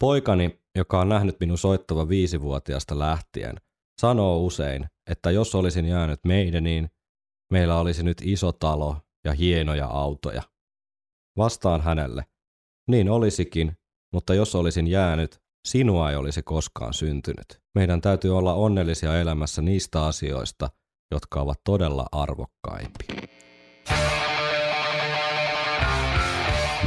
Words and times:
Poikani, 0.00 0.60
joka 0.76 1.00
on 1.00 1.08
nähnyt 1.08 1.40
minun 1.40 1.58
soittava 1.58 2.08
viisivuotiaasta 2.08 2.98
lähtien, 2.98 3.56
sanoo 4.00 4.38
usein, 4.38 4.86
että 5.10 5.30
jos 5.30 5.54
olisin 5.54 5.86
jäänyt 5.86 6.20
meidäniin, 6.26 6.90
meillä 7.52 7.78
olisi 7.78 8.02
nyt 8.02 8.22
iso 8.24 8.52
talo 8.52 8.96
ja 9.24 9.32
hienoja 9.32 9.86
autoja. 9.86 10.42
Vastaan 11.36 11.80
hänelle, 11.80 12.24
niin 12.88 13.10
olisikin, 13.10 13.72
mutta 14.12 14.34
jos 14.34 14.54
olisin 14.54 14.86
jäänyt, 14.86 15.40
sinua 15.68 16.10
ei 16.10 16.16
olisi 16.16 16.42
koskaan 16.42 16.94
syntynyt. 16.94 17.60
Meidän 17.74 18.00
täytyy 18.00 18.38
olla 18.38 18.54
onnellisia 18.54 19.20
elämässä 19.20 19.62
niistä 19.62 20.04
asioista, 20.04 20.70
jotka 21.10 21.40
ovat 21.40 21.60
todella 21.64 22.06
arvokkaimpia. 22.12 23.22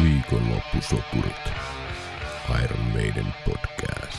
Viikonloppusoturit. 0.04 1.73
Iron 2.50 2.80
Maiden 2.94 3.34
podcast. 3.46 4.18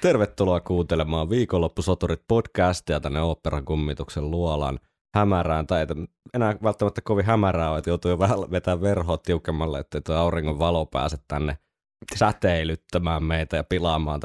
Tervetuloa 0.00 0.60
kuuntelemaan 0.60 1.30
Viikonloppusoturit 1.30 2.22
podcastia 2.28 3.00
tänne 3.00 3.20
Oopperan 3.20 3.64
kummituksen 3.64 4.30
luolan 4.30 4.78
hämärään, 5.14 5.66
tai 5.66 5.80
ei 5.80 5.86
enää 6.34 6.56
välttämättä 6.62 7.00
kovin 7.00 7.24
hämärää 7.24 7.78
että 7.78 7.90
joutuu 7.90 8.10
jo 8.10 8.18
vähän 8.18 8.38
vetää 8.50 8.80
verhoa 8.80 9.18
tiukemmalle, 9.18 9.78
ettei 9.78 10.00
tuo 10.00 10.16
auringon 10.16 10.58
valo 10.58 10.86
pääse 10.86 11.16
tänne 11.28 11.58
säteilyttämään 12.14 13.24
meitä 13.24 13.56
ja 13.56 13.64
pilaamaan 13.64 14.20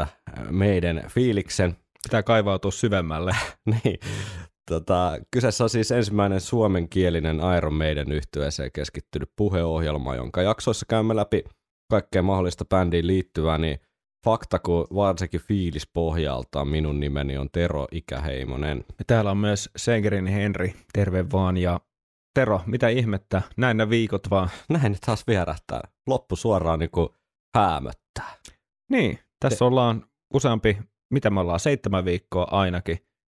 meidän 0.49 1.03
fiiliksen. 1.09 1.77
Pitää 2.03 2.23
kaivautua 2.23 2.72
syvemmälle. 2.72 3.35
niin. 3.83 3.99
Tota, 4.70 5.12
kyseessä 5.31 5.63
on 5.63 5.70
siis 5.70 5.91
ensimmäinen 5.91 6.41
suomenkielinen 6.41 7.39
Iron 7.58 7.73
Maiden 7.73 8.12
yhtyeeseen 8.12 8.71
keskittynyt 8.71 9.30
puheohjelma, 9.35 10.16
jonka 10.16 10.41
jaksoissa 10.41 10.85
käymme 10.89 11.16
läpi 11.16 11.44
kaikkea 11.91 12.23
mahdollista 12.23 12.66
bändiin 12.66 13.08
liittyvää, 13.08 13.58
niin 13.58 13.80
fakta 14.25 14.59
kuin 14.59 14.88
varsinkin 14.95 15.41
fiilis 15.41 15.88
pohjalta 15.94 16.66
minun 16.66 17.00
nimeni 17.00 17.38
on 17.38 17.50
Tero 17.52 17.88
Ikäheimonen. 17.91 18.86
Ja 19.00 19.06
täällä 19.08 19.31
on 19.31 19.38
myös 19.38 19.69
Sengerin 19.78 20.28
Henri, 20.28 20.75
terve 20.94 21.25
vaan. 21.31 21.58
Ja 21.58 21.80
Tero, 22.34 22.61
mitä 22.66 22.88
ihmettä, 22.89 23.41
näin 23.58 23.78
ne 23.78 23.89
viikot 23.89 24.30
vaan. 24.30 24.50
Näin 24.69 24.91
ne 24.91 24.97
taas 25.06 25.28
vierähtää. 25.28 25.81
Loppu 26.08 26.36
suoraan 26.36 26.80
niin 26.80 26.91
kuin 26.91 27.09
häämöttää. 27.56 28.36
Niin, 28.91 29.19
tässä 29.39 29.58
Te- 29.59 29.66
ollaan 29.66 30.06
useampi, 30.34 30.78
mitä 31.13 31.30
me 31.30 31.39
ollaan, 31.39 31.59
seitsemän 31.59 32.06
viikkoa 32.06 32.47
ainakin 32.52 32.97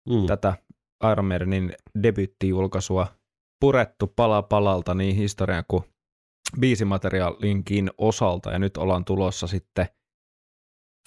mm. 0.10 0.26
tätä 0.28 0.54
Iron 1.12 1.26
Maidenin 1.26 1.74
debyttijulkaisua 2.04 3.08
purettu 3.60 4.08
pala 4.08 4.42
palalta 4.42 4.94
niin 4.94 5.16
historian 5.16 5.64
kuin 5.68 5.84
biisimateriaalinkin 6.60 7.92
osalta, 7.98 8.52
ja 8.52 8.60
nyt 8.60 8.78
ollaan 8.78 9.06
tulossa 9.06 9.48
sitten 9.48 9.88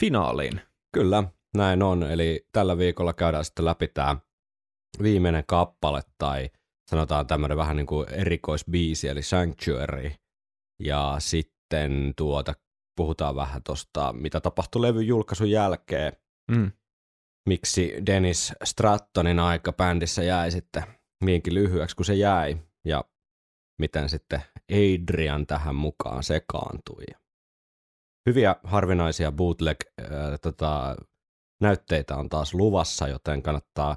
finaaliin. 0.00 0.60
Kyllä, 0.94 1.24
näin 1.56 1.82
on. 1.82 2.02
Eli 2.02 2.47
tällä 2.52 2.78
viikolla 2.78 3.12
käydään 3.12 3.44
sitten 3.44 3.64
läpi 3.64 3.88
tämä 3.88 4.16
viimeinen 5.02 5.44
kappale, 5.47 6.02
tai 6.19 6.50
sanotaan 6.91 7.27
tämmöinen 7.27 7.56
vähän 7.56 7.77
niin 7.77 7.86
kuin 7.86 8.08
erikoisbiisi, 8.08 9.08
eli 9.08 9.22
Sanctuary. 9.22 10.10
Ja 10.80 11.16
sitten 11.19 12.12
tuota, 12.16 12.54
puhutaan 12.97 13.36
vähän 13.36 13.62
tuosta, 13.62 14.12
mitä 14.12 14.41
tapahtui 14.41 14.82
levyn 14.82 15.06
julkaisun 15.06 15.50
jälkeen. 15.50 16.12
Mm 16.50 16.72
miksi 17.51 17.95
Dennis 18.06 18.53
Strattonin 18.65 19.39
aika 19.39 19.73
bändissä 19.73 20.23
jäi 20.23 20.51
sitten 20.51 20.83
niinkin 21.25 21.55
lyhyeksi 21.55 21.97
kuin 21.97 22.06
se 22.06 22.15
jäi 22.15 22.56
ja 22.84 23.05
miten 23.81 24.09
sitten 24.09 24.43
Adrian 24.73 25.47
tähän 25.47 25.75
mukaan 25.75 26.23
sekaantui. 26.23 27.05
Hyviä 28.28 28.56
harvinaisia 28.65 29.33
bootleg 29.33 29.78
äh, 30.01 30.06
tota, 30.43 30.97
näytteitä 31.62 32.17
on 32.17 32.28
taas 32.28 32.55
luvassa, 32.55 33.09
joten 33.09 33.43
kannattaa 33.43 33.97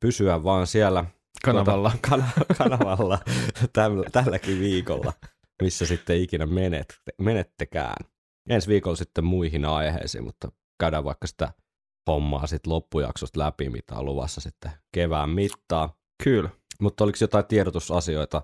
pysyä 0.00 0.44
vaan 0.44 0.66
siellä 0.66 1.04
kanavalla, 1.44 1.90
tuota, 2.08 2.08
kan- 2.08 2.56
kanavalla 2.58 3.18
täl- 3.78 4.10
tälläkin 4.12 4.60
viikolla, 4.60 5.12
missä 5.62 5.86
sitten 5.86 6.16
ikinä 6.16 6.46
menet, 6.46 7.00
menettekään. 7.18 8.04
Ensi 8.48 8.68
viikolla 8.68 8.96
sitten 8.96 9.24
muihin 9.24 9.64
aiheisiin, 9.64 10.24
mutta 10.24 10.52
käydään 10.80 11.04
vaikka 11.04 11.26
sitä 11.26 11.52
hommaa 12.06 12.46
sitten 12.46 12.72
loppujaksosta 12.72 13.40
läpi, 13.40 13.70
mitä 13.70 13.94
on 13.94 14.04
luvassa 14.04 14.40
sitten 14.40 14.70
kevään 14.92 15.30
mittaa. 15.30 15.94
Kyllä. 16.24 16.50
Mutta 16.80 17.04
oliko 17.04 17.18
jotain 17.20 17.46
tiedotusasioita? 17.46 18.42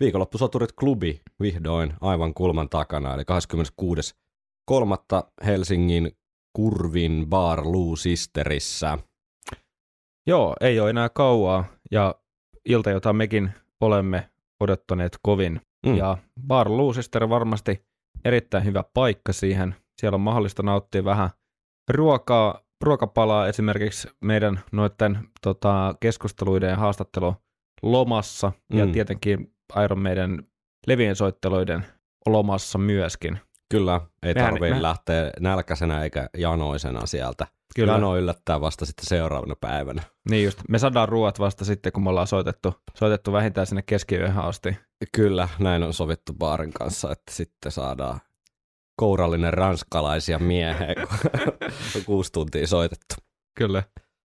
Viikonloppusoturit 0.00 0.72
klubi 0.72 1.20
vihdoin 1.40 1.94
aivan 2.00 2.34
kulman 2.34 2.68
takana, 2.68 3.14
eli 3.14 3.22
26.3. 3.22 5.46
Helsingin 5.46 6.12
Kurvin 6.52 7.26
Bar 7.28 7.62
Lou 7.64 7.96
Sisterissä. 7.96 8.98
Joo, 10.26 10.54
ei 10.60 10.80
ole 10.80 10.90
enää 10.90 11.08
kauaa, 11.08 11.64
ja 11.90 12.14
ilta, 12.68 12.90
jota 12.90 13.12
mekin 13.12 13.50
olemme 13.80 14.30
odottaneet 14.60 15.18
kovin. 15.22 15.60
Mm. 15.86 15.96
Ja 15.96 16.18
Bar 16.46 16.70
Lou 16.70 16.92
Sister 16.92 17.28
varmasti 17.28 17.84
erittäin 18.24 18.64
hyvä 18.64 18.84
paikka 18.94 19.32
siihen. 19.32 19.74
Siellä 20.00 20.14
on 20.14 20.20
mahdollista 20.20 20.62
nauttia 20.62 21.04
vähän 21.04 21.30
ruokaa 21.88 22.60
ruokapalaa 22.84 23.48
esimerkiksi 23.48 24.08
meidän 24.20 24.60
noiden 24.72 25.18
tota, 25.42 25.94
keskusteluiden 26.00 26.70
ja 26.70 26.76
haastattelu 26.76 27.34
lomassa 27.82 28.52
mm. 28.72 28.78
ja 28.78 28.86
tietenkin 28.86 29.54
Iron 29.84 29.98
meidän 29.98 30.42
levien 30.86 31.16
soitteluiden 31.16 31.86
lomassa 32.26 32.78
myöskin. 32.78 33.40
Kyllä, 33.70 34.00
ei 34.22 34.34
tarvitse 34.34 34.74
me... 34.74 34.82
lähteä 34.82 35.30
nälkäisenä 35.40 36.02
eikä 36.02 36.28
janoisena 36.36 37.06
sieltä. 37.06 37.46
Kyllä. 37.74 37.92
Jano 37.92 38.16
yllättää 38.16 38.60
vasta 38.60 38.86
sitten 38.86 39.06
seuraavana 39.06 39.54
päivänä. 39.60 40.02
Niin 40.30 40.44
just, 40.44 40.58
me 40.68 40.78
saadaan 40.78 41.08
ruoat 41.08 41.38
vasta 41.38 41.64
sitten, 41.64 41.92
kun 41.92 42.02
me 42.02 42.10
ollaan 42.10 42.26
soitettu, 42.26 42.74
soitettu 42.94 43.32
vähintään 43.32 43.66
sinne 43.66 43.82
keskiyöhön 43.82 44.44
asti. 44.44 44.76
Kyllä, 45.12 45.48
näin 45.58 45.82
on 45.82 45.94
sovittu 45.94 46.34
baarin 46.34 46.72
kanssa, 46.72 47.12
että 47.12 47.32
sitten 47.32 47.72
saadaan 47.72 48.20
kourallinen 48.98 49.54
ranskalaisia 49.54 50.38
miehiä, 50.38 50.94
kun 51.92 52.04
kuusi 52.06 52.32
tuntia 52.32 52.66
soitettu. 52.66 53.14
Kyllä. 53.58 53.82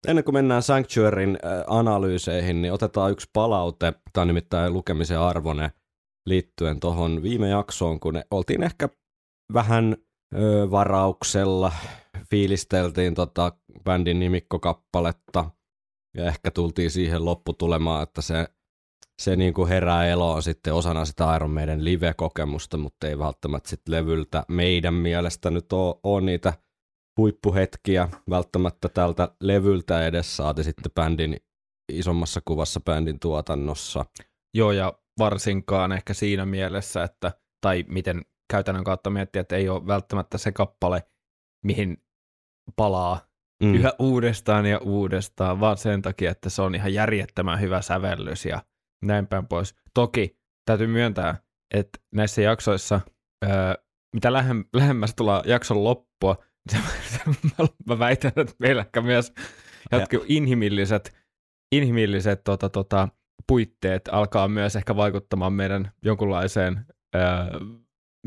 Ennen 0.08 0.24
kuin 0.24 0.36
mennään 0.36 0.64
Sanctuaryn 0.64 1.30
äh, 1.46 1.64
analyyseihin, 1.68 2.62
niin 2.62 2.74
otetaan 2.74 3.12
yksi 3.12 3.30
palaute, 3.34 3.94
tämä 4.14 4.22
on 4.22 4.28
nimittäin 4.28 4.74
lukemisen 4.74 5.20
arvone 5.20 5.72
liittyen 6.26 6.80
tuohon 6.80 7.24
viime 7.24 7.50
jaksoon, 7.50 8.00
kun 8.00 8.14
ne 8.14 8.24
oltiin 8.32 8.64
ehkä 8.64 8.90
vähän 9.54 9.98
ö, 10.36 10.72
varauksella, 10.72 11.72
fiilisteltiin 12.30 13.14
tota 13.14 13.52
bändin 13.84 14.20
nimikkokappaletta 14.20 15.52
ja 16.18 16.26
ehkä 16.26 16.52
tultiin 16.52 16.92
siihen 16.92 17.26
lopputulemaan, 17.26 18.04
että 18.04 18.22
se 18.22 18.48
se 19.20 19.36
niin 19.36 19.54
kuin 19.54 19.70
herää 19.70 20.06
eloon 20.06 20.44
sitten 20.44 20.74
osana 20.74 21.06
sitä 21.06 21.36
Iron 21.36 21.52
Maiden 21.52 21.86
live-kokemusta, 21.86 22.78
mutta 22.78 23.08
ei 23.08 23.20
välttämättä 23.20 23.70
sitten 23.70 23.96
levyltä 23.96 24.44
meidän 24.48 24.94
mielestä 24.94 25.50
nyt 25.50 25.74
ole, 25.74 25.96
ole 26.04 26.22
niitä 26.22 26.54
huippuhetkiä 27.18 28.10
välttämättä 28.30 28.90
tältä 28.90 29.36
levyltä 29.42 30.06
edes 30.06 30.38
saati 30.38 30.64
sitten 30.64 30.92
bändin 30.96 31.38
isommassa 31.92 32.42
kuvassa 32.46 32.80
bändin 32.80 33.20
tuotannossa. 33.20 34.06
Joo, 34.54 34.72
ja 34.72 34.94
varsinkaan 35.20 35.92
ehkä 35.92 36.14
siinä 36.14 36.46
mielessä, 36.46 37.04
että, 37.04 37.32
tai 37.62 37.86
miten 37.88 38.22
käytännön 38.50 38.84
kautta 38.84 39.10
miettiä, 39.10 39.42
että 39.42 39.56
ei 39.56 39.70
ole 39.70 39.88
välttämättä 39.88 40.38
se 40.38 40.52
kappale, 40.52 41.04
mihin 41.66 41.98
palaa 42.76 43.20
mm. 43.64 43.76
yhä 43.76 43.94
uudestaan 44.00 44.66
ja 44.66 44.80
uudestaan, 44.80 45.60
vaan 45.60 45.78
sen 45.78 46.02
takia, 46.02 46.32
että 46.32 46.50
se 46.50 46.62
on 46.62 46.76
ihan 46.76 46.94
järjettömän 46.94 47.62
hyvä 47.62 47.82
sävellys 47.82 48.46
ja 48.46 48.62
näin 49.02 49.28
päin 49.28 49.48
pois. 49.48 49.76
Toki 49.94 50.38
täytyy 50.66 50.88
myöntää, 50.88 51.36
että 51.74 52.00
näissä 52.14 52.42
jaksoissa, 52.42 53.02
öö, 53.46 53.74
mitä 54.14 54.34
lähem, 54.34 54.66
lähemmäs 54.74 55.16
tulla 55.16 55.44
jakson 55.46 55.84
loppua, 55.84 56.36
mä 57.88 58.00
väitän, 58.00 58.32
että 58.36 58.56
meillä 58.60 58.82
ehkä 58.82 59.02
myös 59.02 59.34
jotkut 59.92 60.24
inhimilliset, 60.28 61.18
inhimilliset 61.72 62.44
tota, 62.44 62.70
tota, 62.70 63.08
puitteet 63.48 64.10
alkaa 64.12 64.48
myös 64.48 64.76
ehkä 64.76 64.96
vaikuttamaan 64.96 65.54
meidän 65.54 65.92
jonkunlaiseen 66.04 66.86
öö, 67.16 67.22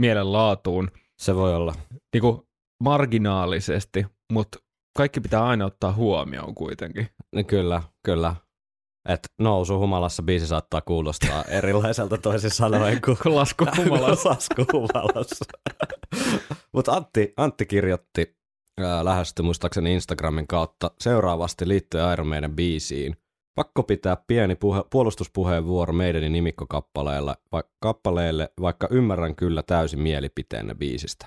mielenlaatuun. 0.00 0.90
Se 1.18 1.34
voi 1.34 1.54
olla. 1.54 1.74
Niin 2.14 2.20
kuin 2.20 2.42
marginaalisesti, 2.82 4.06
mutta 4.32 4.58
kaikki 4.96 5.20
pitää 5.20 5.44
aina 5.44 5.64
ottaa 5.64 5.92
huomioon 5.92 6.54
kuitenkin. 6.54 7.08
No 7.34 7.44
kyllä, 7.44 7.82
kyllä. 8.04 8.36
Että 9.08 9.28
nousu 9.40 9.78
humalassa 9.78 10.22
biisi 10.22 10.46
saattaa 10.46 10.80
kuulostaa 10.80 11.44
erilaiselta 11.58 12.18
toisin 12.18 12.50
sanoen 12.50 13.00
kuin 13.00 13.34
lasku 13.36 13.64
humalassa. 13.76 14.28
lasku 14.28 14.64
humalassa. 14.72 15.44
Mutta 16.74 16.92
Antti, 16.92 17.32
Antti 17.36 17.66
kirjoitti 17.66 18.36
ää, 18.80 19.04
lähesty 19.04 19.42
muistaakseni 19.42 19.94
Instagramin 19.94 20.46
kautta 20.46 20.90
seuraavasti 21.00 21.68
liittyen 21.68 22.12
Iron 22.12 22.26
Maiden 22.26 22.56
biisiin. 22.56 23.16
Pakko 23.54 23.82
pitää 23.82 24.16
pieni 24.26 24.54
puhe, 24.54 24.84
puolustuspuheenvuoro 24.90 25.92
meidän 25.92 26.32
nimikkokappaleelle, 26.32 27.34
va, 27.52 27.62
kappaleelle, 27.80 28.52
vaikka 28.60 28.88
ymmärrän 28.90 29.36
kyllä 29.36 29.62
täysin 29.62 30.00
mielipiteenne 30.00 30.74
biisistä. 30.74 31.26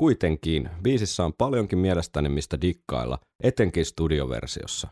Kuitenkin, 0.00 0.70
biisissä 0.82 1.24
on 1.24 1.32
paljonkin 1.32 1.78
mielestäni 1.78 2.28
mistä 2.28 2.60
dikkailla, 2.60 3.18
etenkin 3.42 3.84
studioversiossa. 3.84 4.88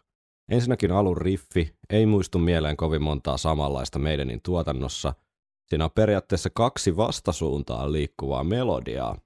Ensinnäkin 0.50 0.92
alun 0.92 1.16
riffi 1.16 1.76
ei 1.90 2.06
muistu 2.06 2.38
mieleen 2.38 2.76
kovin 2.76 3.02
montaa 3.02 3.36
samanlaista 3.36 3.98
meidänin 3.98 4.40
tuotannossa. 4.42 5.14
Siinä 5.66 5.84
on 5.84 5.90
periaatteessa 5.90 6.50
kaksi 6.50 6.96
vastasuuntaan 6.96 7.92
liikkuvaa 7.92 8.44
melodiaa. 8.44 9.18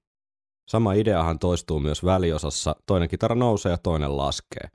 Sama 0.68 0.92
ideahan 0.92 1.38
toistuu 1.38 1.80
myös 1.80 2.04
väliosassa, 2.04 2.76
toinen 2.86 3.08
kitara 3.08 3.34
nousee 3.34 3.72
ja 3.72 3.78
toinen 3.78 4.16
laskee. 4.16 4.68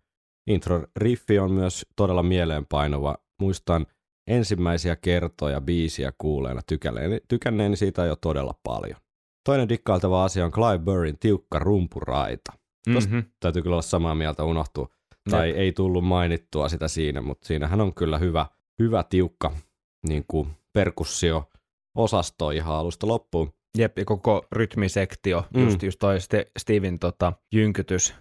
Intro 0.48 0.84
riffi 0.96 1.40
on 1.40 1.52
myös 1.52 1.86
todella 1.96 2.24
mieleenpainuva. 2.24 3.18
Muistan 3.40 3.86
ensimmäisiä 4.28 4.96
kertoja 4.96 5.62
biisiä 5.62 6.14
kuuleena 6.18 6.62
tykänneeni, 6.68 7.20
tykänneeni 7.28 7.76
siitä 7.76 8.06
jo 8.06 8.16
todella 8.16 8.60
paljon. 8.64 9.00
Toinen 9.46 9.70
dikkailtava 9.70 10.24
asia 10.24 10.46
on 10.46 10.52
Clive 10.52 10.80
Burrin 10.80 11.20
tiukka 11.20 11.60
rumpuraita. 11.60 12.54
Mm-hmm. 12.88 13.24
täytyy 13.40 13.62
kyllä 13.62 13.74
olla 13.74 13.82
samaa 13.82 14.16
mieltä 14.16 14.44
unohtua. 14.44 14.90
Tai 15.30 15.50
Jep. 15.50 15.58
ei 15.58 15.72
tullut 15.72 16.04
mainittua 16.04 16.70
sitä 16.70 16.88
siinä, 16.88 17.22
mutta 17.22 17.48
siinähän 17.48 17.82
on 17.82 17.94
kyllä 17.94 18.18
hyvä, 18.18 18.46
hyvä 18.80 19.04
tiukka 19.04 19.52
niin 20.08 20.26
kuin 20.28 20.48
perkussio 20.74 21.50
osasto 21.98 22.52
ihan 22.52 22.76
alusta 22.76 23.08
loppuun. 23.08 23.54
Jep, 23.78 23.98
ja 23.98 24.06
koko 24.06 24.46
rytmisektio, 24.52 25.46
mm. 25.54 25.64
just, 25.64 25.84
just 25.84 26.00
toi 26.00 26.18
Ste- 26.18 26.52
Steven 26.60 27.00
tota, 27.00 27.34
jynkytys 27.54 28.16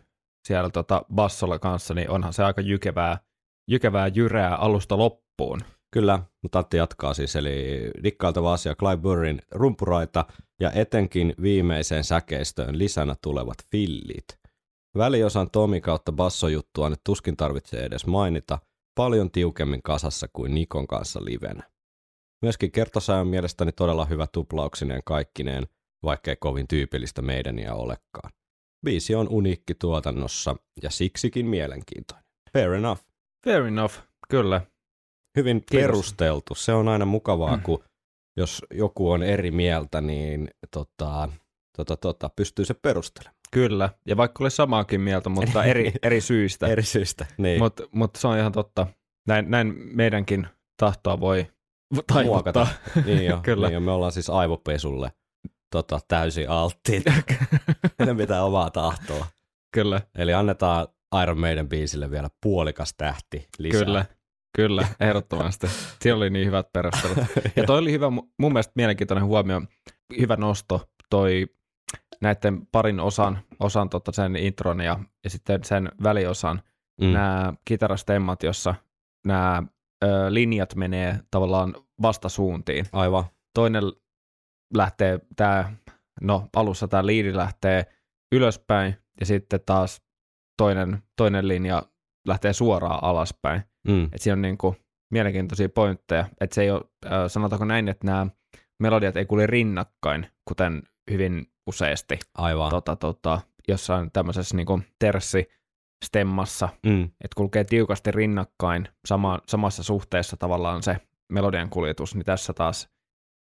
siellä 0.49 0.71
tota, 0.71 1.05
bassolla 1.15 1.59
kanssa, 1.59 1.95
niin 1.95 2.11
onhan 2.11 2.33
se 2.33 2.45
aika 2.45 2.61
jykevää, 2.61 3.19
jykevää 3.71 4.09
jyrää 4.09 4.57
alusta 4.57 4.99
loppuun. 4.99 5.61
Kyllä, 5.93 6.19
mutta 6.43 6.59
Antti 6.59 6.77
jatkaa 6.77 7.15
siis, 7.15 7.37
eli 7.37 7.91
dikkailtava 8.05 8.53
asia 8.53 8.75
Clive 8.75 8.97
Burrin 8.97 9.43
rumpuraita 9.51 10.25
ja 10.61 10.73
etenkin 10.73 11.35
viimeiseen 11.43 12.05
säkeistöön 12.05 12.79
lisänä 12.79 13.15
tulevat 13.23 13.57
fillit. 13.71 14.42
Väliosan 14.97 15.51
Tomi 15.51 15.81
kautta 15.81 16.13
bassojuttua 16.13 16.91
nyt 16.91 17.01
tuskin 17.05 17.37
tarvitsee 17.37 17.85
edes 17.85 18.07
mainita, 18.07 18.59
paljon 18.95 19.31
tiukemmin 19.31 19.83
kasassa 19.83 20.29
kuin 20.33 20.55
Nikon 20.55 20.87
kanssa 20.87 21.25
livenä. 21.25 21.63
Myöskin 22.43 22.73
kertosää 22.73 23.21
on 23.21 23.27
mielestäni 23.27 23.73
todella 23.73 24.05
hyvä 24.05 24.27
tuplauksineen 24.27 25.03
kaikkineen, 25.05 25.67
vaikkei 26.03 26.37
kovin 26.37 26.69
tyypillistä 26.69 27.23
meidäniä 27.23 27.75
olekaan. 27.75 28.33
Biisi 28.85 29.15
on 29.15 29.29
uniikki 29.29 29.75
tuotannossa 29.75 30.57
ja 30.83 30.91
siksikin 30.91 31.47
mielenkiintoinen. 31.47 32.25
Fair 32.53 32.73
enough. 32.73 33.03
Fair 33.45 33.63
enough, 33.63 33.95
kyllä. 34.29 34.61
Hyvin 35.37 35.57
Kiitos. 35.57 35.87
perusteltu. 35.87 36.55
Se 36.55 36.73
on 36.73 36.89
aina 36.89 37.05
mukavaa, 37.05 37.57
mm. 37.57 37.63
kun 37.63 37.85
jos 38.37 38.63
joku 38.75 39.11
on 39.11 39.23
eri 39.23 39.51
mieltä, 39.51 40.01
niin 40.01 40.51
tota, 40.71 41.29
tota, 41.77 41.97
tota, 41.97 42.31
pystyy 42.37 42.65
se 42.65 42.75
perustelemaan. 42.75 43.42
Kyllä, 43.53 43.91
ja 44.07 44.17
vaikka 44.17 44.45
ole 44.45 44.51
samaakin 44.51 45.01
mieltä, 45.01 45.29
mutta 45.29 45.65
eri, 45.65 45.93
eri 46.03 46.21
syistä. 46.21 46.67
eri 46.67 46.83
syistä, 46.83 47.27
niin. 47.39 47.59
Mutta 47.59 47.83
mut 47.93 48.17
se 48.17 48.29
on 48.29 48.39
ihan 48.39 48.53
totta. 48.53 48.87
Näin, 49.27 49.51
näin 49.51 49.75
meidänkin 49.77 50.47
tahtoa 50.77 51.21
voi 51.21 51.47
taivuttaa. 52.07 52.67
Niin 53.07 53.25
jo, 53.25 53.41
Kyllä. 53.43 53.67
Niin 53.67 53.75
jo, 53.75 53.81
me 53.81 53.91
ollaan 53.91 54.13
siis 54.13 54.31
aivopesulle 54.31 55.13
tota, 55.71 56.01
täysin 56.09 56.51
alttiit. 56.51 57.05
Meidän 57.99 58.17
pitää 58.17 58.45
omaa 58.45 58.71
tahtoa. 58.71 59.27
Kyllä. 59.73 60.01
Eli 60.15 60.35
annetaan 60.35 60.89
Iron 61.23 61.39
Maiden 61.39 61.69
biisille 61.69 62.11
vielä 62.11 62.29
puolikas 62.43 62.95
tähti 62.97 63.49
lisää. 63.59 63.85
Kyllä, 63.85 64.05
kyllä, 64.57 64.87
ehdottomasti. 65.01 65.67
Siinä 66.01 66.17
oli 66.17 66.31
niin 66.31 66.47
hyvät 66.47 66.73
perustelut. 66.73 67.19
Ja 67.57 67.65
toi 67.65 67.79
oli 67.79 67.93
hyvä, 67.93 68.11
mun 68.11 68.53
mielestä 68.53 68.73
mielenkiintoinen 68.77 69.25
huomio, 69.25 69.63
hyvä 70.21 70.37
nosto, 70.37 70.89
toi 71.11 71.47
näiden 72.23 72.67
parin 72.73 73.01
osan, 73.01 73.39
osan 73.61 73.89
tota 73.89 74.13
sen 74.13 74.37
intron 74.37 74.81
ja, 74.81 74.99
ja 75.25 75.31
sitten 75.31 75.65
sen 75.65 75.89
väliosan, 76.03 76.63
mm. 77.01 77.07
nämä 77.07 77.53
kitarastemmat, 77.65 78.43
jossa 78.43 78.75
nämä 79.27 79.63
ö, 80.05 80.35
linjat 80.35 80.75
menee 80.75 81.21
tavallaan 81.31 81.75
vastasuuntiin. 82.03 82.87
Aivan. 82.93 83.25
Toinen 83.55 83.83
lähtee 84.75 85.21
tämä, 85.37 85.73
no 86.21 86.49
alussa 86.57 86.89
tämä 86.89 87.07
liidi 87.07 87.37
lähtee 87.37 87.87
ylöspäin 88.33 88.97
ja 89.21 89.27
sitten 89.27 89.61
taas 89.67 90.03
toinen, 90.59 91.03
toinen 91.17 91.49
linja 91.49 91.83
lähtee 92.29 92.53
suoraan 92.53 93.05
alaspäin. 93.05 93.63
Mm. 93.89 94.05
Et 94.05 94.23
siinä 94.23 94.33
on 94.33 94.43
niin 94.43 94.59
kuin 94.59 94.77
mielenkiintoisia 95.11 95.69
pointteja, 95.69 96.27
että 96.41 96.55
se 96.55 96.63
ei 96.63 96.71
ole, 96.71 96.83
sanotaanko 97.29 97.65
näin, 97.65 97.89
että 97.89 98.07
nämä 98.07 98.27
melodiat 98.81 99.17
ei 99.17 99.27
kulje 99.27 99.47
rinnakkain, 99.47 100.27
kuten 100.49 100.83
hyvin 101.11 101.52
useasti. 101.67 102.19
Aivan. 102.35 102.71
Tota, 102.71 102.97
tota, 102.97 103.41
jossain 103.69 104.11
tämmöisessä 104.13 104.57
niin 104.57 104.67
kuin 104.67 104.87
terssi 104.99 105.49
stemmassa, 106.05 106.69
mm. 106.87 107.03
että 107.05 107.35
kulkee 107.37 107.65
tiukasti 107.65 108.11
rinnakkain 108.11 108.89
sama, 109.07 109.41
samassa 109.49 109.83
suhteessa 109.83 110.37
tavallaan 110.37 110.83
se 110.83 110.97
melodian 111.33 111.71
kuljetus, 111.71 112.15
niin 112.15 112.25
tässä 112.25 112.53
taas 112.53 112.89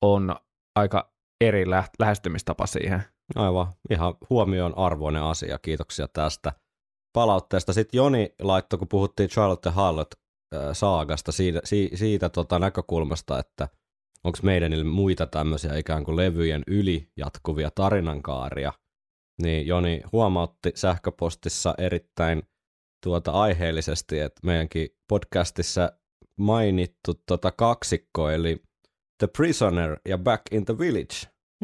on 0.02 0.36
aika 0.76 1.12
eri 1.42 1.70
lähestymistapa 2.00 2.68
siihen. 2.68 3.04
Aivan, 3.36 3.68
ihan 3.90 4.16
huomioon 4.30 4.78
arvoinen 4.78 5.24
asia. 5.24 5.60
Kiitoksia 5.60 6.08
tästä 6.08 6.54
palautteesta. 7.14 7.74
Sitten 7.74 7.98
Joni 7.98 8.36
laittoi, 8.42 8.80
kun 8.80 8.88
puhuttiin 8.88 9.30
Charlotte 9.30 9.70
Hallett 9.70 10.12
saagasta 10.74 11.32
siitä, 11.32 11.62
siitä, 11.64 11.98
siitä 11.98 12.30
tota 12.30 12.60
näkökulmasta, 12.60 13.40
että 13.40 13.68
onko 14.24 14.40
meidän 14.44 14.88
muita 14.88 15.28
tämmöisiä 15.28 15.78
ikään 15.78 16.04
kuin 16.04 16.18
levyjen 16.18 16.64
yli 16.68 17.12
jatkuvia 17.18 17.72
tarinankaaria, 17.76 18.74
niin 19.42 19.68
Joni 19.68 20.02
huomautti 20.12 20.72
sähköpostissa 20.76 21.76
erittäin 21.78 22.44
tuota 23.04 23.32
aiheellisesti, 23.32 24.20
että 24.20 24.42
meidänkin 24.44 24.90
podcastissa 25.08 25.92
mainittu 26.40 27.14
tota 27.28 27.52
kaksikko, 27.52 28.30
eli 28.30 28.62
The 29.18 29.28
Prisoner 29.38 30.00
ja 30.08 30.18
Back 30.18 30.42
in 30.52 30.66
the 30.66 30.78
Village. 30.78 31.16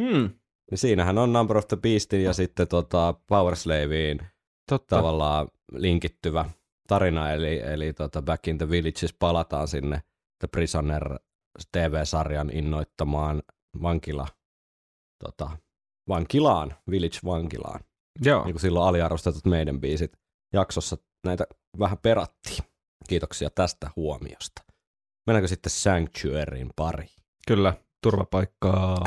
Hmm. 0.02 0.30
Niin 0.72 0.78
siinähän 0.78 1.18
on 1.18 1.34
Number 1.34 1.58
of 1.58 1.68
the 1.68 1.78
Beastin 1.78 2.24
ja 2.24 2.34
sitten 2.34 2.68
tota 2.68 3.14
Power 3.28 3.56
Slaveen 3.56 4.20
Totta. 4.70 4.96
tavallaan 4.96 5.48
linkittyvä 5.72 6.50
tarina, 6.88 7.32
eli, 7.32 7.60
eli 7.60 7.94
tota 7.94 8.22
Back 8.22 8.48
in 8.48 8.58
the 8.58 8.70
Village 8.70 9.08
palataan 9.20 9.68
sinne 9.68 10.02
The 10.40 10.48
Prisoner 10.48 11.20
TV-sarjan 11.72 12.50
innoittamaan 12.54 13.44
vankila, 13.82 14.28
tota, 15.24 15.58
vankilaan, 16.10 16.76
Village-vankilaan. 16.92 17.80
Joo. 18.22 18.44
Niin 18.44 18.54
kuin 18.54 18.62
silloin 18.62 18.88
aliarvostetut 18.88 19.46
meidän 19.46 19.82
biisit 19.82 20.12
jaksossa 20.54 20.98
näitä 21.26 21.48
vähän 21.80 21.98
perattiin. 21.98 22.64
Kiitoksia 23.10 23.50
tästä 23.50 23.90
huomiosta. 23.96 24.62
Mennäänkö 25.28 25.48
sitten 25.48 25.72
Sanctuaryin 25.72 26.70
pari? 26.76 27.08
Kyllä, 27.48 27.74
turvapaikkaa. 28.04 29.06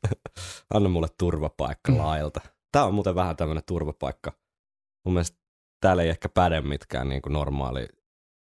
Anna 0.74 0.88
mulle 0.88 1.08
turvapaikka 1.18 1.98
lailta. 1.98 2.40
Tämä 2.72 2.84
on 2.84 2.94
muuten 2.94 3.14
vähän 3.14 3.36
tämmöinen 3.36 3.64
turvapaikka. 3.66 4.32
Mun 5.04 5.14
mielestä 5.14 5.38
täällä 5.80 6.02
ei 6.02 6.08
ehkä 6.08 6.28
päde 6.28 6.60
mitkään 6.60 7.08
niin 7.08 7.22
kuin 7.22 7.32
normaali 7.32 7.88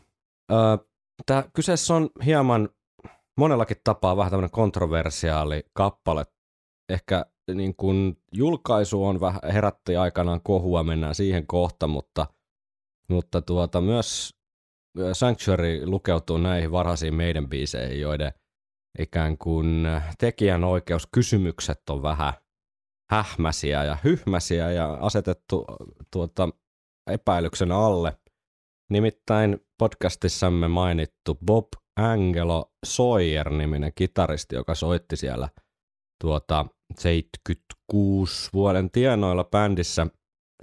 Öö, 0.52 0.76
Tämä 1.26 1.44
kyseessä 1.54 1.94
on 1.94 2.10
hieman 2.24 2.68
monellakin 3.38 3.76
tapaa 3.84 4.16
vähän 4.16 4.30
tämmöinen 4.30 4.50
kontroversiaali 4.50 5.62
kappale. 5.72 6.26
Ehkä 6.88 7.26
niin 7.54 7.76
kun 7.76 8.16
julkaisu 8.32 9.04
on 9.04 9.20
vähän 9.20 9.40
herätti 9.52 9.96
aikanaan 9.96 10.40
kohua, 10.42 10.82
mennään 10.82 11.14
siihen 11.14 11.46
kohta, 11.46 11.86
mutta, 11.86 12.26
mutta 13.08 13.42
tuota, 13.42 13.80
myös 13.80 14.34
Sanctuary 15.12 15.86
lukeutuu 15.86 16.38
näihin 16.38 16.72
varhaisiin 16.72 17.14
meidän 17.14 17.48
biiseihin, 17.48 18.00
joiden 18.00 18.32
ikään 18.98 19.38
kuin 19.38 19.86
tekijänoikeuskysymykset 20.18 21.90
on 21.90 22.02
vähän 22.02 22.32
hähmäsiä 23.10 23.84
ja 23.84 23.96
hyhmäsiä 24.04 24.70
ja 24.70 24.94
asetettu 24.94 25.64
tuota, 26.12 26.48
epäilyksen 27.10 27.72
alle. 27.72 28.18
Nimittäin 28.92 29.58
podcastissamme 29.78 30.68
mainittu 30.68 31.38
Bob 31.46 31.66
Angelo 31.96 32.72
Sawyer-niminen 32.86 33.92
kitaristi, 33.94 34.54
joka 34.54 34.74
soitti 34.74 35.16
siellä 35.16 35.48
tuota 36.22 36.66
76 36.98 38.50
vuoden 38.52 38.90
tienoilla 38.90 39.44
bändissä, 39.44 40.06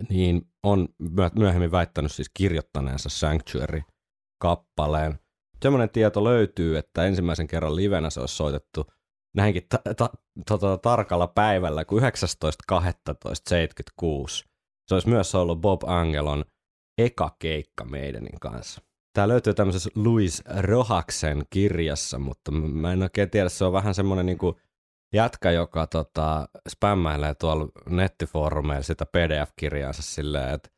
niin 0.09 0.41
on 0.63 0.87
myöhemmin 1.35 1.71
väittänyt 1.71 2.11
siis 2.11 2.31
kirjoittaneensa 2.33 3.09
Sanctuary-kappaleen. 3.09 5.19
Semmoinen 5.61 5.89
tieto 5.89 6.23
löytyy, 6.23 6.77
että 6.77 7.05
ensimmäisen 7.05 7.47
kerran 7.47 7.75
livenä 7.75 8.09
se 8.09 8.19
olisi 8.19 8.35
soitettu 8.35 8.85
näinkin 9.35 9.63
ta- 9.69 9.81
ta- 9.97 10.09
tota, 10.47 10.77
tarkalla 10.77 11.27
päivällä 11.27 11.85
kuin 11.85 12.03
19.12.76. 12.03 12.09
Se 14.87 14.95
olisi 14.95 15.09
myös 15.09 15.35
ollut 15.35 15.61
Bob 15.61 15.81
Angelon 15.85 16.45
eka 16.99 17.35
keikka 17.39 17.85
meidänin 17.85 18.39
kanssa. 18.41 18.81
Tämä 19.13 19.27
löytyy 19.27 19.53
tämmöisessä 19.53 19.89
Louis 19.95 20.43
Rohaksen 20.59 21.43
kirjassa, 21.49 22.19
mutta 22.19 22.51
mä 22.51 22.93
en 22.93 23.03
oikein 23.03 23.29
tiedä, 23.29 23.49
se 23.49 23.65
on 23.65 23.73
vähän 23.73 23.93
semmoinen 23.93 24.25
niin 24.25 24.37
kuin 24.37 24.55
jätkä, 25.13 25.51
joka 25.51 25.87
tota, 25.87 26.49
spämmäilee 26.69 27.35
tuolla 27.35 27.67
nettifoorumeilla 27.89 28.83
sitä 28.83 29.05
PDF-kirjaansa 29.05 30.01
silleen, 30.01 30.53
että 30.53 30.69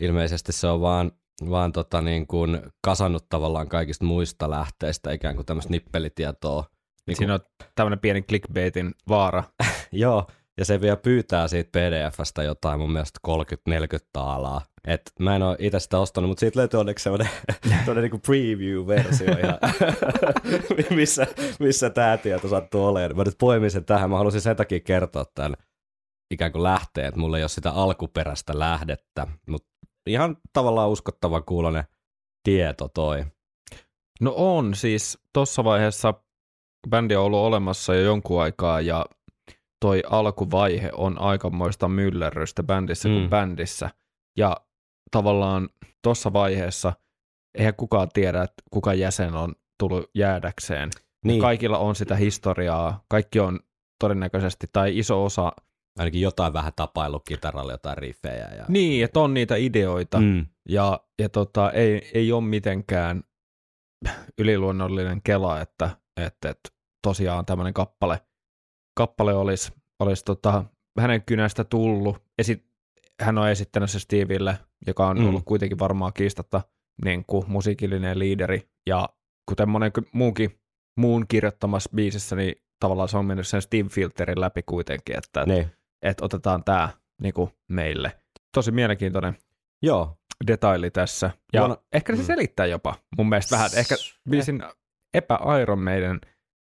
ilmeisesti 0.00 0.52
se 0.52 0.66
on 0.66 0.80
vaan, 0.80 1.12
vaan 1.50 1.72
tota 1.72 2.02
niin 2.02 2.26
kuin 2.26 2.60
kasannut 2.84 3.28
tavallaan 3.28 3.68
kaikista 3.68 4.04
muista 4.04 4.50
lähteistä 4.50 5.12
ikään 5.12 5.36
kuin 5.36 5.46
tämmöistä 5.46 5.70
nippelitietoa. 5.70 6.64
Niin 7.06 7.16
Siinä 7.16 7.34
on 7.34 7.40
tämmöinen 7.74 7.98
pieni 7.98 8.22
clickbaitin 8.22 8.94
vaara. 9.08 9.44
Joo, 9.92 10.26
ja 10.58 10.64
se 10.64 10.80
vielä 10.80 10.96
pyytää 10.96 11.48
siitä 11.48 11.70
PDFstä 11.78 12.42
jotain 12.42 12.80
mun 12.80 12.92
mielestä 12.92 13.18
30-40 13.28 14.06
taalaa. 14.12 14.60
Et 14.86 15.12
mä 15.18 15.36
en 15.36 15.42
ole 15.42 15.56
itse 15.58 15.80
sitä 15.80 15.98
ostanut, 15.98 16.30
mutta 16.30 16.40
siitä 16.40 16.58
löytyy 16.58 16.80
onneksi 16.80 17.02
semmoinen 17.02 17.28
niinku 18.02 18.18
preview-versio, 18.18 19.38
ihan, 19.38 19.58
missä, 20.96 21.26
missä 21.58 21.90
tämä 21.90 22.16
tieto 22.16 22.48
sattuu 22.48 22.86
olemaan. 22.86 23.16
Mä 23.16 23.24
nyt 23.24 23.38
poimin 23.38 23.70
sen 23.70 23.84
tähän. 23.84 24.10
Mä 24.10 24.18
halusin 24.18 24.40
sen 24.40 24.56
takia 24.56 24.80
kertoa 24.80 25.24
tämän 25.34 25.54
ikään 26.30 26.52
kuin 26.52 26.62
lähteen, 26.62 27.06
että 27.06 27.20
mulla 27.20 27.36
ei 27.36 27.42
ole 27.42 27.48
sitä 27.48 27.70
alkuperäistä 27.70 28.58
lähdettä, 28.58 29.26
mutta 29.48 29.68
ihan 30.06 30.36
tavallaan 30.52 30.90
uskottava 30.90 31.40
kuulonen 31.40 31.84
tieto 32.42 32.88
toi. 32.88 33.24
No 34.20 34.34
on, 34.36 34.74
siis 34.74 35.18
tuossa 35.32 35.64
vaiheessa 35.64 36.14
bändi 36.90 37.16
on 37.16 37.24
ollut 37.24 37.40
olemassa 37.40 37.94
jo 37.94 38.00
jonkun 38.00 38.42
aikaa 38.42 38.80
ja 38.80 39.06
toi 39.80 40.02
alkuvaihe 40.10 40.90
on 40.92 41.20
aikamoista 41.20 41.88
myllerrystä 41.88 42.62
bändissä 42.62 43.08
mm. 43.08 43.14
kuin 43.14 43.30
bändissä. 43.30 43.90
Ja 44.38 44.56
tavallaan 45.10 45.68
tuossa 46.02 46.32
vaiheessa 46.32 46.92
eihän 47.58 47.74
kukaan 47.74 48.08
tiedä, 48.14 48.42
että 48.42 48.62
kuka 48.70 48.94
jäsen 48.94 49.34
on 49.34 49.54
tullut 49.78 50.10
jäädäkseen. 50.14 50.90
Niin. 51.24 51.40
Kaikilla 51.40 51.78
on 51.78 51.94
sitä 51.94 52.16
historiaa, 52.16 53.04
kaikki 53.08 53.40
on 53.40 53.60
todennäköisesti, 54.00 54.66
tai 54.72 54.98
iso 54.98 55.24
osa... 55.24 55.52
Ainakin 55.98 56.20
jotain 56.20 56.52
vähän 56.52 56.72
tapailu 56.76 57.20
kitaralla, 57.20 57.72
jotain 57.72 57.98
riffejä. 57.98 58.48
Ja... 58.56 58.64
Niin, 58.68 59.04
että 59.04 59.20
on 59.20 59.34
niitä 59.34 59.56
ideoita, 59.56 60.20
mm. 60.20 60.46
ja, 60.68 61.00
ja 61.18 61.28
tota, 61.28 61.70
ei, 61.70 62.10
ei 62.14 62.32
ole 62.32 62.44
mitenkään 62.44 63.22
yliluonnollinen 64.38 65.22
kela, 65.22 65.60
että, 65.60 65.90
että, 66.16 66.50
että 66.50 66.68
tosiaan 67.06 67.46
tämmöinen 67.46 67.74
kappale, 67.74 68.20
kappale 68.96 69.34
olisi, 69.34 69.72
olisi 70.00 70.24
tota, 70.24 70.64
hänen 71.00 71.22
kynästä 71.22 71.64
tullut. 71.64 72.22
Esi- 72.38 72.70
hän 73.20 73.38
on 73.38 73.48
esittänyt 73.48 73.90
se 73.90 74.00
Steville, 74.00 74.58
joka 74.86 75.06
on 75.08 75.18
mm. 75.18 75.28
ollut 75.28 75.42
kuitenkin 75.44 75.78
varmaan 75.78 76.12
kiistatta 76.12 76.62
niin 77.04 77.24
kuin 77.26 77.44
musiikillinen 77.48 78.18
liideri, 78.18 78.68
ja 78.86 79.08
kuten 79.48 79.68
monen 79.68 79.92
muunkin 80.12 80.60
muun 80.96 81.24
kirjoittamassa 81.28 81.90
biisissä, 81.94 82.36
niin 82.36 82.54
tavallaan 82.80 83.08
se 83.08 83.18
on 83.18 83.26
mennyt 83.26 83.46
sen 83.46 83.62
Steve 83.62 83.88
Filterin 83.88 84.40
läpi 84.40 84.62
kuitenkin, 84.62 85.18
että, 85.18 85.44
niin. 85.46 85.66
että 86.02 86.24
otetaan 86.24 86.64
tämä 86.64 86.88
niin 87.22 87.34
kuin 87.34 87.50
meille. 87.68 88.12
Tosi 88.54 88.70
mielenkiintoinen 88.70 89.36
Joo. 89.82 90.18
detaili 90.46 90.90
tässä. 90.90 91.30
Ja 91.52 91.60
Vuonna... 91.60 91.76
ehkä 91.92 92.16
se 92.16 92.22
mm. 92.22 92.26
selittää 92.26 92.66
jopa 92.66 92.94
mun 93.16 93.28
mielestä 93.28 93.56
vähän, 93.56 93.70
ehkä 93.76 93.94
biisin 94.30 94.62
epä-Iron 95.14 95.78
meidän 95.78 96.20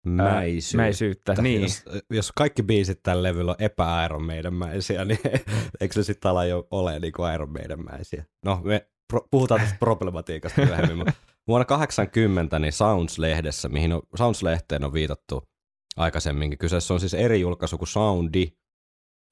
mäisyyttä. 0.04 0.76
mäisyyttä 0.76 1.34
niin. 1.42 1.62
jos, 1.62 1.84
jos 2.10 2.32
kaikki 2.32 2.62
biisit 2.62 3.02
tällä 3.02 3.22
levyllä 3.22 3.50
on 3.50 3.62
epä 3.62 4.04
Iron 4.04 4.24
mäisiä, 4.54 5.04
niin 5.04 5.18
eikö 5.80 5.94
se 5.94 6.02
sitten 6.02 6.30
ala 6.30 6.44
jo 6.44 6.66
ole 6.70 6.98
niin 6.98 7.12
kuin 7.12 7.34
Iron 7.34 7.54
mäisiä? 7.90 8.24
No, 8.44 8.60
me 8.64 8.86
pro- 9.12 9.28
puhutaan 9.30 9.60
tästä 9.60 9.76
problematiikasta 9.78 10.60
myöhemmin, 10.60 10.96
mutta 10.96 11.12
vuonna 11.48 11.64
80 11.64 12.58
niin 12.58 12.72
Sounds-lehdessä, 12.72 13.68
mihin 13.68 13.92
on, 13.92 14.02
Sounds-lehteen 14.16 14.84
on 14.84 14.92
viitattu 14.92 15.48
aikaisemminkin, 15.96 16.58
kyseessä 16.58 16.94
on 16.94 17.00
siis 17.00 17.14
eri 17.14 17.40
julkaisu 17.40 17.78
kuin 17.78 17.88
Soundi, 17.88 18.46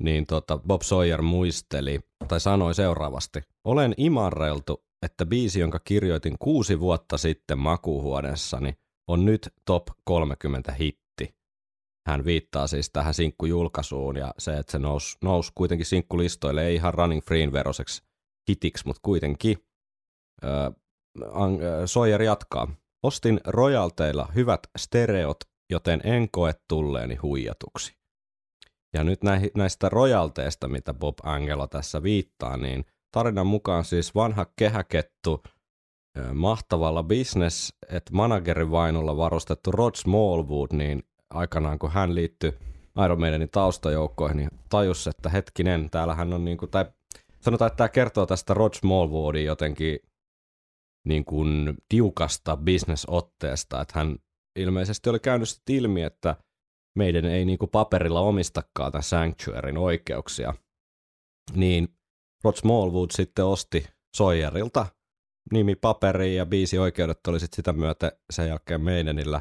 niin 0.02 0.26
tota 0.26 0.58
Bob 0.58 0.82
Sawyer 0.82 1.22
muisteli 1.22 2.00
tai 2.28 2.40
sanoi 2.40 2.74
seuraavasti. 2.74 3.40
Olen 3.64 3.94
imarreltu, 3.96 4.84
että 5.02 5.26
biisi, 5.26 5.60
jonka 5.60 5.78
kirjoitin 5.78 6.36
kuusi 6.38 6.80
vuotta 6.80 7.18
sitten 7.18 7.58
makuuhuoneessani, 7.58 8.74
on 9.08 9.24
nyt 9.24 9.54
top 9.64 9.86
30 10.04 10.72
hitti. 10.72 11.34
Hän 12.08 12.24
viittaa 12.24 12.66
siis 12.66 12.90
tähän 12.90 13.14
sinkkujulkaisuun 13.14 14.16
ja 14.16 14.34
se, 14.38 14.58
että 14.58 14.72
se 14.72 14.78
nousi, 14.78 15.18
nous 15.22 15.50
kuitenkin 15.54 15.86
sinkkulistoille, 15.86 16.66
ei 16.66 16.74
ihan 16.74 16.94
Running 16.94 17.22
Freen 17.22 17.52
veroseksi 17.52 18.02
hitiksi, 18.50 18.86
mutta 18.86 19.00
kuitenkin. 19.02 19.58
Öö, 20.44 20.70
Sawyer 21.86 22.22
jatkaa. 22.22 22.74
Ostin 23.02 23.40
rojalteilla 23.44 24.28
hyvät 24.34 24.60
stereot, 24.78 25.36
joten 25.70 26.00
en 26.04 26.28
koe 26.30 26.54
tulleeni 26.68 27.14
huijatuksi. 27.14 27.96
Ja 28.94 29.04
nyt 29.04 29.20
näistä 29.54 29.88
rojalteista, 29.88 30.68
mitä 30.68 30.94
Bob 30.94 31.18
Angelo 31.22 31.66
tässä 31.66 32.02
viittaa, 32.02 32.56
niin 32.56 32.84
tarinan 33.14 33.46
mukaan 33.46 33.84
siis 33.84 34.14
vanha 34.14 34.46
kehäkettu 34.56 35.42
mahtavalla 36.34 37.02
business, 37.02 37.74
että 37.88 38.12
managerin 38.12 38.70
vainolla 38.70 39.16
varustettu 39.16 39.72
Rod 39.72 39.94
Smallwood, 39.94 40.68
niin 40.72 41.02
aikanaan 41.30 41.78
kun 41.78 41.90
hän 41.90 42.14
liittyi 42.14 42.52
Iron 43.04 43.20
Maidenin 43.20 43.50
taustajoukkoihin, 43.50 44.36
niin 44.36 44.50
tajus, 44.68 45.06
että 45.06 45.28
hetkinen, 45.28 45.90
täällähän 45.90 46.32
on 46.32 46.44
niin 46.44 46.58
kuin, 46.58 46.70
tai 46.70 46.84
sanotaan, 47.40 47.66
että 47.66 47.76
tämä 47.76 47.88
kertoo 47.88 48.26
tästä 48.26 48.54
Rod 48.54 48.74
Smallwoodin 48.74 49.44
jotenkin 49.44 49.98
niin 51.04 51.24
kuin 51.24 51.74
tiukasta 51.88 52.56
bisnesotteesta, 52.56 53.80
että 53.80 53.98
hän 53.98 54.16
ilmeisesti 54.56 55.10
oli 55.10 55.18
käynyt 55.18 55.48
ilmi, 55.70 56.02
että 56.02 56.36
meidän 56.98 57.24
ei 57.24 57.44
niin 57.44 57.58
kuin 57.58 57.70
paperilla 57.70 58.20
omistakaan 58.20 58.92
tämän 58.92 59.02
Sanctuaryn 59.02 59.78
oikeuksia, 59.78 60.54
niin 61.54 61.88
Rod 62.44 62.54
Smallwood 62.54 63.10
sitten 63.12 63.44
osti 63.44 63.86
Sawyerilta 64.16 64.86
nimi 65.52 65.74
paperiin 65.74 66.36
ja 66.36 66.46
biisi 66.46 66.78
oikeudet 66.78 67.26
oli 67.26 67.40
sitten 67.40 67.56
sitä 67.56 67.72
myötä 67.72 68.12
sen 68.32 68.48
jälkeen 68.48 68.80
meidänillä. 68.80 69.40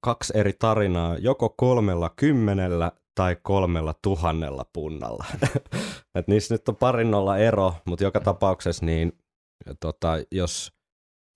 kaksi 0.00 0.32
eri 0.36 0.52
tarinaa, 0.52 1.16
joko 1.18 1.48
kolmella 1.48 2.10
kymmenellä 2.16 2.92
tai 3.14 3.36
kolmella 3.42 3.94
tuhannella 4.02 4.64
punnalla. 4.72 5.24
Et 6.14 6.28
niissä 6.28 6.54
nyt 6.54 6.68
on 6.68 6.76
parinnolla 6.76 7.38
ero, 7.38 7.74
mutta 7.84 8.04
joka 8.04 8.20
tapauksessa 8.20 8.86
niin 8.86 9.12
tota, 9.80 10.12
jos, 10.32 10.72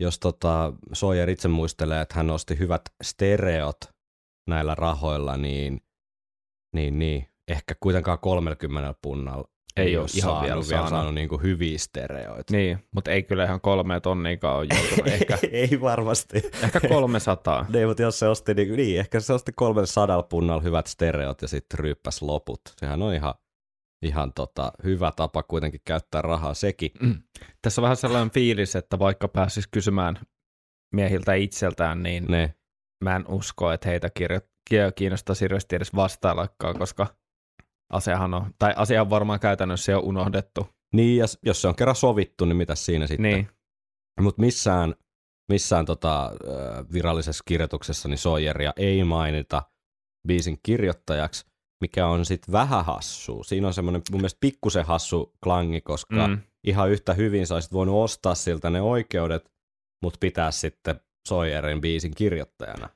jos 0.01 0.19
tota 0.19 0.73
Sawyer 0.93 1.31
itse 1.31 1.49
muistelee, 1.49 2.01
että 2.01 2.15
hän 2.15 2.31
osti 2.31 2.59
hyvät 2.59 2.83
stereot 3.03 3.81
näillä 4.49 4.75
rahoilla, 4.75 5.37
niin 5.37 5.81
niin, 6.75 6.99
niin. 6.99 7.29
Ehkä 7.49 7.75
kuitenkaan 7.81 8.19
30 8.19 8.95
punnalla 9.03 9.49
Ei 9.77 9.97
ole 9.97 10.03
ole 10.03 10.09
ihan 10.17 10.31
saanut, 10.31 10.49
vielä 10.49 10.63
saanut. 10.63 10.89
saanut 10.89 11.15
niin 11.15 11.29
kuin 11.29 11.43
hyviä 11.43 11.79
stereoita. 11.79 12.53
Niin, 12.57 12.79
mutta 12.95 13.11
ei 13.11 13.23
kyllä 13.23 13.45
ihan 13.45 13.61
kolme 13.61 14.01
tonniikaan 14.01 14.57
ole 14.57 14.67
joutunut. 14.75 15.07
ehkä, 15.21 15.39
ei 15.53 15.81
varmasti. 15.81 16.43
ehkä 16.63 16.81
300. 16.89 17.67
Niin, 17.73 17.89
mutta 17.89 18.03
jos 18.03 18.19
se 18.19 18.29
osti, 18.29 18.55
niin, 18.55 18.77
niin 18.77 19.01
ehkä 19.01 19.21
se 19.21 19.33
osti 19.33 19.53
300 19.53 20.23
punnalla 20.23 20.63
hyvät 20.63 20.87
stereot 20.87 21.43
ja 21.43 21.49
sitten 21.49 21.79
ryyppäs 21.79 22.23
loput. 22.23 22.61
Sehän 22.77 23.03
on 23.03 23.15
ihan, 23.15 23.35
ihan 24.03 24.33
tota, 24.33 24.73
hyvä 24.85 25.13
tapa 25.17 25.43
kuitenkin 25.43 25.81
käyttää 25.85 26.23
rahaa 26.23 26.55
sekin. 26.55 26.91
Mm. 27.01 27.23
Tässä 27.63 27.81
on 27.81 27.83
vähän 27.83 27.97
sellainen 27.97 28.31
fiilis, 28.31 28.77
että 28.77 28.99
vaikka 28.99 29.29
pääsisi 29.29 29.69
kysymään 29.71 30.19
miehiltä 30.95 31.35
itseltään, 31.35 32.03
niin 32.03 32.25
Ne. 32.29 32.55
mä 33.05 33.17
en 33.17 33.25
usko, 33.29 33.73
että 33.73 33.89
heitä 33.89 34.09
kirjo- 34.21 34.93
kiinnostaisi 34.95 35.41
hirveästi 35.45 35.77
edes 35.77 35.95
vastaillakaan, 35.95 36.79
koska 36.79 37.07
asiahan 37.93 38.35
on, 38.35 38.55
tai 38.59 38.75
asia 38.77 39.03
on 39.03 39.11
varmaan 39.11 39.41
käytännössä 39.41 39.93
jo 39.93 40.01
unohdettu. 40.01 40.69
Niin, 40.95 41.19
ja 41.19 41.27
jos 41.43 41.63
se 41.63 41.69
on 41.69 41.77
kerran 41.77 41.97
sovittu, 41.97 42.45
niin 42.45 42.57
mitä 42.57 42.75
siinä 42.75 43.07
sitten? 43.07 43.23
Niin, 43.33 43.49
Mutta 44.21 44.41
missään, 44.41 44.95
missään 45.49 45.85
tota, 45.85 46.33
virallisessa 46.93 47.45
kirjoituksessa 47.47 48.09
niin 48.09 48.19
Sawyeria 48.19 48.73
ei 48.77 49.05
mainita 49.05 49.63
biisin 50.29 50.59
kirjoittajaksi, 50.63 51.47
mikä 51.81 52.07
on 52.07 52.25
sitten 52.25 52.53
vähän 52.53 52.85
hassu. 52.85 53.45
Siinä 53.45 53.67
on 53.67 53.75
semmoinen 53.75 54.03
mun 54.11 54.21
mielestä 54.21 54.39
pikkusen 54.41 54.85
hassu 54.85 55.35
klangi, 55.45 55.81
koska 55.81 56.29
mm, 56.29 56.41
ihan 56.65 56.91
yhtä 56.91 57.15
hyvin 57.15 57.47
sä 57.47 57.55
olisit 57.55 57.73
voinut 57.73 58.05
ostaa 58.05 58.35
siltä 58.35 58.71
ne 58.71 58.81
oikeudet, 58.81 59.53
mutta 60.03 60.19
pitää 60.21 60.51
sitten 60.51 61.01
Sawyerin 61.29 61.81
biisin 61.81 62.15
kirjoittajana. 62.15 62.89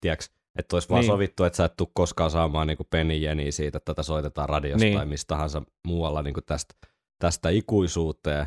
Tiedätkö? 0.00 0.24
Että 0.58 0.76
olisi 0.76 0.88
vaan 0.88 1.00
Niin. 1.00 1.06
sovittu, 1.12 1.44
että 1.44 1.56
sä 1.56 1.64
et 1.64 1.76
tule 1.76 1.88
koskaan 1.94 2.30
saamaan 2.30 2.66
niinku 2.66 2.84
penny 2.90 3.14
jeniä 3.14 3.52
siitä, 3.52 3.78
että 3.78 3.94
tätä 3.94 4.02
soitetaan 4.02 4.48
radiosta 4.48 4.84
Niin. 4.84 4.96
tai 4.96 5.06
mistä 5.06 5.28
tahansa 5.28 5.62
muualla 5.86 6.22
niinku 6.22 6.40
tästä, 6.40 6.74
tästä 7.18 7.48
ikuisuuteen. 7.48 8.46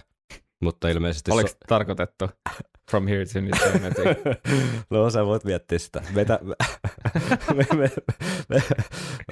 Mutta 0.62 0.90
ilmeisesti... 0.90 1.32
oliko 1.32 1.50
tarkoitettu 1.68 2.30
from 2.92 3.08
here 3.08 3.26
to 3.26 3.40
eternity? 3.40 4.02
no 4.90 5.10
sä 5.10 5.26
voit 5.26 5.44
miettiä 5.44 5.80
sitä. 5.80 6.02
Meitä, 6.14 6.40
me, 7.56 7.66
me, 7.74 7.78
me, 7.78 7.92
me, 8.50 8.62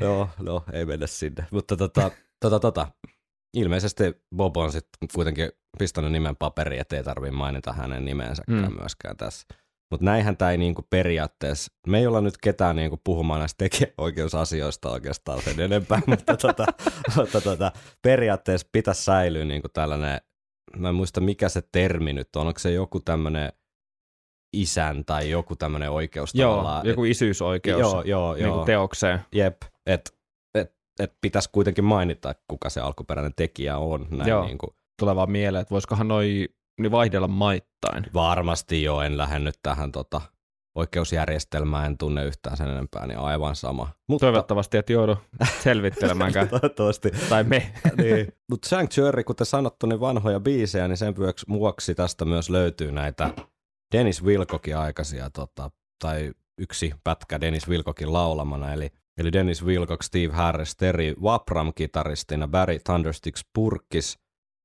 no, 0.01 0.29
no, 0.39 0.63
ei 0.73 0.85
mennä 0.85 1.07
sinne. 1.07 1.45
Mutta 1.51 1.77
tota, 1.77 2.11
tota, 2.39 2.59
tota, 2.59 2.87
ilmeisesti 3.53 4.03
Bob 4.35 4.57
on 4.57 4.71
sitten 4.71 5.07
kuitenkin 5.15 5.51
pistänyt 5.79 6.11
nimen 6.11 6.35
paperiin, 6.35 6.81
ettei 6.81 7.03
tarvitse 7.03 7.35
mainita 7.35 7.73
hänen 7.73 8.05
nimensäkään 8.05 8.65
Mm. 8.71 8.75
myöskään 8.79 9.17
tässä. 9.17 9.47
Mutta 9.93 10.05
näinhän 10.05 10.37
tämä 10.37 10.51
ei 10.51 10.57
niinku 10.57 10.81
periaatteessa, 10.89 11.73
me 11.87 11.99
ei 11.99 12.07
olla 12.07 12.21
nyt 12.21 12.37
ketään 12.37 12.75
niinku 12.75 12.99
puhumaan 13.03 13.39
näistä 13.39 13.57
tekijäoikeusasioista 13.57 14.91
oikeastaan 14.91 15.41
sen 15.41 15.59
enempää, 15.59 16.01
mutta, 16.07 16.37
tota, 16.37 16.65
mutta 17.15 17.41
tota, 17.41 17.71
periaatteessa 18.01 18.67
pitäisi 18.71 19.03
säilyä 19.03 19.45
niinku 19.45 19.69
tällainen, 19.69 20.21
mä 20.77 20.89
en 20.89 20.95
muista 20.95 21.21
mikä 21.21 21.49
se 21.49 21.61
termi 21.71 22.13
nyt 22.13 22.35
on, 22.35 22.47
onko 22.47 22.59
se 22.59 22.71
joku 22.71 22.99
tämmöinen 22.99 23.53
isän 24.53 25.05
tai 25.05 25.29
joku 25.29 25.55
tämmöinen 25.55 25.91
oikeus 25.91 26.35
joo, 26.35 26.51
tavallaan. 26.51 26.87
joku 26.87 27.03
isyysoikeus 27.03 27.79
Joo, 27.79 28.01
joo, 28.01 28.33
niin 28.33 28.45
joo. 28.45 28.65
teokseen. 28.65 29.19
Jep, 29.31 29.61
että 29.85 30.11
et, 30.55 30.75
et 30.99 31.13
pitäisi 31.21 31.49
kuitenkin 31.51 31.83
mainita, 31.83 32.35
kuka 32.47 32.69
se 32.69 32.81
alkuperäinen 32.81 33.33
tekijä 33.35 33.77
on. 33.77 34.07
Näin 34.11 34.29
Joo. 34.29 34.45
Niin 34.45 34.57
kuin, 34.57 34.69
Tulee 34.99 35.15
vaan 35.15 35.31
mieleen, 35.31 35.61
että 35.61 35.71
voisikohan 35.71 36.07
noi 36.07 36.49
niin 36.79 36.91
vaihdella 36.91 37.27
maittain. 37.27 38.05
varmasti 38.13 38.83
jo 38.83 39.01
en 39.01 39.17
lähde 39.17 39.39
nyt 39.39 39.59
tähän 39.63 39.91
tota, 39.91 40.21
oikeusjärjestelmään, 40.75 41.85
en 41.85 41.97
tunne 41.97 42.25
yhtään 42.25 42.57
sen 42.57 42.67
enempää, 42.69 43.07
niin 43.07 43.19
aivan 43.19 43.55
sama. 43.55 43.89
Mutta 44.09 44.25
Toivottavasti 44.25 44.77
et 44.77 44.89
joudu 44.89 45.17
selvittelemäänkään. 45.63 46.49
toivottavasti. 46.49 47.11
tai 47.29 47.43
me. 47.43 47.73
niin. 47.97 48.27
Mutta 48.49 48.69
Sanctuary, 48.69 49.23
kuten 49.23 49.45
sanottu, 49.47 49.85
niin 49.85 49.99
vanhoja 49.99 50.39
biisejä, 50.39 50.87
niin 50.87 50.97
sen 50.97 51.15
vuoksi- 51.49 51.95
tästä 51.95 52.25
myös 52.25 52.49
löytyy 52.49 52.91
näitä 52.91 53.29
Dennis 53.95 54.23
Wilcokin 54.23 54.77
aikaisia, 54.77 55.29
tota, 55.29 55.71
tai 56.03 56.31
yksi 56.57 56.93
pätkä 57.03 57.41
Dennis 57.41 57.67
Wilcokin 57.67 58.13
laulamana, 58.13 58.73
eli, 58.73 58.89
eli 59.17 59.33
Dennis 59.33 59.65
Wilcock, 59.65 60.03
Steve 60.03 60.33
Harris, 60.33 60.75
Terry 60.75 61.13
Wapram-kitaristina, 61.21 62.47
Barry 62.47 62.79
Thundersticks 62.79 63.45
Purkis 63.53 64.19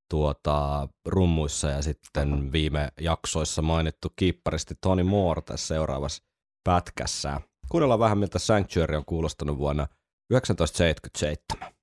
tuota, 0.09 0.87
rummuissa 1.05 1.69
ja 1.69 1.81
sitten 1.81 2.51
viime 2.51 2.89
jaksoissa 3.01 3.61
mainittu 3.61 4.07
kiipparisti 4.15 4.75
Tony 4.81 5.03
Moore 5.03 5.41
tässä 5.41 5.67
seuraavassa 5.67 6.23
pätkässä. 6.63 7.41
Kuunnellaan 7.69 7.99
vähän, 7.99 8.17
miltä 8.17 8.39
Sanctuary 8.39 8.95
on 8.95 9.05
kuulostanut 9.05 9.57
vuonna 9.57 9.87
1977. 10.29 11.73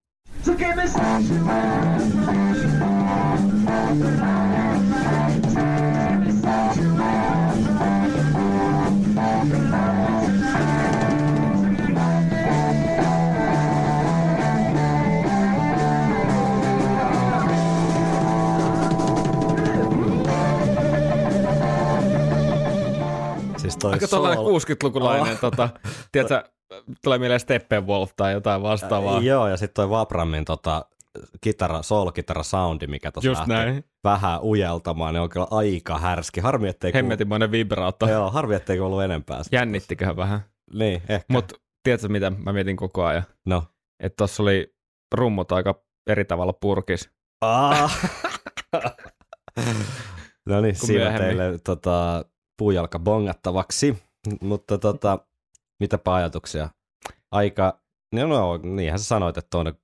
Siis 23.66 23.76
toi 23.76 23.92
Aika 23.92 24.09
tällainen 24.09 24.38
soul- 24.38 24.59
60-lukulainen, 24.61 25.33
Oh. 25.33 25.40
tota, 25.40 25.68
tiedätkö, 26.12 26.42
tulee 27.05 27.18
mieleen 27.18 27.40
Steppenwolf 27.40 28.11
tai 28.16 28.33
jotain 28.33 28.62
vastaavaa. 28.62 29.20
Joo, 29.20 29.48
ja 29.48 29.57
sitten 29.57 29.74
toi 29.74 29.90
Vapramin 29.90 30.44
tota, 30.44 30.85
kitara, 31.40 31.83
soul-kitara 31.83 32.42
soundi, 32.42 32.87
mikä 32.87 33.12
tuossa 33.12 33.29
Just 33.31 33.46
näin. 33.46 33.85
vähän 34.05 34.42
ujeltamaan, 34.42 35.14
niin 35.14 35.22
on 35.22 35.29
kyllä 35.29 35.46
aika 35.50 35.98
härski. 35.98 36.40
Harmi, 36.40 36.68
ettei 36.68 36.92
kuulu, 36.92 36.98
Hemmetimoinen 37.05 37.50
vibraatto. 37.50 38.09
joo, 38.09 38.31
harmi, 38.31 38.55
ettei 38.55 38.81
ollut 38.81 39.02
enempää. 39.02 39.42
Jännittiköhän 39.52 40.16
vähän. 40.16 40.40
Niin, 40.74 41.02
ehkä. 41.09 41.24
Mutta 41.33 41.55
tiedätkö 41.83 42.09
mitä 42.09 42.31
mä 42.31 42.52
mietin 42.52 42.76
koko 42.76 43.05
ajan? 43.05 43.22
No. 43.46 43.62
Että 44.02 44.16
tossa 44.16 44.42
oli 44.42 44.74
rummut 45.14 45.52
aika 45.52 45.74
eri 46.07 46.24
tavalla 46.24 46.52
purkis. 46.52 47.11
Ah. 47.40 48.00
no 50.48 50.61
niin, 50.61 50.74
siinä 50.76 51.18
teille 51.18 51.59
tota, 51.64 52.24
puujalka 52.59 52.99
bongattavaksi. 52.99 54.03
Mutta 54.40 54.79
tota, 54.79 55.19
mitäpä 55.81 56.14
ajatuksia? 56.14 56.69
Aika, 57.33 57.81
no, 58.14 58.27
no 58.27 58.57
niinhän 58.62 58.99
sä 58.99 59.05
sanoit, 59.05 59.38
että 59.38 59.59
on 59.59 59.75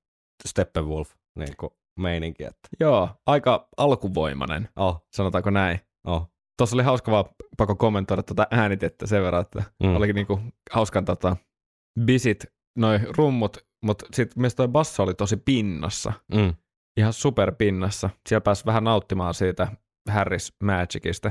Steppenwolf 0.49 1.11
niin 1.39 1.57
kuin 1.57 1.71
meininki, 2.01 2.45
että 2.45 2.69
Joo, 2.81 3.09
aika 3.27 3.69
alkuvoimainen, 3.77 4.69
oh, 4.77 5.07
sanotaanko 5.17 5.51
näin. 5.51 5.81
oh. 6.07 6.29
Tuossa 6.59 6.77
oli 6.77 6.83
hauska 6.83 7.13
vaan 7.13 7.25
pakko 7.57 7.77
kommentoida 7.77 8.23
tuota 8.23 8.47
äänitettä 8.51 9.07
sen 9.07 9.23
verran, 9.23 9.43
että 9.43 9.63
Mm. 9.83 9.97
olikin 9.97 10.15
niinku 10.15 10.41
hauskan 10.73 11.05
tota, 11.05 11.37
bisit, 12.05 12.45
noi 12.79 12.99
rummut, 13.17 13.57
mutta 13.85 14.07
sitten 14.13 14.41
myös 14.41 14.55
toi 14.55 14.69
basso 14.69 15.03
oli 15.03 15.15
tosi 15.15 15.37
pinnassa, 15.37 16.13
Mm. 16.35 16.55
ihan 16.97 17.13
super 17.13 17.55
pinnassa. 17.55 18.11
Siellä 18.29 18.41
pääsi 18.41 18.67
vähän 18.67 18.85
nauttimaan 18.85 19.35
siitä 19.35 19.69
Harris 20.11 20.53
Magicista. 20.65 21.31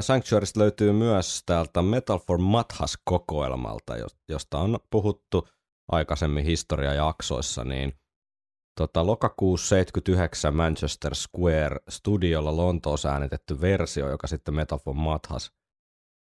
Sanctuarista 0.00 0.60
löytyy 0.60 0.92
myös 0.92 1.42
täältä 1.46 1.82
Metal 1.82 2.18
for 2.18 2.38
Mathas-kokoelmalta, 2.38 3.96
jos- 3.96 4.16
josta 4.28 4.58
on 4.58 4.78
puhuttu 4.90 5.48
aikaisemmin 5.92 6.44
historiajaksoissa, 6.44 7.64
niin 7.64 7.92
tota, 8.78 9.06
lokakuussa 9.06 9.68
79 9.68 10.56
Manchester 10.56 11.14
Square 11.14 11.76
Studiolla 11.88 12.56
Lontoossa 12.56 13.12
äänitetty 13.12 13.60
versio, 13.60 14.08
joka 14.10 14.26
sitten 14.26 14.54
Metal 14.54 14.78
for 14.78 14.94
Mathas 14.94 15.52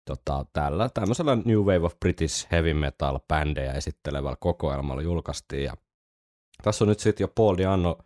tota, 0.08 0.46
tällä 0.52 0.88
tämmöisellä 0.88 1.36
New 1.44 1.58
Wave 1.58 1.86
of 1.86 2.00
British 2.00 2.50
Heavy 2.50 2.74
Metal 2.74 3.20
bändejä 3.28 3.72
esittelevällä 3.72 4.36
kokoelmalla 4.40 5.02
julkaistiin. 5.02 5.64
Ja 5.64 5.74
tässä 6.62 6.84
on 6.84 6.88
nyt 6.88 7.00
sitten 7.00 7.24
jo 7.24 7.28
Paul 7.28 7.56
Dianno 7.56 7.98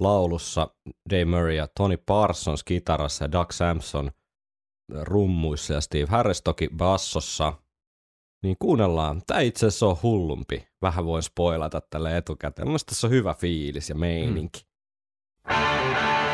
laulussa, 0.00 0.68
Dave 1.10 1.24
Murray 1.24 1.52
ja 1.52 1.68
Tony 1.76 1.96
Parsons 1.96 2.64
kitarassa 2.64 3.24
ja 3.24 3.32
Doug 3.32 3.50
Sampson 3.50 4.10
rummuissa 5.02 5.74
ja 5.74 5.80
Steve 5.80 6.06
Harris 6.06 6.42
toki 6.42 6.68
bassossa. 6.76 7.52
Niin 8.42 8.56
kuunnellaan. 8.58 9.22
Tämä 9.26 9.40
itse 9.40 9.66
asiassa 9.66 9.86
on 9.86 9.96
hullumpi. 10.02 10.68
Vähän 10.82 11.04
voin 11.04 11.22
spoilata 11.22 11.80
tälle 11.80 12.16
etukäteen. 12.16 12.66
Mun 12.66 12.70
mielestä 12.70 12.90
tässä 12.90 13.06
on 13.06 13.10
hyvä 13.10 13.34
fiilis 13.34 13.88
ja 13.88 13.94
meininki. 13.94 14.60
Sanctuary 15.48 16.29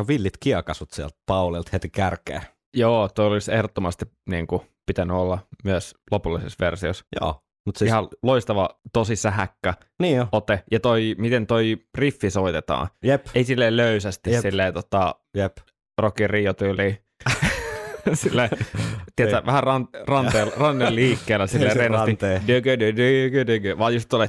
aika 0.00 0.08
villit 0.08 0.36
kiekasut 0.40 0.90
sieltä 0.90 1.16
Paulilta 1.26 1.70
heti 1.72 1.88
kärkeen. 1.90 2.42
Joo, 2.76 3.08
toi 3.08 3.26
olisi 3.26 3.52
ehdottomasti 3.52 4.04
niin 4.30 4.46
kuin, 4.46 4.62
pitänyt 4.86 5.16
olla 5.16 5.38
myös 5.64 5.94
lopullisessa 6.10 6.56
versiossa. 6.64 7.04
Joo. 7.20 7.42
Mut 7.66 7.76
Siis... 7.76 7.88
Ihan 7.88 8.08
loistava, 8.22 8.68
tosi 8.92 9.16
sähäkkä 9.16 9.74
Niin 10.02 10.16
jo. 10.16 10.26
ote. 10.32 10.64
Ja 10.70 10.80
toi, 10.80 11.14
miten 11.18 11.46
toi 11.46 11.76
riffi 11.98 12.30
soitetaan. 12.30 12.88
Jep, 13.04 13.26
Ei 13.34 13.44
silleen 13.44 13.76
löysästi, 13.76 14.30
Jep. 14.32 14.42
silleen 14.42 14.74
tota, 14.74 15.14
jep. 15.36 15.56
Rocky 16.00 16.26
Rio 16.26 16.54
tyyliin. 16.54 16.98
sille, 18.14 18.50
tiedätkö, 19.16 19.46
vähän 19.46 19.62
ran, 19.62 19.88
ranteen, 20.06 20.52
rannen 20.56 20.94
liikkeellä 20.94 21.46
sille 21.46 21.74
rennosti. 21.74 22.18
Dögö, 22.48 22.78
dögö, 22.80 23.46
dögö, 23.46 23.78
vaan 23.78 23.94
just 23.94 24.08
tuolle 24.08 24.28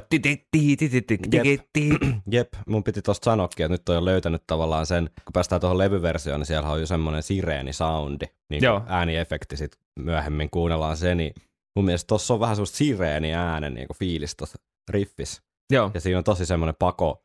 Jep, 2.30 2.52
mun 2.66 2.84
piti 2.84 3.02
tosta 3.02 3.24
sanoakin, 3.24 3.64
että 3.64 3.74
nyt 3.74 3.88
on 3.88 4.04
löytänyt 4.04 4.42
tavallaan 4.46 4.86
sen, 4.86 5.10
kun 5.24 5.32
päästään 5.32 5.60
tuohon 5.60 5.78
levyversioon, 5.78 6.40
niin 6.40 6.46
siellä 6.46 6.68
on 6.68 6.80
jo 6.80 6.86
semmoinen 6.86 7.22
sireeni 7.22 7.72
soundi, 7.72 8.26
niin 8.50 8.62
ääniefekti 8.86 9.56
sit 9.56 9.72
myöhemmin 9.98 10.50
kuunnellaan 10.50 10.96
se, 10.96 11.14
niin 11.14 11.34
mun 11.76 11.84
mielestä 11.84 12.06
tuossa 12.06 12.34
on 12.34 12.40
vähän 12.40 12.56
semmoista 12.56 12.76
sireeni 12.76 13.34
äänen 13.34 13.74
niin 13.74 13.86
fiilis 13.98 14.36
tuossa 14.36 14.58
riffissä. 14.88 15.42
Joo. 15.72 15.90
Ja 15.94 16.00
siinä 16.00 16.18
on 16.18 16.24
tosi 16.24 16.46
semmoinen 16.46 16.74
pako, 16.78 17.24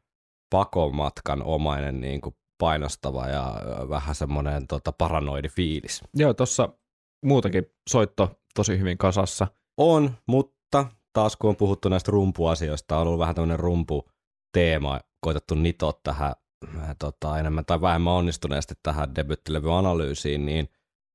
pakomatkan 0.50 1.44
omainen 1.44 2.02
niin 2.02 2.22
kuin 2.22 2.36
painostava 2.58 3.28
ja 3.28 3.56
vähän 3.90 4.16
semmoinen 4.16 4.68
tota, 4.68 4.92
paranoidi 4.92 5.50
fiilis. 5.50 6.02
joo, 6.14 6.34
tossa 6.34 6.70
muutakin 7.26 7.66
soitto 7.90 8.40
tosi 8.56 8.80
hyvin 8.80 8.98
kasassa. 8.98 9.48
On, 9.78 10.12
mutta 10.28 10.86
taas 11.14 11.36
kun 11.36 11.50
on 11.50 11.56
puhuttu 11.56 11.90
näistä 11.90 12.12
rumpuasioista, 12.12 12.98
on 12.98 13.08
ollut 13.08 13.20
vähän 13.20 13.36
tämmöinen 13.36 13.60
rumputeema, 13.60 15.00
koitettu 15.22 15.56
nitoa 15.56 15.94
tähän 16.04 16.34
äh, 16.78 16.96
tota, 17.00 17.40
enemmän 17.40 17.66
tai 17.66 17.82
vähemmän 17.82 18.14
onnistuneesti 18.14 18.74
tähän 18.84 19.16
debyttilevyanalyysiin, 19.16 20.46
niin 20.46 20.70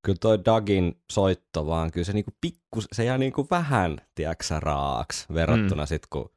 kyllä 0.04 0.18
toi 0.20 0.44
Dagin 0.44 1.02
soitto 1.12 1.66
vaan, 1.66 1.90
kyllä 1.90 2.04
se 2.04 2.12
niinku 2.12 2.30
pikku, 2.40 2.80
se 2.92 3.04
jää 3.04 3.18
niinku 3.18 3.46
vähän, 3.50 3.98
tiedäksä, 4.14 4.60
raaks 4.60 5.26
verrattuna 5.34 5.82
mm. 5.82 5.86
sit 5.86 6.06
kun, 6.06 6.30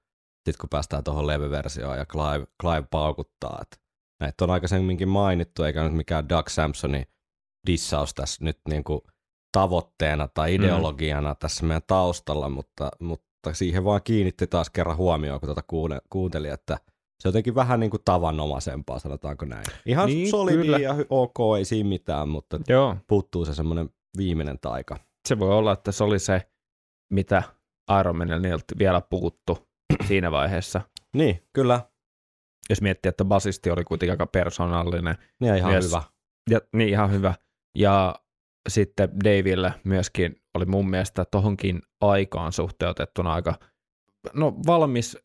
sit 0.45 0.57
kun 0.57 0.69
päästään 0.69 1.03
tuohon 1.03 1.27
levyversioon 1.27 1.97
ja 1.97 2.05
Clive, 2.05 2.47
Clive 2.61 2.87
paukuttaa. 2.91 3.59
Et 3.61 3.84
näitä 4.19 4.43
on 4.43 4.51
aikaisemminkin 4.51 5.09
mainittu, 5.09 5.63
eikä 5.63 5.83
nyt 5.83 5.93
mikään 5.93 6.29
Doug 6.29 6.47
Sampsonin 6.47 7.05
dissaus 7.67 8.13
tässä 8.13 8.45
nyt 8.45 8.59
niinku 8.69 9.03
tavoitteena 9.51 10.27
tai 10.27 10.55
ideologiana 10.55 11.33
mm. 11.33 11.37
tässä 11.39 11.65
meidän 11.65 11.81
taustalla, 11.87 12.49
mutta, 12.49 12.91
mutta 12.99 13.53
siihen 13.53 13.83
vaan 13.83 14.01
kiinnitti 14.03 14.47
taas 14.47 14.69
kerran 14.69 14.97
huomioon, 14.97 15.39
kun 15.39 15.47
tuota 15.47 15.63
kuune, 15.67 15.99
kuuntelin, 16.09 16.51
että 16.51 16.77
se 17.19 17.27
on 17.27 17.29
jotenkin 17.29 17.55
vähän 17.55 17.79
niin 17.79 17.89
kuin 17.89 18.01
tavanomaisempaa, 18.05 18.99
sanotaanko 18.99 19.45
näin. 19.45 19.65
Ihan 19.85 20.07
Niin, 20.07 20.17
niin, 20.17 20.29
solidi 20.31 20.57
kyllä. 20.57 20.77
ja 20.77 20.95
ok, 21.09 21.37
ei 21.57 21.65
siinä 21.65 21.89
mitään, 21.89 22.29
mutta 22.29 22.59
Joo, 22.67 22.95
puuttuu 23.07 23.45
se 23.45 23.53
semmoinen 23.53 23.89
viimeinen 24.17 24.59
taika. 24.59 24.97
se 25.27 25.39
voi 25.39 25.49
olla, 25.49 25.71
että 25.71 25.91
se 25.91 26.03
oli 26.03 26.19
se, 26.19 26.41
mitä 27.13 27.43
Iron 27.99 28.17
Manilta 28.17 28.75
vielä 28.79 29.01
puuttu 29.01 29.67
siinä 30.07 30.31
vaiheessa. 30.31 30.81
Niin, 31.13 31.43
kyllä. 31.53 31.81
Jos 32.69 32.81
miettii, 32.81 33.09
että 33.09 33.25
basisti 33.25 33.69
oli 33.71 33.83
kuitenkin 33.83 34.11
aika 34.13 34.25
persoonallinen. 34.27 35.15
Niin 35.39 35.47
ja 35.49 35.55
ihan 35.55 35.73
Yes. 35.73 35.85
hyvä. 35.87 36.03
Ja, 36.49 36.59
niin 36.73 36.89
ihan 36.89 37.11
hyvä. 37.11 37.33
Ja 37.77 38.15
sitten 38.69 39.09
Daville 39.23 39.73
myöskin 39.83 40.35
oli 40.53 40.65
mun 40.65 40.89
mielestä 40.89 41.25
tohonkin 41.25 41.81
aikaan 42.01 42.51
suhteutettuna 42.51 43.33
aika 43.33 43.53
no, 44.33 44.53
valmis 44.67 45.17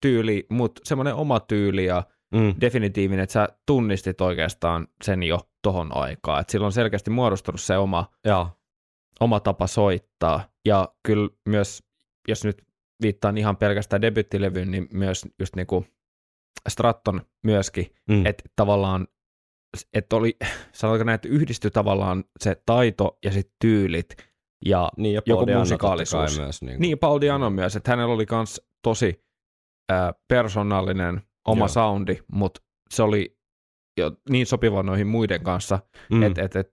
tyyli, 0.00 0.46
mutta 0.50 0.80
semmoinen 0.84 1.14
oma 1.14 1.40
tyyli 1.40 1.84
ja 1.84 2.02
Mm. 2.34 2.54
definitiivinen, 2.60 3.22
että 3.22 3.32
sä 3.32 3.48
tunnistit 3.66 4.20
oikeastaan 4.20 4.88
sen 5.04 5.22
jo 5.22 5.40
tohon 5.62 5.96
aikaan. 5.96 6.40
Että 6.40 6.50
sillä 6.52 6.66
on 6.66 6.72
selkeästi 6.72 7.10
muodostunut 7.10 7.60
se 7.60 7.76
oma, 7.76 8.06
Joo. 8.24 8.48
oma 9.20 9.40
tapa 9.40 9.66
soittaa. 9.66 10.44
Ja 10.64 10.88
kyllä 11.02 11.28
myös, 11.48 11.82
jos 12.28 12.44
nyt 12.44 12.62
viittaan 13.02 13.38
ihan 13.38 13.56
pelkästään 13.56 14.02
debyttilevyyn, 14.02 14.70
niin 14.70 14.88
myös 14.92 15.26
just 15.38 15.56
niinku 15.56 15.86
Stratton 16.68 17.20
myöskin, 17.42 17.86
Mm. 18.08 18.26
että 18.26 18.44
tavallaan 18.56 19.06
että 19.94 20.16
oli, 20.16 20.36
sanotaanko 20.72 21.04
näin, 21.04 21.14
että 21.14 21.28
yhdistyi 21.28 21.70
tavallaan 21.70 22.24
se 22.40 22.62
taito 22.66 23.18
ja 23.24 23.32
sitten 23.32 23.56
tyylit 23.60 24.08
ja 24.64 24.90
niin, 24.96 25.14
ja 25.14 25.22
joku 25.26 25.46
Diano 25.46 25.60
musikaalisuus. 25.60 26.38
Myös, 26.38 26.62
niin, 26.62 26.80
niin 26.80 26.98
Paul 26.98 27.20
Diano 27.20 27.50
myös, 27.50 27.76
että 27.76 27.90
hänellä 27.90 28.14
oli 28.14 28.26
myös 28.30 28.60
tosi 28.82 29.24
äh, 29.92 30.14
persoonallinen 30.28 31.22
oma 31.48 31.60
Joo. 31.60 31.68
soundi, 31.68 32.18
mutta 32.32 32.60
se 32.90 33.02
oli 33.02 33.38
jo 33.98 34.12
niin 34.30 34.46
sopiva 34.46 34.82
noihin 34.82 35.06
muiden 35.06 35.42
kanssa, 35.42 35.78
mm. 36.10 36.22
että 36.22 36.42
et, 36.42 36.56
et, 36.56 36.68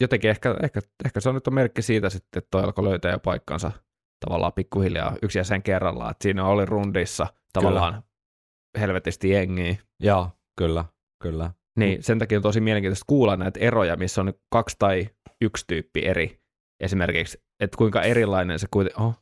jotenkin 0.00 0.30
ehkä, 0.30 0.56
ehkä, 0.62 0.80
ehkä 1.04 1.20
se 1.20 1.28
on 1.28 1.34
nyt 1.34 1.46
on 1.46 1.54
merkki 1.54 1.82
siitä 1.82 2.10
sitten, 2.10 2.38
että 2.38 2.48
toi 2.50 2.62
alkoi 2.62 2.84
löytää 2.84 3.12
jo 3.12 3.18
paikkansa 3.18 3.72
tavallaan 4.26 4.52
pikkuhiljaa 4.52 5.16
yksi 5.22 5.38
jäsen 5.38 5.62
kerrallaan, 5.62 6.10
että 6.10 6.22
siinä 6.22 6.46
oli 6.46 6.66
rundissa 6.66 7.26
tavallaan 7.52 7.92
Kyllä. 7.94 8.07
Helvetisti 8.78 9.30
jengiä. 9.30 9.76
Joo, 10.00 10.30
kyllä, 10.58 10.84
kyllä. 11.22 11.50
Niin 11.78 12.02
sen 12.02 12.18
takia 12.18 12.38
on 12.38 12.42
tosi 12.42 12.60
mielenkiintoista 12.60 13.04
kuulla 13.06 13.36
näitä 13.36 13.60
eroja, 13.60 13.96
missä 13.96 14.20
on 14.20 14.32
kaksi 14.50 14.76
tai 14.78 15.08
yksi 15.40 15.64
tyyppi 15.68 16.06
eri. 16.06 16.40
Esimerkiksi, 16.82 17.38
että 17.60 17.76
kuinka 17.76 18.02
erilainen 18.02 18.58
se 18.58 18.66
kuitenkin, 18.70 19.02
oh, 19.02 19.14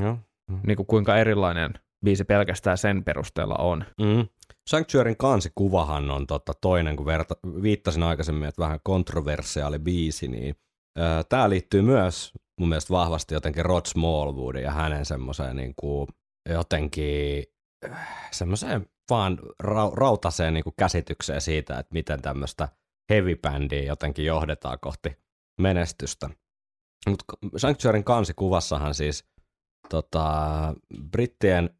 Joo. 0.00 0.18
niin 0.66 0.76
kuin 0.76 0.86
kuinka 0.86 1.16
erilainen 1.16 1.74
biisi 2.04 2.24
pelkästään 2.24 2.78
sen 2.78 3.04
perusteella 3.04 3.54
on. 3.54 3.84
Mm. 4.00 4.26
Sanctuaryn 4.70 5.16
kansikuvahan 5.16 6.10
on 6.10 6.26
tota 6.26 6.52
toinen, 6.60 6.96
kun 6.96 7.06
verta, 7.06 7.34
viittasin 7.62 8.02
aikaisemmin, 8.02 8.48
että 8.48 8.62
vähän 8.62 8.80
kontroversiaali 8.82 9.78
biisi, 9.78 10.28
niin 10.28 10.54
tämä 11.28 11.50
liittyy 11.50 11.82
myös 11.82 12.32
mun 12.60 12.68
mielestä 12.68 12.94
vahvasti 12.94 13.34
jotenkin 13.34 13.64
Rod 13.64 13.86
Smallwoodin 13.86 14.62
ja 14.62 14.70
hänen 14.70 15.04
semmoiseen 15.04 15.56
niin 15.56 15.74
kuin, 15.76 16.08
jotenkin 16.50 17.38
äh, 17.38 17.53
semmoiseen 18.30 18.86
vaan 19.10 19.38
ra- 19.62 19.94
rautaseen 19.94 20.54
niin 20.54 20.64
kuin 20.64 20.74
käsitykseen 20.78 21.40
siitä, 21.40 21.78
että 21.78 21.94
miten 21.94 22.22
tämmöistä 22.22 22.68
heavy 23.10 23.36
bandia 23.36 23.84
jotenkin 23.84 24.24
johdetaan 24.24 24.78
kohti 24.80 25.16
menestystä. 25.60 26.30
Mutta 27.08 27.24
Sanctuaryn 27.56 28.04
kansikuvassahan 28.04 28.94
siis 28.94 29.24
tota, 29.88 30.74
brittien 31.10 31.70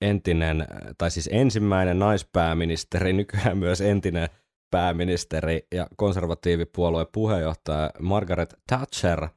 entinen, 0.00 0.66
tai 0.98 1.10
siis 1.10 1.28
ensimmäinen 1.32 1.98
naispääministeri, 1.98 3.12
nykyään 3.12 3.58
myös 3.58 3.80
entinen 3.80 4.28
pääministeri 4.70 5.66
ja 5.74 5.86
konservatiivipuolueen 5.96 7.06
puheenjohtaja 7.12 7.90
Margaret 8.00 8.54
Thatcher 8.66 9.28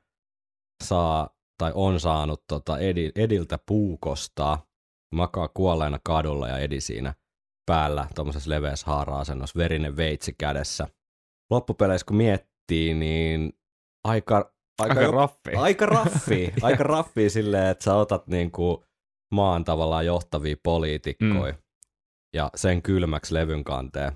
saa 0.83 1.29
tai 1.57 1.71
on 1.75 1.99
saanut 1.99 2.43
tota 2.47 2.79
Edi, 2.79 3.11
Ediltä 3.15 3.59
puukostaa, 3.65 4.68
makaa 5.15 5.47
kuolleena 5.47 5.99
kadulla 6.03 6.47
ja 6.47 6.57
Edi 6.57 6.81
siinä 6.81 7.13
päällä 7.65 8.07
tuommoisessa 8.15 8.49
leveässä 8.49 8.87
haara-asennossa, 8.87 9.57
verinen 9.57 9.97
veitsi 9.97 10.33
kädessä. 10.37 10.87
Loppupeleissä 11.51 12.05
kun 12.05 12.17
miettii, 12.17 12.93
niin 12.93 13.53
aika, 14.03 14.53
aika, 14.81 14.99
Aika 14.99 15.11
raffi. 15.11 15.55
aika 15.57 15.85
raffi, 15.85 16.53
aika 16.61 16.83
raffi 16.83 17.29
silleen, 17.29 17.67
että 17.67 17.83
sä 17.83 17.95
otat 17.95 18.27
niinku 18.27 18.85
maan 19.33 19.63
tavallaan 19.63 20.05
johtavia 20.05 20.55
poliitikkoja 20.63 21.51
mm. 21.53 21.57
ja 22.35 22.49
sen 22.55 22.81
kylmäksi 22.81 23.33
levyn 23.33 23.63
kanteen. 23.63 24.11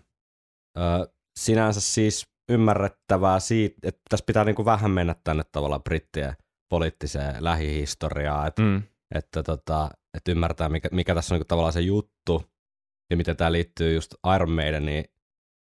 Ö, 0.78 1.12
sinänsä 1.40 1.82
siis 1.82 2.28
ymmärrettävää 2.52 3.40
siitä, 3.40 3.76
että 3.84 4.02
tässä 4.10 4.24
pitää 4.26 4.44
niinku 4.44 4.66
vähän 4.66 4.92
mennä 4.92 5.16
tänne 5.24 5.44
tavallaan 5.52 5.84
brittien 5.84 6.34
poliittiseen 6.70 7.36
lähihistoriaan, 7.44 8.48
että, 8.48 8.62
Mm. 8.62 8.84
että, 9.16 9.44
tota, 9.44 9.90
että 10.18 10.32
ymmärtää 10.32 10.70
mikä, 10.70 10.90
mikä 10.92 11.16
tässä 11.16 11.36
on 11.36 11.36
niinku 11.36 11.48
tavallaan 11.48 11.74
se 11.74 11.82
juttu 11.82 12.44
ja 13.10 13.18
miten 13.18 13.38
tämä 13.38 13.52
liittyy 13.52 13.94
just 13.94 14.16
Iron 14.36 14.52
Maiden, 14.52 14.86
niin, 14.86 15.06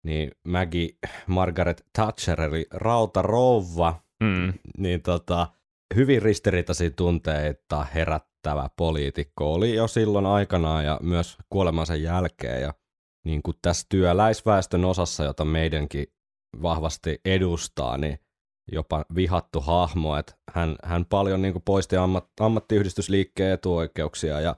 niin 0.04 0.30
Maggie 0.48 0.88
Margaret 1.26 1.86
Thatcher 1.92 2.40
eli 2.40 2.66
rautarouva, 2.70 4.04
Mm. 4.22 4.52
niin 4.78 5.02
tota, 5.02 5.46
hyvin 5.94 6.22
ristiriitaisia 6.22 6.90
tunteita 6.90 7.84
herättävä 7.84 8.70
poliitikko 8.76 9.54
oli 9.54 9.74
jo 9.74 9.88
silloin 9.88 10.26
aikanaan 10.26 10.84
ja 10.84 10.98
myös 11.02 11.38
kuolemansa 11.50 11.96
jälkeen. 11.96 12.62
Ja 12.62 12.74
niin 13.24 13.42
kuin 13.42 13.56
tässä 13.62 13.86
työläisväestön 13.88 14.84
osassa, 14.84 15.24
jota 15.24 15.44
meidänkin 15.44 16.06
vahvasti 16.62 17.20
edustaa, 17.24 17.98
niin 17.98 18.18
jopa 18.72 19.04
vihattu 19.14 19.60
hahmo, 19.60 20.16
että 20.16 20.34
hän, 20.52 20.76
hän 20.84 21.04
paljon 21.04 21.42
niin 21.42 21.52
kuin 21.52 21.62
poisti 21.62 21.96
ammat, 21.96 22.28
ammattiyhdistysliikkeen 22.40 23.52
etuoikeuksia 23.52 24.40
ja, 24.40 24.56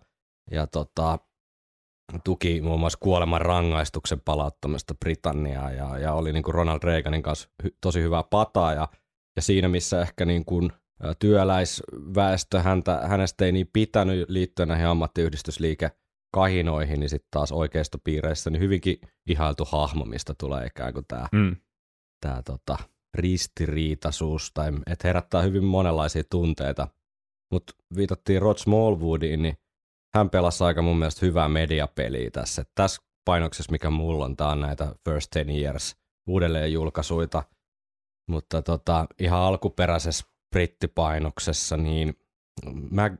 ja 0.51 0.66
tota, 0.66 1.19
tuki 2.25 2.61
muun 2.61 2.81
muassa 2.81 2.99
kuoleman 3.03 3.40
rangaistuksen 3.40 4.21
palauttamista 4.21 4.95
Britanniaan 4.95 5.77
ja, 5.77 5.99
ja 5.99 6.12
oli 6.12 6.33
niin 6.33 6.42
kuin 6.42 6.55
Ronald 6.55 6.81
Reaganin 6.83 7.23
kanssa 7.23 7.49
hy, 7.64 7.77
tosi 7.81 8.03
hyvää 8.03 8.23
pataa 8.31 8.75
ja 8.75 8.88
ja 9.37 9.42
siinä, 9.42 9.69
missä 9.69 10.03
ehkä 10.03 10.25
niin 10.25 10.45
kuin 10.45 10.73
työläisväestö 11.19 12.62
häntä, 12.62 13.01
hänestä 13.09 13.45
ei 13.45 13.53
niin 13.53 13.71
pitänyt 13.73 14.29
liittyen 14.29 14.69
näihin 14.69 14.87
ammattiyhdistysliike 14.87 15.90
kahinoihin, 16.35 17.01
niin 17.01 17.11
sitten 17.11 17.29
taas 17.31 17.53
oikeistopiireissä 17.53 18.51
niin 18.51 18.61
hyvinkin 18.61 18.99
ihailtu 19.27 19.64
hahmo, 19.64 20.05
mistä 20.05 20.35
tulee 20.40 20.66
ikään 20.66 20.92
kuin 20.92 21.05
tämä 21.09 21.29
Mm. 21.33 21.57
tää, 22.21 22.42
tota, 22.42 22.77
ristiriitaisuus, 23.16 24.50
tai 24.55 24.72
että 24.87 25.09
herättää 25.09 25.42
hyvin 25.42 25.64
monenlaisia 25.64 26.22
tunteita. 26.31 26.88
Mutta 27.52 27.72
viitattiin 27.96 28.42
Rod 28.42 28.59
Smallwoodiin, 28.59 29.42
niin 29.42 29.59
hän 30.16 30.31
pelasi 30.31 30.64
aika 30.64 30.83
mun 30.83 30.98
mielestä 30.98 31.26
hyvää 31.26 31.48
mediapeliä 31.48 32.31
tässä. 32.31 32.62
Et 32.62 32.70
tässä 32.74 33.02
painoksessa, 33.24 33.72
mikä 33.72 33.90
mulla 33.90 34.24
on, 34.24 34.37
tää 34.37 34.48
on 34.48 34.61
näitä 34.61 34.94
First 35.05 35.31
Ten 35.31 35.50
Years 35.50 35.96
uudelleen 36.29 36.72
julkaisuita, 36.72 37.42
mutta 38.29 38.62
tota, 38.62 39.07
ihan 39.18 39.40
alkuperäisessä 39.40 40.26
brittipainoksessa, 40.50 41.76
niin 41.76 42.14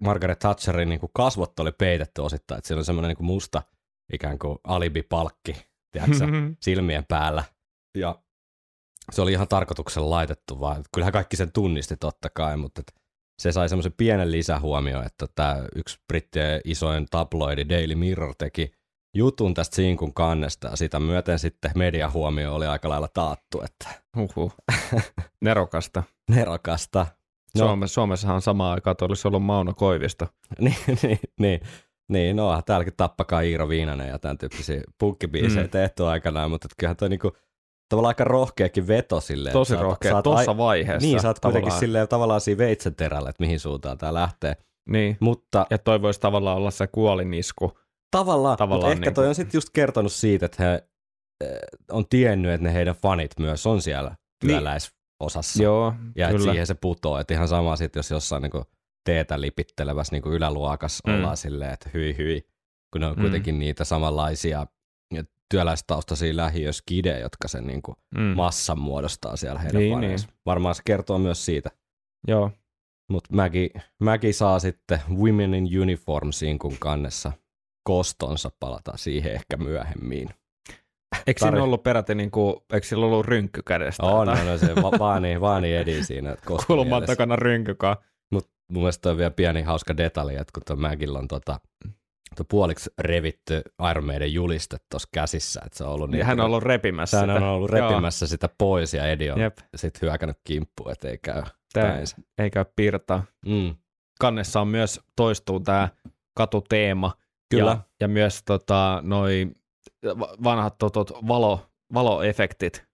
Margaret 0.00 0.38
Thatcherin 0.38 0.88
niin 0.88 1.00
kuin 1.00 1.11
kasvot 1.14 1.61
oli 1.61 1.72
peitetty 1.72 2.20
osittain, 2.20 2.59
että 2.59 2.68
siellä 2.68 2.80
on 2.80 2.85
semmoinen 2.85 3.09
niin 3.09 3.16
kuin 3.16 3.26
musta 3.26 3.62
ikään 4.12 4.38
kuin 4.38 4.59
alibipalkki, 4.64 5.56
tiedätkö, 5.92 6.26
silmien 6.61 7.04
päällä. 7.09 7.44
Ja 7.98 8.22
se 9.12 9.22
oli 9.22 9.32
ihan 9.32 9.48
tarkoituksella 9.48 10.10
laitettu, 10.10 10.60
vaan 10.60 10.84
kyllähän 10.94 11.12
kaikki 11.12 11.36
sen 11.36 11.52
tunnisti 11.52 11.96
totta 11.96 12.30
kai, 12.30 12.56
mutta 12.56 12.80
et 12.80 12.92
se 13.42 13.52
sai 13.52 13.68
semmoisen 13.68 13.92
pienen 13.96 14.32
lisähuomioon, 14.32 15.06
että 15.06 15.26
tämä 15.34 15.64
yksi 15.74 15.98
brittien 16.08 16.60
isoin 16.64 17.06
tabloidi 17.10 17.68
Daily 17.68 17.94
Mirror 17.94 18.34
teki 18.38 18.72
jutun 19.14 19.54
tästä 19.54 19.76
Sinkun 19.76 20.14
kannesta, 20.14 20.68
ja 20.68 20.76
sitä 20.76 21.00
myöten 21.00 21.38
sitten 21.38 21.70
mediahuomio 21.74 22.54
oli 22.54 22.66
aika 22.66 22.88
lailla 22.88 23.08
taattu, 23.08 23.62
että 23.64 23.88
Huhhuh. 24.16 24.52
Nerokasta. 25.40 26.02
nerokasta. 26.36 27.06
No. 27.58 27.66
Suomessa, 27.66 27.94
Suomessahan 27.94 28.42
samaan 28.42 28.74
aikaan 28.74 28.92
että 28.92 29.04
olisi 29.04 29.28
ollut 29.28 29.42
Mauno 29.42 29.74
Koivisto. 29.74 30.26
niin, 30.60 30.76
niin, 31.02 31.18
niin, 31.40 31.60
niin, 32.08 32.36
no 32.36 32.62
täälläkin 32.62 32.94
tappakaa 32.96 33.40
Iiro 33.40 33.68
Viinanen 33.68 34.08
ja 34.08 34.18
tämän 34.18 34.38
tyyppisiä 34.38 34.82
punkkibiisejä 34.98 35.64
Mm. 35.64 35.70
tehty 35.70 36.06
aikanaan, 36.06 36.50
mutta 36.50 36.68
kyllähän 36.78 36.96
toi 36.96 37.08
niinku, 37.08 37.32
tavallaan 37.88 38.11
aika 38.11 38.25
rohkeakin 38.25 38.88
veto 38.88 39.20
silleen. 39.20 39.53
Tosi 39.53 39.75
oot- 39.75 39.81
rohkea, 39.81 40.14
oot 40.16 40.22
tuossa 40.25 40.51
ai- 40.51 40.57
vaiheessa. 40.57 41.07
Niin, 41.09 41.20
sä 41.20 41.29
oot 41.29 41.38
kuitenkin 41.38 41.62
tavallaan. 41.62 41.81
silleen 41.81 42.09
tavallaan 42.09 42.40
siinä 42.40 42.59
veitsen 42.59 42.94
terällä, 42.94 43.31
että 43.31 43.42
mihin 43.42 43.61
suuntaan 43.61 43.99
tää 43.99 44.14
lähtee. 44.14 44.57
Niin, 44.88 45.16
Mutta 45.20 45.66
ja 45.70 45.79
toi 45.79 46.03
voisi 46.03 46.20
tavallaan 46.20 46.57
olla 46.57 46.70
se 46.70 46.87
kuolinisku. 46.87 47.79
tavallaan, 48.11 48.57
tavallaan 48.59 48.79
mutta 48.88 48.92
ehkä 48.92 49.01
niinku- 49.11 49.14
toi 49.20 49.29
on 49.29 49.35
sitten 49.35 49.57
just 49.59 49.68
kertonut 49.72 50.12
siitä, 50.12 50.46
että 50.46 50.62
he 50.64 50.75
eh, 51.44 51.59
on 51.90 52.09
tiennyt, 52.09 52.51
että 52.53 52.64
ne 52.66 52.75
heidän 52.75 52.94
fanit 52.94 53.31
myös 53.38 53.66
on 53.66 53.83
siellä 53.83 54.09
Niin. 54.11 54.16
työläisosassa. 54.51 55.62
Joo, 55.62 55.94
ja 56.16 56.29
kyllä. 56.29 56.53
siihen 56.53 56.66
se 56.66 56.75
putoo. 56.75 57.18
Että 57.18 57.35
ihan 57.35 57.49
sama 57.49 57.77
sitten, 57.77 57.99
jos 57.99 58.11
jossain 58.11 58.42
niinku 58.42 58.64
teetä 59.05 59.40
lipittelevässä 59.40 60.12
niinku 60.14 60.31
yläluokassa 60.31 61.03
Mm. 61.09 61.14
ollaan 61.16 61.37
silleen, 61.37 61.72
että 61.72 61.90
hyi 61.94 62.14
hyi, 62.18 62.42
kun 62.92 63.01
ne 63.01 63.07
on 63.07 63.16
Mm. 63.16 63.20
kuitenkin 63.22 63.59
niitä 63.59 63.85
samanlaisia 63.85 64.66
työläistaustaisia 65.50 66.37
lähiöskidejä, 66.37 67.18
jotka 67.18 67.48
sen 67.48 67.66
niinku 67.66 67.96
Mm. 68.14 68.20
massan 68.22 68.78
muodostaa 68.80 69.37
siellä 69.37 69.61
heidän 69.61 69.80
Niin, 69.80 69.94
faneissa. 69.94 70.28
Varmaan 70.46 70.74
se 70.74 70.82
kertoo 70.85 71.18
myös 71.18 71.44
siitä. 71.44 71.70
Joo, 72.28 72.50
Mutta 73.11 73.35
Maggie, 73.35 73.70
Maggie 74.00 74.32
saa 74.32 74.59
sitten 74.59 75.00
Women 75.16 75.54
in 75.54 75.80
Uniform 75.80 76.32
sinkun 76.32 76.76
kannessa 76.78 77.32
kostonsa, 77.88 78.50
palataan 78.61 78.98
siihen 78.98 79.32
ehkä 79.32 79.56
myöhemmin. 79.56 80.28
Eikö 81.26 81.40
siinä 81.40 81.62
ollut 81.62 81.82
peräti, 81.82 82.14
niin 82.14 82.30
kuin, 82.30 82.56
eikö 82.72 82.87
sillä 82.87 83.06
ollut 83.06 83.26
rynkky 83.26 83.62
kädestä? 83.62 84.02
On, 84.02 84.26
tai 84.26 84.48
on 84.50 84.59
se 84.59 84.74
va- 84.82 84.98
vaani, 84.98 85.40
vaani 85.40 85.74
edi 85.76 86.04
siinä 86.04 86.37
Kulman 86.66 87.02
takana 87.06 87.37
rynkykaa. 87.37 87.96
Mutta 88.32 88.50
mun 88.72 88.82
mielestä 88.82 89.11
on 89.11 89.16
vielä 89.16 89.30
pieni 89.30 89.62
hauska 89.62 89.96
detalji, 89.96 90.37
että 90.37 90.50
kun 90.54 90.62
tuo 90.66 90.76
Magilla 90.76 91.18
on 91.18 91.28
tota, 91.28 91.61
puoliksi 92.44 92.90
revitty 92.99 93.62
Iron 93.90 94.05
Maiden 94.05 94.33
juliste 94.33 94.77
tuossa 94.90 95.09
käsissä, 95.14 95.61
että 95.66 95.79
se 95.79 95.85
on 95.85 95.90
ollut 95.90 96.11
Niin 96.11 96.18
niin, 96.18 96.27
hän 96.27 96.40
on 96.40 96.46
ollut 96.46 96.62
repimässä 96.62 97.18
hän 97.18 97.29
sitä. 97.29 97.35
on 97.35 97.42
ollut 97.53 97.70
repimässä 97.70 98.27
sitä 98.27 98.49
pois 98.59 98.94
ja 98.94 99.07
Edi 99.09 99.31
on 99.31 99.38
sitten 99.77 100.01
hyökännyt 100.03 100.38
kimppuun, 100.44 100.92
ettei 100.92 101.18
käy 101.18 101.42
tää 101.72 101.85
päinsä. 101.92 102.16
ei 102.38 102.51
käy 102.51 102.64
piirtaa. 102.77 103.25
Mm. 103.46 103.75
Kannessa 104.20 104.61
on 104.61 104.68
myös 104.68 105.01
toistuu 105.16 105.61
tämä 105.61 105.88
katuteema. 106.35 107.12
Kyllä. 107.51 107.70
Ja, 107.70 107.79
ja 108.01 108.09
myös 108.09 108.42
tota, 108.44 109.01
noi 109.03 109.51
va- 110.18 110.35
vanhat 110.44 110.79
totot, 110.79 111.11
valo, 111.29 111.66
valoefektit. 111.94 112.85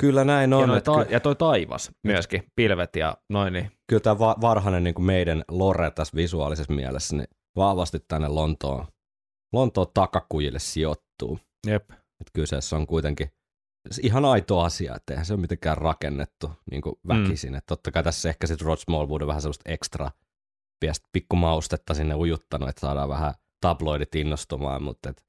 Kyllä 0.00 0.24
näin 0.24 0.50
Ja, 0.50 0.56
on. 0.56 0.76
että 0.76 0.92
ta- 0.92 1.06
ja 1.10 1.20
toi 1.20 1.36
taivas 1.36 1.90
myöskin, 2.04 2.44
pilvet 2.56 2.96
ja 2.96 3.16
noin. 3.28 3.52
Niin. 3.52 3.70
kyllä 3.88 4.00
tämä 4.00 4.18
va- 4.18 4.36
varhainen 4.40 4.84
niin 4.84 4.94
kuin 4.94 5.04
meidän 5.04 5.44
lore 5.50 5.90
tässä 5.90 6.16
visuaalisessa 6.16 6.72
mielessä 6.72 7.16
niin 7.16 7.28
vahvasti 7.56 7.98
tänne 8.08 8.28
Lontoon, 8.28 8.86
Lontoon 9.52 9.86
takakujille 9.94 10.58
sijoittuu. 10.58 11.38
Jep. 11.66 11.90
Et 11.90 12.30
kyseessä 12.32 12.76
on 12.76 12.86
kuitenkin 12.86 13.30
ihan 14.02 14.24
aito 14.24 14.60
asia, 14.60 14.94
että 14.96 15.12
eihän 15.12 15.26
se 15.26 15.32
ole 15.32 15.40
mitenkään 15.40 15.78
rakennettu 15.78 16.50
niin 16.70 16.82
kuin 16.82 16.96
väkisin. 17.08 17.52
Mm. 17.52 17.58
Että 17.58 17.66
totta 17.66 17.90
kai 17.90 18.02
tässä 18.02 18.28
ehkä 18.28 18.46
sitten 18.46 18.66
Rod 18.66 18.78
Smallwood 18.78 19.20
on 19.20 19.28
vähän 19.28 19.42
sellaista 19.42 19.70
ekstra 19.72 20.10
pikku 21.12 21.36
maustetta 21.36 21.94
sinne 21.94 22.14
ujuttanut, 22.14 22.68
että 22.68 22.80
saadaan 22.80 23.08
vähän 23.08 23.34
tabloidit 23.60 24.14
innostumaan, 24.14 24.82
mutta 24.82 25.10
et, 25.10 25.22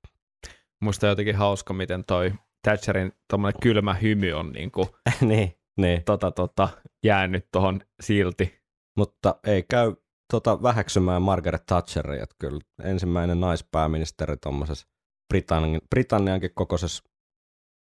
Musta 0.84 1.08
jotenkin 1.08 1.36
hauska, 1.36 1.74
miten 1.74 2.06
toi 2.06 2.34
Thatcherin 2.64 3.12
tommonen 3.30 3.60
kylmä 3.62 3.94
hymy 3.94 4.34
on 4.34 4.52
niinku, 4.52 4.96
niin, 5.22 5.54
niin. 5.78 6.04
tota, 6.04 6.32
tota, 6.32 6.70
jäänyt 7.04 7.48
tohon 7.52 7.82
silti. 8.02 8.62
mutta 8.98 9.36
ei 9.48 9.64
käy 9.70 9.96
tota 10.32 10.64
väheksymään 10.64 11.22
Margaret 11.22 11.66
Thatcheria, 11.66 12.24
että 12.24 12.36
kyllä 12.40 12.60
ensimmäinen 12.84 13.40
naispääministeri 13.40 14.38
tuommoisessa 14.38 14.88
Britannian, 15.34 15.82
Britanniankin 15.90 16.52
kokoisessa 16.56 17.04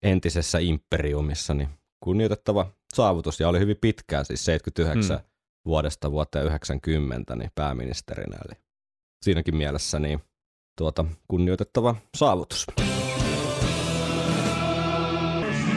entisessä 0.02 0.58
imperiumissa, 0.58 1.54
niin 1.54 1.68
kunnioitettava 2.04 2.66
saavutus, 2.94 3.40
ja 3.40 3.48
oli 3.48 3.58
hyvin 3.58 3.76
pitkään, 3.80 4.24
siis 4.24 4.44
79 4.44 5.16
Mm. 5.16 5.22
mm. 5.22 5.28
vuodesta 5.66 6.10
vuoteen 6.10 6.46
90 6.46 7.36
niin 7.36 7.50
pääministerinä, 7.54 8.36
eli 8.48 8.60
siinäkin 9.24 9.56
mielessä 9.56 9.98
niin 9.98 10.20
tuota, 10.78 11.04
kunnioitettava 11.28 11.96
saavutus. 12.16 12.66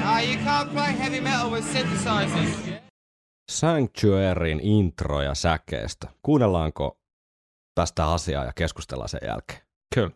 Ah, 0.04 0.24
you 0.26 0.36
can't 0.46 0.70
play 0.74 0.98
heavy 1.00 1.22
metal 1.22 1.52
with 1.52 1.68
synthesizers. 1.68 2.89
Sanctuaryn 3.50 4.60
intro 4.60 5.22
ja 5.22 5.36
säkeestä. 5.36 6.08
Kuunnellaanko 6.22 7.00
tästä 7.76 8.12
asiaa 8.12 8.46
ja 8.46 8.54
keskustellaan 8.56 9.10
sen 9.10 9.20
jälkeen? 9.24 9.62
Kyllä. 9.96 10.12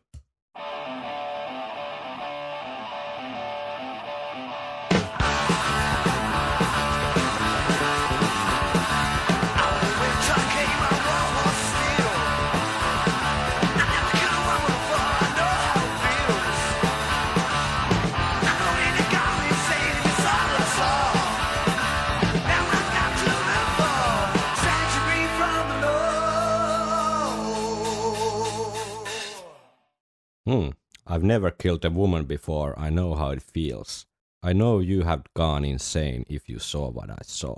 Hmm. 30.49 30.69
I've 31.09 31.23
never 31.25 31.51
killed 31.61 31.83
a 31.85 31.89
woman 31.89 32.27
before. 32.27 32.87
I 32.87 32.89
know 32.91 33.15
how 33.17 33.33
it 33.33 33.43
feels. 33.53 34.07
I 34.49 34.53
know 34.53 34.79
you 34.81 35.03
have 35.05 35.21
gone 35.37 35.67
insane 35.67 36.23
if 36.29 36.49
you 36.49 36.59
saw 36.59 36.91
what 36.95 37.09
I 37.09 37.23
saw. 37.23 37.55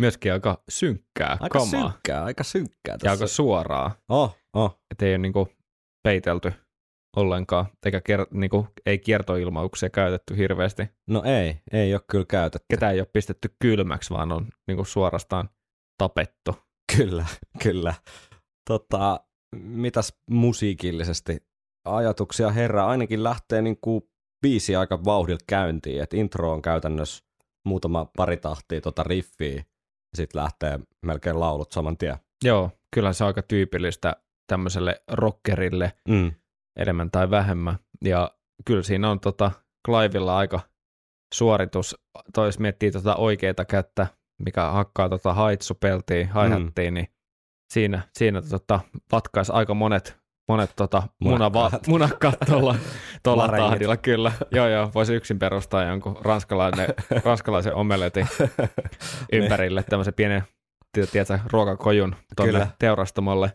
Myöskin 0.00 0.32
aika 0.32 0.62
synkkää 0.70 1.36
Aika 1.40 1.58
kamaa. 1.58 1.90
synkkää, 1.90 2.24
aika 2.24 2.44
synkkää 2.44 2.92
Ja 2.92 2.98
tässä. 2.98 3.10
aika 3.10 3.26
suoraa. 3.26 3.96
Oh, 4.08 4.36
oh. 4.54 4.78
Että 4.90 5.06
ei 5.06 5.12
ole 5.12 5.18
niinku 5.18 5.48
peitelty 6.02 6.52
ollenkaan, 7.16 7.66
eikä 7.84 8.00
kier, 8.00 8.26
niinku, 8.30 8.66
ei 8.86 8.98
kiertoilmauksia 8.98 9.90
käytetty 9.90 10.36
hirveästi. 10.36 10.82
No 11.06 11.22
ei, 11.24 11.60
ei 11.72 11.94
ole 11.94 12.00
kyllä 12.10 12.24
käytetty. 12.28 12.66
Ketään 12.70 12.94
ei 12.94 13.00
ole 13.00 13.08
pistetty 13.12 13.54
kylmäksi, 13.58 14.10
vaan 14.10 14.32
on 14.32 14.48
niinku 14.66 14.84
suorastaan 14.84 15.50
tapettu. 15.98 16.56
Kyllä, 16.96 17.26
kyllä. 17.62 17.94
Tota, 18.68 19.20
mitäs 19.56 20.12
musiikillisesti 20.30 21.47
ajatuksia 21.96 22.50
herra? 22.50 22.86
Ainakin 22.86 23.24
lähtee 23.24 23.62
niin 23.62 23.78
kuin 23.80 24.02
biisi 24.42 24.76
aika 24.76 25.04
vauhdilla 25.04 25.44
käyntiin, 25.46 26.02
että 26.02 26.16
intro 26.16 26.52
on 26.52 26.62
käytännössä 26.62 27.24
muutama 27.66 28.06
pari 28.16 28.36
tahtia 28.36 28.80
tota 28.80 29.02
riffiä, 29.02 29.54
ja 29.54 30.16
sitten 30.16 30.42
lähtee 30.42 30.78
melkein 31.06 31.40
laulut 31.40 31.72
saman 31.72 31.96
tien. 31.96 32.16
Joo, 32.44 32.70
kyllä 32.94 33.12
se 33.12 33.24
on 33.24 33.28
aika 33.28 33.42
tyypillistä 33.42 34.16
tämmöiselle 34.46 35.02
rockerille 35.10 35.92
Mm. 36.08 36.32
enemmän 36.78 37.10
tai 37.10 37.30
vähemmän. 37.30 37.78
Ja 38.04 38.30
kyllä 38.64 38.82
siinä 38.82 39.10
on 39.10 39.20
tota 39.20 39.50
Clivella 39.86 40.38
aika 40.38 40.60
suoritus. 41.34 41.96
Tois 42.34 42.58
miettii 42.58 42.90
tota 42.90 43.16
oikeita 43.16 43.64
kättä, 43.64 44.06
mikä 44.44 44.70
hakkaa 44.70 45.08
tota 45.08 45.34
haitsupeltiin, 45.34 46.28
haihattiin, 46.28 46.92
mm. 46.92 46.94
niin 46.94 47.08
siinä, 47.72 48.08
siinä 48.18 48.42
tota, 48.42 48.80
vatkaisi 49.12 49.52
aika 49.52 49.74
monet 49.74 50.16
monet 50.48 50.70
tota, 50.76 51.02
Munakkaat. 51.20 51.86
munakkaat 51.88 52.36
tuolla, 52.46 52.74
tuolla 53.22 53.48
tahdilla, 53.48 53.96
kyllä. 53.96 54.32
Joo, 54.50 54.68
joo, 54.68 54.90
voisi 54.94 55.14
yksin 55.14 55.38
perustaa 55.38 55.84
jonkun 55.84 56.16
ranskalainen, 56.22 56.88
ranskalaisen 57.24 57.74
omeletin 57.74 58.26
ympärille, 59.32 59.82
tämmöisen 59.82 60.14
pienen, 60.14 60.42
ti- 60.92 61.06
tiedätkö, 61.06 61.38
ruokakojun 61.52 62.16
tuonne 62.36 62.52
Kyllä. 62.52 62.66
teurastamolle. 62.78 63.52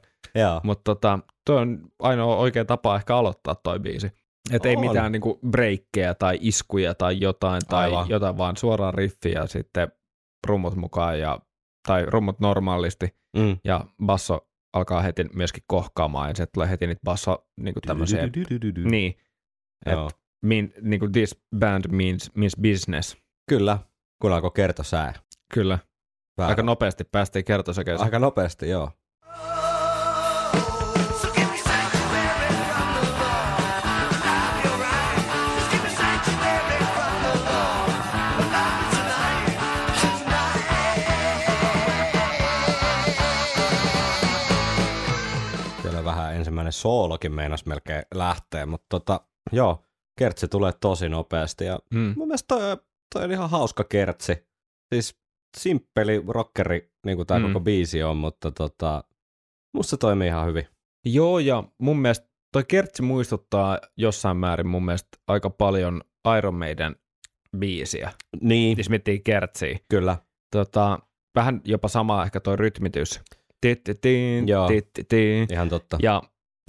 Mutta 0.63 0.83
tota, 0.83 1.19
toi 1.45 1.57
on 1.61 1.79
ainoa 1.99 2.35
oikea 2.35 2.65
tapa 2.65 2.95
ehkä 2.95 3.17
aloittaa 3.17 3.55
toi 3.55 3.79
biisi. 3.79 4.11
Että 4.51 4.69
ei 4.69 4.75
mitään 4.75 5.11
niinku 5.11 5.39
breikkejä 5.49 6.13
tai 6.13 6.37
iskuja 6.41 6.93
tai 6.95 7.17
jotain, 7.19 7.61
tai 7.69 7.83
Aivan. 7.85 8.09
jotain, 8.09 8.37
vaan 8.37 8.57
suoraan 8.57 8.93
riffi 8.93 9.31
ja 9.31 9.47
sitten 9.47 9.91
rummut 10.47 10.75
mukaan, 10.75 11.19
ja, 11.19 11.39
tai 11.87 12.05
rummut 12.05 12.39
normaalisti, 12.39 13.15
Mm. 13.37 13.57
ja 13.63 13.85
basso 14.05 14.47
alkaa 14.73 15.01
heti 15.01 15.23
myöskin 15.23 15.63
kohkaamaan, 15.67 16.29
ja 16.29 16.35
se 16.35 16.45
tulee 16.45 16.69
heti 16.69 16.87
niitä 16.87 17.01
basso 17.03 17.47
niin, 18.89 19.13
Joo. 19.85 20.07
että 20.07 20.19
mean, 20.45 20.69
niinku 20.81 21.09
this 21.09 21.41
band 21.59 21.85
means, 21.91 22.31
means 22.35 22.53
business. 22.61 23.17
Kyllä, 23.49 23.79
kun 24.21 24.33
alkoi 24.33 24.51
kertoa 24.55 24.85
sää. 24.85 25.13
Kyllä, 25.53 25.79
Väärä. 26.37 26.49
aika 26.49 26.63
nopeasti 26.63 27.03
päästiin 27.03 27.45
kertosäkeeseen. 27.45 28.05
Aika 28.05 28.19
nopeasti, 28.19 28.69
joo. 28.69 28.91
Ensimmäinen 46.53 46.73
soolokin 46.73 47.31
meinas 47.33 47.65
melkein 47.65 48.03
lähteä, 48.15 48.65
mutta 48.65 48.85
tota, 48.89 49.21
joo, 49.51 49.83
kertsi 50.19 50.47
tulee 50.47 50.71
tosi 50.81 51.09
nopeasti 51.09 51.65
ja 51.65 51.79
Mm. 51.93 52.13
mun 52.17 52.27
mielestä 52.27 52.47
toi, 52.47 52.77
toi 53.13 53.23
on 53.23 53.31
ihan 53.31 53.49
hauska 53.49 53.83
kertsi. 53.83 54.47
Siis 54.93 55.15
simppeli 55.57 56.23
rockeri, 56.27 56.91
niin 57.05 57.15
kuin 57.17 57.27
tämä 57.27 57.39
Mm. 57.39 57.47
koko 57.47 57.59
biisi 57.59 58.03
on, 58.03 58.17
mutta 58.17 58.51
tota, 58.51 59.03
musta 59.73 59.89
se 59.89 59.97
toimii 59.97 60.27
ihan 60.27 60.47
hyvin. 60.47 60.67
Joo, 61.05 61.39
ja 61.39 61.63
mun 61.79 61.97
mielestä 61.99 62.27
toi 62.53 62.63
kertsi 62.67 63.01
muistuttaa 63.01 63.79
jossain 63.97 64.37
määrin 64.37 64.67
mun 64.67 64.85
mielestä 64.85 65.17
aika 65.27 65.49
paljon 65.49 66.01
Iron 66.37 66.55
Maiden 66.55 66.95
biisiä. 67.57 68.11
Niin, 68.41 68.77
Jos 68.77 68.89
miettii 68.89 69.19
kertsiä. 69.19 69.79
kyllä. 69.89 70.17
Tota, 70.51 70.99
vähän 71.35 71.61
jopa 71.65 71.87
sama 71.87 72.23
ehkä 72.23 72.39
toi 72.39 72.55
rytmitys. 72.55 73.21
Tittitiin. 73.61 74.47
Ihan 75.51 75.69
totta. 75.69 75.97
Ja 76.01 76.21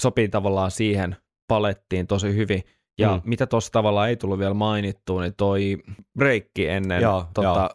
sopii 0.02 0.28
tavallaan 0.28 0.70
siihen 0.70 1.16
palettiin 1.48 2.06
tosi 2.06 2.34
hyvin. 2.34 2.62
Ja 2.98 3.14
Mm. 3.14 3.20
mitä 3.24 3.46
tuossa 3.46 3.72
tavallaan 3.72 4.08
ei 4.08 4.16
tullut 4.16 4.38
vielä 4.38 4.54
mainittua, 4.54 5.22
niin 5.22 5.34
toi 5.36 5.76
breikki 6.18 6.68
ennen 6.68 7.02
Joo, 7.02 7.26
tota, 7.34 7.48
joo. 7.48 7.68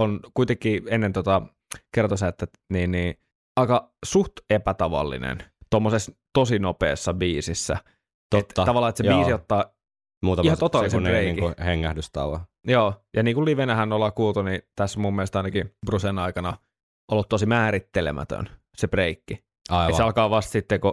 on 0.00 0.20
kuitenkin 0.34 0.82
ennen 0.90 1.12
tota 1.12 1.42
kertosäettä 1.94 2.46
niin, 2.72 2.90
niin 2.90 3.14
aika 3.60 3.92
suht 4.04 4.32
epätavallinen 4.50 5.38
tuommoisessa 5.70 6.12
tosi 6.34 6.58
nopeassa 6.58 7.14
biisissä. 7.14 7.76
Totta. 8.30 8.62
Et 8.62 8.66
tavallaan, 8.66 8.88
että 8.88 9.02
se 9.02 9.08
joo. 9.08 9.16
biisi 9.18 9.32
ottaa, 9.32 9.64
Muutama 10.24 10.46
ihan 10.46 10.58
totaalisen 10.58 10.90
sekunnin 10.90 11.12
breikin. 11.12 11.44
niin 11.44 11.54
hengähdystauon. 11.64 12.40
joo, 12.66 12.94
ja 13.16 13.22
niin 13.22 13.34
kuin 13.34 13.44
livenähän 13.44 13.92
ollaan 13.92 14.12
kuultu, 14.12 14.42
niin 14.42 14.62
tässä 14.76 15.00
mun 15.00 15.14
mielestä 15.16 15.38
ainakin 15.38 15.74
Brusen 15.86 16.18
aikana 16.18 16.56
ollut 17.12 17.28
tosi 17.28 17.46
määrittelemätön 17.46 18.50
se 18.76 18.88
breikki. 18.88 19.34
Et 19.34 19.44
Aivan. 19.70 19.96
se 19.96 20.02
alkaa 20.02 20.30
vasta 20.30 20.52
sitten, 20.52 20.80
kun 20.80 20.92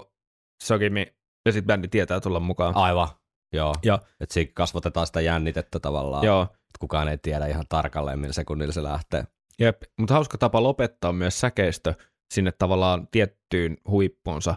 Sogimi 0.63 1.13
ja 1.46 1.52
sitten 1.52 1.67
bändi 1.67 1.88
tietää 1.88 2.20
tulla 2.20 2.39
mukaan. 2.39 2.76
Aivan. 2.76 3.08
Joo. 3.54 3.74
Ja- 3.86 4.00
Että 4.20 4.34
siinä 4.34 4.52
kasvatetaan 4.56 5.08
sitä 5.08 5.22
jännitettä 5.22 5.80
tavallaan. 5.80 6.26
Joo, 6.26 6.41
Että 6.43 6.80
kukaan 6.80 7.08
ei 7.08 7.17
tiedä 7.17 7.46
ihan 7.46 7.65
tarkalleen, 7.70 8.20
millä 8.20 8.34
sekunnilla 8.34 8.74
se 8.74 8.84
lähtee. 8.84 9.24
Jep, 9.60 9.82
mutta 10.00 10.13
hauska 10.13 10.38
tapa 10.38 10.63
lopettaa 10.63 11.13
myös 11.13 11.39
säkeistö 11.39 11.93
sinne 12.34 12.52
tavallaan 12.52 13.08
tiettyyn 13.12 13.78
huippuunsa. 13.89 14.56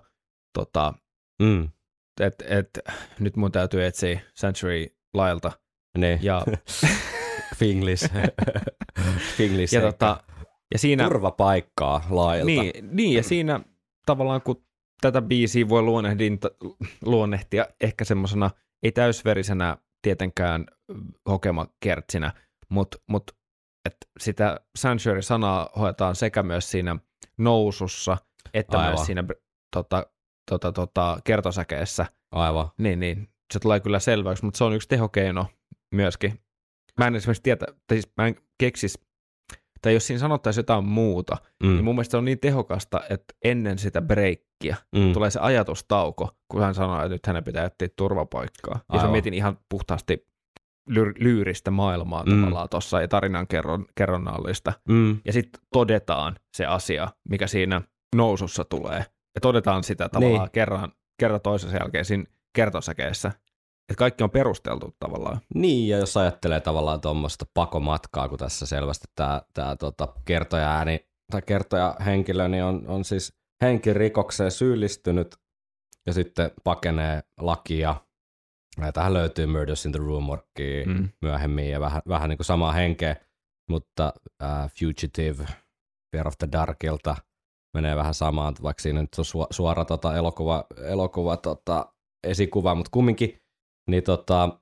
Tota, 0.59 0.95
Mm. 1.43 1.69
et, 2.21 2.35
et, 2.49 2.79
nyt 3.19 3.37
mun 3.37 3.53
täytyy 3.53 3.85
etsiä 3.85 4.21
Century 4.41 4.87
lailta. 5.15 5.53
Niin. 5.99 6.19
Ja, 6.23 6.43
Finglis. 7.57 8.09
Finglis. 9.37 9.73
ja, 9.77 9.81
tota, 9.81 10.23
ja 10.73 10.79
siinä, 10.79 11.05
Turvapaikkaa 11.05 12.07
laajilta. 12.11 12.47
niin, 12.47 12.73
niin, 12.97 13.13
ja 13.17 13.23
siinä 13.23 13.61
tavallaan 14.07 14.43
kun 14.43 14.65
tätä 15.01 15.23
biisiä 15.23 15.69
voi 15.69 15.83
luonnehtia 17.03 17.67
ehkä 17.81 18.05
semmoisena, 18.05 18.51
ei 18.83 18.93
täysverisenä 18.93 19.77
tietenkään 20.03 20.67
hokemakertsinä, 21.29 22.33
mutta 22.69 22.99
mut, 23.07 23.31
et 23.85 23.97
sitä 24.21 24.61
Sanctuary-sanaa 24.79 25.71
hoetaan 25.79 26.17
sekä 26.17 26.43
myös 26.43 26.71
siinä 26.71 26.97
nousussa, 27.39 28.17
että 28.55 28.79
Aivan. 28.79 28.95
myös 28.95 29.07
siinä 29.07 29.25
tota, 29.77 30.07
tota, 30.51 30.73
tota, 30.73 31.19
kertosäkeessä. 31.25 32.07
Aivan. 32.33 32.69
Niin, 32.79 33.01
niin, 33.01 33.29
se 33.53 33.59
tulee 33.59 33.81
kyllä 33.81 33.99
selväksi, 33.99 34.45
mutta 34.45 34.59
se 34.59 34.65
on 34.65 34.73
yksi 34.73 34.89
tehokeino 34.89 35.47
myöskin. 35.95 36.41
Mä 36.99 37.07
en 37.07 37.17
esimerkiksi 37.17 37.43
tiedä, 37.43 37.67
tai 37.67 37.97
siis 37.97 38.13
mä 38.17 38.27
en 38.27 38.37
keksis, 38.59 38.99
tai 39.83 39.95
jos 39.95 40.07
siinä 40.07 40.21
sanottaisiin 40.21 40.63
jotain 40.63 40.85
muuta, 40.85 41.37
mm. 41.63 41.69
Mm. 41.69 41.75
niin 41.75 41.85
mun 41.85 41.95
mielestä 41.95 42.11
se 42.11 42.17
on 42.17 42.25
niin 42.25 42.41
tehokasta, 42.41 43.01
että 43.11 43.35
ennen 43.45 43.79
sitä 43.79 44.03
breikkiä 44.03 44.77
mm. 44.97 45.13
tulee 45.13 45.31
se 45.31 45.41
ajatustauko, 45.41 46.29
kun 46.49 46.61
hän 46.63 46.75
sanoo, 46.75 46.97
että 46.99 47.09
nyt 47.09 47.27
hänen 47.27 47.45
pitää 47.45 47.65
etsiä 47.65 47.89
turvapaikkaa. 47.97 48.81
Ja 48.93 49.03
mä 49.03 49.11
mietin 49.11 49.35
ihan 49.35 49.59
puhtaasti 49.69 50.27
lyr- 50.91 51.15
lyyristä 51.19 51.71
maailmaa 51.71 52.25
Mm. 52.25 52.41
tavallaan 52.41 52.69
tuossa 52.69 53.01
ja 53.01 53.09
tarinan 53.09 53.47
kerron, 53.47 53.87
kerronnallista. 53.95 54.73
Mm. 54.89 55.19
Ja 55.25 55.33
sitten 55.33 55.61
todetaan 55.73 56.37
se 56.57 56.67
asia, 56.67 57.09
mikä 57.29 57.47
siinä 57.47 57.83
nousussa 58.17 58.65
tulee. 58.65 58.99
Ja 59.35 59.41
todetaan 59.41 59.85
sitä 59.85 60.09
tavallaan 60.09 60.45
Niin. 60.45 60.53
kerran, 60.53 60.93
kerran 61.21 61.41
toisensa 61.41 61.77
jälkeen 61.77 62.05
siinä 62.05 62.25
kertosäkeessä. 62.53 63.33
Että 63.91 63.99
kaikki 63.99 64.25
on 64.25 64.31
perusteltu 64.31 64.97
tavallaan. 64.99 65.41
Niin, 65.55 65.89
ja 65.89 65.99
jos 65.99 66.17
ajattelee 66.17 66.61
tavallaan 66.61 67.01
tuommoista 67.01 67.45
pakomatkaa, 67.55 68.29
kun 68.29 68.39
tässä 68.39 68.67
selvästi 68.67 69.07
tämä, 69.15 69.43
tämä 69.55 69.77
tota, 69.77 70.09
kertoja 70.25 70.71
ääni 70.73 71.07
tai 71.31 71.43
kertoja 71.43 71.97
henkilö 72.05 72.49
niin 72.49 72.65
on, 72.65 72.85
on 72.89 73.05
siis 73.05 73.33
henkirikokseen 73.63 74.51
syyllistynyt 74.51 75.37
ja 76.07 76.13
sitten 76.13 76.51
pakenee 76.65 77.21
lakia. 77.41 77.97
Ja 78.81 78.93
tähän 78.93 79.15
löytyy 79.15 79.47
Murders 79.47 79.87
in 79.87 79.93
the 79.93 79.99
Room 79.99 80.31
Mm. 80.87 81.09
myöhemmin 81.23 81.71
ja 81.71 81.81
vähän, 81.81 82.03
vähän 82.09 82.29
niin 82.29 82.39
kuin 82.39 82.47
samaa 82.47 82.73
henkeä, 82.73 83.17
mutta 83.71 84.13
äh, 84.43 84.71
Fugitive, 84.81 85.47
Fear 86.13 86.29
of 86.29 86.35
the 86.39 86.49
Darkilta 86.53 87.17
menee 87.75 87.97
vähän 87.97 88.15
samaan, 88.15 88.55
vaikka 88.63 88.83
siinä 88.83 89.01
nyt 89.01 89.09
on 89.19 89.25
su- 89.25 89.47
suora 89.51 89.85
tota, 89.85 90.17
elokuva, 90.17 90.65
elokuva 90.85 91.37
tota, 91.37 91.93
esikuva, 92.27 92.75
mutta 92.75 92.91
kumminkin, 92.93 93.40
niin 93.91 94.03
tota, 94.03 94.61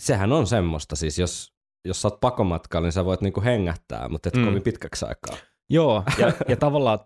sehän 0.00 0.32
on 0.32 0.46
semmoista, 0.46 0.96
siis 0.96 1.18
jos, 1.18 1.52
jos 1.88 2.02
sä 2.02 2.08
oot 2.08 2.20
pakomatkalla, 2.20 2.86
niin 2.86 2.92
sä 2.92 3.04
voit 3.04 3.20
niinku 3.20 3.42
hengähtää, 3.42 4.08
mutta 4.08 4.28
et 4.28 4.36
Mm. 4.36 4.44
kovin 4.44 4.62
pitkäksi 4.62 5.06
aikaa. 5.06 5.36
Joo, 5.70 6.04
ja, 6.18 6.32
ja 6.48 6.56
tavallaan 6.56 6.98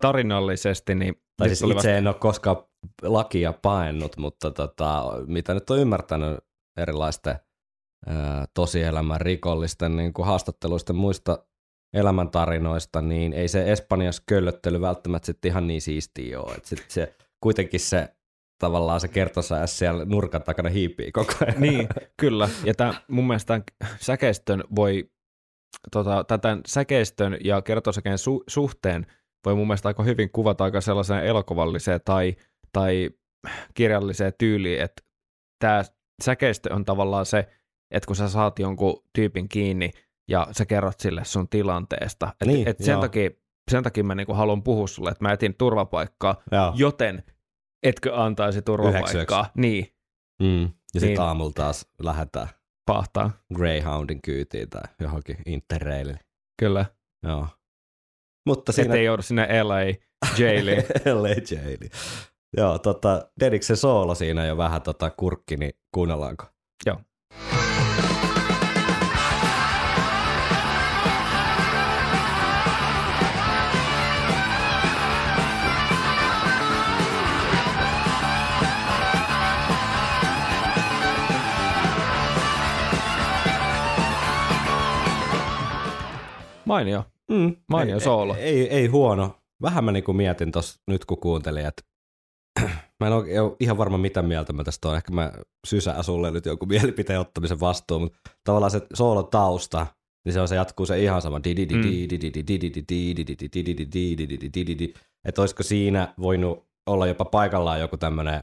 tarinallisesti, 0.00 0.94
niin 0.94 1.14
Tai 1.36 1.48
siis 1.48 1.70
itse 1.70 1.98
en 1.98 2.06
ole 2.06 2.14
koskaan 2.14 2.56
lakia 3.02 3.52
paennut, 3.52 4.16
mutta 4.16 4.50
tota, 4.50 5.04
mitä 5.26 5.54
nyt 5.54 5.70
on 5.70 5.78
ymmärtänyt 5.78 6.38
erilaisten 6.80 7.38
ää, 8.06 8.44
tosielämän 8.54 9.20
rikollisten 9.20 9.96
niin 9.96 10.12
kuin 10.12 10.26
haastatteluista 10.26 10.92
muista 10.92 11.44
elämäntarinoista, 11.94 13.02
niin 13.02 13.32
ei 13.32 13.48
se 13.48 13.72
Espanjassa 13.72 14.22
köllöttely 14.26 14.80
välttämättä 14.80 15.26
sitten 15.26 15.48
ihan 15.48 15.66
niin 15.66 15.82
siistiä 15.82 16.40
ole. 16.40 16.54
Et 16.54 16.64
sit 16.64 16.84
se, 16.88 17.14
kuitenkin 17.42 17.80
se 17.80 18.14
tavallaan 18.58 19.00
se 19.00 19.08
kertosäe 19.08 19.66
siellä 19.66 20.04
nurkan 20.04 20.42
takana 20.42 20.68
hiipii 20.68 21.12
koko 21.12 21.32
ajan. 21.40 21.60
Niin, 21.70 21.88
kyllä. 22.16 22.48
Ja 22.64 22.74
tämän, 22.74 22.94
mun 23.08 23.26
mielestä 23.26 23.46
tämän 23.46 23.62
säkeistön 24.00 24.64
voi, 24.76 25.10
tota, 25.92 26.24
tämän 26.24 26.60
säkeistön 26.66 27.36
ja 27.44 27.62
kertosäkeen 27.62 28.18
su- 28.18 28.44
suhteen 28.48 29.06
voi 29.44 29.54
mun 29.54 29.66
mielestä 29.66 29.88
aika 29.88 30.02
hyvin 30.02 30.30
kuvata 30.30 30.64
aika 30.64 30.80
sellaiseen 30.80 31.24
elokuvalliseen 31.24 32.00
tai, 32.04 32.36
tai 32.72 33.10
kirjalliseen 33.74 34.32
tyyliin, 34.38 34.80
että 34.80 35.02
tämä 35.58 35.82
säkeistö 36.22 36.74
on 36.74 36.84
tavallaan 36.84 37.26
se, 37.26 37.48
että 37.90 38.06
kun 38.06 38.16
sä 38.16 38.28
saat 38.28 38.58
jonkun 38.58 39.04
tyypin 39.12 39.48
kiinni 39.48 39.90
ja 40.28 40.46
sä 40.52 40.66
kerrot 40.66 41.00
sille 41.00 41.24
sun 41.24 41.48
tilanteesta, 41.48 42.28
että 42.28 42.44
Niin, 42.46 42.68
et 42.68 42.78
sen, 42.78 42.92
joo. 42.92 43.00
takia, 43.00 43.30
sen 43.70 43.82
takia 43.82 44.04
mä 44.04 44.14
niinku 44.14 44.34
haluan 44.34 44.62
puhua 44.62 44.86
sulle, 44.86 45.10
että 45.10 45.24
mä 45.24 45.32
etin 45.32 45.54
turvapaikkaa, 45.54 46.42
Joo. 46.52 46.72
joten 46.76 47.22
etkö 47.82 48.14
antaisi 48.16 48.62
turvapaikkaa. 48.62 49.50
Niin, 49.56 49.86
Mm. 50.42 50.62
Ja 50.62 50.68
sitten 51.00 51.08
Niin. 51.08 51.20
aamulla 51.20 51.52
taas 51.54 51.86
lähdetään 52.02 52.48
pahtaa. 52.86 53.30
Greyhoundin 53.54 54.22
kyytiin 54.22 54.70
tai 54.70 54.82
johonkin 55.00 55.36
Interrailille. 55.46 56.20
Kyllä. 56.58 56.86
Joo. 57.22 57.46
Mutta 58.46 58.72
Siinä... 58.72 58.84
siinä... 58.84 58.94
Ettei 58.94 59.04
joudu 59.04 59.22
sinne 59.22 59.62
LA 59.62 59.80
jailiin. 60.38 60.82
LA 61.22 61.28
Jaili. 61.28 61.90
Joo, 62.56 62.78
tota, 62.78 63.30
Dediksen 63.40 63.76
soolo 63.76 64.14
siinä 64.14 64.46
jo 64.46 64.56
vähän 64.56 64.82
tota 64.82 65.10
kurkki, 65.10 65.56
niin 65.56 65.72
kuunnellaanko? 65.94 66.44
Joo. 66.86 67.00
Mainio. 86.68 87.04
Mm, 87.30 87.56
Mainio 87.68 87.94
ei, 87.94 88.00
soolo. 88.00 88.34
Ei, 88.34 88.42
ei, 88.42 88.68
ei, 88.68 88.86
huono. 88.86 89.34
Vähän 89.62 89.84
mä 89.84 89.92
niinku 89.92 90.12
mietin 90.12 90.52
tuossa 90.52 90.80
nyt 90.86 91.04
kun 91.04 91.20
kuuntelin, 91.20 91.66
että 91.66 91.82
mä 93.00 93.06
en 93.06 93.12
ole 93.12 93.56
ihan 93.60 93.78
varma 93.78 93.98
mitä 93.98 94.22
mieltä 94.22 94.52
mä 94.52 94.64
tästä 94.64 94.88
on. 94.88 94.96
Ehkä 94.96 95.12
mä 95.12 95.32
sysään 95.66 96.04
sulle 96.04 96.30
nyt 96.30 96.46
joku 96.46 96.66
mielipiteen 96.66 97.20
ottamisen 97.20 97.60
vastuun, 97.60 98.02
mutta 98.02 98.18
tavallaan 98.44 98.70
se 98.70 98.86
soolo 98.94 99.22
tausta, 99.22 99.86
niin 100.24 100.32
se 100.32 100.40
on 100.40 100.48
se 100.48 100.54
jatkuu 100.54 100.86
se 100.86 101.02
ihan 101.02 101.22
sama. 101.22 101.40
Että 105.24 105.40
olisiko 105.42 105.62
siinä 105.62 106.14
voinut 106.20 106.66
olla 106.86 107.06
jopa 107.06 107.24
paikallaan 107.24 107.80
joku 107.80 107.96
tämmöinen 107.96 108.42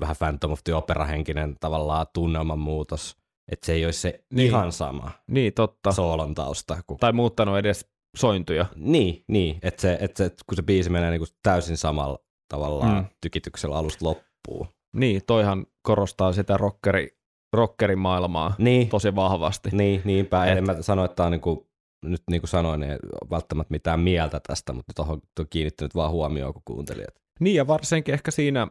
vähän 0.00 0.16
Phantom 0.18 0.52
of 0.52 0.64
the 0.64 0.74
Opera-henkinen 0.74 1.56
tavallaan 1.60 2.06
tunnelman 2.14 2.58
muutos. 2.58 3.16
Että 3.52 3.66
se 3.66 3.72
ei 3.72 3.84
olisi 3.84 4.00
se 4.00 4.24
Niin. 4.32 4.46
ihan 4.46 4.72
sama 4.72 5.10
Niin, 5.26 5.52
totta. 5.54 5.92
soolon 5.92 6.34
tausta. 6.34 6.82
Kun... 6.86 6.96
Tai 6.96 7.12
muuttanut 7.12 7.58
edes 7.58 7.86
sointuja. 8.16 8.66
Niin, 8.76 9.24
niin 9.28 9.58
että 9.62 9.80
se, 9.82 9.98
et 10.00 10.16
se, 10.16 10.30
kun 10.46 10.56
se 10.56 10.62
biisi 10.62 10.90
menee 10.90 11.10
niinku 11.10 11.26
täysin 11.42 11.76
samalla 11.76 12.18
tavallaan 12.48 12.96
Mm. 12.96 13.04
tykityksellä 13.20 13.76
alusta 13.76 14.04
loppuun. 14.04 14.66
Niin, 14.96 15.20
toihan 15.26 15.66
korostaa 15.82 16.32
sitä 16.32 16.56
rockeri, 16.56 17.18
rockerimaailmaa 17.52 18.54
Niin, 18.58 18.88
tosi 18.88 19.14
vahvasti. 19.14 19.68
niin 19.72 20.00
niinpä. 20.04 20.46
Et-. 20.46 20.58
En 20.58 20.64
mä 20.66 20.82
sano, 20.82 21.04
että 21.04 21.14
tämä 21.14 21.24
on 21.26 21.30
niinku, 21.32 21.68
nyt 22.04 22.22
niin 22.30 22.40
kuin 22.40 22.48
sanoin, 22.48 22.80
niin 22.80 22.92
ei 22.92 22.98
ole 23.22 23.30
välttämättä 23.30 23.72
mitään 23.72 24.00
mieltä 24.00 24.40
tästä, 24.46 24.72
mutta 24.72 24.92
tuohon 24.94 25.20
on 25.40 25.46
kiinnittänyt 25.50 25.94
vaan 25.94 26.10
huomioon, 26.10 26.52
kun 26.52 26.62
kuuntelijat. 26.64 27.14
Niin, 27.40 27.56
ja 27.56 27.66
varsinkin 27.66 28.14
ehkä 28.14 28.30
siinä 28.30 28.68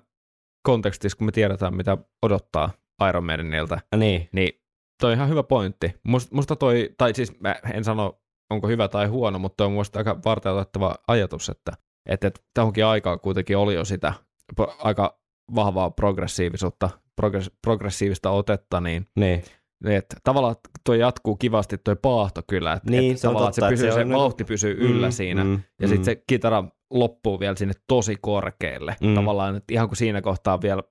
kontekstissa, 0.67 1.17
kun 1.17 1.25
me 1.27 1.31
tiedetään, 1.31 1.75
mitä 1.75 1.97
odottaa 2.25 2.69
Iron 3.09 3.23
Maidenilta, 3.23 3.79
Niin, 3.95 4.29
niin 4.31 4.61
toi 5.01 5.11
on 5.11 5.17
ihan 5.17 5.29
hyvä 5.29 5.43
pointti. 5.43 5.93
Must, 6.07 6.31
musta 6.31 6.55
toi, 6.55 6.89
tai 6.97 7.13
siis 7.13 7.39
mä 7.39 7.55
en 7.73 7.83
sano, 7.83 8.19
onko 8.49 8.67
hyvä 8.67 8.87
tai 8.87 9.07
huono, 9.07 9.39
mutta 9.39 9.57
toi 9.57 9.67
on 9.67 9.73
musta 9.73 9.99
aika 9.99 10.19
varteutettava 10.25 10.95
ajatus, 11.07 11.49
että, 11.49 11.71
että, 12.05 12.27
että 12.27 12.41
tähänkin 12.53 12.85
aikaan 12.85 13.19
kuitenkin 13.19 13.57
oli 13.57 13.73
jo 13.73 13.85
sitä 13.85 14.13
po- 14.61 14.75
aika 14.79 15.19
vahvaa 15.55 15.89
progressiivisuutta, 15.91 16.89
progress, 17.15 17.51
progressiivista 17.61 18.29
otetta, 18.29 18.81
niin 18.81 19.07
niin. 19.15 19.43
että 19.85 20.17
tavallaan 20.23 20.55
tuo 20.85 20.95
jatkuu 20.95 21.35
kivasti 21.35 21.77
tuo 21.77 21.95
paahto 21.95 22.41
kyllä, 22.47 22.73
että, 22.73 22.91
Niin, 22.91 23.17
se 23.17 23.27
on 23.27 23.33
tavallaan 23.33 23.53
totta, 23.53 23.67
että 23.67 23.73
että 23.73 23.81
se, 23.81 23.87
pysyy, 23.87 24.03
se 24.03 24.09
se, 24.09 24.15
vauhti 24.15 24.43
pysyy 24.43 24.77
yllä 24.79 25.07
Mm, 25.07 25.11
siinä, 25.11 25.43
mm, 25.43 25.51
ja 25.81 25.87
mm. 25.87 25.89
sitten 25.89 26.05
se 26.05 26.23
kitara 26.27 26.63
loppuu 26.91 27.39
vielä 27.39 27.55
sinne 27.55 27.73
tosi 27.87 28.15
korkealle. 28.21 28.95
Mm. 29.01 29.07
Mm. 29.07 29.15
Tavallaan, 29.15 29.55
että 29.55 29.73
ihan 29.73 29.87
kuin 29.87 29.97
siinä 29.97 30.21
kohtaa 30.21 30.61
vielä 30.61 30.83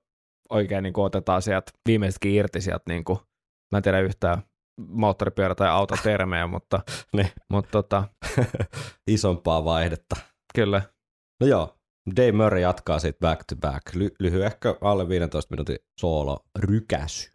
oikein 0.49 0.83
niin 0.83 0.93
otetaan 0.97 1.41
sieltä 1.41 1.71
viimeisetkin 1.87 2.31
irti 2.33 2.61
sieltä, 2.61 2.83
niin 2.87 3.03
kuin, 3.03 3.19
mä 3.71 3.77
en 3.77 3.83
tiedä 3.83 3.99
yhtään 3.99 4.41
moottoripyörä- 4.81 5.55
tai 5.55 5.67
autotermejä, 5.69 6.47
mutta, 6.47 6.79
Ne. 7.15 7.31
mutta 7.49 7.71
tota, 7.71 8.03
Isompaa 9.07 9.65
vaihdetta. 9.65 10.15
kyllä. 10.55 10.81
No 11.41 11.47
joo, 11.47 11.77
Dave 12.15 12.31
Murray 12.31 12.61
jatkaa 12.61 12.99
sitten 12.99 13.19
back 13.29 13.43
to 13.49 13.55
back. 13.55 13.95
Ly- 13.95 14.15
lyhyehkö 14.19 14.75
alle 14.81 15.09
15 15.09 15.53
minuutin 15.53 15.77
soolo 15.99 16.45
rykäsy. 16.59 17.31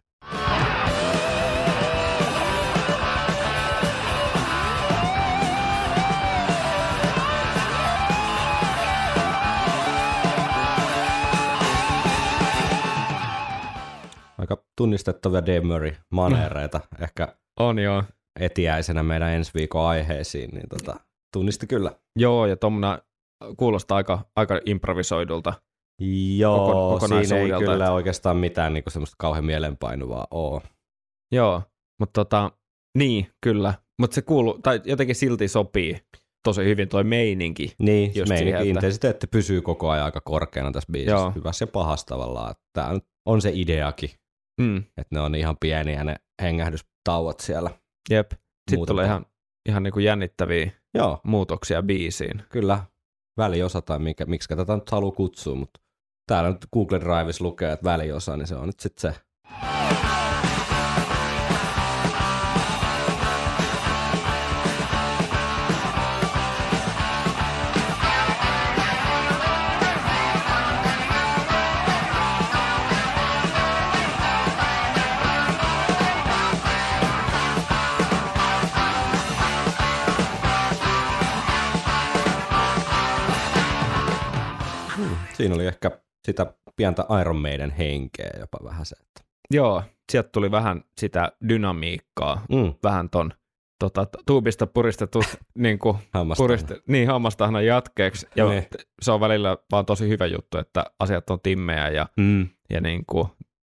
Aika 14.43 14.63
tunnistettavia 14.77 15.45
Dave 15.45 15.61
Murray 15.61 15.91
maneereita 16.11 16.79
ehkä 17.03 17.35
On 17.59 17.79
joo. 17.79 18.03
etiäisenä 18.39 19.03
meidän 19.03 19.29
ensi 19.33 19.51
viikon 19.53 19.85
aiheisiin, 19.85 20.49
niin 20.51 20.69
tota, 20.69 20.99
tunnisti 21.33 21.67
kyllä. 21.67 21.91
Joo, 22.19 22.45
ja 22.45 22.55
tuommoinen 22.55 23.01
kuulostaa 23.57 23.97
aika, 23.97 24.25
aika 24.35 24.59
improvisoidulta. 24.65 25.53
Joo, 26.37 26.99
siinä 26.99 27.37
ei 27.37 27.49
kyllä 27.59 27.73
että- 27.73 27.91
oikeastaan 27.93 28.37
mitään 28.37 28.73
niinku 28.73 28.89
semmoista 28.89 29.15
kauhean 29.19 29.45
mielenpainuvaa 29.45 30.27
oo. 30.31 30.61
Joo, 31.31 31.61
mutta 31.99 32.25
tota, 32.25 32.51
niin, 32.97 33.27
kyllä. 33.43 33.73
Mutta 34.01 34.15
se 34.15 34.21
kuuluu, 34.21 34.59
tai 34.63 34.81
jotenkin 34.85 35.15
silti 35.15 35.47
sopii 35.47 35.97
tosi 36.43 36.63
hyvin 36.65 36.89
toi 36.89 37.03
meininki. 37.03 37.75
Niin, 37.79 38.11
Just 38.15 38.29
meininki, 38.29 38.35
siihen, 38.51 38.61
että- 38.61 38.69
intensiteetti 38.69 39.27
pysyy 39.27 39.61
koko 39.61 39.89
ajan 39.89 40.05
aika 40.05 40.21
korkeana 40.21 40.71
tässä 40.71 40.91
biisissä, 40.91 41.15
Joo. 41.15 41.31
hyvässä 41.35 41.63
ja 41.63 41.67
pahassa 41.67 42.05
tavallaan. 42.07 42.55
Tämä 42.73 42.99
on 43.25 43.41
se 43.41 43.51
ideakin, 43.53 44.09
Mm, 44.61 44.77
että 44.77 45.15
ne 45.15 45.19
on 45.19 45.35
ihan 45.35 45.57
pieniä 45.59 46.03
ne 46.03 46.15
hengähdystauot 46.41 47.39
siellä. 47.39 47.69
jep. 48.09 48.31
Sitten 48.31 48.77
Muuten 48.77 48.93
tulee 48.93 49.05
ihan, 49.05 49.25
ihan 49.69 49.83
niinku 49.83 49.99
jännittäviä 49.99 50.71
Joo, 50.93 51.19
muutoksia 51.23 51.83
biisiin. 51.83 52.43
kyllä 52.49 52.83
väliosa 53.37 53.81
tai 53.81 53.99
mikä, 53.99 54.25
miksi 54.25 54.49
tätä 54.55 54.75
nyt 54.75 54.89
haluaa 54.89 55.11
kutsua, 55.15 55.55
mutta 55.55 55.79
täällä 56.27 56.49
nyt 56.49 56.65
Google 56.73 56.99
Drives 56.99 57.41
lukee, 57.41 57.71
että 57.71 57.83
väliosa, 57.83 58.37
niin 58.37 58.47
se 58.47 58.55
on 58.55 58.65
nyt 58.67 58.79
sitten 58.79 59.13
se. 59.13 59.19
Siinä 85.43 85.55
oli 85.55 85.67
ehkä 85.67 85.91
sitä 86.25 86.53
pientä 86.75 87.05
Iron 87.21 87.35
Maiden 87.41 87.71
henkeä 87.71 88.29
jopa 88.39 88.57
vähän 88.63 88.85
se. 88.85 88.95
Että. 89.01 89.21
Joo, 89.51 89.83
sieltä 90.11 90.29
tuli 90.31 90.51
vähän 90.51 90.83
sitä 90.97 91.31
dynamiikkaa, 91.49 92.41
Mm, 92.49 92.73
vähän 92.83 93.09
ton 93.09 93.33
tota, 93.79 94.07
tuubista 94.25 94.67
puristetut 94.67 95.25
niin 95.55 95.79
kuin, 95.79 95.97
puriste, 96.37 96.81
niin 96.87 97.07
hammastahnan 97.07 97.65
jatkeeksi. 97.65 98.27
Ja 98.35 98.49
Niin. 98.49 98.65
se 99.01 99.11
on 99.11 99.19
välillä 99.19 99.57
vaan 99.71 99.85
tosi 99.85 100.09
hyvä 100.09 100.25
juttu, 100.25 100.57
että 100.57 100.83
asiat 100.99 101.29
on 101.29 101.39
timmejä 101.41 101.89
ja, 101.89 102.07
Mm. 102.17 102.47
ja 102.69 102.81
niin 102.81 103.03
kuin, 103.07 103.27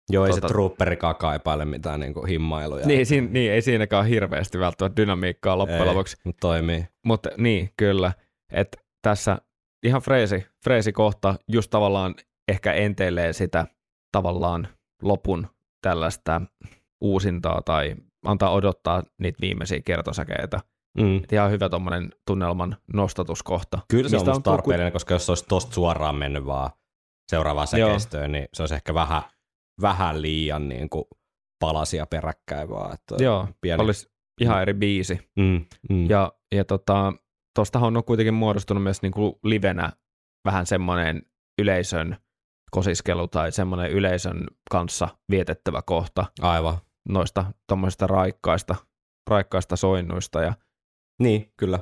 Joo, 0.10 0.26
ei 0.26 0.32
Tota- 0.32 0.36
se 0.36 0.42
trooperikaan 0.42 1.16
kaipaile 1.16 1.66
mitään 1.66 2.00
niinku 2.00 2.26
himmailuja. 2.26 2.86
niin, 2.88 3.06
siinä, 3.06 3.28
niin, 3.32 3.52
ei 3.52 3.62
siinäkään 3.62 4.06
hirveästi 4.06 4.60
välttämättä 4.60 5.02
dynamiikkaa 5.02 5.58
loppujen 5.58 5.82
Ei, 5.82 5.88
lopuksi. 5.88 6.18
Mutta 6.24 6.40
toimii. 6.40 6.86
Mutta 7.06 7.30
niin, 7.38 7.70
kyllä. 7.78 8.14
Että 8.52 8.78
tässä 9.02 9.38
ihan 9.84 10.02
freesi, 10.02 10.46
freesi 10.64 10.92
kohta 10.92 11.36
just 11.48 11.70
tavallaan 11.70 12.16
ehkä 12.48 12.74
enteilee 12.74 13.34
sitä 13.34 13.66
tavallaan 14.12 14.68
lopun 15.02 15.48
tällaista 15.82 16.42
uusintaa 17.02 17.62
tai 17.62 17.96
antaa 18.26 18.52
odottaa 18.52 19.04
niitä 19.18 19.42
viimeisiä 19.42 19.82
kertosäkeitä. 19.86 20.60
Mm. 20.98 21.18
Et 21.18 21.34
ihan 21.34 21.52
hyvä 21.52 21.70
tuommoinen 21.70 22.10
tunnelman 22.28 22.78
nostatuskohta. 22.94 23.80
Kyllä 23.88 24.10
se 24.10 24.18
on 24.18 24.26
Mistä 24.26 24.42
tarpeellinen, 24.44 24.94
koska 24.94 25.14
jos 25.14 25.26
se 25.26 25.32
olisi 25.32 25.46
tosta 25.48 25.74
suoraan 25.74 26.16
mennyt 26.16 26.46
vaan 26.46 26.72
seuraavaan 27.32 27.68
Joo. 27.78 27.88
säkeistöön, 27.88 28.32
niin 28.32 28.48
se 28.54 28.64
olisi 28.64 28.76
ehkä 28.76 28.94
vähän, 28.94 29.22
vähän 29.82 30.22
liian 30.22 30.70
niin 30.70 30.90
kuin 30.90 31.06
palasia 31.60 32.06
peräkkäin 32.06 32.70
vaan. 32.70 32.94
Että 32.94 33.24
Joo, 33.24 33.48
pieni. 33.62 33.84
olisi 33.84 34.12
ihan 34.42 34.62
eri 34.62 34.74
biisi. 34.74 35.30
Mm, 35.36 35.66
mm. 35.90 36.10
Ja, 36.10 36.32
ja 36.52 36.66
tota, 36.66 37.14
tostahan 37.54 37.98
on 37.98 38.04
kuitenkin 38.04 38.34
muodostunut 38.34 38.84
myös 38.84 39.02
niinku 39.02 39.40
livenä 39.44 39.92
vähän 40.46 40.66
semmoinen 40.66 41.22
yleisön 41.62 42.18
kosiskelu 42.72 43.28
tai 43.28 43.52
semmoinen 43.52 43.92
yleisön 43.92 44.48
kanssa 44.72 45.08
vietettävä 45.32 45.82
kohta 45.82 46.26
Aivan. 46.42 46.78
noista 47.10 47.46
tuommoisista 47.68 48.08
raikkaista, 48.08 48.76
raikkaista 49.30 49.76
soinnuista. 49.76 50.42
Ja, 50.42 50.54
Niin, 51.22 51.54
kyllä. 51.58 51.80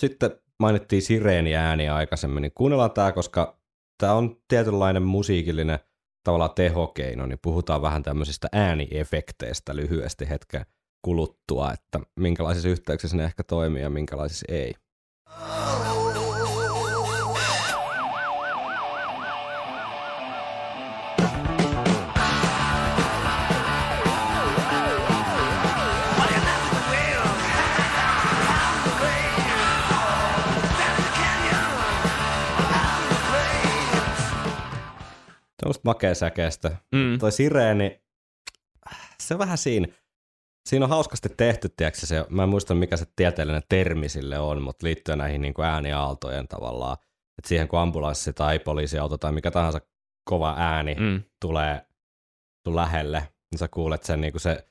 Sitten 0.00 0.30
mainittiin 0.60 1.02
sireeni 1.02 1.56
ääniä 1.56 1.94
aikaisemmin, 1.94 2.42
niin 2.42 2.52
kuunnellaan 2.54 2.90
tämä, 2.90 3.12
koska 3.12 3.60
tämä 3.98 4.12
on 4.12 4.36
tietynlainen 4.48 5.02
musiikillinen 5.02 5.78
tavallaan 6.24 6.54
tehokeino, 6.54 7.26
niin 7.26 7.38
puhutaan 7.42 7.82
vähän 7.82 8.02
tämmöisistä 8.02 8.48
ääniefekteistä 8.52 9.76
lyhyesti 9.76 10.28
hetken 10.28 10.66
kuluttua, 11.02 11.72
että 11.72 12.00
minkälaisissa 12.16 12.68
yhteyksissä 12.68 13.16
ne 13.16 13.24
ehkä 13.24 13.42
toimii 13.44 13.82
ja 13.82 13.90
minkälaisissa 13.90 14.46
ei. 14.48 14.74
Tuommoista 35.60 35.82
makea 35.84 36.14
säkeistä. 36.14 36.76
Mm. 36.92 37.18
Toi 37.18 37.32
sireeni, 37.32 38.00
se 39.20 39.34
on 39.34 39.38
vähän 39.38 39.58
siinä 39.58 39.88
siinä 40.66 40.84
on 40.84 40.90
hauskasti 40.90 41.28
tehty, 41.36 41.68
tiedätkö, 41.68 42.06
se, 42.06 42.24
mä 42.28 42.42
en 42.42 42.48
muista 42.48 42.74
mikä 42.74 42.96
se 42.96 43.04
tieteellinen 43.16 43.62
termi 43.68 44.08
sille 44.08 44.38
on, 44.38 44.62
mutta 44.62 44.86
liittyen 44.86 45.18
näihin 45.18 45.40
niin 45.42 45.54
kuin 45.54 45.66
ääniaaltojen 45.66 46.48
tavallaan, 46.48 46.96
että 47.38 47.48
siihen 47.48 47.68
kun 47.68 47.78
ambulanssi 47.78 48.32
tai 48.32 48.58
poliisiauto 48.58 49.18
tai 49.18 49.32
mikä 49.32 49.50
tahansa 49.50 49.80
kova 50.24 50.54
ääni 50.58 50.94
Mm. 50.94 51.22
tulee 51.40 51.86
sun 52.66 52.76
lähelle, 52.76 53.18
niin 53.18 53.58
sä 53.58 53.68
kuulet 53.68 54.02
sen, 54.02 54.20
niin 54.20 54.32
kuin 54.32 54.40
se 54.40 54.68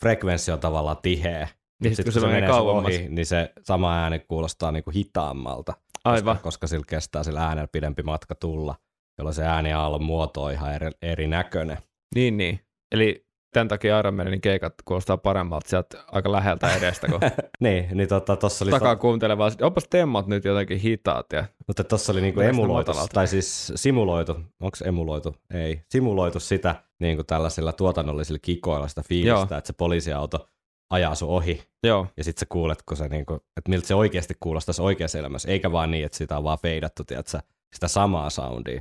frekvenssi 0.00 0.52
on 0.52 0.60
tavallaan 0.60 0.96
tiheä. 1.02 1.48
Niin 1.82 1.96
sit, 1.96 2.04
kun 2.04 2.12
se 2.12 2.20
menee 2.20 2.40
sun 2.40 2.48
kauemmas. 2.48 2.94
ohi, 2.94 3.08
niin 3.08 3.26
se 3.26 3.52
sama 3.62 4.02
ääni 4.02 4.18
kuulostaa 4.18 4.72
niin 4.72 4.84
kuin 4.84 4.94
hitaammalta, 4.94 5.72
Aivan. 6.04 6.34
koska, 6.36 6.42
koska 6.42 6.66
sillä 6.66 6.84
kestää 6.88 7.22
sillä 7.24 7.46
äänellä 7.46 7.68
pidempi 7.72 8.02
matka 8.02 8.34
tulla, 8.34 8.74
jolloin 9.18 9.34
se 9.34 9.44
ääniaallon 9.44 10.02
muoto 10.02 10.42
on 10.42 10.52
ihan 10.52 10.74
eri, 10.74 10.90
erinäköinen. 11.02 11.78
Niin, 12.14 12.36
niin. 12.36 12.60
Eli 12.92 13.26
tämän 13.52 13.68
takia 13.68 13.98
Iron 13.98 14.14
Manin 14.14 14.40
keikat 14.40 14.74
kuulostaa 14.84 15.16
paremmalta 15.16 15.68
sieltä 15.68 15.98
aika 16.12 16.32
läheltä 16.32 16.74
edestä, 16.76 17.06
kun 17.08 17.20
niin, 17.60 17.88
niin 17.92 18.08
tota, 18.08 18.36
tossa 18.36 18.64
oli, 18.64 18.70
takaa 18.70 18.96
kuuntelee 18.96 19.38
vaan, 19.38 19.50
sit, 19.50 19.62
onpas 19.62 19.86
temmat 19.90 20.26
nyt 20.26 20.44
jotenkin 20.44 20.78
hitaat. 20.78 21.26
Ja... 21.32 21.44
mutta 21.66 21.84
tossa 21.84 22.12
oli 22.12 22.20
niinku 22.20 22.40
emuloitu, 22.40 22.92
tai 23.12 23.26
siis 23.26 23.72
simuloitu, 23.74 24.32
onko 24.60 24.76
emuloitu? 24.84 25.36
Ei, 25.54 25.82
simuloitu 25.88 26.40
sitä 26.40 26.74
niin 26.98 27.16
kuin 27.16 27.26
tällaisilla 27.26 27.72
tuotannollisilla 27.72 28.38
kikoilla 28.42 28.88
sitä 28.88 29.02
fiilistä, 29.08 29.54
Joo. 29.54 29.58
että 29.58 29.66
se 29.66 29.72
poliisiauto 29.72 30.48
ajaa 30.90 31.14
sun 31.14 31.28
ohi 31.28 31.62
Joo, 31.84 32.06
ja 32.16 32.24
sitten 32.24 32.40
sä 32.40 32.46
kuulet, 32.48 32.82
kun 32.82 32.96
se 32.96 33.08
niinku, 33.08 33.34
että 33.34 33.68
miltä 33.68 33.86
se 33.86 33.94
oikeasti 33.94 34.34
kuulostaisi 34.40 34.82
oikeassa 34.82 35.18
elämässä, 35.18 35.48
eikä 35.48 35.72
vaan 35.72 35.90
niin, 35.90 36.04
että 36.04 36.18
sitä 36.18 36.36
on 36.36 36.44
vaan 36.44 36.58
feidattu, 36.62 37.04
tiedätkö, 37.04 37.38
sitä 37.74 37.88
samaa 37.88 38.30
soundia, 38.30 38.80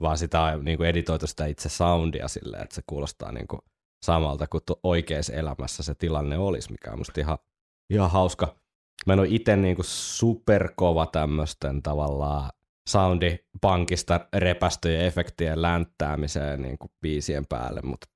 vaan 0.00 0.18
sitä 0.18 0.42
on 0.42 0.64
niinku 0.64 0.82
editoitu 0.82 1.26
sitä 1.26 1.46
itse 1.46 1.68
soundia 1.68 2.28
silleen, 2.28 2.62
että 2.62 2.74
se 2.74 2.82
kuulostaa 2.86 3.32
niinku 3.32 3.58
samalta 4.02 4.46
kuin 4.46 4.62
oikeassa 4.82 5.32
elämässä 5.32 5.82
se 5.82 5.94
tilanne 5.94 6.38
olisi, 6.38 6.70
mikä 6.72 6.90
on 6.92 6.98
musta 6.98 7.20
ihan, 7.20 7.38
ihan 7.90 8.10
hauska. 8.10 8.56
Mä 9.06 9.12
en 9.12 9.18
ole 9.18 9.28
itse 9.30 9.56
niinku 9.56 9.82
superkova 9.84 11.06
tämmöisten 11.06 11.82
tavallaan 11.82 12.50
soundipankista 12.88 14.20
repästöjen 14.36 15.00
efektien 15.06 15.62
länttäämiseen 15.62 16.62
niinku 16.62 16.90
biisien 17.02 17.46
päälle, 17.46 17.80
mutta 17.82 18.06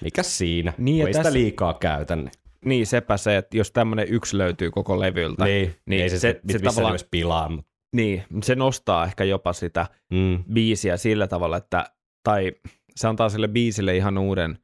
mikä 0.00 0.22
siinä? 0.22 0.72
Niin, 0.78 0.84
Niin, 0.84 1.06
ei 1.06 1.12
tässä- 1.12 1.30
sitä 1.30 1.32
liikaa 1.38 1.74
käytä. 1.74 2.16
Niin. 2.16 2.30
niin 2.64 2.86
sepä 2.86 3.16
se, 3.16 3.36
että 3.36 3.56
jos 3.56 3.70
tämmöinen 3.70 4.08
yksi 4.08 4.38
löytyy 4.38 4.70
koko 4.70 5.00
levyltä, 5.00 5.44
niin, 5.44 5.62
Niin, 5.66 5.76
niin 5.86 6.02
ei 6.02 6.10
se, 6.10 6.18
se- 6.18 6.40
se, 6.46 6.52
se 6.52 6.64
tavallaan- 6.64 6.98
pilaa, 7.10 7.48
mutta 7.48 7.70
niin 7.96 8.24
se 8.42 8.54
nostaa 8.54 9.04
ehkä 9.04 9.24
jopa 9.24 9.52
sitä 9.52 9.86
mm, 10.12 10.44
biisiä 10.52 10.96
sillä 10.96 11.26
tavalla, 11.26 11.56
että, 11.56 11.84
tai 12.24 12.52
se 12.96 13.08
antaa 13.08 13.28
sille 13.28 13.48
biisille 13.48 13.96
ihan 13.96 14.18
uuden 14.18 14.58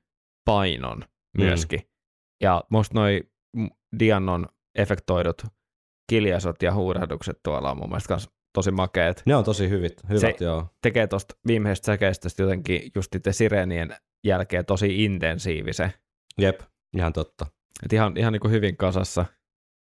painon 0.49 1.05
myöskin. 1.39 1.81
Ja 2.43 2.65
musta 2.71 2.99
noi 2.99 3.23
Diannon 3.99 4.47
efektoidut 4.75 5.43
kiljaisot 6.11 6.63
ja 6.63 6.75
huurahdukset 6.75 7.39
tuolla 7.45 7.71
on 7.71 7.77
mun 7.77 7.89
mielestä 7.89 8.09
kans 8.09 8.31
tosi 8.55 8.71
makeet. 8.71 9.23
ne 9.27 9.37
on 9.37 9.45
tosi 9.45 9.69
hyvät, 9.69 9.93
hyvät 10.09 10.21
Se- 10.21 10.45
joo. 10.45 10.67
Tekee 10.83 11.07
tosta 11.07 11.35
viimeisestä 11.47 11.87
säkeistä 11.87 12.29
sit 12.29 12.39
jotenkin 12.39 12.93
just 12.95 13.15
niiden 13.15 13.35
sireenien 13.35 13.97
jälkeen 14.25 14.67
tosi 14.67 15.05
intensiivisen. 15.05 15.93
Jep, 16.39 16.61
ihan 16.97 17.13
totta. 17.13 17.47
Et 17.85 17.93
ihan, 17.93 18.17
ihan 18.17 18.33
niin 18.33 18.41
kuin 18.41 18.53
hyvin 18.53 18.77
kasassa. 18.77 19.25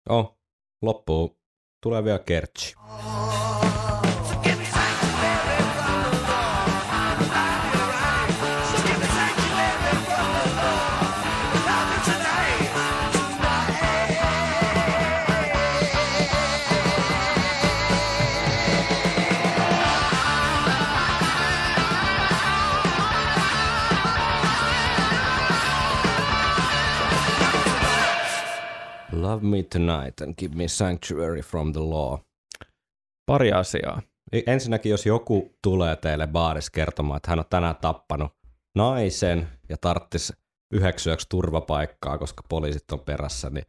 Oh, 0.09 0.39
loppuu. 0.81 1.39
Tulee 1.83 2.03
vielä 2.03 2.19
kertsi. 2.19 2.75
Love 29.35 29.47
me 29.47 29.63
tonight 29.63 30.21
and 30.21 30.33
give 30.37 30.55
me 30.55 30.67
sanctuary 30.67 31.41
from 31.41 31.73
the 31.73 31.79
law. 31.79 32.19
Pari 33.25 33.51
asiaa. 33.51 34.01
Ensinnäkin, 34.47 34.89
jos 34.89 35.05
joku 35.05 35.55
tulee 35.61 35.95
teille 35.95 36.27
baarissa 36.27 36.71
kertomaan, 36.71 37.17
että 37.17 37.31
hän 37.31 37.39
on 37.39 37.45
tänään 37.49 37.75
tappanut 37.75 38.31
naisen 38.75 39.47
ja 39.69 39.77
tarttis 39.81 40.33
yhdeksi 40.73 41.09
yöksi 41.09 41.29
turvapaikkaa, 41.29 42.17
koska 42.17 42.43
poliisit 42.49 42.91
on 42.91 42.99
perässä, 42.99 43.49
niin 43.49 43.65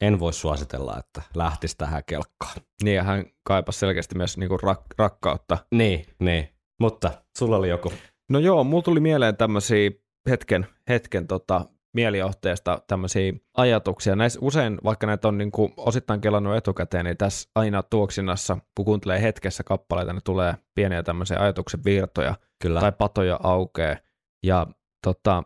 en 0.00 0.20
voi 0.20 0.32
suositella, 0.32 0.98
että 0.98 1.22
lähtisi 1.34 1.76
tähän 1.76 2.02
kelkkaan. 2.06 2.56
Niin 2.82 2.96
ja 2.96 3.02
hän 3.02 3.24
kaipasi 3.44 3.78
selkeästi 3.78 4.14
myös 4.16 4.38
niinku 4.38 4.56
rak- 4.56 4.94
rakkautta. 4.98 5.58
Niin, 5.74 6.06
niin. 6.18 6.48
Mutta 6.80 7.10
sulla 7.38 7.56
oli 7.56 7.68
joku. 7.68 7.92
No 8.30 8.38
joo, 8.38 8.64
mulla 8.64 8.82
tuli 8.82 9.00
mieleen 9.00 9.36
tämmöisiä 9.36 9.90
hetken, 10.30 10.66
hetken 10.88 11.26
tota, 11.26 11.66
mielijohteesta 11.94 12.82
tämmöisiä 12.86 13.32
ajatuksia. 13.56 14.16
Näissä 14.16 14.38
usein, 14.42 14.78
vaikka 14.84 15.06
näitä 15.06 15.28
on 15.28 15.38
niinku 15.38 15.72
osittain 15.76 16.20
kelannut 16.20 16.56
etukäteen, 16.56 17.04
niin 17.04 17.16
tässä 17.16 17.50
aina 17.54 17.82
tuoksinnassa, 17.82 18.58
kun 18.76 18.84
kuuntelee 18.84 19.22
hetkessä 19.22 19.64
kappaleita, 19.64 20.12
niin 20.12 20.24
tulee 20.24 20.54
pieniä 20.74 21.02
tämmöisiä 21.02 21.38
ajatuksen 21.38 21.84
virtoja 21.84 22.34
Kyllä. 22.62 22.80
tai 22.80 22.92
patoja 22.92 23.40
aukeaa. 23.42 23.96
Ja 24.42 24.66
tota, 25.04 25.42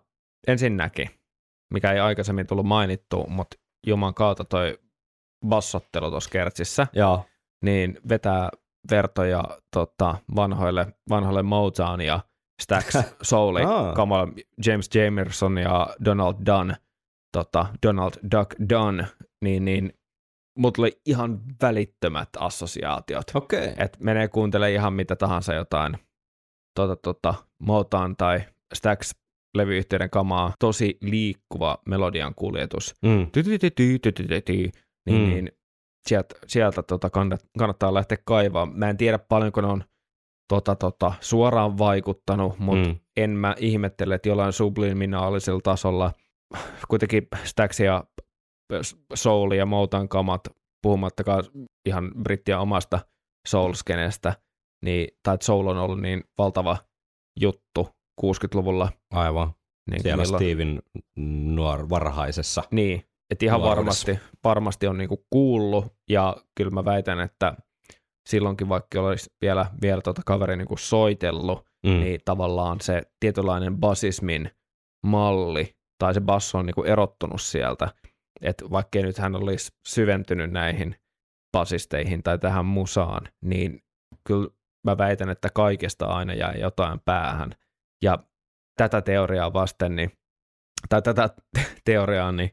ensinnäkin, 0.46 1.10
mikä 1.74 1.92
ei 1.92 2.00
aikaisemmin 2.00 2.46
tullut 2.46 2.66
mainittu, 2.66 3.26
mutta 3.28 3.56
Juman 3.86 4.14
kautta 4.14 4.44
toi 4.44 4.78
bassottelu 5.46 6.10
tuossa 6.10 6.30
kertsissä, 6.30 6.86
Joo. 6.92 7.24
niin 7.64 7.98
vetää 8.08 8.50
vertoja 8.90 9.44
tota, 9.72 10.16
vanhoille, 10.36 10.86
vanhoille 11.10 11.42
Motown 11.42 12.00
ja 12.00 12.20
Stax 12.62 12.96
Souli, 13.22 13.62
Aa. 13.62 13.92
kamala 13.92 14.28
James 14.66 14.90
Jamerson 14.94 15.58
ja 15.58 15.96
Donald 16.04 16.34
Dunn, 16.46 16.72
tota, 17.32 17.66
Donald 17.86 18.12
Duck 18.36 18.54
Dunn, 18.70 19.04
niin, 19.44 19.64
niin 19.64 19.92
mut 20.58 20.74
tuli 20.74 21.00
ihan 21.06 21.40
välittömät 21.62 22.28
assosiaatiot. 22.38 23.24
Okay. 23.34 23.72
Et 23.76 23.96
menee 24.00 24.28
kuuntelemaan 24.28 24.72
ihan 24.72 24.92
mitä 24.92 25.16
tahansa 25.16 25.54
jotain 25.54 25.98
tota, 26.74 26.96
tota, 26.96 27.34
Motown 27.58 28.16
tai 28.16 28.40
Stax 28.74 29.14
levyyhtiöiden 29.56 30.10
kamaa, 30.10 30.52
tosi 30.58 30.98
liikkuva 31.00 31.78
melodian 31.86 32.34
kuljetus. 32.34 32.94
Mm. 33.02 33.26
Niin, 35.06 35.22
Mm. 35.22 35.28
niin 35.28 35.52
sieltä, 36.08 36.34
sieltä 36.46 36.82
tota 36.82 37.10
kannat, 37.10 37.40
kannattaa 37.58 37.94
lähteä 37.94 38.18
kaivaa. 38.24 38.66
Mä 38.66 38.90
en 38.90 38.96
tiedä 38.96 39.18
paljonko 39.18 39.60
ne 39.60 39.66
on 39.66 39.84
tota, 40.48 40.74
tota, 40.76 41.12
suoraan 41.20 41.78
vaikuttanut, 41.78 42.58
mutta 42.58 42.88
Mm. 42.88 42.96
en 43.16 43.30
mä 43.30 43.54
ihmettele, 43.58 44.14
että 44.14 44.28
jollain 44.28 44.52
subliminaalisella 44.52 45.60
tasolla 45.64 46.12
kuitenkin 46.88 47.28
Stax 47.44 47.80
ja 47.80 48.04
Soul 49.14 49.52
ja 49.52 49.66
Motown 49.66 50.08
kamat, 50.08 50.40
puhumattakaan 50.82 51.44
ihan 51.86 52.10
brittien 52.22 52.58
omasta 52.58 52.98
soul-skenestä, 53.48 54.34
niin, 54.84 55.08
tai 55.22 55.34
että 55.34 55.46
soul 55.46 55.66
on 55.66 55.76
ollut 55.78 56.00
niin 56.00 56.24
valtava 56.38 56.76
juttu 57.40 57.88
60-luvulla. 58.20 58.92
Aivan. 59.12 59.52
Niin 59.90 60.02
Siellä 60.02 60.22
milloin- 60.22 60.42
Steven 60.44 60.82
nuor 61.54 61.88
varhaisessa. 61.90 62.62
Niin, 62.70 63.04
että 63.30 63.44
ihan 63.44 63.62
varmasti, 63.62 64.18
varmasti 64.44 64.86
on 64.86 64.98
niinku 64.98 65.24
kuullut, 65.30 65.86
ja 66.10 66.36
kyllä 66.54 66.70
mä 66.70 66.84
väitän, 66.84 67.20
että 67.20 67.56
silloinkin 68.28 68.68
vaikka 68.68 69.00
olisi 69.00 69.30
vielä, 69.40 69.66
vielä 69.82 70.00
tota 70.02 70.22
kaveri 70.26 70.56
niinku 70.56 70.76
soitellut, 70.76 71.68
Mm. 71.86 72.00
niin 72.00 72.20
tavallaan 72.24 72.80
se 72.80 73.02
tietynlainen 73.20 73.78
basismin 73.78 74.50
malli, 75.06 75.76
tai 75.98 76.14
se 76.14 76.20
basso 76.20 76.58
on 76.58 76.66
niinku 76.66 76.82
erottunut 76.82 77.40
sieltä, 77.40 77.88
että 78.40 78.64
vaikkei 78.70 79.02
nyt 79.02 79.18
hän 79.18 79.36
olisi 79.36 79.72
syventynyt 79.88 80.50
näihin 80.50 80.96
basisteihin 81.52 82.22
tai 82.22 82.38
tähän 82.38 82.64
musaan, 82.64 83.28
niin 83.44 83.82
kyllä 84.26 84.48
mä 84.84 84.98
väitän, 84.98 85.28
että 85.30 85.48
kaikesta 85.54 86.06
aina 86.06 86.34
jää 86.34 86.52
jotain 86.52 87.00
päähän. 87.04 87.50
Ja 88.02 88.18
tätä 88.76 89.02
teoriaa 89.02 89.52
vasten, 89.52 89.96
niin, 89.96 90.10
tai 90.88 91.02
tätä 91.02 91.28
teoriaa, 91.84 92.32
niin 92.32 92.50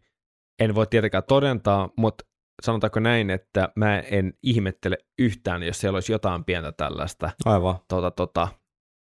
en 0.59 0.75
voi 0.75 0.87
tietenkään 0.87 1.23
todentaa, 1.27 1.89
mutta 1.97 2.25
sanotaanko 2.61 2.99
näin, 2.99 3.29
että 3.29 3.69
mä 3.75 3.99
en 3.99 4.33
ihmettele 4.43 4.97
yhtään, 5.19 5.63
jos 5.63 5.79
siellä 5.79 5.97
olisi 5.97 6.11
jotain 6.11 6.43
pientä 6.43 6.71
tällaista 6.71 7.31
Aivan. 7.45 7.79
tota, 7.87 8.11
tota, 8.11 8.47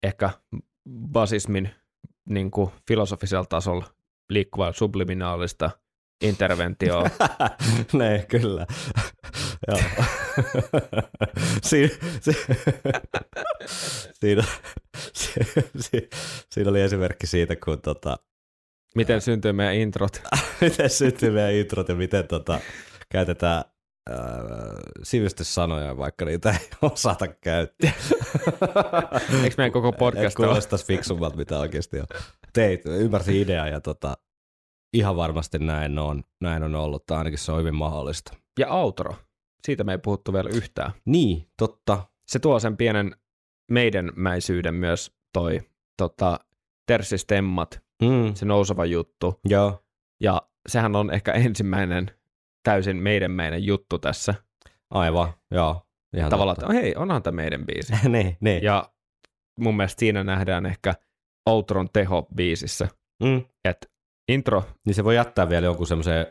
ehkä 0.03 0.31
basismin 1.13 1.71
niin 2.29 2.51
kuin 2.51 2.71
filosofisella 2.89 3.45
tasolla 3.45 3.87
liikkuvaa 4.31 4.73
subliminaalista 4.73 5.71
interventioa. 6.23 7.11
ne, 7.93 8.27
kyllä. 8.29 8.67
Joo. 9.69 9.81
siinä, 11.63 11.89
si, 12.21 12.33
siinä, 14.13 14.45
si, 15.13 15.33
si, 15.81 16.09
siinä 16.51 16.71
oli 16.71 16.81
esimerkki 16.81 17.27
siitä, 17.27 17.57
kun 17.57 17.81
tota, 17.81 18.17
Miten 18.95 19.21
syntyy 19.21 19.53
meidän 19.53 19.75
introt? 19.75 20.23
miten 20.61 20.91
syntyy 20.91 21.31
meidän 21.31 21.53
introt 21.55 21.89
ja 21.89 21.95
miten 21.95 22.29
tota, 22.29 22.61
käytetään 23.15 23.65
äh, 24.11 24.17
sivistyssanoja, 25.03 25.97
vaikka 25.97 26.25
niitä 26.25 26.51
ei 26.51 26.69
osata 26.93 27.29
käyttää. 27.29 27.93
Eikö 29.45 29.55
meidän 29.57 29.73
koko 29.73 29.93
podcast 29.93 30.39
ole? 30.39 30.47
Kuulostaisi 30.47 30.87
fiksummalta, 30.87 31.37
mitä 31.37 31.59
oikeasti 31.59 32.01
on. 32.01 32.07
Teit, 32.53 32.87
ymmärsin 32.87 33.37
ideaa 33.37 33.69
ja 33.69 33.81
tota, 33.81 34.17
ihan 34.93 35.17
varmasti 35.17 35.59
näin 35.59 35.99
on, 35.99 36.25
näin 36.41 36.63
on 36.63 36.75
ollut, 36.75 37.07
tai 37.07 37.19
ainakin 37.19 37.39
se 37.39 37.53
on 37.53 37.61
hyvin 37.61 37.75
mahdollista. 37.75 38.37
Ja 38.59 38.69
outro. 38.69 39.15
Siitä 39.67 39.85
me 39.85 39.93
ei 39.93 39.99
puhuttu 39.99 40.33
vielä 40.33 40.51
yhtään. 40.51 40.93
Niin, 41.05 41.49
totta. 41.59 42.03
Se 42.27 42.39
tuo 42.39 42.59
sen 42.61 42.77
pienen 42.77 43.17
meidänmäisyyden 43.71 44.75
myös 44.75 45.13
toi 45.33 45.61
tota, 45.97 46.41
tersistemmat, 46.87 47.85
Mm, 48.03 48.35
se 48.35 48.45
nouseva 48.45 48.85
juttu. 48.85 49.41
joo, 49.45 49.85
Ja 50.21 50.43
sehän 50.69 50.97
on 50.97 51.11
ehkä 51.11 51.33
ensimmäinen 51.33 52.11
täysin 52.65 52.97
meidänmäinen 52.97 53.65
juttu 53.65 53.99
tässä. 53.99 54.35
aivan, 54.91 55.33
joo. 55.51 55.81
Ihan 56.17 56.31
Tavallaan, 56.31 56.57
totta. 56.57 56.73
että 56.73 56.83
hei, 56.83 56.95
onhan 56.97 57.23
tämä 57.23 57.37
meidän 57.37 57.67
biisi. 57.67 57.93
niin, 58.09 58.37
niin. 58.41 58.63
Ja 58.63 58.93
mun 59.61 59.77
mielestä 59.77 60.01
siinä 60.01 60.25
nähdään 60.25 60.67
ehkä 60.67 60.95
outron 61.47 61.89
teho 61.93 62.27
biisissä. 62.37 62.89
Mm, 63.23 63.43
Että 63.65 63.87
intro, 64.33 64.65
niin 64.87 64.95
se 64.95 65.05
voi 65.05 65.15
jättää 65.17 65.49
vielä 65.49 65.67
jonkun 65.67 65.87
semmoisen 65.87 66.27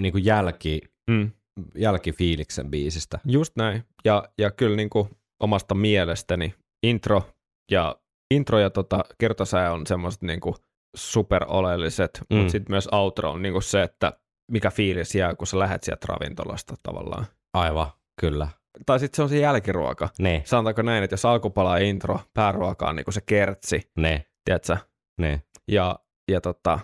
niin 0.00 0.12
kuin 0.12 0.24
jälki, 0.24 0.80
mm, 1.10 1.30
jälkifiiliksen 1.74 2.70
biisistä. 2.70 3.18
just 3.26 3.56
näin. 3.56 3.84
Ja, 4.04 4.24
ja 4.38 4.50
kyllä 4.50 4.76
niin 4.76 4.90
kuin 4.90 5.08
omasta 5.42 5.74
mielestäni 5.74 6.54
intro 6.86 7.22
ja, 7.70 7.96
intro 8.34 8.58
ja 8.58 8.70
tota, 8.70 9.04
kertosää 9.18 9.72
on 9.72 9.86
semmoiset 9.86 10.22
niin 10.22 10.40
kuin 10.40 10.54
super 10.96 11.44
oleelliset, 11.48 12.20
mm. 12.20 12.34
Mm. 12.36 12.38
mutta 12.38 12.52
sitten 12.52 12.72
myös 12.72 12.88
outro 12.92 13.30
on 13.30 13.42
niin 13.42 13.52
kuin 13.52 13.62
se, 13.62 13.82
että 13.82 14.12
mikä 14.50 14.70
fiilis 14.70 15.14
jää, 15.14 15.34
kun 15.34 15.46
sä 15.46 15.58
lähet 15.58 15.82
sieltä 15.82 16.06
ravintolasta 16.08 16.74
tavallaan. 16.82 17.26
Aivan, 17.54 17.86
kyllä. 18.20 18.48
Tai 18.86 19.00
sitten 19.00 19.16
se 19.16 19.22
on 19.22 19.28
se 19.28 19.38
jälkiruoka. 19.38 20.08
Ne, 20.18 20.42
Sanotaanko 20.44 20.82
näin, 20.82 21.04
että 21.04 21.14
jos 21.14 21.24
alkupala 21.24 21.76
intro, 21.76 22.20
pääruoka 22.34 22.88
on 22.88 22.96
niin 22.96 23.04
kuin 23.04 23.14
se 23.14 23.20
kertsi, 23.20 23.90
ne, 23.96 24.24
tiedätkö? 24.44 24.76
ne, 25.18 25.42
Ja, 25.68 25.98
ja, 26.30 26.40
tota, 26.40 26.78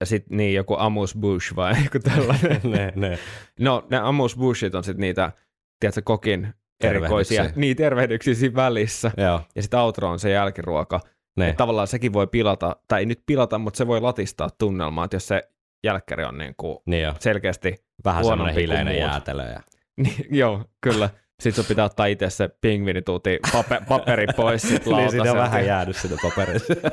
ja 0.00 0.06
sitten 0.06 0.36
niin 0.36 0.54
joku 0.54 0.76
Amus 0.78 1.16
Bush 1.16 1.56
vai 1.56 1.74
joku 1.84 1.98
tällainen. 1.98 2.60
ne, 2.76 2.92
ne. 2.96 3.18
No, 3.60 3.86
ne 3.90 3.98
Amus 3.98 4.36
Bushit 4.36 4.74
on 4.74 4.84
sitten 4.84 5.00
niitä, 5.00 5.32
tiedätkö, 5.80 6.02
kokin 6.04 6.54
erikoisia, 6.84 7.44
niin 7.56 7.76
tervehdyksiä 7.76 8.34
siinä 8.34 8.54
välissä. 8.56 9.10
Joo, 9.16 9.40
Ja 9.54 9.62
sitten 9.62 9.80
outro 9.80 10.10
on 10.10 10.18
se 10.18 10.30
jälkiruoka. 10.30 11.00
ne. 11.36 11.52
Tavallaan 11.52 11.86
sekin 11.88 12.12
voi 12.12 12.26
pilata, 12.26 12.76
tai 12.88 13.00
ei 13.00 13.06
nyt 13.06 13.22
pilata, 13.26 13.58
mutta 13.58 13.78
se 13.78 13.86
voi 13.86 14.00
latistaa 14.00 14.50
tunnelmaa, 14.58 15.04
että 15.04 15.14
jos 15.14 15.28
se 15.28 15.50
jälkkäri 15.84 16.24
on 16.24 16.38
niin 16.38 16.54
kuin 16.56 16.78
Niin 16.86 17.02
jo. 17.02 17.14
selkeästi, 17.18 17.74
Vähän 18.04 18.24
semmoinen 18.24 18.54
hileinen 18.54 18.98
jäätelö. 18.98 19.42
Ja... 19.42 19.60
niin, 20.02 20.26
joo, 20.30 20.64
kyllä. 20.80 21.10
Sitten 21.40 21.64
sun 21.64 21.68
pitää 21.68 21.84
ottaa 21.84 22.06
itse 22.06 22.30
se 22.30 22.48
pingvinituuti 22.60 23.38
pape, 23.52 23.80
paperi 23.88 24.26
pois 24.36 24.62
sit 24.62 24.86
niin 24.96 25.10
siinä 25.10 25.30
on 25.30 25.38
vähän 25.38 25.66
jäänyt 25.66 25.96
sinne 25.96 26.16
paperissa. 26.22 26.74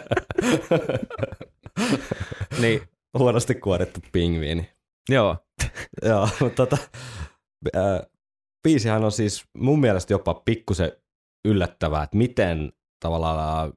Niin, 2.61 2.81
Huonosti 3.17 3.55
kuorittu 3.55 3.99
pingviini. 4.11 4.69
joo, 5.09 5.38
Joo, 6.01 6.29
mutta 6.39 6.65
tota, 6.65 6.77
äh, 7.75 8.09
biisihän 8.63 9.03
on 9.03 9.11
siis 9.11 9.43
mun 9.57 9.79
mielestä 9.79 10.13
jopa 10.13 10.33
pikkusen 10.33 10.91
yllättävää, 11.45 12.03
että 12.03 12.17
miten 12.17 12.73
tavallaan 12.99 13.73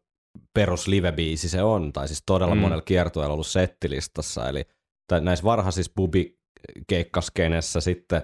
perus 0.54 0.88
live-biisi 0.88 1.48
se 1.48 1.62
on, 1.62 1.92
tai 1.92 2.08
siis 2.08 2.22
todella 2.26 2.54
mm. 2.54 2.61
monella 2.61 2.82
kiertueella 2.82 3.32
ollut 3.32 3.46
settilistassa, 3.46 4.48
eli 4.48 4.64
tai 5.11 5.20
näissä 5.20 5.44
varhaisissa 5.44 5.92
bubi-keikkaskenessä 5.96 7.80
sitten 7.80 8.22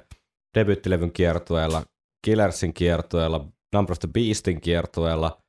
debyyttilevyn 0.58 1.12
kiertueella, 1.12 1.82
Killersin 2.24 2.74
kiertueella, 2.74 3.48
Number 3.74 3.92
of 3.92 3.98
the 3.98 4.08
Beastin 4.08 4.60
kiertueella, 4.60 5.42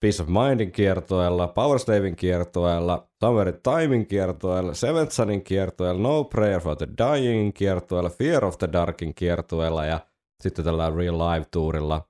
Peace 0.00 0.22
of 0.22 0.28
Mindin 0.28 0.72
kiertueella, 0.72 1.48
Power 1.48 1.78
Slavein 1.78 2.16
kiertueella, 2.16 3.08
Somewhere 3.24 3.50
in 3.50 3.60
Timein 3.62 4.06
kiertueella, 4.06 4.74
Seventh 4.74 5.12
Sunin 5.12 5.44
kiertueella, 5.44 6.02
No 6.02 6.24
Prayer 6.24 6.60
for 6.60 6.76
the 6.76 6.88
Dyingin 6.98 7.52
kiertueella, 7.52 8.10
Fear 8.10 8.44
of 8.44 8.58
the 8.58 8.68
Darkin 8.72 9.14
kiertueella 9.14 9.84
ja 9.84 10.00
sitten 10.42 10.64
tällä 10.64 10.92
Real 10.96 11.18
Live 11.18 11.46
Tourilla, 11.50 12.08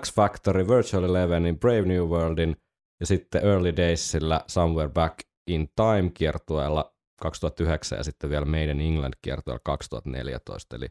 X 0.00 0.14
Factory, 0.14 0.68
Virtual 0.68 1.04
Elevenin, 1.04 1.58
Brave 1.58 1.82
New 1.82 2.04
Worldin 2.08 2.56
ja 3.00 3.06
sitten 3.06 3.44
Early 3.44 3.76
Daysillä 3.76 4.40
Somewhere 4.46 4.88
Back 4.88 5.18
in 5.50 5.68
Time 5.76 6.10
kiertueella 6.14 6.93
2009 7.20 7.98
ja 7.98 8.04
sitten 8.04 8.30
vielä 8.30 8.46
in 8.72 8.80
England 8.80 9.14
kiertueella 9.22 9.60
2014. 9.64 10.76
Eli 10.76 10.88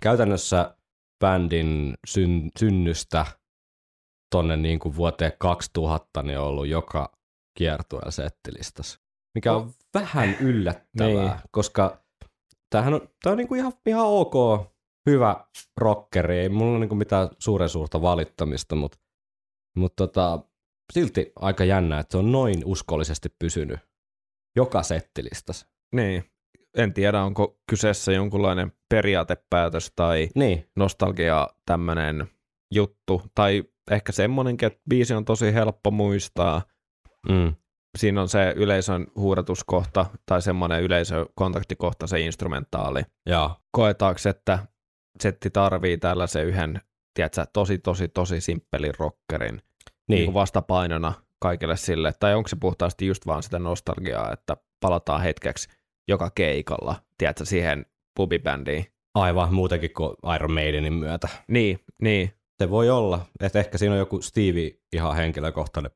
käytännössä 0.00 0.76
bändin 1.20 1.94
syn, 2.06 2.50
synnystä 2.58 3.26
tonne 4.32 4.56
niin 4.56 4.78
kuin 4.78 4.96
vuoteen 4.96 5.32
2000 5.38 6.22
niin 6.22 6.38
on 6.38 6.44
ollut 6.46 6.66
joka 6.66 7.12
kiertueella 7.58 8.10
settilistassa. 8.10 9.00
Mikä 9.34 9.52
on 9.52 9.72
vähän 9.94 10.36
yllättävää, 10.40 11.34
Niin. 11.34 11.48
koska 11.50 12.04
tämähän 12.70 12.94
on, 12.94 13.08
tää 13.22 13.32
on 13.32 13.36
niin 13.36 13.48
kuin 13.48 13.58
ihan, 13.58 13.72
ihan 13.86 14.06
ok, 14.06 14.34
hyvä 15.06 15.44
rockeri, 15.76 16.38
ei 16.38 16.48
mulla 16.48 16.70
ole 16.70 16.78
niin 16.78 16.88
kuin 16.88 16.98
mitään 16.98 17.28
suuren 17.38 17.68
suurta 17.68 18.02
valittamista, 18.02 18.74
mutta, 18.76 18.98
mutta 19.76 20.06
tota, 20.06 20.38
silti 20.92 21.32
aika 21.36 21.64
jännä, 21.64 21.98
että 21.98 22.12
se 22.12 22.18
on 22.18 22.32
noin 22.32 22.62
uskollisesti 22.64 23.28
pysynyt 23.38 23.80
joka 24.56 24.82
settilistassa. 24.82 25.66
niin. 25.94 26.24
En 26.76 26.94
tiedä, 26.94 27.22
onko 27.22 27.58
kyseessä 27.70 28.12
jonkunlainen 28.12 28.72
periaatepäätös 28.88 29.92
tai 29.96 30.28
Niin, 30.34 30.70
nostalgia 30.76 31.48
tämmöinen 31.66 32.26
juttu, 32.74 33.22
tai 33.34 33.64
ehkä 33.90 34.12
semmonenkin, 34.12 34.66
että 34.66 34.80
biisi 34.90 35.14
on 35.14 35.24
tosi 35.24 35.54
helppo 35.54 35.90
muistaa. 35.90 36.62
mm, 37.28 37.54
Siinä 37.98 38.20
on 38.20 38.28
se 38.28 38.52
yleisön 38.56 39.06
huudatuskohta 39.16 40.06
tai 40.26 40.42
semmoinen 40.42 40.82
yleisökontaktikohta, 40.82 42.06
se 42.06 42.20
instrumentaali. 42.20 43.02
joo, 43.26 43.56
Koetaanko, 43.72 44.20
että 44.30 44.58
setti 45.20 45.50
tarvii 45.50 45.98
tällaisen 45.98 46.46
yhden, 46.46 46.80
tiedätkö, 47.14 47.46
tosi, 47.52 47.78
tosi, 47.78 48.08
tosi 48.08 48.40
simppelin 48.40 48.94
rockerin 48.98 49.54
niin. 49.54 49.62
niin, 50.08 50.34
vastapainona 50.34 51.12
kaikille 51.40 51.76
sille, 51.76 52.12
tai 52.20 52.34
onko 52.34 52.48
se 52.48 52.56
puhtaasti 52.56 53.06
just 53.06 53.26
vaan 53.26 53.42
sitä 53.42 53.58
nostalgiaa, 53.58 54.32
että 54.32 54.56
palataan 54.80 55.22
hetkeksi 55.22 55.68
joka 56.08 56.30
keikalla, 56.34 56.96
tiedätkö, 57.18 57.44
siihen 57.44 57.86
pubibändiin. 58.16 58.86
aivan 59.14 59.54
muutenkin 59.54 59.92
kuin 59.96 60.16
Iron 60.34 60.52
Maidenin 60.52 60.92
myötä. 60.92 61.28
Niin, 61.48 61.80
niin, 62.02 62.32
Se 62.62 62.70
voi 62.70 62.90
olla, 62.90 63.26
että 63.40 63.58
ehkä 63.58 63.78
siinä 63.78 63.92
on 63.94 63.98
joku 63.98 64.22
Stevie 64.22 64.70
ihan 64.92 65.16
henkilökohtainen 65.16 65.90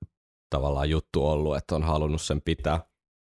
tavallaan 0.51 0.91
juttu 0.91 1.27
ollut, 1.27 1.57
että 1.57 1.75
on 1.75 1.83
halunnut 1.83 2.23
sen 2.23 2.41
pitää. 2.43 2.81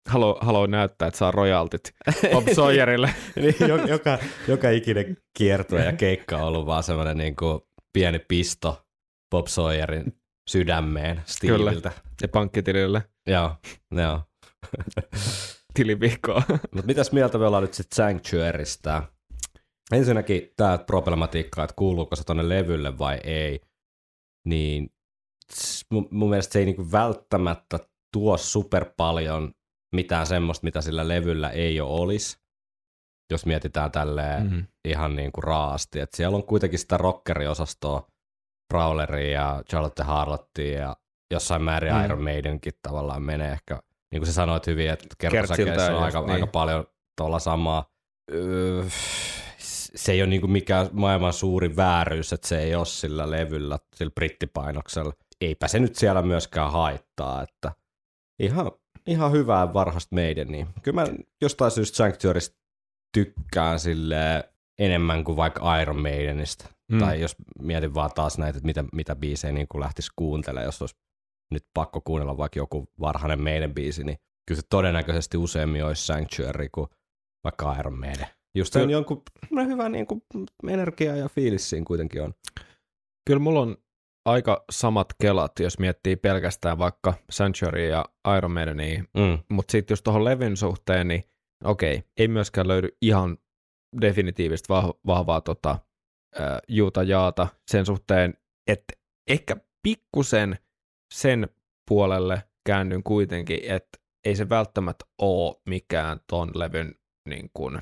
haluan 0.09 0.35
haluan 0.41 0.71
näyttää, 0.71 1.07
että 1.07 1.17
saa 1.17 1.31
royaltit 1.31 1.93
Bob 2.31 2.47
Sawyerille. 2.55 3.09
niin, 3.35 3.55
jo- 3.67 3.85
joka, 3.87 4.17
joka 4.47 4.69
ikinen 4.69 5.17
kiertue 5.37 5.85
ja 5.85 5.93
keikka 5.93 6.37
on 6.37 6.43
ollut 6.43 6.65
vaan 6.65 6.83
semmoinen 6.83 7.17
niin 7.17 7.35
kuin 7.35 7.61
pieni 7.93 8.19
pisto 8.19 8.85
Bob 9.31 9.47
Sawyerin 9.47 10.13
sydämeen 10.49 11.21
Steviltä. 11.25 11.91
ja 12.21 12.27
pankkitilille 12.27 13.03
Joo, 13.27 13.55
joo. 13.91 14.21
tilivihkoa. 15.75 16.43
Mutta 16.49 16.85
mitäs 16.87 17.11
mieltä 17.11 17.37
me 17.37 17.45
ollaan 17.45 17.63
nyt 17.63 17.73
sitten 17.73 17.95
Sanctuarystä? 17.95 19.03
Ensinnäkin 19.91 20.53
tämä 20.57 20.77
problematiikka, 20.77 21.63
että 21.63 21.73
kuuluuko 21.77 22.15
se 22.15 22.23
tonne 22.23 22.49
levylle 22.49 22.97
vai 22.97 23.19
ei, 23.23 23.61
niin 24.45 24.89
mun, 25.91 26.07
mun 26.11 26.29
mielestä 26.29 26.53
se 26.53 26.59
ei 26.59 26.65
niinku 26.65 26.91
välttämättä 26.91 27.79
tuo 28.13 28.37
super 28.37 28.85
paljon 28.97 29.53
mitään 29.95 30.27
semmoista, 30.27 30.63
mitä 30.65 30.81
sillä 30.81 31.07
levyllä 31.07 31.49
ei 31.49 31.81
ole 31.81 31.99
olisi, 32.01 32.37
jos 33.31 33.45
mietitään 33.45 33.91
tälleen 33.91 34.51
Mm. 34.51 34.67
ihan 34.87 35.15
niin 35.15 35.31
kuin 35.31 35.43
raasti. 35.43 35.99
Et 35.99 36.13
siellä 36.13 36.35
on 36.35 36.43
kuitenkin 36.43 36.79
sitä 36.79 36.97
rockeriosastoa, 36.97 38.07
Prowleria 38.67 39.31
ja 39.31 39.63
Charlotte 39.69 40.03
Harlottia 40.03 40.79
ja 40.79 40.95
jossain 41.31 41.61
määrin 41.61 41.93
Mm. 41.93 42.05
Iron 42.05 42.23
Maidenkin 42.23 42.73
tavallaan 42.81 43.23
menee 43.23 43.51
ehkä, 43.51 43.79
niin 44.11 44.19
kuin 44.19 44.27
sä 44.27 44.33
sanoit 44.33 44.67
hyvin, 44.67 44.89
että 44.89 45.15
kertosäkeissä 45.17 45.95
on 45.95 46.03
aika, 46.03 46.21
niin. 46.21 46.31
aika 46.31 46.47
paljon 46.47 46.85
tuolla 47.17 47.39
samaa. 47.39 47.91
Öö, 48.33 48.83
se 49.95 50.11
ei 50.11 50.21
ole 50.21 50.29
niin 50.29 50.41
kuin 50.41 50.51
mikään 50.51 50.89
maailman 50.91 51.33
suuri 51.33 51.75
vääryys, 51.75 52.33
että 52.33 52.47
se 52.47 52.59
ei 52.59 52.75
ole 52.75 52.85
sillä 52.85 53.31
levyllä, 53.31 53.79
sillä 53.95 54.11
brittipainoksella. 54.15 55.13
Eipä 55.41 55.67
se 55.67 55.79
nyt 55.79 55.95
siellä 55.95 56.21
myöskään 56.21 56.71
haittaa, 56.71 57.41
että 57.41 57.71
ihan, 58.39 58.71
ihan 59.07 59.31
hyvää 59.31 59.73
varhasta 59.73 60.15
meidän. 60.15 60.47
Niin. 60.47 60.67
Kyllä 60.83 61.01
mä 61.01 61.07
jostain 61.41 61.71
syystä 61.71 61.97
Sanctuarista 61.97 62.57
tykkään 63.13 63.79
sille 63.79 64.49
enemmän 64.79 65.23
kuin 65.23 65.37
vaikka 65.37 65.81
Iron 65.81 66.01
Maidenista. 66.01 66.74
Mm. 66.91 66.99
Tai 66.99 67.21
jos 67.21 67.35
mietin 67.59 67.93
vaan 67.93 68.11
taas 68.15 68.37
näitä, 68.37 68.57
että 68.57 68.65
mitä, 68.67 68.83
mitä 68.93 69.15
biisejä 69.15 69.51
niin 69.51 69.67
kuin 69.67 69.81
lähtisi 69.81 70.11
kuuntelemaan, 70.15 70.65
jos 70.65 70.81
olisi 70.81 70.95
nyt 71.51 71.65
pakko 71.73 72.01
kuunnella 72.01 72.37
vaikka 72.37 72.59
joku 72.59 72.87
varhainen 72.99 73.41
meidän 73.41 73.73
biisi, 73.73 74.03
niin 74.03 74.17
kyllä 74.47 74.61
se 74.61 74.67
todennäköisesti 74.69 75.37
useammin 75.37 75.85
olisi 75.85 76.05
Sanctuary 76.05 76.69
kuin 76.71 76.87
vaikka 77.43 77.75
Iron 77.79 77.99
Maiden. 77.99 78.27
Just 78.55 78.73
sen 78.73 78.89
jonkun 78.89 79.21
hyvä 79.67 79.89
niin 79.89 80.07
kuin, 80.07 80.21
energia 80.69 81.15
ja 81.15 81.29
fiilis 81.29 81.69
siinä 81.69 81.85
kuitenkin 81.85 82.21
on. 82.21 82.33
Kyllä 83.27 83.39
mulla 83.39 83.59
on 83.59 83.77
aika 84.25 84.65
samat 84.71 85.07
kelat, 85.21 85.59
jos 85.59 85.79
miettii 85.79 86.15
pelkästään 86.15 86.77
vaikka 86.77 87.13
Sanctuary 87.29 87.87
ja 87.87 88.05
Iron 88.37 88.51
Maidenia, 88.51 89.03
Mm. 89.17 89.39
mutta 89.49 89.71
sitten 89.71 89.93
just 89.93 90.03
tuohon 90.03 90.25
levyn 90.25 90.57
suhteen, 90.57 91.07
niin 91.07 91.23
okei, 91.63 92.03
ei 92.17 92.27
myöskään 92.27 92.67
löydy 92.67 92.89
ihan 93.01 93.37
definitiivistä 94.01 94.73
vah- 94.73 94.99
vahvaa 95.05 95.41
tota, 95.41 95.79
äh, 96.39 96.59
juuta 96.67 97.03
jaata 97.03 97.47
sen 97.71 97.85
suhteen, 97.85 98.33
että 98.67 98.93
ehkä 99.29 99.57
pikkusen 99.83 100.57
sen 101.13 101.49
puolelle 101.89 102.43
käännyn 102.65 103.03
kuitenkin, 103.03 103.59
että 103.63 103.97
ei 104.25 104.35
se 104.35 104.49
välttämättä 104.49 105.05
ole 105.21 105.55
mikään 105.69 106.19
ton 106.29 106.51
levyn 106.55 106.95
niin 107.29 107.49
kuin, 107.53 107.81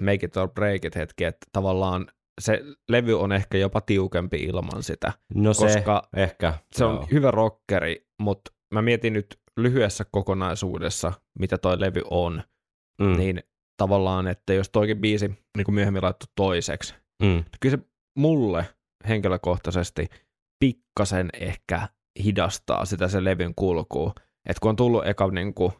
make 0.00 0.26
it 0.26 0.36
or 0.36 0.48
break 0.48 0.84
it 0.84 0.96
hetki, 0.96 1.24
että 1.24 1.46
tavallaan 1.52 2.06
se 2.40 2.62
levy 2.88 3.20
on 3.20 3.32
ehkä 3.32 3.58
jopa 3.58 3.80
tiukempi 3.80 4.36
ilman 4.36 4.82
sitä, 4.82 5.12
No 5.34 5.54
se 5.54 5.66
koska 5.66 6.08
ehkä. 6.16 6.54
se 6.72 6.84
on 6.84 6.94
joo. 6.94 7.08
hyvä 7.12 7.30
rockeri, 7.30 8.06
mutta 8.22 8.50
mä 8.74 8.82
mietin 8.82 9.12
nyt 9.12 9.40
lyhyessä 9.56 10.04
kokonaisuudessa, 10.10 11.12
mitä 11.38 11.58
toi 11.58 11.80
levy 11.80 12.02
on, 12.10 12.42
mm. 13.00 13.16
niin 13.16 13.42
tavallaan, 13.76 14.26
että 14.26 14.52
jos 14.54 14.70
toikin 14.70 15.00
biisi 15.00 15.28
niin 15.56 15.64
kuin 15.64 15.74
myöhemmin 15.74 16.02
laittu 16.02 16.26
toiseksi, 16.36 16.94
Mm. 17.22 17.44
kyllä 17.60 17.76
se 17.76 17.82
mulle 18.18 18.64
henkilökohtaisesti 19.08 20.06
pikkasen 20.60 21.28
ehkä 21.40 21.88
hidastaa 22.24 22.84
sitä 22.84 23.08
se 23.08 23.24
levyn 23.24 23.54
kulkua. 23.56 24.12
Että 24.48 24.60
kun 24.60 24.68
on 24.68 24.76
tullut 24.76 25.06
eka 25.06 25.28
niin 25.28 25.54
kuin, 25.54 25.72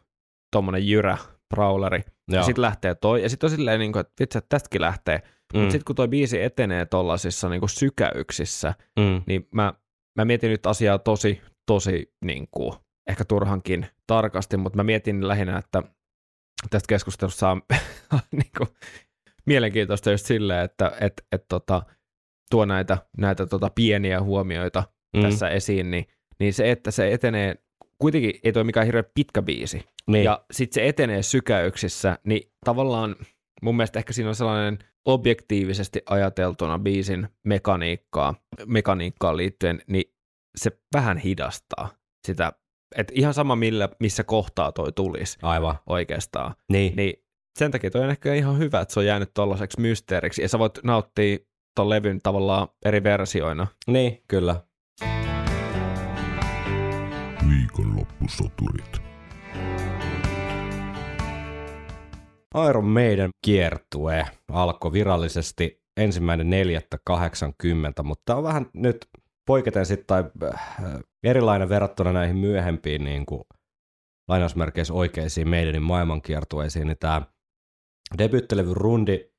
tommonen 0.51 0.87
jyrä, 0.87 1.17
brawleri, 1.49 2.03
ja 2.31 2.35
Joo. 2.35 2.43
sitten 2.43 2.61
lähtee 2.61 2.95
toi, 2.95 3.23
ja 3.23 3.29
sitten 3.29 3.47
on 3.47 3.51
silleen, 3.51 3.79
niin 3.79 3.91
kuin, 3.91 4.01
että 4.01 4.13
vitsi, 4.19 4.37
että 4.37 4.49
tästäkin 4.49 4.81
lähtee. 4.81 5.17
Mm. 5.53 5.59
Mutta 5.59 5.71
sitten 5.71 5.85
kun 5.85 5.95
toi 5.95 6.07
biisi 6.07 6.41
etenee 6.41 6.85
tollasissa 6.85 7.49
niin 7.49 7.59
kuin 7.59 7.69
sykäyksissä, 7.69 8.73
mm. 8.99 9.21
niin 9.27 9.47
mä, 9.51 9.73
mä 10.15 10.25
mietin 10.25 10.51
nyt 10.51 10.65
asiaa 10.65 10.99
tosi, 10.99 11.41
tosi 11.65 12.13
niin 12.25 12.47
kuin, 12.51 12.73
ehkä 13.09 13.25
turhankin 13.25 13.87
tarkasti, 14.07 14.57
mutta 14.57 14.77
mä 14.77 14.83
mietin 14.83 15.27
lähinnä, 15.27 15.57
että 15.57 15.83
tästä 16.69 16.87
keskustelussa 16.87 17.49
on 17.49 17.61
niin 18.31 18.51
kuin, 18.57 18.69
mielenkiintoista 19.49 20.11
just 20.11 20.25
silleen, 20.25 20.65
että 20.65 20.91
et, 21.01 21.13
et, 21.31 21.45
tota, 21.47 21.83
tuo 22.51 22.65
näitä, 22.65 22.97
näitä 23.17 23.45
tota, 23.45 23.69
pieniä 23.75 24.21
huomioita 24.21 24.83
Mm. 25.17 25.21
tässä 25.21 25.49
esiin, 25.49 25.91
niin, 25.91 26.05
niin 26.39 26.53
se, 26.53 26.71
että 26.71 26.91
se 26.91 27.13
etenee, 27.13 27.55
kuitenkin 27.97 28.33
ei 28.43 28.53
toi 28.53 28.63
mikään 28.63 28.85
hirveän 28.85 29.05
pitkä 29.13 29.41
biisi, 29.41 29.83
Niin. 30.07 30.23
ja 30.23 30.45
sitten 30.51 30.75
se 30.75 30.87
etenee 30.87 31.23
sykäyksissä, 31.23 32.19
niin 32.23 32.51
tavallaan 32.65 33.15
mun 33.61 33.75
mielestä 33.77 33.99
ehkä 33.99 34.13
siinä 34.13 34.29
on 34.29 34.35
sellainen 34.35 34.79
objektiivisesti 35.05 36.01
ajateltuna 36.09 36.79
biisin 36.79 37.27
mekaniikkaa, 37.45 38.33
mekaniikkaan 38.65 39.37
liittyen, 39.37 39.81
niin 39.87 40.13
se 40.57 40.71
vähän 40.93 41.17
hidastaa 41.17 41.89
sitä, 42.27 42.53
että 42.95 43.13
ihan 43.15 43.33
sama 43.33 43.55
millä, 43.55 43.89
missä 43.99 44.23
kohtaa 44.23 44.71
toi 44.71 44.91
tulisi 44.91 45.37
Aivan. 45.41 45.75
oikeastaan, 45.87 46.55
Niin. 46.71 46.95
niin 46.95 47.13
sen 47.59 47.71
takia 47.71 47.91
toi 47.91 48.03
on 48.03 48.09
ehkä 48.09 48.33
ihan 48.33 48.57
hyvä, 48.57 48.81
että 48.81 48.93
se 48.93 48.99
on 48.99 49.05
jäänyt 49.05 49.31
tollaiseksi 49.33 49.81
mysteeriksi, 49.81 50.41
ja 50.41 50.49
sä 50.49 50.59
voit 50.59 50.79
nauttia 50.83 51.37
ton 51.75 51.89
levyn 51.89 52.19
tavallaan 52.23 52.67
eri 52.85 53.03
versioina. 53.03 53.67
niin, 53.87 54.23
kyllä. 54.27 54.55
Viikonloppusoturit. 57.49 59.01
Iron 62.69 62.85
Maiden 62.85 63.29
kiertue 63.45 64.25
alkoi 64.51 64.91
virallisesti 64.91 65.83
ensimmäinen 65.97 66.47
4.80, 67.09 68.03
mutta 68.03 68.23
tämä 68.25 68.37
on 68.37 68.43
vähän 68.43 68.65
nyt 68.73 69.09
poiketen 69.45 69.85
sitten 69.85 70.07
tai 70.07 70.23
äh, 70.43 70.59
erilainen 71.23 71.69
verrattuna 71.69 72.13
näihin 72.13 72.37
myöhempiin 72.37 73.03
niin 73.03 73.25
kuin, 73.25 73.43
lainausmerkeissä 74.27 74.93
oikeisiin 74.93 75.49
Maidenin 75.49 75.83
maailmankiertueisiin, 75.83 76.87
niin 76.87 76.97
tämä 76.99 77.21
debyttilevyn 78.17 78.77
rundi 78.77 79.31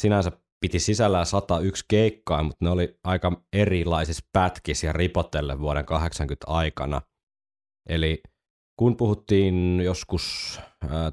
sinänsä 0.00 0.32
piti 0.60 0.78
sisällään 0.78 1.26
101 1.26 1.84
keikkaa, 1.88 2.42
mutta 2.42 2.64
ne 2.64 2.70
oli 2.70 2.98
aika 3.04 3.42
erilaisissa 3.52 4.24
pätkissä 4.32 4.86
ja 4.86 4.92
ripotelle 4.92 5.60
vuoden 5.60 5.84
80 5.84 6.46
aikana. 6.48 7.02
Eli 7.88 8.22
kun 8.76 8.96
puhuttiin 8.96 9.80
joskus 9.84 10.60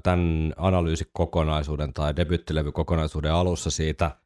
tämän 0.02 0.52
analyysikokonaisuuden 0.56 1.92
tai 1.92 2.16
debyttilevykokonaisuuden 2.16 3.32
alussa 3.32 3.70
siitä 3.70 4.20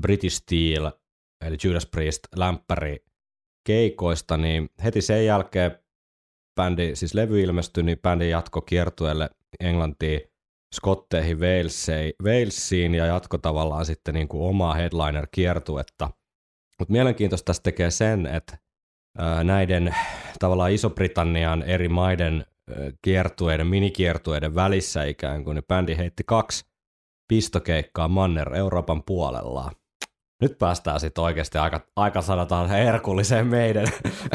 British 0.00 0.36
Steel, 0.36 0.90
eli 1.44 1.56
Judas 1.64 1.86
Priest 1.86 2.20
lämpäri 2.36 3.04
keikoista, 3.66 4.36
niin 4.36 4.70
heti 4.84 5.00
sen 5.00 5.26
jälkeen 5.26 5.78
bändi, 6.60 6.96
siis 6.96 7.14
levy 7.14 7.40
ilmestyi, 7.40 7.82
niin 7.82 7.98
bändi 7.98 8.30
jatko 8.30 8.60
kiertueelle 8.60 9.30
Englantiin, 9.60 10.20
Skotteihin, 10.74 11.38
Walesiin 12.24 12.94
ja 12.94 13.06
jatko 13.06 13.38
tavallaan 13.38 13.86
sitten 13.86 14.14
niin 14.14 14.28
kuin 14.28 14.48
omaa 14.48 14.74
headliner-kiertuetta. 14.74 16.10
Mutta 16.78 16.92
mielenkiintoista 16.92 17.44
tässä 17.44 17.62
tekee 17.62 17.90
sen, 17.90 18.26
että 18.26 18.58
näiden 19.44 19.94
tavallaan 20.38 20.72
Iso-Britannian 20.72 21.62
eri 21.62 21.88
maiden 21.88 22.46
kiertueiden, 23.02 23.66
minikiertueiden 23.66 24.54
välissä 24.54 25.04
ikään 25.04 25.44
kuin, 25.44 25.54
niin 25.54 25.64
bändi 25.68 25.96
heitti 25.96 26.22
kaksi 26.26 26.64
pistokeikkaa 27.28 28.08
Manner 28.08 28.54
Euroopan 28.54 29.02
puolella. 29.02 29.70
Nyt 30.42 30.58
päästään 30.58 31.00
sitten 31.00 31.24
oikeasti 31.24 31.58
aika, 31.58 31.80
aika 31.96 32.22
sanotaan 32.22 32.68
herkulliseen 32.68 33.46
meidän, 33.46 33.86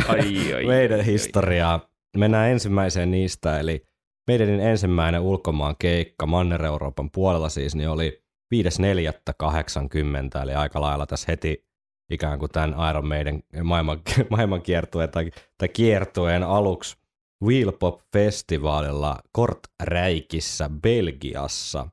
Ai, 0.07 0.53
ai, 0.53 0.65
meidän 0.75 0.99
ai, 0.99 1.05
historiaan. 1.05 1.81
Mennään 2.17 2.49
ensimmäiseen 2.49 3.11
niistä, 3.11 3.59
eli 3.59 3.85
meidän 4.28 4.59
ensimmäinen 4.59 5.21
ulkomaan 5.21 5.75
keikka 5.80 6.25
Manner-Euroopan 6.25 7.11
puolella 7.11 7.49
siis, 7.49 7.75
niin 7.75 7.89
oli 7.89 8.23
5.4.80, 8.55 10.43
eli 10.43 10.53
aika 10.53 10.82
lailla 10.82 11.05
tässä 11.05 11.25
heti 11.28 11.67
ikään 12.09 12.39
kuin 12.39 12.51
tämän 12.51 12.75
Iron 12.89 13.07
Maiden 13.07 13.43
maailman, 13.63 14.01
maailmankiertueen 14.30 15.09
tai, 15.09 15.32
tai 15.57 15.69
kiertueen 15.69 16.43
aluksi 16.43 16.97
Wheel 17.43 17.71
Pop 17.71 18.01
Festivalilla 18.13 19.19
Korträikissä 19.32 20.69
Belgiassa. 20.82 21.88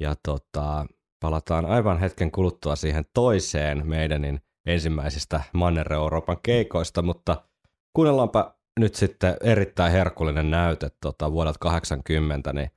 Ja 0.00 0.14
tota, 0.22 0.86
palataan 1.20 1.66
aivan 1.66 1.98
hetken 1.98 2.30
kuluttua 2.30 2.76
siihen 2.76 3.04
toiseen 3.14 3.86
meidänin 3.86 4.40
ensimmäisistä 4.66 5.40
Manner-Euroopan 5.52 6.36
keikoista, 6.42 7.02
mutta 7.02 7.44
kuunnellaanpa 7.92 8.59
nyt 8.80 8.94
sitten 8.94 9.36
erittäin 9.42 9.92
herkullinen 9.92 10.50
näyte 10.50 10.88
tota, 11.00 11.32
vuodelta 11.32 11.58
80, 11.58 12.52
niin 12.52 12.70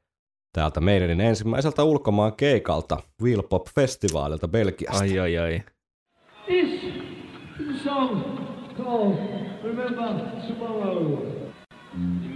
täältä 0.54 0.82
meidänin 0.82 1.22
ensimmäiseltä 1.22 1.84
ulkomaan 1.84 2.36
keikalta 2.36 2.98
Wheel 3.22 3.44
Pop 3.44 3.68
Festivalilta 3.76 4.48
Belgiasta. 4.48 5.04
ai, 5.04 5.20
ai, 5.20 5.38
ai. 5.38 5.64
This 6.46 7.84
song 7.84 8.22
called 8.78 9.18
Remember 9.64 9.94
Tomorrow. 10.48 11.18
Change 11.94 12.33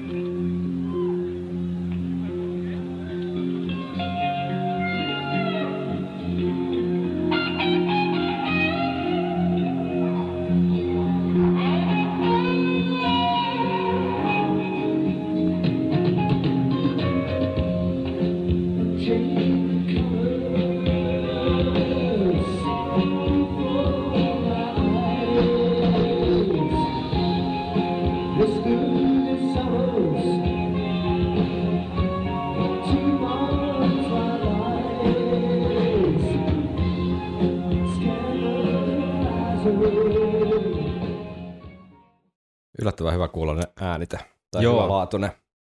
Tai 45.07 45.19
Joo. 45.19 45.27
hyvä 45.27 45.31
laatuinen. 45.31 45.31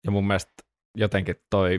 Ja 0.05 0.11
mun 0.11 0.27
mielestä 0.27 0.53
jotenkin 0.97 1.37
toi 1.51 1.79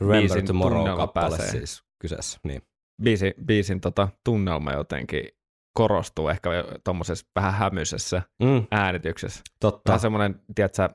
Remember 0.00 0.20
Biisin 0.20 0.46
Tomorrow 0.46 0.78
tunnelma 0.78 0.96
kappale 1.06 1.36
pääsee. 1.38 1.50
siis 1.50 1.84
kyseessä. 2.00 2.40
Niin. 2.44 2.62
biisi, 3.02 3.34
biisin 3.44 3.80
tota, 3.80 4.08
tunnelma 4.24 4.72
jotenkin 4.72 5.28
korostuu 5.76 6.28
ehkä 6.28 6.50
tuommoisessa 6.84 7.26
vähän 7.36 7.54
hämyisessä 7.54 8.22
Mm, 8.42 8.66
äänityksessä. 8.70 9.42
totta. 9.60 9.80
Tämä 9.84 9.94
on 9.94 10.00
semmoinen, 10.00 10.40
tiedätkö, 10.54 10.88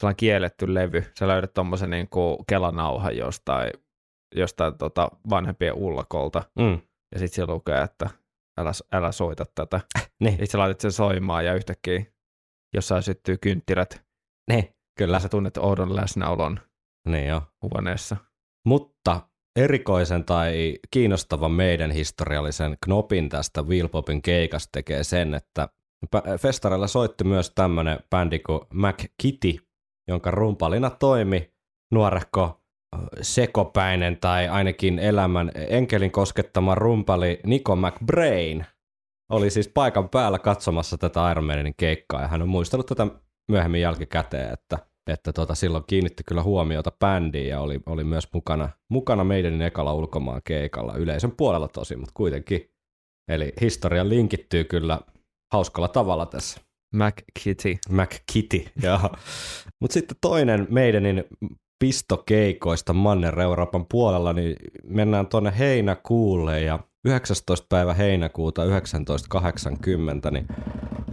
sellainen 0.00 0.16
kielletty 0.16 0.74
levy. 0.74 1.04
Sä 1.18 1.28
löydät 1.28 1.54
tuommoisen 1.54 1.90
niin 1.90 2.08
kelanauhan 2.48 3.16
jostain, 3.16 3.70
jostain 4.34 4.78
tota 4.78 5.08
vanhempien 5.30 5.74
ullakolta, 5.74 6.42
Mm, 6.58 6.80
ja 7.12 7.18
sitten 7.18 7.34
siellä 7.34 7.54
lukee, 7.54 7.82
että 7.82 8.10
älä, 8.60 8.72
älä 8.92 9.12
soita 9.12 9.46
tätä. 9.54 9.80
niin, 10.20 10.32
Sitten 10.32 10.46
sä 10.46 10.58
laitat 10.58 10.80
sen 10.80 10.92
soimaan, 10.92 11.44
ja 11.44 11.54
yhtäkkiä 11.54 12.04
jossain 12.74 13.02
syttyy 13.02 13.38
kynttilät, 13.38 14.04
niin, 14.50 14.74
kyllä. 14.98 15.20
sä 15.20 15.28
tunnet 15.28 15.56
oudon 15.56 15.96
läsnäolon 15.96 16.60
Niin 17.08 17.26
joo. 17.26 17.42
huoneessa. 17.62 18.16
Mutta 18.66 19.20
erikoisen 19.56 20.24
tai 20.24 20.78
kiinnostavan 20.90 21.52
meidän 21.52 21.90
historiallisen 21.90 22.76
knopin 22.84 23.28
tästä 23.28 23.62
Wheelpopin 23.62 24.22
keikasta 24.22 24.68
tekee 24.72 25.04
sen, 25.04 25.34
että 25.34 25.68
festareilla 26.38 26.86
soitti 26.86 27.24
myös 27.24 27.52
tämmöinen 27.54 27.98
bändi 28.10 28.38
kuin 28.38 28.60
Mac 28.74 29.04
Kitty, 29.22 29.56
jonka 30.08 30.30
rumpalina 30.30 30.90
toimi 30.90 31.52
nuorekko 31.92 32.62
sekopäinen 33.20 34.16
tai 34.20 34.48
ainakin 34.48 34.98
elämän 34.98 35.52
enkelin 35.54 36.10
koskettama 36.10 36.74
rumpali 36.74 37.40
Nico 37.46 37.76
McBrain 37.76 38.66
oli 39.30 39.50
siis 39.50 39.68
paikan 39.68 40.08
päällä 40.08 40.38
katsomassa 40.38 40.98
tätä 40.98 41.30
Iron 41.30 41.44
Maidenin 41.44 41.74
keikkaa 41.76 42.22
ja 42.22 42.28
hän 42.28 42.42
on 42.42 42.48
muistanut 42.48 42.86
tätä 42.86 43.06
myöhemmin 43.48 43.80
jälkikäteen, 43.80 44.52
että, 44.52 44.78
että 45.06 45.32
tota, 45.32 45.54
silloin 45.54 45.84
kiinnitti 45.86 46.24
kyllä 46.24 46.42
huomiota 46.42 46.92
bändiin 47.00 47.48
ja 47.48 47.60
oli, 47.60 47.80
oli 47.86 48.04
myös 48.04 48.28
mukana, 48.32 48.68
mukana 48.88 49.24
meidän 49.24 49.62
ekalla 49.62 49.94
ulkomaan 49.94 50.40
keikalla, 50.44 50.96
yleisön 50.96 51.32
puolella 51.36 51.68
tosi, 51.68 51.96
mutta 51.96 52.12
kuitenkin. 52.14 52.68
Eli 53.28 53.52
historia 53.60 54.08
linkittyy 54.08 54.64
kyllä 54.64 55.00
hauskalla 55.52 55.88
tavalla 55.88 56.26
tässä. 56.26 56.60
Mac 56.94 57.14
Kitty. 57.44 57.76
Mac 57.90 58.16
Kitty, 58.32 58.64
joo. 58.82 58.98
Mutta 59.80 59.94
sitten 59.94 60.16
toinen 60.20 60.66
meidänin 60.70 61.24
pistokeikoista 61.78 62.92
Manner-Euroopan 62.92 63.86
puolella, 63.90 64.32
niin 64.32 64.56
mennään 64.84 65.26
tuonne 65.26 65.52
heinäkuulle 65.58 66.60
ja 66.60 66.78
19. 67.04 67.66
päivä 67.68 67.94
heinäkuuta 67.94 68.62
1980, 68.62 70.30
niin 70.30 70.46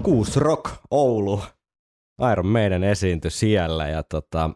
Kuus 0.04 0.38
Rock 0.38 0.72
Oulu, 0.92 1.42
Iron 2.32 2.48
Maiden 2.48 2.84
esiintyi 2.84 3.32
siellä 3.32 3.88
ja 3.88 4.04
tota, 4.04 4.50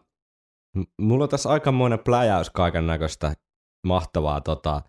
mulla 1.00 1.24
on 1.24 1.28
tässä 1.30 1.48
aikamoinen 1.48 1.98
pläjäys 1.98 2.50
kaiken 2.50 2.86
näköistä 2.86 3.34
mahtavaa 3.86 4.40
tota, 4.40 4.82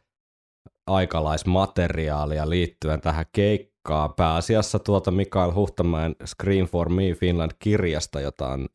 aikalaismateriaalia 0.87 2.49
liittyen 2.49 3.01
tähän 3.01 3.25
keikkaan. 3.31 4.13
Pääasiassa 4.13 4.79
tuota 4.79 5.11
Mikael 5.11 5.53
Huhtamäen 5.53 6.15
Scream 6.25 6.67
for 6.67 6.89
Me 6.89 7.03
Finland-kirjasta, 7.03 8.21
jota 8.21 8.47
on 8.47 8.67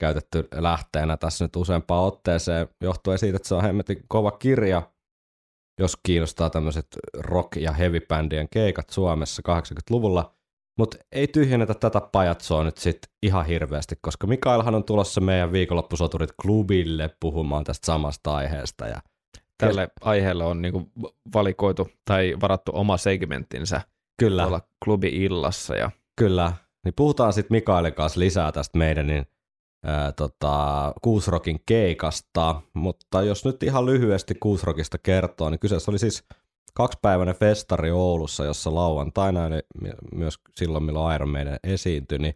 käytetty 0.00 0.48
lähteenä 0.54 1.16
tässä 1.16 1.44
nyt 1.44 1.56
useampaan 1.56 2.04
otteeseen, 2.04 2.68
johtuen 2.80 3.18
siitä, 3.18 3.36
että 3.36 3.48
se 3.48 3.54
on 3.54 3.62
hemmetin 3.62 4.04
kova 4.08 4.30
kirja, 4.30 4.82
jos 5.80 5.96
kiinnostaa 6.02 6.50
tämmöiset 6.50 6.86
rock- 7.18 7.60
ja 7.60 7.72
heavy-bändien 7.72 8.48
keikat 8.50 8.90
Suomessa 8.90 9.42
80-luvulla. 9.48 10.34
Mutta 10.78 10.96
ei 11.12 11.28
tyhjennetä 11.28 11.74
tätä 11.74 12.00
pajatsoa 12.00 12.64
nyt 12.64 12.78
sit 12.78 12.98
ihan 13.22 13.46
hirveästi, 13.46 13.94
koska 14.00 14.26
Mikaelhan 14.26 14.74
on 14.74 14.84
tulossa 14.84 15.20
meidän 15.20 15.52
viikonloppusoturit 15.52 16.30
klubille 16.42 17.10
puhumaan 17.20 17.64
tästä 17.64 17.86
samasta 17.86 18.34
aiheesta. 18.34 18.86
Ja 18.86 19.00
Tälle 19.58 19.88
aiheelle 20.00 20.44
on 20.44 20.62
niinku 20.62 20.90
valikoitu 21.34 21.88
tai 22.04 22.36
varattu 22.40 22.72
oma 22.74 22.96
segmenttinsä 22.96 23.80
kyllä, 24.18 24.42
tuolla 24.42 24.60
klubi-illassa. 24.84 25.76
Ja 25.76 25.90
kyllä. 26.16 26.52
Niin 26.84 26.94
puhutaan 26.96 27.32
sitten 27.32 27.54
Mikaelin 27.54 27.94
kanssa 27.94 28.20
lisää 28.20 28.52
tästä 28.52 28.78
meidän 28.78 29.06
niin, 29.06 29.26
ää, 29.84 30.12
tota, 30.12 30.92
Kuusrokin 31.02 31.60
keikasta, 31.66 32.62
mutta 32.74 33.22
jos 33.22 33.44
nyt 33.44 33.62
ihan 33.62 33.86
lyhyesti 33.86 34.34
Kuusrokista 34.34 34.98
kertoo, 34.98 35.50
niin 35.50 35.60
kyseessä 35.60 35.90
oli 35.90 35.98
siis 35.98 36.24
kaksipäiväinen 36.74 37.34
festari 37.34 37.90
Oulussa, 37.90 38.44
jossa 38.44 38.74
lauantaina, 38.74 39.46
eli 39.46 39.60
myös 40.14 40.34
silloin 40.56 40.84
milloin 40.84 41.14
Iron 41.14 41.28
Maiden 41.28 41.56
esiintyi, 41.64 42.18
niin 42.18 42.34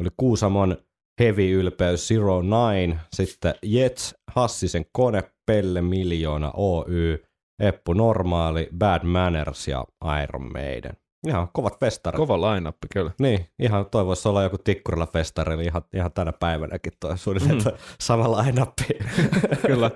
oli 0.00 0.08
Kuusamon 0.16 0.76
Heavy 1.20 1.52
Ylpeys 1.52 2.08
Zero 2.08 2.42
Nine, 2.42 3.00
sitten 3.12 3.54
Jets, 3.62 4.14
Hassisen 4.30 4.84
Kone, 4.92 5.22
Pelle 5.46 5.82
Miljoona 5.82 6.52
Oy, 6.56 7.24
Eppu 7.60 7.92
Normaali, 7.92 8.68
Bad 8.78 9.04
Manners 9.04 9.68
ja 9.68 9.84
Iron 10.22 10.52
Maiden. 10.52 10.92
Ihan 11.28 11.48
kovat 11.52 11.80
festarit. 11.80 12.16
kova 12.16 12.40
lainappi 12.40 12.86
kyllä. 12.92 13.10
Niin, 13.18 13.46
ihan 13.58 13.86
toivoisi 13.86 14.28
olla 14.28 14.42
joku 14.42 14.58
Tikkurilla 14.58 15.06
festari, 15.06 15.54
eli 15.54 15.64
ihan, 15.64 15.82
ihan 15.94 16.12
tänä 16.12 16.32
päivänäkin 16.32 16.92
toi 17.00 17.18
suunnilleen 17.18 17.58
mm. 17.58 17.72
sama 18.00 18.30
lainappi. 18.30 18.84
Kyllä. 19.66 19.90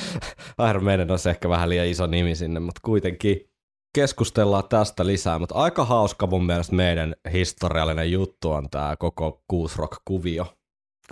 Iron 0.70 0.84
Maiden 0.84 1.10
on 1.10 1.18
ehkä 1.30 1.48
vähän 1.48 1.68
liian 1.68 1.86
iso 1.86 2.06
nimi 2.06 2.34
sinne, 2.34 2.60
mutta 2.60 2.80
kuitenkin 2.84 3.52
keskustellaan 3.94 4.68
tästä 4.68 5.06
lisää, 5.06 5.38
mutta 5.38 5.54
aika 5.54 5.84
hauska 5.84 6.26
mun 6.26 6.46
mielestä 6.46 6.74
meidän 6.74 7.14
historiallinen 7.32 8.12
juttu 8.12 8.50
on 8.50 8.70
tämä 8.70 8.96
koko 8.96 9.42
Kuusrock-kuvio. 9.48 10.46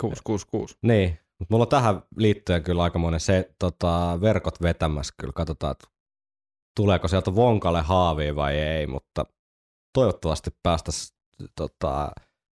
666. 0.01 0.77
Niin, 0.81 1.19
mutta 1.39 1.53
mulla 1.53 1.63
on 1.63 1.69
tähän 1.69 2.01
liittyen 2.15 2.63
kyllä 2.63 2.83
aikamoinen 2.83 3.19
se 3.19 3.51
tota, 3.59 4.17
verkot 4.21 4.61
vetämässä 4.61 5.13
kyllä, 5.17 5.33
katsotaan, 5.33 5.71
että 5.71 5.87
tuleeko 6.75 7.07
sieltä 7.07 7.35
vonkalle 7.35 7.81
haaviin 7.81 8.35
vai 8.35 8.57
ei, 8.57 8.87
mutta 8.87 9.25
toivottavasti 9.93 10.49
päästäisiin 10.63 11.17
tota, 11.55 12.11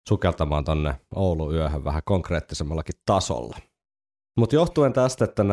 sukeltamaan 0.08 0.64
tonne 0.64 1.00
Oulun 1.14 1.54
yöhön 1.54 1.84
vähän 1.84 2.02
konkreettisemmallakin 2.04 3.00
tasolla. 3.06 3.56
Mutta 4.36 4.56
johtuen 4.56 4.92
tästä, 4.92 5.24
että 5.24 5.44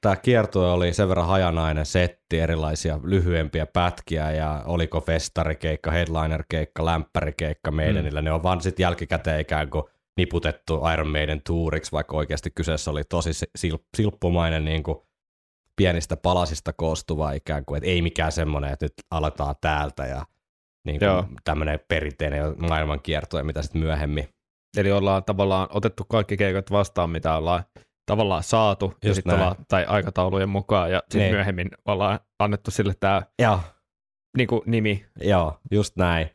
tämä 0.00 0.16
kiertue 0.16 0.70
oli 0.70 0.92
sen 0.92 1.08
verran 1.08 1.26
hajanainen 1.26 1.86
setti, 1.86 2.40
erilaisia 2.40 3.00
lyhyempiä 3.02 3.66
pätkiä 3.66 4.32
ja 4.32 4.62
oliko 4.66 5.00
festarikeikka, 5.00 5.90
headliner-keikka, 5.90 6.84
lämpärikeikka 6.84 7.70
meidänillä, 7.70 8.20
mm. 8.20 8.24
ne 8.24 8.32
on 8.32 8.42
vaan 8.42 8.60
sitten 8.60 8.84
jälkikäteen 8.84 9.40
ikään 9.40 9.70
kuin 9.70 9.84
niputettu 10.16 10.80
Iron 10.92 11.10
Maiden 11.10 11.42
tuuriksi, 11.46 11.92
vaikka 11.92 12.16
oikeasti 12.16 12.50
kyseessä 12.50 12.90
oli 12.90 13.04
tosi 13.04 13.30
sil- 13.60 13.86
silppumainen 13.96 14.64
niin 14.64 14.82
kuin 14.82 14.98
pienistä 15.76 16.16
palasista 16.16 16.72
koostuva 16.72 17.32
ikään 17.32 17.64
kuin, 17.64 17.76
että 17.78 17.90
ei 17.90 18.02
mikään 18.02 18.32
semmoinen, 18.32 18.72
että 18.72 18.84
nyt 18.84 18.94
aletaan 19.10 19.54
täältä 19.60 20.06
ja 20.06 20.26
niin 20.84 20.98
kuin 20.98 21.36
tämmöinen 21.44 21.80
perinteinen 21.88 22.54
maailmankierto 22.68 23.38
ja 23.38 23.44
mitä 23.44 23.62
sitten 23.62 23.80
myöhemmin. 23.80 24.28
Eli 24.76 24.92
ollaan 24.92 25.24
tavallaan 25.24 25.68
otettu 25.70 26.04
kaikki 26.04 26.36
keikat 26.36 26.70
vastaan, 26.70 27.10
mitä 27.10 27.36
ollaan 27.36 27.64
tavallaan 28.06 28.42
saatu, 28.42 28.94
ja 29.02 29.08
Just 29.08 29.16
sit 29.16 29.24
näin. 29.24 29.40
ollaan, 29.40 29.56
tai 29.68 29.84
aikataulujen 29.84 30.48
mukaan, 30.48 30.90
ja 30.92 30.98
sitten 30.98 31.20
Niin. 31.20 31.34
myöhemmin 31.34 31.68
ollaan 31.84 32.20
annettu 32.38 32.70
sille 32.70 32.94
tämä 33.00 33.22
niinku, 34.36 34.62
nimi. 34.66 35.06
joo, 35.20 35.58
just 35.70 35.96
näin. 35.96 36.30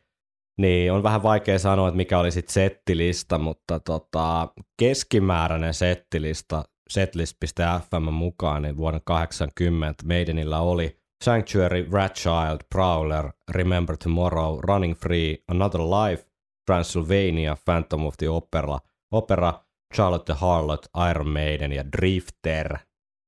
Niin, 0.57 0.91
on 0.91 1.03
vähän 1.03 1.23
vaikea 1.23 1.59
sanoa, 1.59 1.87
että 1.87 1.95
mikä 1.97 2.19
oli 2.19 2.31
sitten 2.31 2.53
settilista, 2.53 3.37
mutta 3.37 3.79
tota, 3.79 4.47
keskimääräinen 4.79 5.73
settilista 5.73 6.63
setlist.fm 6.89 8.11
mukaan 8.13 8.61
niin 8.61 8.77
vuonna 8.77 8.99
80 9.05 10.03
Maidenillä 10.07 10.59
oli 10.59 10.97
Sanctuary, 11.23 11.87
Rat 11.91 12.13
Child, 12.15 12.59
Prowler, 12.69 13.29
Remember 13.51 13.97
Tomorrow, 13.97 14.59
Running 14.61 14.95
Free, 14.95 15.37
Another 15.47 15.81
Life, 15.81 16.25
Transylvania, 16.65 17.57
Phantom 17.65 18.05
of 18.05 18.17
the 18.17 18.29
Opera, 18.29 18.79
Opera 19.11 19.53
Charlotte 19.95 20.33
Harlot, 20.33 20.85
Iron 21.09 21.29
Maiden 21.29 21.71
ja 21.71 21.91
Drifter. 21.97 22.77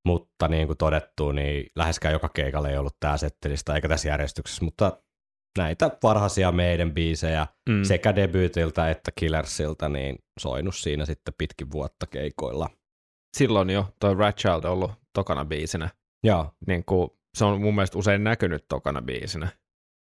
Mutta 0.07 0.47
niin 0.47 0.67
kuin 0.67 0.77
todettu, 0.77 1.31
niin 1.31 1.65
läheskään 1.75 2.11
joka 2.11 2.29
keikalla 2.29 2.69
ei 2.69 2.77
ollut 2.77 2.95
tämä 2.99 3.17
settilista 3.17 3.75
eikä 3.75 3.87
tässä 3.89 4.07
järjestyksessä, 4.07 4.65
mutta 4.65 4.97
näitä 5.57 5.91
varhaisia 6.03 6.51
meidän 6.51 6.91
biisejä 6.93 7.47
Mm. 7.69 7.83
sekä 7.83 8.15
debyytiltä 8.15 8.89
että 8.89 9.11
Killersiltä 9.15 9.89
niin 9.89 10.15
soinut 10.39 10.75
siinä 10.75 11.05
sitten 11.05 11.33
pitkin 11.37 11.71
vuotta 11.71 12.07
keikoilla. 12.07 12.69
Silloin 13.37 13.69
jo 13.69 13.85
toi 13.99 14.15
Rat 14.15 14.37
Child 14.37 14.63
on 14.63 14.71
ollut 14.71 14.91
tokana 15.13 15.45
biisinä. 15.45 15.89
Joo, 16.23 16.51
Niin 16.67 16.85
kuin, 16.85 17.09
se 17.37 17.45
on 17.45 17.61
mun 17.61 17.75
mielestä 17.75 17.97
usein 17.97 18.23
näkynyt 18.23 18.65
tokana 18.67 19.01
biisinä. 19.01 19.47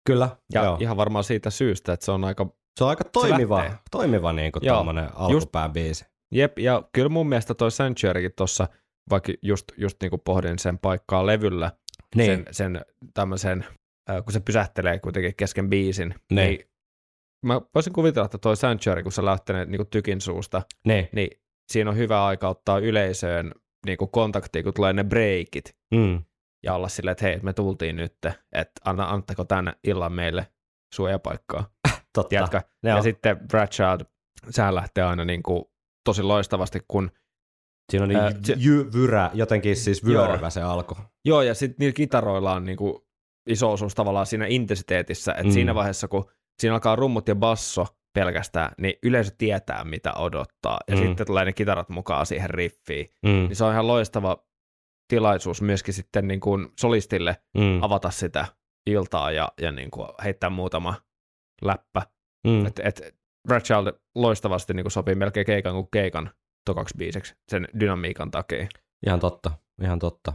kyllä. 0.08 0.30
Ja 0.54 0.64
joo. 0.64 0.78
ihan 0.82 0.98
varmaan 0.98 1.24
siitä 1.24 1.50
syystä, 1.50 1.94
että 1.94 2.06
se 2.06 2.12
on 2.12 2.24
aika 2.24 2.46
Se 2.78 2.84
on 2.84 2.90
aika 2.90 3.04
toimiva, 3.04 3.64
toimiva 3.92 4.34
niin 4.34 4.52
kuin 4.52 4.66
Joo. 4.66 4.86
alkupään 5.16 5.74
biisi. 5.74 6.06
Jep, 6.34 6.60
ja 6.60 6.84
kyllä 6.94 7.10
mun 7.10 7.30
mielestä 7.30 7.54
toi 7.54 7.72
Sanctuarykin 7.72 8.32
tuossa, 8.38 8.68
vaikka 9.10 9.34
just, 9.42 9.66
just 9.78 9.98
niin 10.02 10.10
kuin 10.10 10.22
pohdin 10.26 10.60
sen 10.60 10.78
paikkaa 10.80 11.26
levyllä, 11.26 11.72
Niin, 12.16 12.26
sen, 12.28 12.46
sen 12.52 12.82
tämmöisen, 13.14 13.66
äh, 14.10 14.24
kun 14.24 14.34
se 14.34 14.40
pysähtelee 14.40 15.00
kuitenkin 15.00 15.36
kesken 15.36 15.70
biisin, 15.70 16.16
Niin. 16.32 16.36
niin 16.50 16.70
mä 17.46 17.62
voisin 17.76 17.94
kuvitella, 17.94 18.26
että 18.26 18.38
toi 18.38 18.58
Sanctuary, 18.58 19.04
kun 19.04 19.12
se 19.12 19.26
lähtee 19.26 19.66
niin 19.66 19.78
kuin 19.78 19.90
tykin 19.90 20.22
suusta, 20.22 20.62
niin. 20.88 21.10
niin 21.12 21.42
siinä 21.72 21.90
on 21.90 21.98
hyvä 21.98 22.26
aika 22.26 22.50
ottaa 22.50 22.80
yleisöön 22.80 23.52
niin 23.86 23.98
kuin 23.98 24.12
kontaktiin, 24.12 24.64
kun 24.64 24.74
tulee 24.74 24.94
ne 24.94 25.04
breakit, 25.04 25.76
Mm. 25.96 26.24
ja 26.64 26.74
olla 26.74 26.88
silleen, 26.90 27.12
että 27.12 27.26
hei, 27.26 27.40
me 27.40 27.54
tultiin 27.54 27.96
nyt, 27.96 28.14
että 28.52 28.82
anna, 28.86 29.10
antako 29.10 29.44
tämän 29.46 29.74
illan 29.84 30.14
meille 30.14 30.48
suojapaikkaa. 30.94 31.70
Totta. 32.14 32.62
Ne 32.84 32.90
Ja 32.90 33.02
sitten 33.02 33.40
Bradshaw, 33.48 34.00
sehän 34.50 34.76
lähtee 34.76 35.04
aina 35.04 35.26
niin 35.26 35.44
kuin 35.44 35.66
tosi 36.04 36.24
loistavasti, 36.24 36.80
kun 36.88 37.12
siinä 37.92 38.04
on 38.04 38.10
niin 38.10 38.20
ää, 38.20 38.32
se- 38.44 38.56
jyvyrä, 38.58 39.32
jotenkin 39.34 39.76
siis 39.76 40.06
vyöryvä 40.06 40.50
se 40.50 40.62
alku. 40.62 40.98
Joo, 41.26 41.42
ja 41.42 41.54
sitten 41.54 41.76
niillä 41.80 41.94
kitaroilla 41.94 42.54
on 42.54 42.66
niinku 42.66 43.08
iso 43.50 43.72
osuus 43.72 43.96
tavallaan 43.96 44.26
siinä 44.26 44.46
intensiteetissä, 44.50 45.32
että 45.32 45.44
Mm. 45.44 45.52
siinä 45.52 45.76
vaiheessa, 45.76 46.08
kun 46.08 46.26
siinä 46.60 46.74
alkaa 46.74 46.96
rummut 46.96 47.28
ja 47.28 47.36
basso 47.36 47.86
pelkästään, 48.14 48.72
niin 48.82 48.94
yleisö 49.04 49.32
tietää, 49.38 49.84
mitä 49.84 50.14
odottaa, 50.14 50.80
ja 50.88 50.96
Mm. 50.96 51.02
mm. 51.02 51.08
sitten 51.08 51.28
tulee 51.28 51.46
ne 51.46 51.54
kitarat 51.54 51.90
mukaan 51.90 52.26
siihen 52.26 52.50
riffiin, 52.50 53.10
Mm. 53.26 53.30
niin 53.30 53.56
se 53.56 53.64
on 53.64 53.74
ihan 53.74 53.88
loistava 53.88 54.38
tilaisuus 55.08 55.62
myöskin 55.62 55.94
sitten 55.94 56.28
niin 56.28 56.40
kuin 56.40 56.68
solistille 56.80 57.38
Mm. 57.58 57.84
avata 57.84 58.10
sitä 58.12 58.46
iltaa 58.90 59.32
ja, 59.32 59.52
ja 59.62 59.72
niin 59.72 59.92
kuin 59.92 60.08
heittää 60.24 60.50
muutama 60.50 60.96
läppä. 61.62 62.02
Mm. 62.48 62.66
Et, 62.66 62.80
et 62.84 63.16
Bradshaw 63.48 63.88
loistavasti 64.16 64.74
niin 64.74 64.84
kuin 64.84 64.92
sopii 64.92 65.16
melkein 65.16 65.46
keikan 65.46 65.74
kuin 65.74 65.88
keikan 65.92 66.32
tokaksi 66.66 66.98
biiseksi 66.98 67.36
sen 67.52 67.68
dynamiikan 67.80 68.32
takia. 68.32 68.68
Ihan 69.06 69.20
totta, 69.20 69.52
ihan 69.82 70.00
totta. 70.00 70.34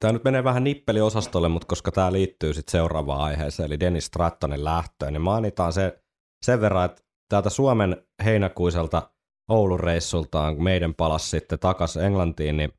Tämä 0.00 0.12
nyt 0.12 0.24
menee 0.24 0.44
vähän 0.44 0.64
nippeliosastolle, 0.64 1.48
mutta 1.48 1.66
koska 1.66 1.92
tämä 1.92 2.12
liittyy 2.12 2.54
sitten 2.54 2.72
seuraavaan 2.72 3.20
aiheeseen, 3.20 3.66
eli 3.66 3.80
Dennis 3.80 4.06
Strattonin 4.06 4.64
lähtöön, 4.64 5.12
niin 5.12 5.22
mainitaan 5.22 5.72
se 5.72 6.02
sen 6.42 6.60
verran, 6.60 6.84
että 6.84 7.02
täältä 7.28 7.50
Suomen 7.50 8.06
heinäkuiselta 8.24 9.10
Oulun 9.48 9.80
reissultaan, 9.80 10.54
kun 10.54 10.64
meidän 10.64 10.94
palas 10.94 11.30
sitten 11.30 11.58
takaisin 11.58 12.02
Englantiin, 12.02 12.56
niin 12.56 12.72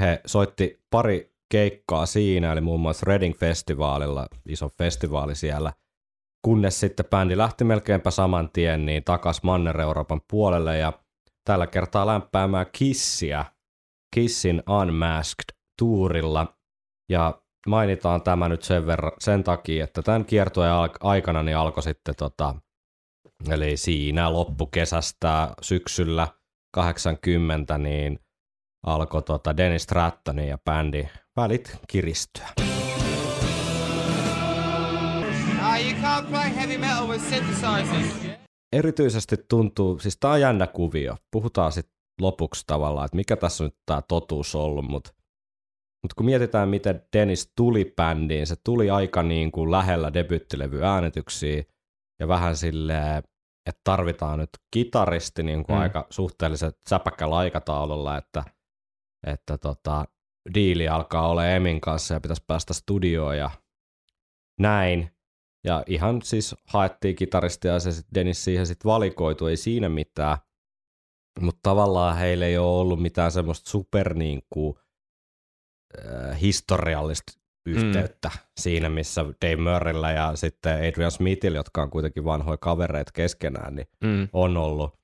he 0.00 0.20
soitti 0.26 0.82
pari 0.90 1.34
keikkaa 1.50 2.06
siinä, 2.06 2.52
eli 2.52 2.60
muun 2.60 2.80
muassa 2.80 3.06
Reading-festivaalilla, 3.06 4.26
iso 4.48 4.68
festivaali 4.68 5.34
siellä, 5.34 5.72
kunnes 6.42 6.80
sitten 6.80 7.06
bändi 7.10 7.36
lähti 7.36 7.64
melkeinpä 7.64 8.10
saman 8.10 8.50
tien 8.52 8.86
niin 8.86 9.04
takas 9.04 9.42
Manner-Euroopan 9.42 10.20
puolelle 10.30 10.78
ja 10.78 10.92
tällä 11.44 11.66
kertaa 11.66 12.06
lämpäämään 12.06 12.66
Kissiä 12.72 13.44
Kissin 14.14 14.62
Unmasked 14.68 15.56
tuurilla. 15.78 16.54
Ja 17.10 17.42
mainitaan 17.66 18.22
tämä 18.22 18.48
nyt 18.48 18.62
sen, 18.62 18.86
verran, 18.86 19.12
sen 19.18 19.44
takia, 19.44 19.84
että 19.84 20.02
tämän 20.02 20.24
kiertueen 20.24 20.72
al- 20.72 20.88
aikana 21.00 21.42
niin 21.42 21.56
alkoi 21.56 21.82
sitten 21.82 22.14
tota, 22.16 22.54
eli 23.50 23.76
siinä 23.76 24.32
loppukesästä 24.32 25.54
syksyllä 25.62 26.28
80, 26.74 27.78
niin 27.78 28.18
alkoi 28.86 29.22
tota 29.22 29.56
Dennis 29.56 29.82
Strattonin 29.82 30.48
ja 30.48 30.58
bändi 30.64 31.08
välit 31.36 31.78
kiristyä. 31.88 32.48
You 35.80 36.00
can't 36.02 36.26
play 36.30 36.54
heavy 36.56 36.78
metal 36.78 37.08
with 37.08 37.24
synthesizers. 37.24 38.38
erityisesti 38.72 39.36
tuntuu, 39.48 39.98
siis 39.98 40.16
tää 40.20 40.30
on 40.30 40.40
jännä 40.40 40.66
kuvio. 40.66 41.16
Puhutaan 41.30 41.72
sitten 41.72 41.94
lopuksi 42.20 42.64
tavallaan, 42.66 43.04
että 43.04 43.16
mikä 43.16 43.36
tässä 43.36 43.64
on 43.64 43.68
nyt 43.70 43.78
tämä 43.86 44.02
totuus 44.02 44.54
ollut, 44.54 44.84
mutta 44.84 45.10
mut 46.02 46.14
kun 46.14 46.26
mietitään, 46.26 46.68
miten 46.68 47.02
Dennis 47.16 47.52
tuli 47.56 47.92
bändiin, 47.96 48.46
se 48.46 48.56
tuli 48.64 48.90
aika 48.90 49.22
niin 49.22 49.52
kuin 49.52 49.70
lähellä 49.70 50.12
debyttilevy 50.12 50.84
äänityksiä 50.84 51.62
ja 52.20 52.28
vähän 52.28 52.56
silleen, 52.56 53.16
että 53.66 53.80
tarvitaan 53.84 54.38
nyt 54.38 54.50
kitaristi 54.70 55.42
niin 55.42 55.64
kuin 55.64 55.76
mm. 55.76 55.82
aika 55.82 56.06
suhteellisen 56.10 56.72
säpäkkällä 56.88 57.36
aikataululla, 57.36 58.16
että, 58.16 58.44
että 59.26 59.58
tota, 59.58 60.04
diili 60.54 60.88
alkaa 60.88 61.28
olla 61.28 61.46
Emin 61.46 61.80
kanssa 61.80 62.14
ja 62.14 62.20
pitäisi 62.20 62.44
päästä 62.46 62.74
studioon 62.74 63.38
ja 63.38 63.50
näin. 64.60 65.17
Ja 65.64 65.82
ihan 65.86 66.22
siis 66.22 66.54
haettiin 66.66 67.16
kitaristia 67.16 67.72
ja 67.72 67.80
se 67.80 67.92
sit 67.92 68.06
Dennis 68.14 68.44
siihen 68.44 68.66
sitten 68.66 68.88
valikoitu, 68.88 69.46
ei 69.46 69.56
siinä 69.56 69.88
mitään. 69.88 70.36
Mutta 71.40 71.60
tavallaan 71.62 72.16
heillä 72.16 72.46
ei 72.46 72.58
ole 72.58 72.80
ollut 72.80 73.02
mitään 73.02 73.32
semmoista 73.32 73.70
super 73.70 74.14
niin 74.14 74.42
kuin, 74.50 74.74
äh, 75.98 76.40
historiallista 76.40 77.32
yhteyttä 77.66 78.28
mm. 78.34 78.40
siinä, 78.60 78.88
missä 78.88 79.24
Dave 79.24 79.56
Murrayllä 79.56 80.12
ja 80.12 80.36
sitten 80.36 80.88
Adrian 80.88 81.10
Smithillä, 81.10 81.58
jotka 81.58 81.82
on 81.82 81.90
kuitenkin 81.90 82.24
vanhoja 82.24 82.56
kavereita 82.56 83.12
keskenään, 83.14 83.74
niin 83.76 83.86
Mm. 84.04 84.28
on 84.32 84.56
ollut. 84.56 84.98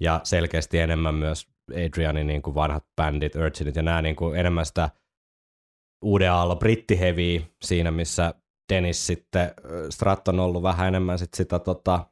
Ja 0.00 0.20
selkeästi 0.24 0.78
enemmän 0.78 1.14
myös 1.14 1.48
Adrianin 1.86 2.26
niin 2.26 2.42
kuin 2.42 2.54
vanhat 2.54 2.84
bändit, 2.96 3.34
Urchinit 3.34 3.76
ja 3.76 3.82
nämä 3.82 4.02
niin 4.02 4.16
kuin 4.16 4.38
enemmän 4.38 4.66
sitä 4.66 4.90
uuden 6.04 6.32
aallon 6.32 6.58
brittiheviä 6.58 7.40
siinä, 7.64 7.90
missä 7.90 8.34
Dennis 8.72 9.06
sitten, 9.06 9.54
Stratton 9.90 10.40
on 10.40 10.46
ollut 10.46 10.62
vähän 10.62 10.88
enemmän 10.88 11.18
sit 11.18 11.34
sitä 11.34 11.58
tota, 11.58 12.06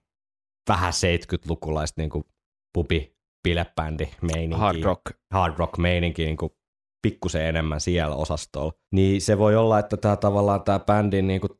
vähän 0.68 0.92
70-lukulaista 0.92 1.94
niin 1.96 2.10
kuin 2.10 2.24
pubi 2.74 3.14
bilebändi 3.48 4.08
meininkiä. 4.22 4.58
Hard 4.58 4.82
rock. 4.82 5.02
Hard 5.32 5.54
rock 5.58 5.78
meininki 5.78 6.24
niin 6.24 6.36
kuin 6.36 6.52
pikkusen 7.02 7.46
enemmän 7.46 7.80
siellä 7.80 8.16
osastolla. 8.16 8.72
Niin 8.92 9.20
se 9.20 9.38
voi 9.38 9.56
olla, 9.56 9.78
että 9.78 9.96
tämä 9.96 10.16
tavallaan 10.16 10.62
tämä 10.62 10.78
bändin 10.78 11.26
niin 11.26 11.40
kuin 11.40 11.50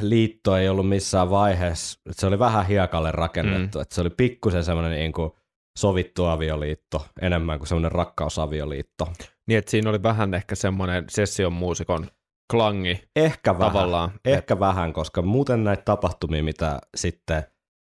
liitto 0.00 0.56
ei 0.56 0.68
ollut 0.68 0.88
missään 0.88 1.30
vaiheessa, 1.30 2.00
että 2.10 2.20
se 2.20 2.26
oli 2.26 2.38
vähän 2.38 2.66
hiekalle 2.66 3.12
rakennettu, 3.12 3.78
mm. 3.78 3.82
että 3.82 3.94
se 3.94 4.00
oli 4.00 4.10
pikkusen 4.10 4.64
semmoinen 4.64 4.92
niin 4.92 5.12
kuin 5.12 5.30
sovittu 5.78 6.24
avioliitto 6.24 7.06
enemmän 7.20 7.58
kuin 7.58 7.68
semmoinen 7.68 7.92
rakkausavioliitto. 7.92 9.12
Niin, 9.48 9.58
että 9.58 9.70
siinä 9.70 9.90
oli 9.90 10.02
vähän 10.02 10.34
ehkä 10.34 10.54
semmoinen 10.54 11.04
session 11.10 11.52
muusikon 11.52 12.06
klangi 12.50 13.04
Ehkä 13.16 13.58
vähän, 13.58 13.72
tavallaan. 13.72 14.10
ehkä 14.24 14.60
vähän, 14.60 14.92
koska 14.92 15.22
muuten 15.22 15.64
näitä 15.64 15.82
tapahtumia, 15.82 16.42
mitä 16.42 16.78
sitten 16.96 17.42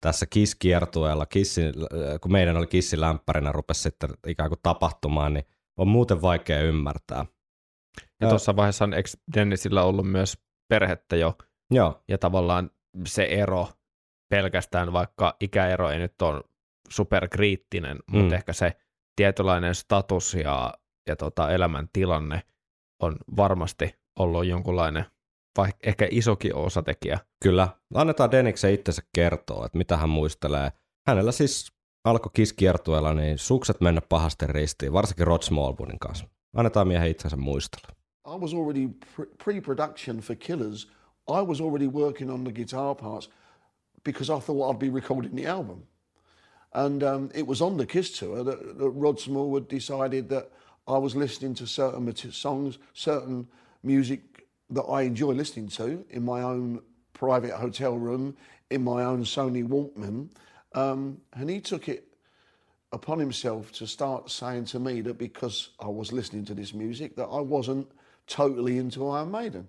tässä 0.01 0.27
Kiss-kiertueella, 0.27 1.27
Kissin, 1.27 1.75
kun 2.21 2.33
meidän 2.33 2.57
oli 2.57 2.67
Kissin 2.67 3.01
lämpärinä, 3.01 3.53
rupesi 3.53 3.83
sitten 3.83 4.11
ikään 4.27 4.51
kuin 4.51 4.61
tapahtumaan, 4.63 5.35
niin 5.35 5.45
on 5.79 5.89
muuten 5.89 6.23
vaikea 6.23 6.61
ymmärtää. 6.61 7.27
Ja 8.21 8.29
tuossa 8.29 8.57
vaiheessa 8.57 8.85
on 8.85 8.95
Dennisillä 9.35 9.83
ollut 9.83 10.11
myös 10.11 10.39
perhettä 10.69 11.17
jo, 11.17 11.35
Joo, 11.71 12.03
ja 12.09 12.19
tavallaan 12.19 12.71
se 13.07 13.25
ero 13.25 13.69
pelkästään, 14.31 14.93
vaikka 14.93 15.37
ikäero 15.41 15.91
ei 15.91 15.99
nyt 15.99 16.23
ole 16.23 16.43
superkriittinen. 16.91 17.97
Mm. 17.97 18.19
mutta 18.19 18.35
ehkä 18.35 18.53
se 18.53 18.77
tietynlainen 19.17 19.75
status 19.75 20.35
ja, 20.35 20.75
ja 21.09 21.17
tota 21.17 21.51
elämäntilanne 21.51 22.43
on 23.03 23.17
varmasti 23.37 24.04
ollut 24.19 24.47
jonkunlainen, 24.47 25.05
vai 25.59 25.69
ehkä 25.83 26.09
isokin 26.11 26.55
osatekijä. 26.55 27.19
Kyllä. 27.43 27.69
Annetaan 27.95 28.31
Deniksen 28.31 28.75
itsensä 28.75 29.03
kertoa, 29.15 29.67
että 29.67 29.79
mitä 29.79 29.97
hän 29.97 30.09
muistelee. 30.09 30.73
Hänellä 31.07 31.33
siis 31.33 31.73
alkoi 32.05 32.31
kiskiertueella 32.35 33.15
niin 33.15 33.39
sukset 33.39 33.81
mennä 33.81 34.01
pahasti 34.09 34.47
ristiin, 34.47 34.93
varsinkin 34.93 35.27
Rod 35.27 35.43
Smallwoonin 35.43 35.99
kanssa. 35.99 36.27
Annetaan 36.57 36.89
miehen 36.89 37.11
itsensä 37.11 37.37
muistella. 37.37 37.89
I 38.27 38.39
was 38.39 38.55
already 38.55 38.89
pre- 38.89 39.29
pre-production 39.45 40.19
for 40.19 40.37
Killers. 40.37 40.89
I 41.29 41.43
was 41.43 41.61
already 41.61 41.87
working 41.87 42.31
on 42.31 42.45
the 42.45 42.53
guitar 42.53 42.95
parts 42.95 43.31
because 44.05 44.33
I 44.33 44.41
thought 44.41 44.71
I'd 44.71 44.79
be 44.79 44.91
recording 45.01 45.37
the 45.37 45.47
album. 45.47 45.83
And 46.75 47.03
um, 47.03 47.29
it 47.35 47.47
was 47.47 47.63
on 47.63 47.77
the 47.77 47.87
Kiss 47.87 48.19
tour 48.19 48.45
that, 48.45 48.79
that 48.79 48.91
Rod 48.91 49.21
Smallwood 49.21 49.69
decided 49.69 50.29
that 50.29 50.51
I 50.87 50.99
was 50.99 51.15
listening 51.15 51.55
to 51.55 51.67
certain 51.67 52.15
songs, 52.33 52.79
certain 52.93 53.47
music 53.85 54.47
that 54.71 54.83
I 54.83 55.03
enjoy 55.03 55.33
listening 55.33 55.69
to 55.69 56.05
in 56.11 56.25
my 56.25 56.43
own 56.43 56.81
private 57.13 57.53
hotel 57.53 57.97
room, 57.97 58.37
in 58.71 58.83
my 58.83 59.05
own 59.05 59.25
Sony 59.25 59.67
Walkman. 59.67 60.31
Um, 60.75 61.21
and 61.35 61.49
he 61.49 61.61
took 61.61 61.89
it 61.89 62.09
upon 62.93 63.19
himself 63.19 63.73
to 63.73 63.87
start 63.87 64.31
saying 64.31 64.65
to 64.67 64.79
me 64.79 65.01
that 65.03 65.19
because 65.19 65.71
I 65.81 65.89
was 65.89 66.13
listening 66.13 66.45
to 66.47 66.55
this 66.55 66.73
music 66.75 67.17
that 67.17 67.27
I 67.27 67.41
wasn't 67.41 67.89
totally 68.27 68.79
into 68.79 69.09
Iron 69.09 69.31
Maiden. 69.31 69.69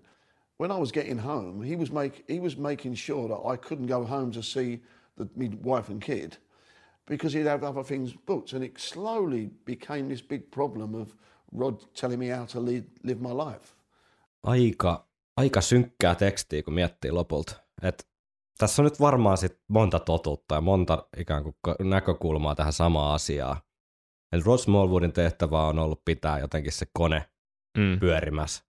When 0.58 0.72
I 0.72 0.78
was 0.78 0.92
getting 0.92 1.18
home, 1.18 1.62
he 1.62 1.76
was 1.76 1.92
make 1.92 2.24
he 2.28 2.40
was 2.40 2.56
making 2.56 2.96
sure 2.96 3.28
that 3.28 3.46
I 3.46 3.58
couldn't 3.58 3.88
go 3.88 4.06
home 4.06 4.32
to 4.32 4.42
see 4.42 4.80
the, 5.18 5.28
me 5.36 5.50
wife 5.50 5.90
and 5.90 6.02
kid 6.02 6.38
because 7.06 7.34
he'd 7.34 7.46
have 7.46 7.64
other 7.64 7.84
things 7.84 8.14
booked, 8.14 8.54
and 8.54 8.64
it 8.64 8.80
slowly 8.80 9.50
became 9.66 10.10
this 10.10 10.22
big 10.22 10.50
problem 10.52 10.96
of 10.96 11.14
Rod 11.52 11.84
telling 11.94 12.20
me 12.20 12.28
how 12.28 12.46
to 12.46 12.60
lead, 12.60 12.86
live 13.04 13.22
my 13.22 13.32
life. 13.32 13.75
Aika, 14.46 15.08
aika 15.38 15.62
synkkää 15.62 16.16
tekstiä, 16.16 16.64
kun 16.64 16.74
miettii 16.74 17.12
lopulta. 17.12 17.56
Et 17.82 18.08
tässä 18.58 18.82
on 18.82 18.84
nyt 18.84 19.00
varmaan 19.00 19.38
sit 19.38 19.60
monta 19.70 20.00
totuutta 20.00 20.56
ja 20.56 20.62
monta 20.62 21.08
ikään 21.18 21.44
kuin 21.44 21.56
näkökulmaa 21.80 22.56
tähän 22.56 22.74
samaan 22.74 23.16
asiaan. 23.16 23.58
Et 24.36 24.46
Rod 24.46 24.58
Smallwoodin 24.58 25.14
tehtävä 25.14 25.68
on 25.68 25.80
ollut 25.80 26.06
pitää 26.06 26.40
jotenkin 26.40 26.72
se 26.72 26.86
kone 26.94 27.30
Mm. 27.78 28.00
pyörimässä 28.00 28.64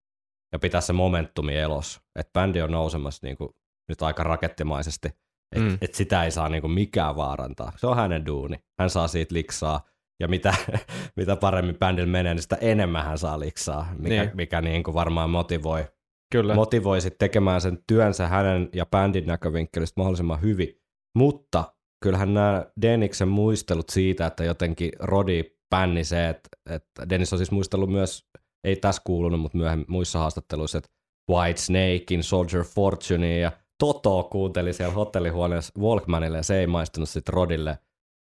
ja 0.53 0.59
pitää 0.59 0.81
se 0.81 0.93
momentumi 0.93 1.57
elos. 1.57 2.01
Että 2.19 2.33
bändi 2.33 2.63
on 2.63 2.71
nousemassa 2.73 3.27
niin 3.27 3.37
kuin 3.37 3.51
nyt 3.89 4.03
aika 4.03 4.23
rakettimaisesti, 4.23 5.09
että 5.09 5.65
Mm. 5.65 5.69
mm. 5.69 5.79
et 5.81 5.95
sitä 5.95 6.25
ei 6.25 6.31
saa 6.31 6.49
niin 6.49 6.61
kuin 6.61 6.71
mikään 6.71 7.17
vaarantaa. 7.17 7.73
Se 7.77 7.87
on 7.87 7.97
hänen 7.97 8.27
duuni. 8.27 8.57
Hän 8.79 8.91
saa 8.91 9.09
siitä 9.09 9.35
liksaa 9.35 9.81
ja 10.21 10.29
mitä, 10.29 10.55
mitä 11.17 11.37
paremmin 11.37 11.79
bändillä 11.79 12.11
menee, 12.11 12.35
niin 12.35 12.43
sitä 12.43 12.57
enemmän 12.61 13.05
hän 13.05 13.19
saa 13.19 13.41
liksaa, 13.41 13.89
mikä, 13.99 14.25
Niin. 14.25 14.31
mikä 14.35 14.61
niin 14.61 14.83
kuin 14.83 14.95
varmaan 14.95 15.31
motivoi 15.31 15.85
Kyllä. 16.33 16.55
motivoisit 16.55 17.19
tekemään 17.19 17.61
sen 17.61 17.79
työnsä 17.87 18.29
hänen 18.29 18.69
ja 18.75 18.87
bändin 18.87 19.27
näkövinkkelistä 19.27 20.01
mahdollisimman 20.01 20.43
hyvin. 20.43 20.81
Mutta 21.19 21.65
kyllähän 22.03 22.35
nämä 22.35 22.67
Denniksen 22.83 23.29
muistelut 23.29 23.89
siitä, 23.89 24.27
että 24.27 24.45
jotenkin 24.45 24.91
Rodi 24.99 25.45
bänni 25.71 26.05
se, 26.05 26.29
että, 26.29 26.49
että 26.71 27.09
Dennis 27.09 27.33
on 27.33 27.39
siis 27.39 27.51
muistellut 27.51 27.91
myös, 27.93 28.27
ei 28.65 28.77
tässä 28.77 29.03
kuulunut, 29.05 29.41
mutta 29.41 29.59
myöhemmin 29.59 29.87
muissa 29.89 30.19
haastatteluissa, 30.19 30.79
että 30.79 30.91
White 31.31 31.61
Snakein, 31.61 32.23
Soldier 32.23 32.65
Fortunea 32.65 33.39
ja 33.39 33.53
Toto 33.79 34.29
kuunteli 34.33 34.73
siellä 34.73 34.95
hotellihuoneessa 34.95 35.81
Walkmanille 35.81 36.37
ja 36.37 36.43
se 36.43 36.61
ei 36.61 36.67
maistunut 36.67 37.09
sitten 37.09 37.35
Rodille 37.35 37.79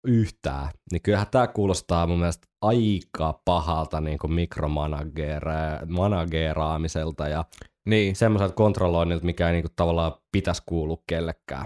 yhtään. 0.07 0.69
Niin 0.91 1.01
kyllähän 1.01 1.27
tämä 1.31 1.47
kuulostaa 1.47 2.07
mun 2.07 2.19
mielestä 2.19 2.47
aika 2.61 3.41
pahalta 3.45 4.01
niin 4.01 4.17
kuin 4.17 4.33
mikromanageeraamiselta 4.33 7.27
ja 7.27 7.45
Niin, 7.89 8.15
semmoiselta 8.15 8.55
kontrolloinnilta, 8.55 9.25
mikä 9.25 9.47
ei 9.47 9.53
niin 9.53 9.63
kuin 9.63 9.73
tavallaan 9.75 10.13
pitäisi 10.31 10.63
kuulua 10.65 11.03
kellekään. 11.07 11.65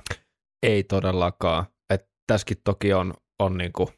ei 0.64 0.84
todellakaan. 0.84 1.66
Et 1.94 2.10
tässäkin 2.28 2.58
toki 2.64 2.94
on, 2.94 3.14
on 3.40 3.58
niinku 3.58 3.90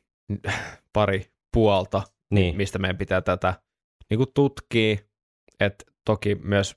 pari 0.93 1.33
puolta, 1.53 2.01
Niin, 2.33 2.57
mistä 2.57 2.79
meidän 2.79 2.97
pitää 2.97 3.21
tätä 3.21 3.53
niinku 4.09 4.25
tutkia. 4.25 4.97
Et 5.59 5.83
toki 6.05 6.35
myös 6.35 6.75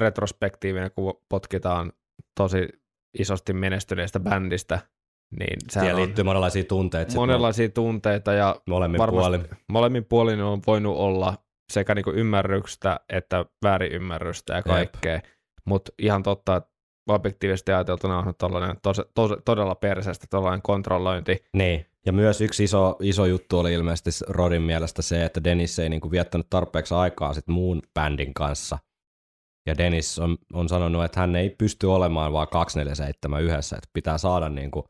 retrospektiivinen, 0.00 0.90
kun 0.94 1.14
potkitaan 1.28 1.92
tosi 2.40 2.68
isosti 3.18 3.52
menestyneestä 3.52 4.20
bändistä, 4.20 4.78
niin 5.38 5.58
siihen 5.70 5.96
liittyy 5.96 6.24
monenlaisia 6.24 6.64
tunteita. 6.64 7.14
monenlaisia 7.14 7.68
tunteita 7.68 8.32
ja 8.32 8.56
molemmin 8.66 9.00
puolin. 9.10 9.48
molemmin 9.72 10.04
puolin 10.04 10.40
on 10.40 10.60
voinut 10.66 10.96
olla 10.96 11.34
sekä 11.72 11.94
niinku 11.94 12.10
ymmärrystä 12.10 13.00
että 13.08 13.44
väärinymmärrystä 13.62 14.54
ja 14.54 14.62
kaikkea. 14.62 15.20
Mutta 15.64 15.92
ihan 15.98 16.22
totta, 16.22 16.56
että 16.56 16.70
objektiivisesti 17.08 17.72
ajateltuna 17.72 18.18
on 18.18 18.34
tollainen 18.38 18.76
tos, 18.82 19.02
tos, 19.14 19.32
todella 19.44 19.74
perseestä 19.74 20.26
tällainen 20.30 20.62
kontrollointi. 20.62 21.44
Niin. 21.54 21.86
Ja 22.06 22.12
myös 22.12 22.40
yksi 22.40 22.64
iso, 22.64 22.96
iso 23.00 23.26
juttu 23.26 23.58
oli 23.58 23.72
ilmeisesti 23.72 24.24
Rodin 24.28 24.62
mielestä 24.62 25.02
se, 25.02 25.24
että 25.24 25.44
Dennis 25.44 25.78
ei 25.78 25.88
niinku 25.88 26.10
viettänyt 26.10 26.46
tarpeeksi 26.50 26.94
aikaa 26.94 27.34
sit 27.34 27.48
muun 27.48 27.82
bändin 27.94 28.34
kanssa. 28.34 28.78
Ja 29.66 29.78
Dennis 29.78 30.18
on, 30.18 30.36
on 30.52 30.68
sanonut, 30.68 31.04
että 31.04 31.20
hän 31.20 31.36
ei 31.36 31.50
pysty 31.50 31.86
olemaan 31.86 32.32
vaan 32.32 32.48
247 32.48 33.42
yhdessä, 33.42 33.76
että 33.76 33.88
pitää 33.92 34.18
saada 34.18 34.48
niinku 34.48 34.84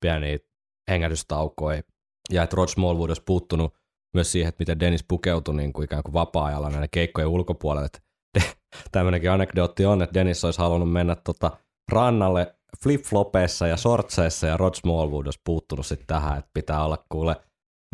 pieniä 0.00 0.38
hengähdystaukoja. 0.90 1.82
Ja 2.30 2.42
että 2.42 2.56
Rod 2.56 2.68
Smallwood 2.68 3.10
olisi 3.10 3.22
puuttunut 3.26 3.74
myös 4.14 4.32
siihen, 4.32 4.48
että 4.48 4.62
miten 4.62 4.80
Dennis 4.80 5.04
pukeutui 5.08 5.54
niin 5.54 5.72
kuin 5.72 5.84
ikään 5.84 6.02
kuin 6.02 6.12
vapaa-ajalla 6.12 6.70
näiden 6.70 6.88
keikkojen 6.90 7.28
ulkopuolelle. 7.28 7.88
Tämmöinenkin 8.92 9.30
anekdootti 9.30 9.86
on, 9.86 10.02
että 10.02 10.14
Dennis 10.14 10.44
olisi 10.44 10.60
halunnut 10.60 10.92
mennä 10.92 11.16
tota 11.24 11.50
rannalle 11.92 12.54
flip-flopeissa 12.84 13.66
ja 13.66 13.76
shortseissa 13.76 14.46
ja 14.46 14.56
Rod 14.56 14.74
Smallwood 14.74 15.26
olisi 15.26 15.40
puuttunut 15.44 15.86
sitten 15.86 16.06
tähän, 16.06 16.38
että 16.38 16.50
pitää 16.54 16.84
olla 16.84 17.04
kuule 17.08 17.36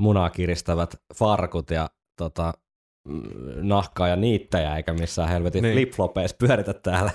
munaa 0.00 0.30
kiristävät 0.30 0.94
farkut 1.14 1.70
ja 1.70 1.90
tota, 2.18 2.52
mm, 3.08 3.22
nahkaa 3.68 4.08
ja 4.08 4.16
niittäjä, 4.16 4.76
eikä 4.76 4.92
missään 4.92 5.28
helvetin 5.28 5.62
niin. 5.62 5.74
flip-flopeissa 5.74 6.36
pyöritä 6.38 6.74
täällä. 6.74 7.10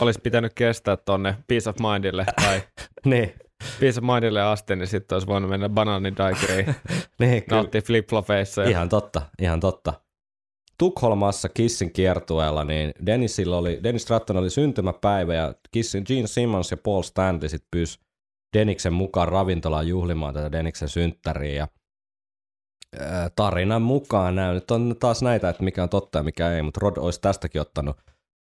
Olisi 0.00 0.20
pitänyt 0.20 0.52
kestää 0.54 0.96
tonne 0.96 1.36
Peace 1.48 1.70
of 1.70 1.76
Mindille 1.92 2.26
tai 2.36 2.62
niin, 3.04 3.34
Of 3.64 4.02
Mindille 4.14 4.42
asti, 4.42 4.76
niin 4.76 4.86
sitten 4.86 5.16
olisi 5.16 5.26
voinut 5.26 5.50
mennä 5.50 5.68
banaanidaikeriin, 5.68 6.66
niin 7.20 7.42
kyllä. 7.42 7.56
nauttia 7.56 7.80
flip-flopeissa. 7.80 8.62
Ja... 8.62 8.70
Ihan 8.70 8.88
totta, 8.88 9.22
ihan 9.38 9.60
totta. 9.60 9.92
Tukholmassa 10.78 11.48
Kissin 11.48 11.92
kiertueella, 11.92 12.64
niin 12.64 12.92
Dennisillä 13.06 13.56
oli, 13.56 13.80
Dennis 13.82 14.02
Stratton 14.02 14.36
oli 14.36 14.50
syntymäpäivä 14.50 15.34
ja 15.34 15.54
Kissin 15.72 16.04
Gene 16.06 16.26
Simmons 16.26 16.70
ja 16.70 16.76
Paul 16.76 17.02
Stanley 17.02 17.48
sit 17.48 17.64
pyysi 17.70 17.98
Denniksen 18.56 18.92
mukaan 18.92 19.28
ravintolaan 19.28 19.88
juhlimaan 19.88 20.34
tätä 20.34 20.52
Denniksen 20.52 20.88
synttäriä. 20.88 21.54
Ja, 21.54 21.68
tarinan 23.36 23.82
mukaan 23.82 24.34
nämä 24.34 24.52
nyt 24.52 24.70
on 24.70 24.96
taas 25.00 25.22
näitä, 25.22 25.48
että 25.48 25.62
mikä 25.62 25.82
on 25.82 25.88
totta 25.88 26.18
ja 26.18 26.22
mikä 26.22 26.50
ei, 26.52 26.62
mutta 26.62 26.80
Rod 26.82 26.96
olisi 26.96 27.20
tästäkin 27.20 27.60
ottanut 27.60 27.96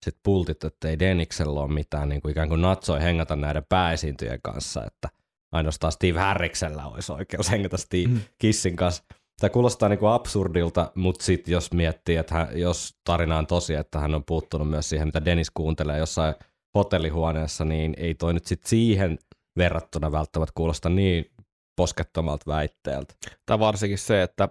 sit 0.05 0.17
pultit, 0.23 0.65
että 0.65 0.89
ei 0.89 0.99
Deniksellä 0.99 1.61
ole 1.61 1.73
mitään 1.73 2.09
niin 2.09 2.21
kuin 2.21 2.33
ikään 2.33 2.49
kuin 2.49 2.63
natsoi 2.63 3.03
hengata 3.03 3.37
näiden 3.37 3.65
pääesiintyjien 3.69 4.41
kanssa, 4.43 4.85
että 4.85 5.09
ainoastaan 5.53 5.93
Steve 5.93 6.19
Harriksellä 6.19 6.87
olisi 6.87 7.13
oikeus 7.13 7.51
hengata 7.51 7.77
Steve 7.77 8.09
mm. 8.09 8.21
Kissin 8.39 8.77
kanssa. 8.77 9.05
Tämä 9.41 9.51
kuulostaa 9.51 9.89
niin 9.89 9.99
kuin 9.99 10.13
absurdilta, 10.13 10.93
mutta 10.95 11.25
sitten 11.25 11.53
jos 11.53 11.73
miettii, 11.73 12.17
että 12.17 12.35
hän, 12.35 12.49
jos 12.61 12.95
tarina 13.05 13.39
on 13.39 13.47
tosi, 13.47 13.75
että 13.75 13.99
hän 13.99 14.15
on 14.15 14.25
puuttunut 14.25 14.71
myös 14.71 14.89
siihen, 14.89 15.09
mitä 15.09 15.25
Dennis 15.25 15.51
kuuntelee 15.51 15.99
jossain 15.99 16.35
hotellihuoneessa, 16.75 17.65
niin 17.65 17.95
ei 17.97 18.15
toi 18.15 18.35
nyt 18.35 18.47
sitten 18.47 18.69
siihen 18.69 19.19
verrattuna 19.59 20.13
välttämättä 20.13 20.53
kuulosta 20.55 20.89
niin 20.89 21.31
poskettomalta 21.77 22.45
väitteeltä. 22.47 23.15
Tai 23.47 23.59
varsinkin 23.59 23.99
se, 23.99 24.23
että 24.23 24.49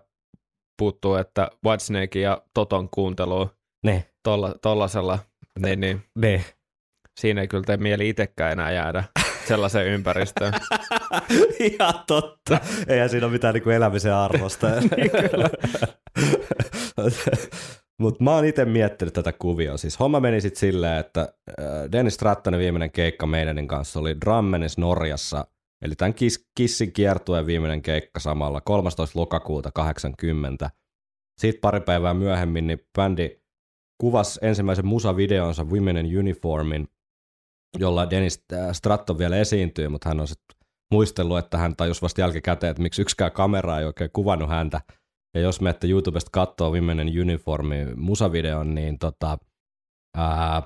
puuttuu, 0.78 1.16
että 1.16 1.52
Whitesnake 1.66 2.20
ja 2.20 2.42
Toton 2.54 2.90
kuuntelu 2.90 3.50
Ne, 3.84 4.10
tolla, 4.24 4.56
tollasella, 4.62 5.20
niin, 5.60 5.80
niin 5.80 6.02
ne. 6.16 6.46
siinä 7.20 7.42
ei 7.42 7.48
kyllä 7.48 7.64
tee 7.64 7.78
mieli 7.78 8.10
itsekään 8.10 8.52
enää 8.52 8.72
jäädä 8.72 9.04
sellaiseen 9.48 9.88
ympäristöön. 9.88 10.54
Ihan 11.60 11.94
totta. 12.08 12.60
Eihän 12.88 13.10
siinä 13.10 13.26
ole 13.26 13.34
mitään 13.34 13.54
niin 13.54 13.64
kuin 13.64 13.76
elämisen 13.76 14.14
arvosta. 14.14 14.68
Mutta 18.02 18.24
mä 18.24 18.36
oon 18.36 18.46
itse 18.46 18.66
miettinyt 18.66 19.14
tätä 19.14 19.34
kuvioa. 19.34 19.78
Siis 19.78 20.00
homma 20.00 20.20
meni 20.20 20.42
sitten 20.42 20.60
silleen, 20.60 21.00
että 21.00 21.22
äh, 21.22 21.92
Dennis 21.92 22.14
Strattonin 22.14 22.60
viimeinen 22.60 22.92
keikka 22.92 23.28
meidänin 23.28 23.68
kanssa 23.68 24.00
oli 24.00 24.22
Drammenis 24.22 24.78
Norjassa, 24.78 25.48
eli 25.82 25.96
tämän 25.96 26.14
Kiss, 26.14 26.48
Kissin 26.58 26.94
kiertueen 26.94 27.46
viimeinen 27.46 27.82
keikka 27.82 28.20
samalla 28.20 28.62
13. 28.62 29.20
lokakuuta 29.20 29.72
80. 29.72 30.70
Siitä 31.38 31.60
pari 31.62 31.82
päivää 31.82 32.14
myöhemmin 32.14 32.68
niin 32.68 32.88
bändi 32.96 33.43
kuvasi 33.98 34.40
ensimmäisen 34.42 34.86
musavideonsa 34.86 35.64
Women 35.64 35.98
in 35.98 36.20
Uniformin, 36.20 36.88
jolla 37.80 38.10
Dennis 38.10 38.44
äh, 38.54 38.60
Stratton 38.72 39.18
vielä 39.18 39.38
esiintyy, 39.38 39.88
mutta 39.88 40.10
hän 40.10 40.20
on 40.20 40.28
sitten 40.28 40.58
muistellut, 40.94 41.38
että 41.38 41.58
hän 41.58 41.76
tajusi 41.76 42.02
vasta 42.02 42.22
jälkikäteen, 42.22 42.72
että 42.72 42.84
miksi 42.84 43.02
yksikään 43.02 43.32
kamera 43.32 43.80
ei 43.80 43.86
oikein 43.86 44.10
kuvannut 44.14 44.50
häntä. 44.50 44.82
Ja 45.36 45.42
jos 45.42 45.62
menette 45.62 45.88
YouTubesta 45.88 46.30
katsoo 46.34 46.72
Women 46.72 47.00
in 47.00 47.22
Uniformi 47.22 47.86
musavideon, 47.96 48.76
niin 48.76 49.00
tota, 49.00 49.38
ää, 50.18 50.62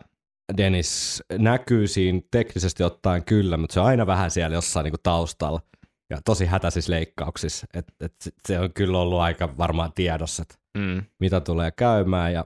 Dennis 0.57 1.23
näkyy 1.37 1.87
siinä 1.87 2.21
teknisesti 2.31 2.83
ottaen 2.83 3.23
kyllä, 3.23 3.57
mutta 3.57 3.73
se 3.73 3.79
on 3.79 3.85
aina 3.85 4.07
vähän 4.07 4.31
siellä 4.31 4.55
jossain 4.55 4.83
niinku 4.83 4.97
taustalla 5.03 5.61
ja 6.09 6.17
tosi 6.25 6.45
hätäisissä 6.45 6.91
leikkauksissa. 6.93 7.67
Et, 7.73 7.85
et 8.01 8.13
se- 8.23 8.31
se 8.47 8.59
on 8.59 8.73
kyllä 8.73 8.97
ollut 8.99 9.19
aika 9.19 9.57
varmaan 9.57 9.91
tiedossa, 9.95 10.41
että 10.41 10.55
Mm. 10.77 11.03
mitä 11.19 11.39
tulee 11.41 11.71
käymään 11.71 12.33
ja 12.33 12.45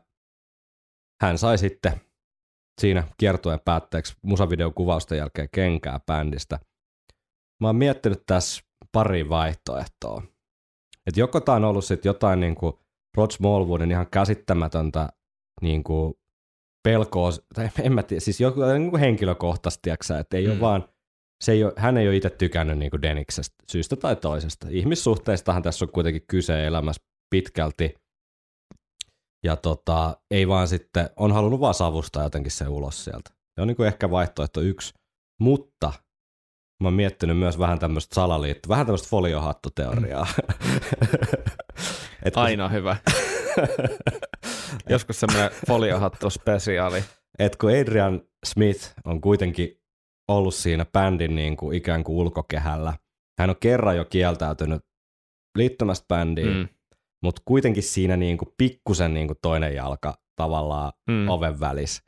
hän 1.21 1.37
sai 1.37 1.57
sitten 1.57 2.01
siinä 2.81 3.03
kiertueen 3.17 3.59
päätteeksi 3.65 4.15
musavideon 4.21 4.73
kuvausten 4.73 5.17
jälkeen 5.17 5.49
kenkää 5.51 5.99
bändistä. 6.07 6.59
Mä 7.61 7.67
oon 7.67 7.75
miettinyt 7.75 8.23
tässä 8.25 8.63
pari 8.91 9.29
vaihtoehtoa. 9.29 10.23
Et 11.07 11.17
joko 11.17 11.39
tää 11.39 11.55
on 11.55 11.65
ollut 11.65 11.85
sitten 11.85 12.09
jotain 12.09 12.39
niinku 12.39 12.79
Rod 13.17 13.31
Smallwoodin 13.31 13.91
ihan 13.91 14.07
käsittämätöntä 14.11 15.09
niinku 15.61 16.19
pelkoa, 16.83 17.29
tai 17.55 17.69
en 17.81 17.93
mä 17.93 18.03
tiedä, 18.03 18.19
siis 18.19 18.41
joku 18.41 18.61
niinku 18.61 18.97
henkilökohtaisesti, 18.97 19.81
tiiäksä, 19.81 20.19
että 20.19 20.37
ei 20.37 20.45
mm. 20.45 20.51
Ole 20.51 20.59
vaan, 20.59 20.89
se 21.43 21.51
ei 21.51 21.63
ole, 21.63 21.73
hän 21.75 21.97
ei 21.97 22.07
ole 22.07 22.15
itse 22.15 22.29
tykännyt 22.29 22.77
niinku 22.77 23.01
Deniksestä 23.01 23.55
syystä 23.71 23.95
tai 23.95 24.15
toisesta. 24.15 24.67
Ihmissuhteistahan 24.69 25.63
tässä 25.63 25.85
on 25.85 25.91
kuitenkin 25.91 26.23
kyse 26.27 26.65
elämässä 26.67 27.01
pitkälti, 27.29 27.95
ja 29.43 29.55
tota, 29.55 30.17
ei 30.31 30.47
vaan 30.47 30.67
sitten, 30.67 31.09
on 31.15 31.31
halunnut 31.31 31.59
vaan 31.59 31.73
savustaa 31.73 32.23
jotenkin 32.23 32.51
se 32.51 32.67
ulos 32.67 33.03
sieltä. 33.03 33.29
Se 33.55 33.61
on 33.61 33.67
niin 33.67 33.75
kuin 33.75 33.87
ehkä 33.87 34.11
vaihtoehto 34.11 34.61
yksi, 34.61 34.93
mutta 35.39 35.93
mä 36.83 36.87
oon 36.87 36.93
miettinyt 36.93 37.37
myös 37.37 37.59
vähän 37.59 37.79
tämmöistä 37.79 38.15
salaliittoa, 38.15 38.69
vähän 38.69 38.85
tämmöistä 38.85 39.09
foliohattuteoriaa. 39.09 40.27
Et 42.23 42.33
kun- 42.33 42.43
Aina 42.43 42.69
hyvä. 42.69 42.97
Joskus 44.89 45.19
semmoinen 45.19 45.51
foliohattu 45.67 46.29
spesiaali. 46.29 47.03
et 47.39 47.55
kun 47.55 47.69
Adrian 47.69 48.21
Smith 48.45 48.93
on 49.05 49.21
kuitenkin 49.21 49.81
ollut 50.27 50.55
siinä 50.55 50.85
bändin 50.85 51.35
niin 51.35 51.57
kuin 51.57 51.77
ikään 51.77 52.03
kuin 52.03 52.17
ulkokehällä, 52.17 52.93
hän 53.39 53.49
on 53.49 53.55
kerran 53.59 53.97
jo 53.97 54.05
kieltäytynyt 54.05 54.81
liittymästä 55.57 56.05
bändiin, 56.07 56.57
mm. 56.57 56.67
Mutta 57.23 57.41
kuitenkin 57.45 57.83
siinä 57.83 58.17
niin 58.17 58.37
kuin 58.37 58.49
pikkusen 58.57 59.13
niin 59.13 59.27
kuin 59.27 59.37
toinen 59.41 59.75
jalka 59.75 60.17
tavallaan 60.35 60.93
Mm. 61.09 61.29
oven 61.29 61.59
välissä. 61.59 62.03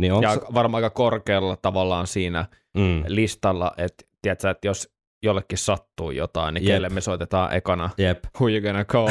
Niin 0.00 0.12
onko, 0.12 0.26
Ja 0.26 0.40
varmaan 0.54 0.84
aika 0.84 0.94
korkealla 0.94 1.56
tavallaan 1.56 2.06
siinä 2.06 2.44
mm, 2.76 3.04
listalla, 3.06 3.72
että 3.76 4.04
tiedätkö, 4.22 4.50
että 4.50 4.66
jos 4.68 4.92
jollekin 5.24 5.58
sattuu 5.58 6.10
jotain, 6.10 6.54
niin 6.54 6.64
Jep. 6.64 6.74
kelle 6.74 6.88
me 6.88 7.00
soitetaan 7.00 7.54
ekana 7.56 7.90
jep. 7.98 8.24
Who 8.40 8.48
you 8.48 8.60
gonna 8.60 8.84
call? 8.84 9.08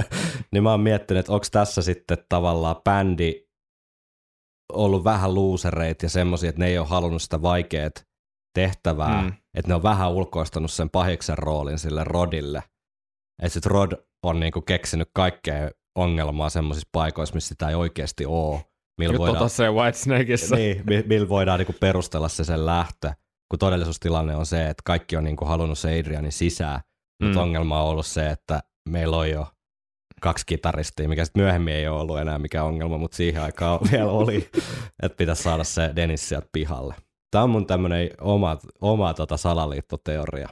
niin 0.52 0.62
mä 0.62 0.70
oon 0.70 0.80
miettinyt, 0.80 1.20
että 1.20 1.32
onko 1.32 1.46
tässä 1.52 1.82
sitten 1.82 2.18
tavallaan 2.28 2.76
bändi 2.84 3.44
ollut 4.72 5.04
vähän 5.04 5.34
luusereit 5.34 6.02
ja 6.02 6.08
semmoisia, 6.08 6.48
että 6.48 6.58
ne 6.58 6.66
ei 6.66 6.78
ole 6.78 6.86
halunnut 6.86 7.22
sitä 7.22 7.42
vaikeat 7.42 8.06
tehtävää, 8.54 9.22
mm. 9.22 9.32
että 9.54 9.68
ne 9.68 9.74
on 9.74 9.82
vähän 9.82 10.12
ulkoistanut 10.12 10.70
sen 10.70 10.90
pahiksen 10.90 11.38
roolin 11.38 11.78
sille 11.78 12.04
Rodille. 12.04 12.62
Että 13.42 13.52
sit 13.54 13.66
Rod 13.66 13.92
on 14.22 14.40
niinku 14.40 14.60
keksinyt 14.60 15.08
kaikkea 15.12 15.70
ongelmaa 15.98 16.50
semmoisissa 16.50 16.88
paikoissa, 16.92 17.34
missä 17.34 17.48
sitä 17.48 17.68
ei 17.68 17.74
oikeasti 17.74 18.26
ole. 18.26 18.60
Millä 19.00 19.18
voidaan, 19.18 19.36
ota 19.36 19.48
se 19.48 19.70
Whitesnakeissa. 19.70 20.56
niin, 20.56 20.82
mi- 20.86 21.04
millä 21.06 21.28
voidaan 21.28 21.58
niinku 21.58 21.74
perustella 21.80 22.28
se 22.28 22.44
sen 22.44 22.66
lähtö, 22.66 23.12
kun 23.50 23.58
todellisuustilanne 23.58 24.36
on 24.36 24.46
se, 24.46 24.68
että 24.68 24.82
kaikki 24.84 25.16
on 25.16 25.24
niinku 25.24 25.44
halunnut 25.44 25.78
se 25.78 25.98
Adrianin 26.00 26.32
sisään, 26.32 26.80
mutta 27.22 27.38
Mm. 27.38 27.42
ongelma 27.42 27.82
on 27.82 27.88
ollut 27.88 28.06
se, 28.06 28.30
että 28.30 28.62
meillä 28.88 29.16
on 29.16 29.30
jo 29.30 29.46
kaksi 30.20 30.46
kitaristia, 30.46 31.08
mikä 31.08 31.24
sitten 31.24 31.42
myöhemmin 31.42 31.74
ei 31.74 31.88
ole 31.88 32.00
ollut 32.00 32.18
enää 32.18 32.38
mikä 32.38 32.64
ongelma, 32.64 32.98
mutta 32.98 33.16
siihen 33.16 33.42
aikaan 33.42 33.80
vielä 33.92 34.10
oli, 34.10 34.48
että 35.02 35.16
pitäisi 35.16 35.42
saada 35.42 35.64
se 35.64 35.92
Dennis 35.96 36.28
sieltä 36.28 36.48
pihalle. 36.52 36.94
Tämä 37.30 37.44
on 37.44 37.50
mun 37.50 37.66
tämmöinen 37.66 38.10
oma, 38.20 38.58
oma 38.80 39.14
tota 39.14 39.36
salaliittoteoria. 39.36 40.48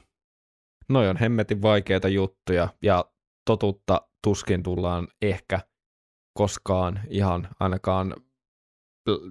Noi 0.93 1.09
on 1.09 1.17
hemmetin 1.17 1.63
vaikeita 1.63 2.09
juttuja 2.09 2.69
ja 2.83 3.05
totuutta 3.47 4.03
tuskin 4.25 4.63
tullaan 4.63 5.09
ehkä 5.23 5.61
koskaan 6.39 7.01
ihan 7.09 7.49
ainakaan 7.61 8.15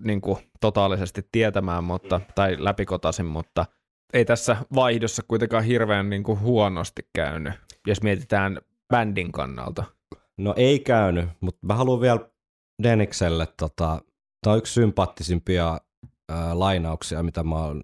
niin 0.04 0.22
kuin, 0.22 0.38
totaalisesti 0.62 1.22
tietämään, 1.32 1.84
mutta, 1.84 2.22
tai 2.36 2.56
läpikotaisin, 2.60 3.26
mutta 3.26 3.66
ei 4.14 4.26
tässä 4.26 4.58
vaihdossa 4.76 5.24
kuitenkaan 5.28 5.64
hirveän 5.64 6.10
niin 6.10 6.24
kuin, 6.24 6.40
huonosti 6.40 7.02
käynyt, 7.16 7.54
jos 7.88 8.04
mietitään 8.04 8.62
bändin 8.94 9.32
kannalta. 9.32 9.84
No 10.38 10.54
ei 10.58 10.80
käynyt, 10.80 11.30
mutta 11.42 11.68
mä 11.68 11.76
haluan 11.76 12.02
vielä 12.02 12.30
Denikselle, 12.84 13.48
tota, 13.58 14.02
tämä 14.44 14.52
on 14.52 14.58
yksi 14.58 14.74
sympaattisimpia 14.74 15.80
ää, 16.30 16.60
lainauksia, 16.60 17.24
mitä 17.24 17.44
mä 17.44 17.56
oon 17.56 17.84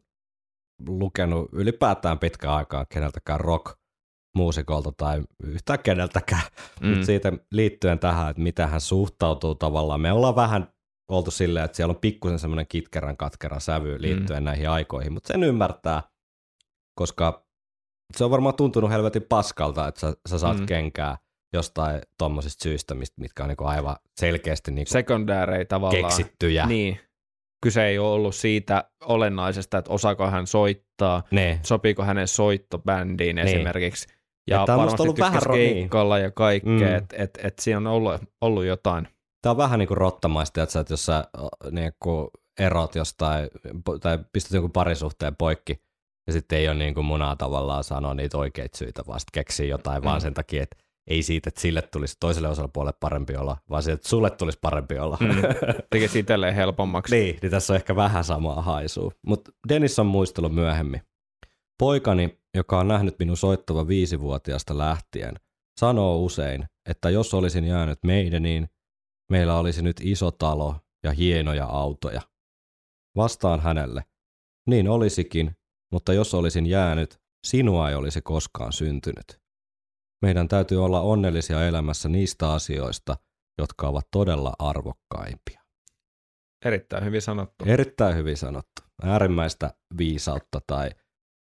lukenut 0.88 1.50
ylipäätään 1.54 2.20
pitkään 2.20 2.54
aikaa 2.54 2.86
keneltäkään 2.86 3.40
rock-muusikolta 3.40 4.92
tai 4.98 5.22
yhtään 5.44 5.80
keneltäkään, 5.80 6.42
mm. 6.82 6.88
mutta 6.90 7.06
siitä 7.06 7.32
liittyen 7.52 8.00
tähän, 8.00 8.30
että 8.30 8.42
miten 8.42 8.70
hän 8.70 8.82
suhtautuu 8.82 9.56
tavallaan. 9.56 10.02
Me 10.02 10.12
ollaan 10.12 10.36
vähän 10.36 10.74
oltu 11.12 11.32
silleen, 11.32 11.66
että 11.66 11.76
siellä 11.78 11.92
on 11.92 12.00
pikkusen 12.02 12.40
semmoinen 12.40 12.68
kitkerän 12.68 13.18
katkera 13.18 13.60
sävy 13.60 14.02
liittyen 14.02 14.44
mm. 14.44 14.46
näihin 14.46 14.70
aikoihin, 14.70 15.14
mutta 15.14 15.28
sen 15.28 15.44
ymmärtää, 15.44 16.04
koska 16.96 17.48
se 18.18 18.24
on 18.24 18.32
varmaan 18.32 18.56
tuntunut 18.56 18.90
helvetin 18.90 19.24
paskalta, 19.30 19.88
että 19.88 20.00
sä, 20.02 20.14
sä 20.30 20.40
saat 20.40 20.58
Mm. 20.58 20.62
mm. 20.62 20.66
kenkää 20.68 21.18
jostain 21.54 22.02
tommosista 22.18 22.64
syistä, 22.64 22.96
mitkä 23.18 23.44
on 23.44 23.50
niinku 23.50 23.64
aivan 23.66 23.96
selkeästi 24.20 24.72
niinku 24.72 24.92
Sekundäärei 24.92 25.66
tavallaan. 25.66 26.04
keksittyjä. 26.04 26.66
Niin. 26.66 27.00
Kyse 27.64 27.86
ei 27.86 28.00
ole 28.00 28.10
ollut 28.14 28.36
siitä 28.36 28.84
olennaisesta, 29.06 29.78
että 29.78 29.94
osaako 29.94 30.28
hän 30.30 30.48
soittaa, 30.48 31.24
Ne. 31.32 31.60
sopiiko 31.64 32.04
hänen 32.04 32.28
soittobändiin 32.28 33.36
niin. 33.36 33.48
esimerkiksi. 33.48 34.08
Ja 34.50 34.56
Ja 34.56 34.60
musta 34.60 34.78
varmasti 34.78 35.02
ollut 35.02 35.20
vähän 35.20 35.42
niin. 35.52 35.74
keikkailla 35.74 36.20
ja 36.20 36.32
kaikkea, 36.32 36.90
Mm. 36.90 36.96
että 36.96 37.16
et, 37.20 37.40
et 37.44 37.60
siinä 37.60 37.78
on 37.78 37.88
ollut, 37.88 38.22
ollut 38.42 38.66
jotain. 38.66 39.08
Tämä 39.42 39.52
on 39.52 39.58
vähän 39.58 39.80
niin 39.80 39.88
kuin 39.88 39.98
rottamaista, 39.98 40.64
että, 40.64 40.74
sä, 40.74 40.80
että 40.80 40.94
jos 40.94 41.06
sä 41.06 41.24
niin 41.72 41.92
kuin 42.00 42.28
erot 42.60 42.96
jostain, 42.96 43.50
tai 44.02 44.20
pistät 44.34 44.52
jonkun 44.54 44.72
parisuhteen 44.72 45.36
poikki, 45.36 45.82
ja 46.28 46.34
sitten 46.34 46.60
ei 46.60 46.68
ole 46.68 46.76
niin 46.78 46.94
kuin 46.94 47.06
munaa 47.06 47.36
tavallaan 47.36 47.84
sanoa 47.84 48.14
niitä 48.14 48.38
oikeita 48.38 48.78
syitä, 48.78 49.04
vaan 49.08 49.20
keksii 49.34 49.70
jotain 49.70 50.02
mm. 50.02 50.06
vaan 50.06 50.22
sen 50.22 50.34
takia, 50.34 50.64
että 50.64 50.78
ei 51.08 51.24
siitä, 51.24 51.50
että 51.50 51.62
sille 51.62 51.82
tulisi 51.82 52.18
toiselle 52.20 52.48
osapuolelle 52.48 52.98
parempi 53.00 53.36
olla, 53.36 53.58
vaan 53.70 53.84
siitä, 53.84 53.94
että 53.94 54.10
sulle 54.10 54.30
tulisi 54.30 54.58
parempi 54.62 55.00
olla. 55.00 55.18
Mm. 55.20 55.28
Tekisi 55.92 56.20
itselleen 56.20 56.56
helpommaksi. 56.56 57.16
niin, 57.16 57.40
niin 57.42 57.52
tässä 57.52 57.74
on 57.74 57.76
ehkä 57.76 57.96
vähän 57.96 58.24
samaa 58.24 58.62
haisua. 58.62 59.12
Mutta 59.28 59.52
Dennis 59.70 60.00
on 60.00 60.06
muistellut 60.06 60.56
myöhemmin. 60.56 61.02
Poikani, 61.80 62.40
joka 62.56 62.80
on 62.80 62.88
nähnyt 62.88 63.20
minun 63.20 63.38
soittava 63.38 63.88
viisivuotiaasta 63.88 64.78
lähtien, 64.78 65.36
sanoo 65.80 66.18
usein, 66.18 66.66
että 66.90 67.10
jos 67.10 67.34
olisin 67.34 67.64
jäänyt 67.64 68.00
meidäniin, 68.04 68.70
meillä 69.32 69.58
olisi 69.60 69.82
nyt 69.82 70.02
iso 70.04 70.32
talo 70.32 70.76
ja 71.04 71.12
hienoja 71.12 71.66
autoja. 71.66 72.22
Vastaan 73.16 73.60
hänelle, 73.60 74.04
niin 74.68 74.90
olisikin, 74.90 75.52
mutta 75.92 76.14
jos 76.14 76.34
olisin 76.34 76.66
jäänyt, 76.66 77.20
sinua 77.48 77.90
ei 77.90 77.96
olisi 77.96 78.22
koskaan 78.22 78.74
syntynyt. 78.74 79.47
Meidän 80.22 80.48
täytyy 80.48 80.86
olla 80.86 81.02
onnellisia 81.02 81.68
elämässä 81.68 82.10
niistä 82.10 82.52
asioista, 82.52 83.18
jotka 83.58 83.88
ovat 83.88 84.08
todella 84.12 84.54
arvokkaimpia. 84.60 85.62
Erittäin 86.66 87.06
hyvin 87.06 87.22
sanottu. 87.22 87.66
Erittäin 87.68 88.16
hyvin 88.16 88.38
sanottu. 88.38 88.82
Äärimmäistä 89.04 89.74
viisautta 89.98 90.62
tai 90.68 90.90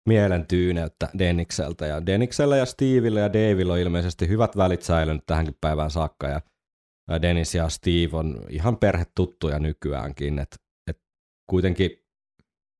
mielen 0.08 0.46
tyyneyttä 0.46 1.08
Denikseltä. 1.18 1.86
Ja 1.86 2.06
Deniksellä 2.06 2.56
ja 2.56 2.66
Stevillä 2.66 3.20
ja 3.20 3.32
Davilla 3.32 3.72
on 3.72 3.78
ilmeisesti 3.78 4.28
hyvät 4.28 4.56
välit 4.56 4.82
säilynyt 4.82 5.26
tähänkin 5.26 5.56
päivään 5.60 5.90
saakka. 5.90 6.28
Ja 6.28 6.40
Dennis 7.22 7.54
ja 7.54 7.68
Steve 7.68 8.16
on 8.16 8.46
ihan 8.48 8.76
perhetuttuja 8.76 9.58
nykyäänkin. 9.58 10.38
Et, 10.38 10.56
et 10.90 11.00
kuitenkin 11.50 11.90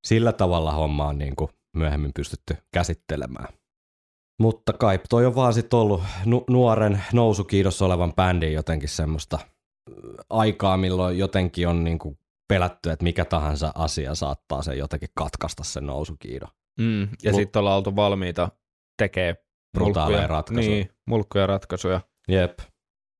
sillä 0.06 0.32
tavalla 0.32 0.73
homma 0.73 1.09
on 1.09 1.19
niin 1.19 1.36
kuin 1.36 1.51
myöhemmin 1.77 2.10
pystytty 2.14 2.56
käsittelemään. 2.74 3.61
Mutta 4.43 4.73
kai 4.73 4.98
toi 5.09 5.27
on 5.27 5.35
vaan 5.35 5.55
sit 5.55 5.74
ollut 5.74 6.02
nu- 6.24 6.44
nuoren 6.51 7.02
nousukiidossa 7.12 7.85
olevan 7.85 8.12
bändin 8.14 8.52
jotenkin 8.52 8.89
semmoista 8.89 9.39
äh, 9.43 9.94
aikaa, 10.31 10.77
milloin 10.77 11.19
jotenkin 11.19 11.69
on 11.69 11.85
niin 11.85 11.98
kuin 11.98 12.19
pelätty, 12.48 12.90
että 12.90 13.02
mikä 13.02 13.24
tahansa 13.24 13.73
asia 13.74 14.14
saattaa 14.14 14.62
sen 14.62 14.78
jotenkin 14.78 15.09
katkaista 15.14 15.64
sen 15.64 15.86
nousukiidon. 15.86 16.48
Mm. 16.81 17.02
Ja 17.02 17.31
Mul- 17.31 17.36
sitten 17.36 17.60
ollaan 17.60 17.77
oltu 17.77 17.97
valmiita 17.97 18.48
tekemään 18.98 19.36
Brutaaleja 19.78 20.27
ratkaisuja. 20.27 20.77
Niin, 20.77 20.90
mulkkuja 21.06 21.47
ratkaisuja. 21.47 22.01
Jep. 22.28 22.59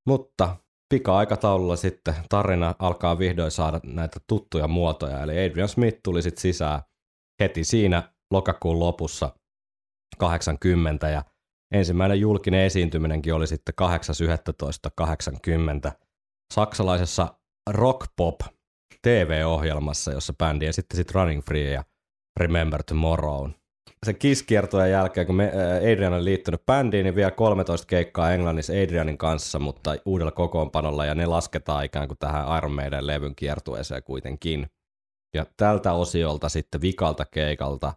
Mutta 0.07 0.57
pika-aikataululla 0.89 1.77
sitten 1.77 2.15
tarina 2.29 2.75
alkaa 2.79 3.19
vihdoin 3.19 3.51
saada 3.51 3.81
näitä 3.85 4.21
tuttuja 4.27 4.69
muotoja. 4.69 5.23
Eli 5.23 5.47
Adrian 5.47 5.69
Smith 5.69 5.99
tuli 6.03 6.23
sitten 6.23 6.43
sisään 6.43 6.83
heti 7.41 7.65
siinä 7.65 8.13
lokakuun 8.31 8.79
lopussa 8.79 9.31
80 10.19 11.09
ja 11.09 11.23
ensimmäinen 11.73 12.21
julkinen 12.21 12.61
esiintyminenkin 12.61 13.35
oli 13.35 13.47
sitten 13.47 13.75
8.11.80 13.83 15.93
saksalaisessa 16.55 17.35
Rock 17.71 18.07
Pop 18.17 18.41
TV-ohjelmassa, 19.03 20.13
jossa 20.13 20.33
bändi 20.33 20.67
esitti 20.67 20.97
sitten 20.97 21.15
Running 21.15 21.43
Free 21.43 21.71
ja 21.71 21.85
Remember 22.41 22.83
Tomorrow. 22.83 23.51
Sen 24.07 24.17
Kiss-kiertojen 24.17 24.91
jälkeen, 24.91 25.27
kun 25.27 25.41
ää, 25.41 25.51
Adrian 25.77 26.13
oli 26.13 26.25
liittynyt 26.25 26.67
bändiin, 26.67 27.05
niin 27.05 27.15
vielä 27.15 27.31
13 27.31 27.87
keikkaa 27.87 28.33
Englannissa 28.33 28.73
Adrianin 28.73 29.19
kanssa, 29.19 29.59
mutta 29.59 29.97
uudella 30.05 30.31
kokoonpanolla, 30.31 31.07
ja 31.07 31.15
ne 31.15 31.27
lasketaan 31.27 31.85
ikään 31.85 32.09
kuin 32.09 32.19
tähän 32.19 32.59
Iron 32.59 32.73
Maiden 32.73 33.07
levyn 33.07 33.35
kiertueeseen 33.35 34.03
kuitenkin. 34.03 34.67
Ja 35.35 35.47
tältä 35.57 35.93
osiolta 35.93 36.49
sitten 36.49 36.81
vikalta 36.81 37.25
keikalta 37.25 37.93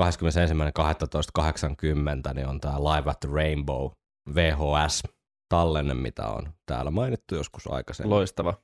21.12.80 0.00 2.34
niin 2.34 2.46
on 2.46 2.60
tämä 2.60 2.74
Live 2.78 3.10
at 3.10 3.20
the 3.20 3.28
Rainbow 3.32 3.90
VHS 4.34 5.02
tallenne, 5.48 5.94
mitä 5.94 6.26
on 6.26 6.52
täällä 6.66 6.90
mainittu 6.90 7.34
joskus 7.34 7.70
aikaisemmin. 7.70 8.10
Loistava. 8.10 8.54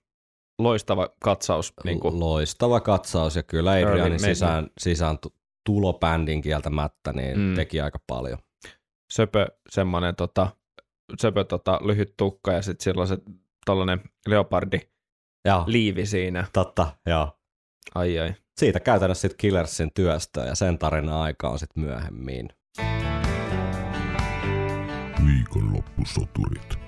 Loistava 0.58 1.08
katsaus. 1.24 1.72
Niin 1.84 2.00
kuin, 2.00 2.20
Loistava 2.20 2.80
katsaus 2.80 3.36
ja 3.36 3.42
kyllä 3.42 3.70
Adrianin 3.70 4.20
sisään, 4.20 4.66
sisään 4.80 5.18
tu- 5.18 5.34
tulobändin 5.66 6.42
kieltämättä 6.42 7.12
niin 7.12 7.38
Mm. 7.38 7.54
teki 7.54 7.80
aika 7.80 7.98
paljon. 8.06 8.38
söpö 9.12 9.46
semmoinen 9.70 10.16
tota, 10.16 10.48
söpö 11.20 11.44
tota, 11.44 11.80
lyhyt 11.84 12.14
tukka 12.16 12.52
ja 12.52 12.62
sitten 12.62 12.84
sillä 12.84 13.00
on 13.00 13.06
se 13.08 13.18
tällainen 13.64 14.00
leopardi 14.28 14.80
Ja 15.44 15.64
liivi 15.66 16.06
siinä. 16.06 16.44
totta, 16.52 16.96
joo. 17.06 17.38
Ai 17.94 18.18
ai. 18.18 18.34
Siitä 18.58 18.80
käytännössä 18.80 19.20
sitten 19.20 19.38
Killersin 19.38 19.90
työstä 19.94 20.40
ja 20.40 20.54
sen 20.54 20.78
tarina 20.78 21.22
aika 21.22 21.48
on 21.48 21.58
sitten 21.58 21.84
myöhemmin. 21.84 22.48
Viikonloppusoturit. 25.26 26.78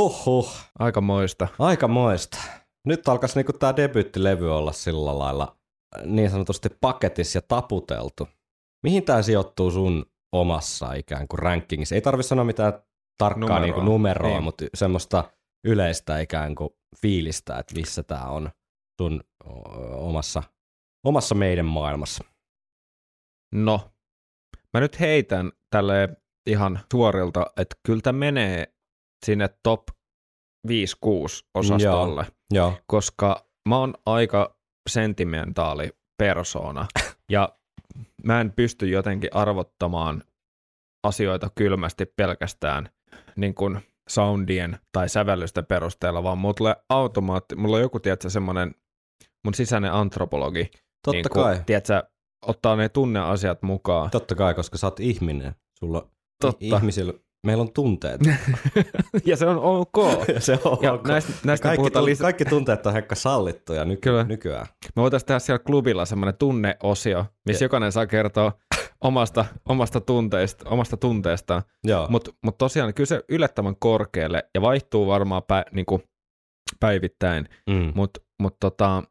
Huhhuh, 0.00 0.50
Aika 0.78 1.00
moista. 1.00 1.48
aika 1.58 1.88
moista. 1.88 2.38
Nyt 2.86 3.08
alkaisi 3.08 3.38
niinku 3.38 3.52
tämä 3.52 3.76
debyyttilevy 3.76 4.56
olla 4.56 4.72
sillä 4.72 5.18
lailla 5.18 5.56
äh, 5.98 6.04
niin 6.06 6.30
sanotusti 6.30 6.68
paketissa 6.80 7.36
ja 7.38 7.42
taputeltu. 7.48 8.28
Mihin 8.82 9.02
tämä 9.04 9.22
sijoittuu 9.22 9.70
sun 9.70 10.06
omassa 10.32 10.92
ikään 10.94 11.28
kuin 11.28 11.38
rankingissa? 11.38 11.94
Ei 11.94 12.00
tarvi 12.00 12.22
sanoa 12.22 12.44
mitään 12.44 12.72
tarkkaa 13.18 13.40
Numeroa. 13.40 13.58
numeroa, 13.58 13.66
niinku 13.76 13.90
numeroa 13.92 14.30
Niin. 14.30 14.42
mutta 14.42 14.64
semmoista 14.74 15.24
yleistä 15.64 16.18
ikään 16.18 16.54
kuin 16.54 16.70
fiilistä, 17.02 17.58
että 17.58 17.74
missä 17.74 18.02
tämä 18.02 18.24
on 18.24 18.50
sun 19.00 19.24
omassa, 19.90 20.42
omassa 21.04 21.34
meidän 21.34 21.66
maailmassa. 21.66 22.24
No, 23.54 23.90
mä 24.74 24.80
nyt 24.80 25.00
heitän 25.00 25.52
tälle 25.70 26.08
ihan 26.46 26.80
suorilta, 26.92 27.46
että 27.56 27.76
kyllä 27.86 28.00
tämä 28.00 28.18
menee 28.18 28.74
sinne 29.26 29.48
top 29.62 29.82
osastolle, 31.54 32.26
Joo. 32.50 32.72
koska 32.86 33.48
mä 33.68 33.78
oon 33.78 33.94
aika 34.06 34.58
sentimentaali 34.88 35.90
persona 36.18 36.86
ja 37.32 37.58
mä 38.24 38.40
en 38.40 38.52
pysty 38.52 38.88
jotenkin 38.88 39.30
arvottamaan 39.32 40.24
asioita 41.06 41.50
kylmästi 41.54 42.06
pelkästään 42.06 42.88
niin 43.36 43.54
kuin 43.54 43.80
soundien 44.08 44.78
tai 44.92 45.08
sävellysten 45.08 45.66
perusteella, 45.66 46.22
vaan 46.22 46.38
mulla 46.38 46.54
tulee 46.54 46.76
automaatti, 46.88 47.56
mulla 47.56 47.76
on 47.76 47.82
joku, 47.82 48.00
tiedätkö, 48.00 48.30
semmoinen 48.30 48.74
mun 49.44 49.54
sisäinen 49.54 49.92
antropologi, 49.92 50.70
Totta 51.04 51.12
niin 51.12 51.24
kai. 51.34 51.60
tiedätkö, 51.66 52.02
ottaa 52.46 52.76
ne 52.76 52.88
tunneasiat 52.88 53.62
mukaan. 53.62 54.10
Totta 54.10 54.34
kai, 54.34 54.54
koska 54.54 54.78
sä 54.78 54.86
oot 54.86 55.00
ihminen. 55.00 55.54
Sulla 55.78 56.08
Totta. 56.40 56.58
ihmisillä, 56.76 57.12
meillä 57.46 57.60
on 57.62 57.72
tunteet. 57.72 58.20
ja 59.26 59.36
se 59.36 59.46
on 59.46 59.58
ok. 59.58 59.96
ja 60.34 60.40
se 60.40 60.58
on 60.64 60.78
Ja 60.82 60.92
ok. 60.92 61.06
näistä, 61.08 61.32
näistä 61.44 61.62
kaikki, 61.64 61.80
puhutaan 61.80 62.04
lisää. 62.04 62.24
kaikki 62.24 62.44
tunteet 62.44 62.86
on 62.86 62.92
hekka 62.92 63.14
sallittuja 63.14 63.84
nyky- 63.84 64.00
Kyllä. 64.00 64.24
nykyään. 64.24 64.66
Me 64.96 65.02
voitaisiin 65.02 65.26
tehdä 65.26 65.38
siellä 65.38 65.58
klubilla 65.58 66.04
semmoinen 66.04 66.36
tunneosio, 66.38 67.24
missä 67.46 67.62
Ja- 67.62 67.66
jokainen 67.66 67.92
saa 67.92 68.06
kertoa 68.06 68.52
omasta, 69.04 69.44
omasta, 69.68 70.00
tunteista, 70.00 70.68
omasta 70.70 70.96
tunteestaan. 70.96 71.62
Mutta 72.08 72.30
mut 72.44 72.58
tosiaan 72.58 72.94
kyllä 72.94 73.06
se 73.06 73.24
yllättävän 73.28 73.76
korkealle 73.78 74.44
ja 74.54 74.60
vaihtuu 74.60 75.06
varmaan 75.06 75.42
pä, 75.42 75.64
niinku 75.72 76.00
päivittäin. 76.80 77.48
mm. 77.70 77.92
Mutta 77.94 78.20
mut 78.42 78.56
tota, 78.60 79.02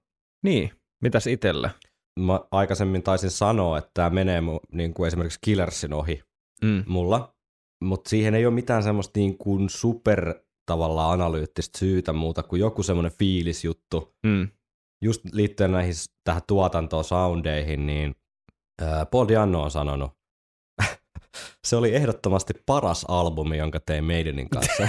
niin, 0.44 0.72
mitäs 1.04 1.28
itselle? 1.28 1.72
Mä 2.20 2.40
aikaisemmin 2.52 3.04
taisin 3.04 3.30
sanoa, 3.32 3.78
että 3.78 3.92
tämä 3.94 4.10
menee 4.10 4.42
mu- 4.42 4.60
niin 4.72 4.94
kuin 4.94 5.08
esimerkiksi 5.08 5.40
Killersin 5.42 5.94
ohi 5.94 6.24
Mm. 6.64 6.84
mulla, 6.88 7.36
mutta 7.84 8.10
siihen 8.10 8.36
ei 8.36 8.46
ole 8.46 8.54
mitään 8.54 8.84
semmoista 8.84 9.20
niin 9.20 9.38
kuin 9.38 9.70
super 9.70 10.34
tavallaan 10.66 11.14
analyyttistä 11.14 11.78
syytä 11.80 12.14
muuta 12.14 12.44
kuin 12.44 12.60
joku 12.60 12.84
semmoinen 12.84 13.12
fiilisjuttu. 13.12 14.16
Mm. 14.26 14.48
Just 15.04 15.22
liittyen 15.34 15.72
näihin 15.72 15.94
tähän 16.24 16.42
tuotantoon, 16.48 17.04
soundeihin, 17.04 17.86
niin 17.88 18.16
Paul 19.12 19.28
Dianno 19.28 19.64
on 19.64 19.72
sanonut, 19.72 20.12
se 21.68 21.76
oli 21.76 21.96
ehdottomasti 21.96 22.54
paras 22.66 23.06
albumi, 23.08 23.58
jonka 23.58 23.80
tein 23.80 24.04
Maidenin 24.04 24.50
kanssa 24.50 24.88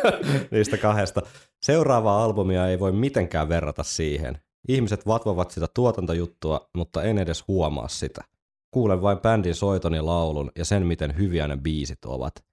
niistä 0.50 0.76
kahdesta. 0.76 1.22
Seuraavaa 1.62 2.24
albumia 2.24 2.68
ei 2.68 2.80
voi 2.80 2.92
mitenkään 2.92 3.48
verrata 3.48 3.82
siihen. 3.82 4.38
Ihmiset 4.68 5.06
vatvovat 5.06 5.50
sitä 5.50 5.66
tuotantojuttua, 5.74 6.70
mutta 6.76 7.02
en 7.02 7.18
edes 7.18 7.44
huomaa 7.48 7.88
sitä. 7.88 8.24
Kuulen 8.70 9.02
vain 9.02 9.18
bändin 9.18 9.54
soiton 9.54 9.94
ja 9.94 10.06
laulun 10.06 10.50
ja 10.58 10.64
sen, 10.64 10.86
miten 10.86 11.18
hyviä 11.18 11.48
ne 11.48 11.56
biisit 11.56 12.04
ovat. 12.04 12.44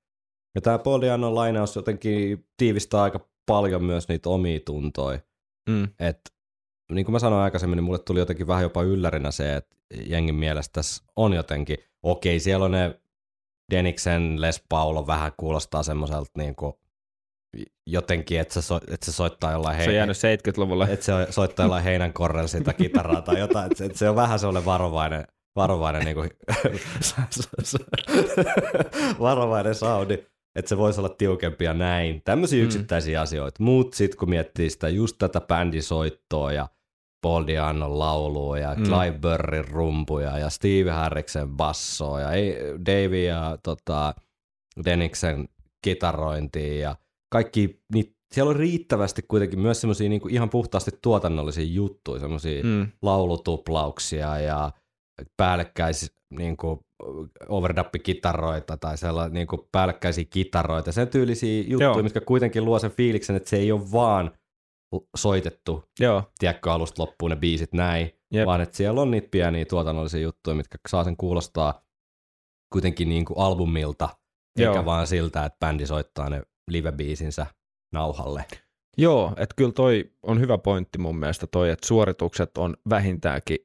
Ja 0.56 0.62
tämä 0.62 0.80
Paul 0.80 1.02
Diannon 1.02 1.36
lainaus 1.36 1.76
jotenkin 1.76 2.46
tiivistää 2.58 3.02
aika 3.02 3.20
paljon 3.46 3.84
myös 3.84 4.08
niitä 4.08 4.30
omia 4.30 4.60
tuntoja. 4.66 5.20
Mm. 5.70 5.88
Et, 6.00 6.20
niin 6.92 7.06
kuin 7.06 7.14
mä 7.14 7.20
sanoin 7.20 7.44
aikaisemmin, 7.44 7.78
niin 7.78 7.84
mulle 7.84 8.00
tuli 8.00 8.20
jotenkin 8.20 8.48
vähän 8.48 8.64
jopa 8.64 8.84
yllärinä 8.84 9.32
se, 9.32 9.56
että 9.56 9.76
jengin 10.06 10.36
mielestä 10.36 10.74
tässä 10.74 11.04
on 11.16 11.34
jotenkin, 11.34 11.78
okei, 12.04 12.40
siellä 12.40 12.66
on 12.66 12.72
ne 12.72 13.00
Deniksen 13.72 14.42
Les 14.42 14.64
Paulo 14.70 15.08
vähän 15.08 15.32
kuulostaa 15.38 15.84
semmoiselta 15.84 16.32
niin 16.38 16.56
kuin, 16.56 16.74
jotenkin, 17.88 18.40
että 18.40 18.54
se, 18.54 18.62
so, 18.62 18.78
että 18.92 19.06
se 19.06 19.12
soittaa 19.12 19.52
jollain 19.52 19.84
Se 19.84 19.90
on 19.90 19.96
jäänyt 19.96 20.18
70-luvulle. 20.18 20.88
että 20.92 21.06
se 21.06 21.12
soittaa 21.30 21.64
jollain 21.64 21.84
heinän 21.84 22.14
korrella 22.14 22.48
sitä 22.48 22.74
kitaraa 22.74 23.22
tai 23.22 23.40
jotain, 23.40 23.66
että 23.66 23.78
se, 23.78 23.86
että 23.86 23.98
se 23.98 24.10
on 24.10 24.16
vähän 24.16 24.40
sellainen 24.40 24.66
varovainen, 24.66 25.28
varovainen, 25.56 26.06
niin 26.06 26.16
kuin, 26.16 26.30
varovainen 29.20 29.76
soundi, 29.76 30.14
että 30.56 30.70
se 30.70 30.78
voisi 30.78 31.00
olla 31.00 31.10
tiukempi 31.10 31.66
ja 31.66 31.74
näin. 31.74 32.22
Tämmöisiä 32.26 32.60
Mm. 32.60 32.66
yksittäisiä 32.66 33.22
asioita. 33.22 33.64
Mutta 33.64 33.98
sitten 33.98 34.18
kun 34.20 34.30
miettii 34.30 34.70
sitä 34.70 34.90
just 34.90 35.16
tätä 35.20 35.42
bändisoittoa 35.42 36.54
ja 36.54 36.68
Paul 37.22 37.48
Diannon 37.48 38.00
laulua 38.00 38.58
ja 38.58 38.76
Mm. 38.76 38.84
Clive 38.84 39.20
Burrin 39.22 39.68
rumpuja 39.68 40.38
ja 40.40 40.50
Steve 40.50 40.92
Harriksen 40.92 41.50
bassoa 41.50 42.22
ja 42.22 42.32
ei- 42.32 42.58
Davey 42.86 43.24
ja 43.24 43.58
tota, 43.64 44.14
Deniksen 44.86 45.50
kitarointia 45.84 46.80
ja 46.80 46.96
kaikki, 47.30 47.82
niin 47.94 48.16
siellä 48.34 48.50
on 48.50 48.56
riittävästi 48.56 49.22
kuitenkin 49.28 49.60
myös 49.60 49.82
semmoisia 49.82 50.10
niinku 50.10 50.28
ihan 50.28 50.50
puhtaasti 50.50 50.92
tuotannollisia 51.02 51.64
juttuja, 51.64 52.20
semmoisia 52.20 52.64
mm. 52.64 52.88
Laulutuplauksia 53.02 54.40
ja 54.40 54.72
päällekkäis 55.38 56.12
niinku 56.30 56.80
overdub-kitaroita 57.50 58.78
tai 58.78 58.98
sellaisia 58.98 59.34
niinku 59.34 59.70
päällekkäisiä 59.72 60.26
kitaroita, 60.30 60.92
sen 60.92 61.08
tyylisiä 61.08 61.62
juttuja, 61.68 61.90
Joo. 61.90 62.04
mitkä 62.04 62.22
kuitenkin 62.22 62.66
luo 62.66 62.80
sen 62.80 62.92
fiiliksen, 62.92 63.36
että 63.36 63.50
se 63.50 63.58
ei 63.58 63.72
ole 63.72 63.92
vaan 63.92 64.32
soitettu, 65.18 65.84
Joo, 66.00 66.24
tiedätkö, 66.40 66.74
alusta 66.74 67.04
loppuun 67.04 67.30
ne 67.30 67.36
biisit 67.36 67.74
näin, 67.74 68.12
Jep. 68.34 68.46
vaan 68.46 68.62
että 68.62 68.78
siellä 68.78 69.02
on 69.02 69.12
niitä 69.12 69.28
pieniä 69.32 69.66
tuotannollisia 69.66 70.20
juttuja, 70.20 70.56
mitkä 70.56 70.78
saa 70.90 71.04
sen 71.04 71.18
kuulostaa 71.18 71.82
kuitenkin 72.74 73.10
niin 73.10 73.26
kuin 73.26 73.40
albumilta, 73.40 74.10
Joo. 74.60 74.74
eikä 74.74 74.86
vaan 74.86 75.08
siltä, 75.08 75.46
että 75.46 75.58
bändi 75.60 75.86
soittaa 75.86 76.30
ne 76.30 76.42
live-biisinsä 76.72 77.46
nauhalle. 77.94 78.46
Joo, 78.98 79.34
että 79.38 79.54
kyllä 79.56 79.72
toi 79.72 80.12
on 80.24 80.40
hyvä 80.40 80.58
pointti 80.58 80.98
mun 80.98 81.18
mielestä 81.20 81.48
toi, 81.48 81.70
että 81.70 81.88
suoritukset 81.88 82.58
on 82.58 82.78
vähintäänkin 82.90 83.58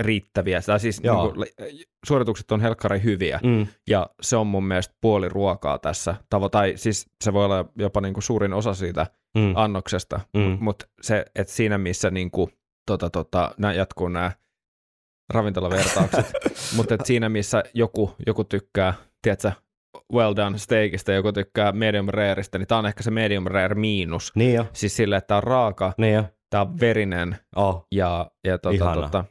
riittäviä, 0.00 0.60
tai 0.62 0.80
siis 0.80 1.00
Joo. 1.04 1.24
niin 1.24 1.34
kuin, 1.34 1.46
suoritukset 2.06 2.52
on 2.52 2.60
helkkari 2.60 3.02
hyviä, 3.02 3.40
Mm. 3.42 3.66
ja 3.88 4.10
se 4.22 4.36
on 4.36 4.46
mun 4.46 4.64
mielestä 4.64 4.94
puoli 5.00 5.28
ruokaa 5.28 5.78
tässä, 5.78 6.14
tavo, 6.30 6.48
tai 6.48 6.72
siis 6.76 7.06
se 7.24 7.32
voi 7.32 7.44
olla 7.44 7.64
jopa 7.78 8.00
niin 8.00 8.14
kuin 8.14 8.22
suurin 8.24 8.52
osa 8.52 8.74
siitä 8.74 9.06
Mm. 9.38 9.52
annoksesta, 9.56 10.20
Mm. 10.34 10.58
mutta 10.60 10.86
se, 11.02 11.24
että 11.34 11.52
siinä 11.52 11.78
missä 11.78 12.10
niin 12.10 12.30
kuin, 12.30 12.50
tota, 12.86 13.10
tota, 13.10 13.54
nämä 13.58 13.72
jatkuu 13.74 14.08
nämä 14.08 14.32
ravintolavertaukset, 15.34 16.32
mutta 16.76 16.94
että 16.94 17.06
siinä 17.06 17.28
missä 17.28 17.62
joku, 17.74 18.14
joku 18.26 18.44
tykkää, 18.44 18.94
tiedätkö, 19.22 19.52
well 20.12 20.36
done 20.36 20.58
steakistä 20.58 21.12
ja 21.12 21.16
joku 21.16 21.32
tykkää 21.32 21.72
medium 21.72 22.08
rareista, 22.08 22.58
niin 22.58 22.66
tämä 22.66 22.78
on 22.78 22.86
ehkä 22.86 23.02
se 23.02 23.10
medium 23.10 23.44
rare 23.46 23.74
miinus. 23.74 24.32
Niin 24.34 24.54
jo, 24.54 24.66
Siis 24.72 24.96
sille, 24.96 25.16
että 25.16 25.26
tämä 25.28 25.36
on 25.38 25.44
raaka, 25.44 25.92
niin 25.98 26.14
jo. 26.14 26.24
tämä 26.50 26.60
on 26.60 26.80
verinen 26.80 27.36
Oh, 27.56 27.86
ja, 27.92 28.30
ja 28.44 28.58
tota, 28.58 28.74
Ihana. 28.74 28.94
tota, 29.02 29.24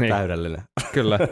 niin, 0.00 0.10
täydellinen. 0.10 0.62
kyllä. 0.92 1.18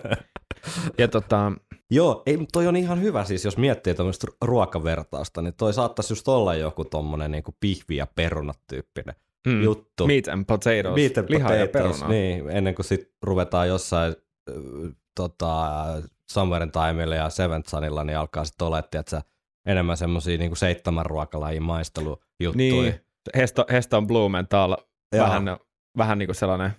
Ja 0.99 1.09
tota, 1.09 1.53
Joo, 1.91 2.23
ei, 2.27 2.39
toi 2.53 2.67
on 2.67 2.77
ihan 2.77 3.03
hyvä 3.03 3.25
siis, 3.25 3.45
jos 3.45 3.57
miettii 3.57 3.95
tämmöistä 3.95 4.27
ruokavertausta, 4.45 5.43
niin 5.43 5.55
toi 5.55 5.73
saattaisi 5.73 6.13
just 6.13 6.29
olla 6.29 6.55
joku 6.55 6.85
tommonen 6.85 7.31
niinku 7.31 7.57
pihvi 7.61 7.97
ja 7.97 8.07
perunat 8.15 8.59
tyyppinen 8.67 9.15
mm, 9.47 9.63
juttu. 9.63 10.07
meat 10.07 10.29
and 10.29 10.45
potatoes, 10.45 10.95
Meat 10.97 11.19
and 11.19 11.27
liha 11.29 11.55
ja 11.55 11.67
potatoes, 11.67 11.97
peruna. 11.99 12.09
Niin, 12.09 12.51
ennen 12.51 12.75
kuin 12.75 12.87
sit 12.87 13.13
ruvetaan 13.23 13.69
jossain 13.69 14.17
äh, 14.51 14.95
tota, 15.15 15.77
in 16.63 16.73
Timeilla 16.73 17.15
ja 17.15 17.31
Seventh 17.31 17.69
Sunilla, 17.69 18.05
niin 18.05 18.19
alkaa 18.19 18.45
sitten 18.45 18.67
olla, 18.67 18.79
että 18.79 19.23
enemmän 19.67 19.97
semmosia 19.97 20.39
niinku 20.39 20.57
seitsemän 20.57 21.07
ruokalajin 21.07 21.63
maistelujuttuja. 21.63 22.55
Niin, 22.55 23.01
Hesto, 23.37 23.65
Heston 23.73 24.07
Blumenthal, 24.07 24.77
vähän, 25.17 25.45
vähän 25.97 26.19
niin 26.19 26.27
kuin 26.27 26.37
sellainen, 26.37 26.71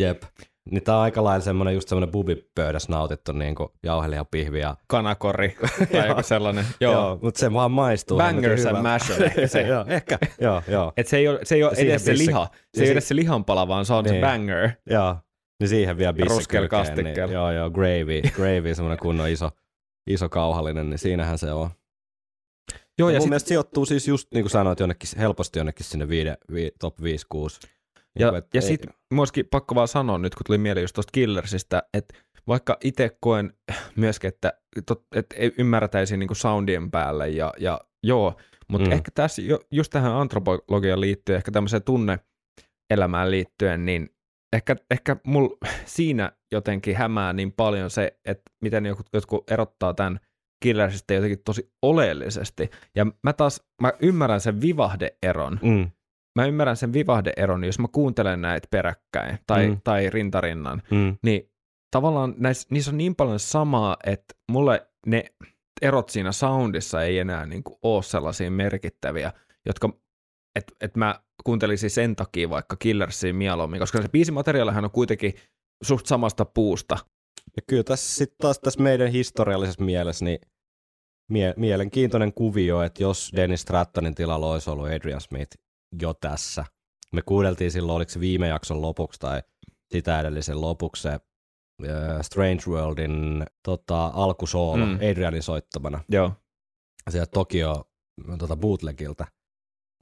Jep. 0.00 0.22
Niin 0.70 0.82
tää 0.82 0.96
on 0.96 1.02
aika 1.02 1.24
lailla 1.24 1.44
semmonen 1.44 1.74
just 1.74 1.88
semmonen 1.88 2.10
bubipöydässä 2.10 2.92
nautittu 2.92 3.32
niinku 3.32 3.72
jauhelihapihvi 3.82 4.60
ja 4.60 4.76
kanakori 4.86 5.56
tai 5.92 6.08
joku 6.08 6.22
sellainen. 6.22 6.64
Joo. 6.80 6.92
Joo, 6.92 7.18
mutta 7.22 7.40
se 7.40 7.52
vaan 7.52 7.70
maistuu. 7.70 8.18
Bangers 8.18 8.64
hemmetin 8.64 8.76
and 8.76 8.82
mash 8.82 9.10
on 9.12 9.24
ehkä 9.24 9.46
se. 9.46 9.60
joo, 9.72 9.84
ehkä. 9.88 10.18
joo, 10.40 10.62
joo, 10.68 10.92
Et 10.96 11.06
se 11.06 11.16
ei 11.16 11.28
ole, 11.28 11.40
se 11.42 11.54
ei 11.54 11.62
ole 11.64 11.72
edes 11.76 12.04
se 12.04 12.18
liha. 12.18 12.48
Se 12.54 12.60
ei 12.82 12.86
si- 12.86 12.90
ole 12.90 12.92
edes 12.92 13.08
se 13.08 13.16
lihanpala, 13.16 13.68
vaan 13.68 13.84
se 13.86 13.92
on 13.94 14.04
se 14.04 14.10
Niin. 14.12 14.20
banger. 14.24 14.70
joo. 14.90 15.16
Niin 15.60 15.68
siihen 15.68 15.98
vielä 15.98 16.12
bissi 16.12 16.28
Ruskella 16.28 16.68
kylkeen, 16.68 16.80
kastikkeella. 16.82 17.26
Niin, 17.26 17.34
joo, 17.34 17.52
joo, 17.52 17.70
gravy, 17.70 18.22
gravy, 18.34 18.74
semmoinen 18.74 18.98
kunnon 18.98 19.28
iso, 19.28 19.50
iso 20.10 20.28
kauhallinen, 20.28 20.90
niin 20.90 20.98
siinähän 20.98 21.38
se 21.38 21.52
on. 21.52 21.70
Joo, 22.98 23.08
ja 23.08 23.14
ja, 23.14 23.18
mun 23.18 23.22
sit, 23.22 23.30
mielestä 23.30 23.48
sijoittuu 23.48 23.84
siis 23.86 24.08
just 24.08 24.28
niin 24.34 24.42
kuin 24.44 24.50
sanoit, 24.50 24.80
jonnekin, 24.80 25.08
helposti 25.18 25.58
jonnekin 25.58 25.86
sinne 25.86 26.08
viide, 26.08 26.36
vi, 26.52 26.70
top 26.80 26.98
5-6. 27.00 27.04
Ja, 28.18 28.30
Niin, 28.30 28.42
ja 28.54 28.62
sit 28.62 28.86
myöskin 29.14 29.46
pakko 29.50 29.74
vaan 29.74 29.88
sanoa 29.88 30.18
nyt, 30.18 30.34
kun 30.34 30.44
tuli 30.46 30.58
mieleen 30.58 30.84
just 30.84 30.94
tuosta 30.94 31.10
Killersistä, 31.12 31.82
että 31.94 32.14
vaikka 32.46 32.76
itse 32.84 33.16
koen 33.20 33.52
myöskin, 33.96 34.28
että, 34.28 34.52
että 35.14 35.36
ei 35.36 35.52
ymmärtäisi 35.58 36.16
niinku 36.16 36.34
soundien 36.34 36.90
päälle 36.90 37.28
ja, 37.28 37.54
ja 37.58 37.80
joo, 38.02 38.36
mutta 38.68 38.88
Mm. 38.88 38.92
ehkä 38.92 39.10
tässä 39.14 39.42
just 39.70 39.90
tähän 39.90 40.12
antropologiaan 40.12 41.00
liittyen, 41.00 41.36
ehkä 41.36 41.50
tämmöiseen 41.50 41.82
tunneelämään 41.82 43.30
liittyen, 43.30 43.86
niin 43.86 44.10
ehkä, 44.52 44.76
ehkä 44.90 45.16
mul 45.26 45.48
siinä 45.84 46.32
jotenkin 46.52 46.96
hämää 46.96 47.32
niin 47.32 47.52
paljon 47.52 47.90
se, 47.90 48.18
että 48.24 48.42
miten 48.62 48.86
jotkut, 48.86 49.06
jotkut 49.12 49.50
erottaa 49.50 49.94
tämän 49.94 50.20
Killersistä 50.62 51.14
jotenkin 51.14 51.42
tosi 51.44 51.72
oleellisesti. 51.82 52.70
Ja 52.96 53.06
mä 53.22 53.32
taas, 53.32 53.62
mä 53.82 53.92
ymmärrän 54.02 54.40
sen 54.40 54.60
vivahdeeron. 54.60 55.58
Mm, 55.62 55.90
Mä 56.38 56.46
ymmärrän 56.46 56.76
sen 56.76 56.92
vivahdeeron, 56.92 57.64
jos 57.64 57.78
mä 57.78 57.88
kuuntelen 57.92 58.40
näitä 58.40 58.68
peräkkäin 58.70 59.38
tai, 59.46 59.68
Mm. 59.68 59.80
tai 59.84 60.10
rintarinnan, 60.10 60.82
mm, 60.90 61.16
niin 61.22 61.50
tavallaan 61.90 62.34
näissä, 62.36 62.68
niissä 62.70 62.90
on 62.90 62.98
niin 62.98 63.14
paljon 63.14 63.38
samaa, 63.40 63.96
että 64.06 64.34
mulle 64.52 64.86
ne 65.06 65.24
erot 65.82 66.08
siinä 66.08 66.32
soundissa 66.32 67.02
ei 67.02 67.18
enää 67.18 67.46
niin 67.46 67.62
kuin 67.64 67.78
ole 67.82 68.02
sellaisia 68.02 68.50
merkittäviä, 68.50 69.32
jotka 69.66 69.92
että 70.58 70.72
et 70.80 70.96
mä 70.96 71.20
kuuntelisin 71.44 71.90
sen 71.90 72.16
takia 72.16 72.50
vaikka 72.50 72.76
Killersia 72.76 73.34
mieluummin, 73.34 73.80
koska 73.80 74.02
se 74.02 74.08
biisimateriaalihan 74.08 74.84
on 74.84 74.90
kuitenkin 74.90 75.34
suht 75.82 76.06
samasta 76.06 76.44
puusta. 76.44 76.98
Ja 77.56 77.62
kyllä 77.66 77.82
tässä 77.84 78.14
sitten 78.14 78.36
taas 78.40 78.58
tässä 78.60 78.82
meidän 78.82 79.08
historiallisessa 79.08 79.84
mielessä 79.84 80.24
niin 80.24 80.38
mie- 81.30 81.54
mielenkiintoinen 81.56 82.32
kuvio, 82.32 82.82
että 82.82 83.02
jos 83.02 83.32
Dennis 83.36 83.60
Strattonin 83.62 84.14
tilalla 84.14 84.52
olisi 84.52 84.70
ollut 84.70 84.86
Adrian 84.86 85.20
Smith 85.20 85.58
jo 86.02 86.14
tässä. 86.14 86.64
Me 87.12 87.22
kuudeltiin 87.22 87.70
silloin, 87.70 87.96
oliko 87.96 88.10
se 88.10 88.20
viime 88.20 88.48
jakson 88.48 88.82
lopuksi 88.82 89.20
tai 89.20 89.42
sitä 89.90 90.20
edellisen 90.20 90.60
lopuksi 90.60 91.02
se 91.02 91.20
uh, 91.82 91.88
Strange 92.22 92.62
Worldin 92.68 93.44
tota, 93.64 94.06
alkusoolo 94.06 94.86
mm. 94.86 94.94
Adrianin 95.10 95.42
soittamana 95.42 96.04
Joo. 96.08 96.32
sieltä 97.10 97.30
Tokio 97.30 97.90
tota 98.38 98.56
bootlegilta, 98.56 99.26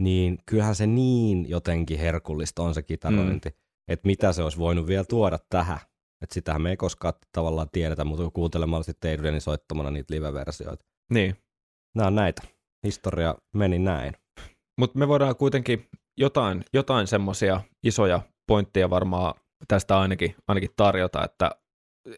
niin 0.01 0.39
kyllähän 0.47 0.75
se 0.75 0.87
niin 0.87 1.49
jotenkin 1.49 1.99
herkullista 1.99 2.63
on 2.63 2.75
se 2.75 2.83
kitarointi, 2.83 3.49
mm. 3.49 3.57
että 3.89 4.07
mitä 4.07 4.33
se 4.33 4.43
olisi 4.43 4.59
voinut 4.59 4.87
vielä 4.87 5.05
tuoda 5.05 5.39
tähän. 5.51 5.79
Että 6.23 6.35
sitähän 6.35 6.63
me 6.63 6.71
ei 6.71 6.77
koskaan 6.77 7.15
tavallaan 7.33 7.69
tiedetä, 7.73 8.05
mutta 8.05 8.31
kuuntelemalla 8.31 8.83
sitten 8.83 9.15
Adrianin 9.15 9.41
soittamana 9.41 9.91
niitä 9.91 10.15
live-versioita. 10.15 10.85
Niin. 11.11 11.37
Nämä 11.95 12.07
on 12.07 12.15
näitä. 12.15 12.43
Historia 12.87 13.35
meni 13.55 13.79
näin. 13.79 14.15
Mutta 14.79 14.99
me 14.99 15.09
voidaan 15.09 15.37
kuitenkin 15.37 15.89
jotain, 16.19 16.65
jotain 16.73 17.07
semmoisia 17.07 17.61
isoja 17.83 18.21
pointteja 18.47 18.91
varmaan 18.91 19.35
tästä 19.69 19.99
ainakin, 20.01 20.35
ainakin 20.49 20.71
tarjota, 20.77 21.25
että 21.25 21.51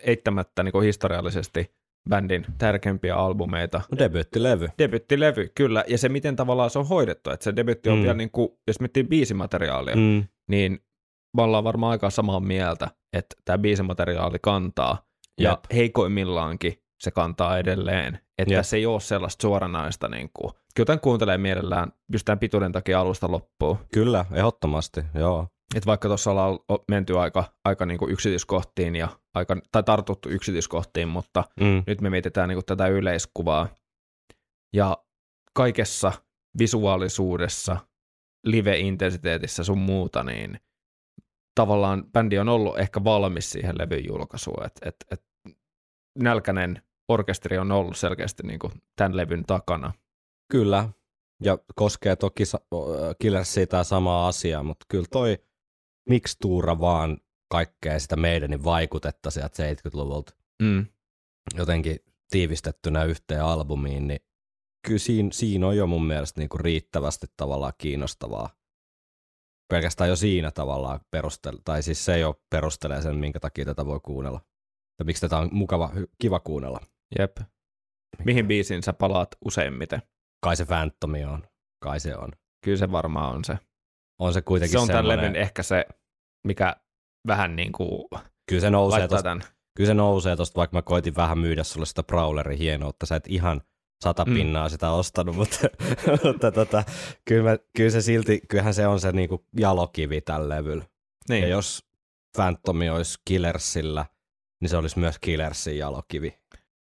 eittämättä 0.02 0.62
niin 0.62 0.82
historiallisesti 0.82 1.70
bändin 2.10 2.46
tärkeimpiä 2.58 3.16
albumeita. 3.16 3.80
No 3.92 3.98
debyyttilevy. 3.98 4.68
Debyttilevy, 4.78 5.48
kyllä, 5.54 5.84
ja 5.88 5.98
se 5.98 6.08
miten 6.08 6.36
tavallaan 6.36 6.70
se 6.70 6.78
on 6.78 6.88
hoidettu, 6.88 7.30
että 7.30 7.44
se 7.44 7.56
debytti 7.56 7.88
on 7.90 7.98
Mm. 7.98 8.02
vielä, 8.02 8.14
niin 8.14 8.30
kuin, 8.30 8.48
jos 8.66 8.80
miettii 8.80 9.04
biisimateriaalia, 9.04 9.96
Mm. 9.96 10.24
niin 10.50 10.78
me 11.36 11.42
ollaan 11.42 11.64
varmaan 11.64 11.90
aika 11.90 12.10
samaa 12.10 12.40
mieltä, 12.40 12.88
että 13.12 13.36
tämä 13.44 13.58
biisimateriaali 13.58 14.38
kantaa, 14.42 15.06
ja 15.40 15.50
Jep. 15.50 15.60
heikoimmillaankin 15.74 16.82
se 17.00 17.10
kantaa 17.10 17.58
edelleen, 17.58 18.18
että 18.38 18.54
Jep. 18.54 18.58
tässä 18.58 18.76
ei 18.76 18.86
ole 18.86 19.00
sellaista 19.00 19.42
suoranaista, 19.42 20.08
niin 20.08 20.30
kuin, 20.34 20.52
kyllä 20.74 20.86
tämän 20.86 21.00
kuuntelee 21.00 21.38
mielellään 21.38 21.92
just 22.12 22.24
tämän 22.24 22.38
pituuden 22.38 22.72
takia 22.72 23.00
alusta 23.00 23.30
loppuun, 23.30 23.78
Kyllä, 23.92 24.24
ehdottomasti, 24.32 25.00
joo. 25.14 25.46
että 25.74 25.86
vaikka 25.86 26.08
tuossa 26.08 26.30
ollaan 26.30 26.58
menty 26.88 27.18
aika, 27.18 27.44
aika 27.64 27.86
niin 27.86 27.98
kuin 27.98 28.10
yksityiskohtiin 28.12 28.96
ja 28.96 29.08
aika, 29.34 29.56
tai 29.72 29.82
tartuttu 29.82 30.28
yksityiskohtiin, 30.28 31.08
mutta 31.08 31.44
Mm. 31.60 31.82
nyt 31.86 32.00
me 32.00 32.10
mietitään 32.10 32.48
niin 32.48 32.56
kuin 32.56 32.66
tätä 32.66 32.86
yleiskuvaa. 32.86 33.68
Ja 34.72 34.96
kaikessa 35.54 36.12
visuaalisuudessa, 36.58 37.76
live-intensiteetissä 38.46 39.64
sun 39.64 39.78
muuta, 39.78 40.24
niin 40.24 40.60
tavallaan 41.54 42.04
bändi 42.12 42.38
on 42.38 42.48
ollut 42.48 42.78
ehkä 42.78 43.04
valmis 43.04 43.50
siihen 43.50 43.78
levyn 43.78 44.04
julkaisuun. 44.08 44.64
Et, 44.66 44.78
et, 44.84 44.96
et 45.10 45.22
nälkäinen 46.18 46.82
orkesteri 47.08 47.58
on 47.58 47.72
ollut 47.72 47.96
selkeästi 47.96 48.42
niin 48.42 48.58
kuin 48.58 48.72
tämän 48.96 49.16
levyn 49.16 49.44
takana. 49.46 49.92
Kyllä, 50.52 50.88
ja 51.42 51.58
koskee 51.74 52.16
toki 52.16 52.44
Killersia 53.18 53.66
tämä 53.66 53.84
sama 53.84 54.28
asia, 54.28 54.62
mutta 54.62 54.86
kyllä 54.88 55.06
toi 55.10 55.38
mikstuura 56.08 56.80
vaan 56.80 57.18
kaikkea 57.50 58.00
sitä 58.00 58.16
meidänin 58.16 58.64
vaikutetta 58.64 59.30
sieltä 59.30 59.72
70-luvulta 59.72 60.38
Mm. 60.62 60.86
jotenkin 61.54 61.98
tiivistettynä 62.30 63.04
yhteen 63.04 63.44
albumiin, 63.44 64.08
niin 64.08 64.20
kyllä 64.86 64.98
siinä, 64.98 65.28
siinä 65.32 65.66
on 65.66 65.76
jo 65.76 65.86
mun 65.86 66.06
mielestä 66.06 66.40
niinku 66.40 66.58
riittävästi 66.58 67.26
tavallaan 67.36 67.72
kiinnostavaa. 67.78 68.50
Pelkästään 69.70 70.10
jo 70.10 70.16
siinä 70.16 70.50
tavallaan 70.50 71.00
perustele, 71.10 71.58
tai 71.64 71.82
siis 71.82 72.04
se 72.04 72.18
jo 72.18 72.42
perustelee 72.50 73.02
sen, 73.02 73.16
minkä 73.16 73.40
takia 73.40 73.64
tätä 73.64 73.86
voi 73.86 74.00
kuunnella. 74.00 74.40
Ja 74.98 75.04
miksi 75.04 75.20
tätä 75.20 75.38
on 75.38 75.48
mukava, 75.52 75.92
kiva 76.18 76.40
kuunnella. 76.40 76.80
Jep. 77.18 77.36
Mihin 78.24 78.46
biisiin 78.48 78.82
sä 78.82 78.92
palaat 78.92 79.28
useimmiten? 79.44 80.02
Kai 80.40 80.56
se 80.56 80.64
Phantomi 80.64 81.24
on, 81.24 81.42
kai 81.82 82.00
se 82.00 82.16
on. 82.16 82.32
Kyllä 82.64 82.76
se 82.76 82.92
varmaan 82.92 83.34
on 83.36 83.44
se. 83.44 83.58
On 84.20 84.32
se 84.32 84.42
kuitenkin 84.42 84.86
Se 84.86 84.96
on 84.96 85.08
levyn 85.08 85.36
ehkä 85.36 85.62
se, 85.62 85.84
mikä 86.46 86.76
vähän 87.26 87.56
niin 87.56 87.72
kuin 87.72 88.08
kyllä 88.48 88.60
se 88.60 88.70
nousee 88.70 89.08
tosta, 89.08 89.22
tämän. 89.22 89.42
kyllä 89.76 89.88
se 89.88 89.94
nousee 89.94 90.36
tosta, 90.36 90.56
vaikka 90.58 90.76
mä 90.76 90.82
koitin 90.82 91.16
vähän 91.16 91.38
myydä 91.38 91.64
sulle 91.64 91.86
sitä 91.86 92.02
Brawlerin 92.02 92.58
hienoutta, 92.58 93.06
sä 93.06 93.16
et 93.16 93.24
ihan 93.28 93.60
sata 94.04 94.24
Mm. 94.24 94.34
pinnaa 94.34 94.68
sitä 94.68 94.90
ostanut, 94.90 95.36
mutta, 95.36 95.58
mutta 96.24 96.52
tota, 96.52 96.84
kyllä, 97.24 97.50
mä, 97.50 97.56
kyllä, 97.76 97.90
se 97.90 98.02
silti, 98.02 98.40
kyllähän 98.48 98.74
se 98.74 98.86
on 98.86 99.00
se 99.00 99.12
niinku 99.12 99.44
jalokivi 99.58 100.20
tällä 100.20 100.56
levyllä. 100.56 100.84
Niin. 101.28 101.42
Ja 101.42 101.48
jos 101.48 101.84
Phantomi 102.36 102.90
olisi 102.90 103.18
Killersillä, 103.24 104.06
niin 104.60 104.68
se 104.68 104.76
olisi 104.76 104.98
myös 104.98 105.18
Killersin 105.18 105.78
jalokivi. 105.78 106.38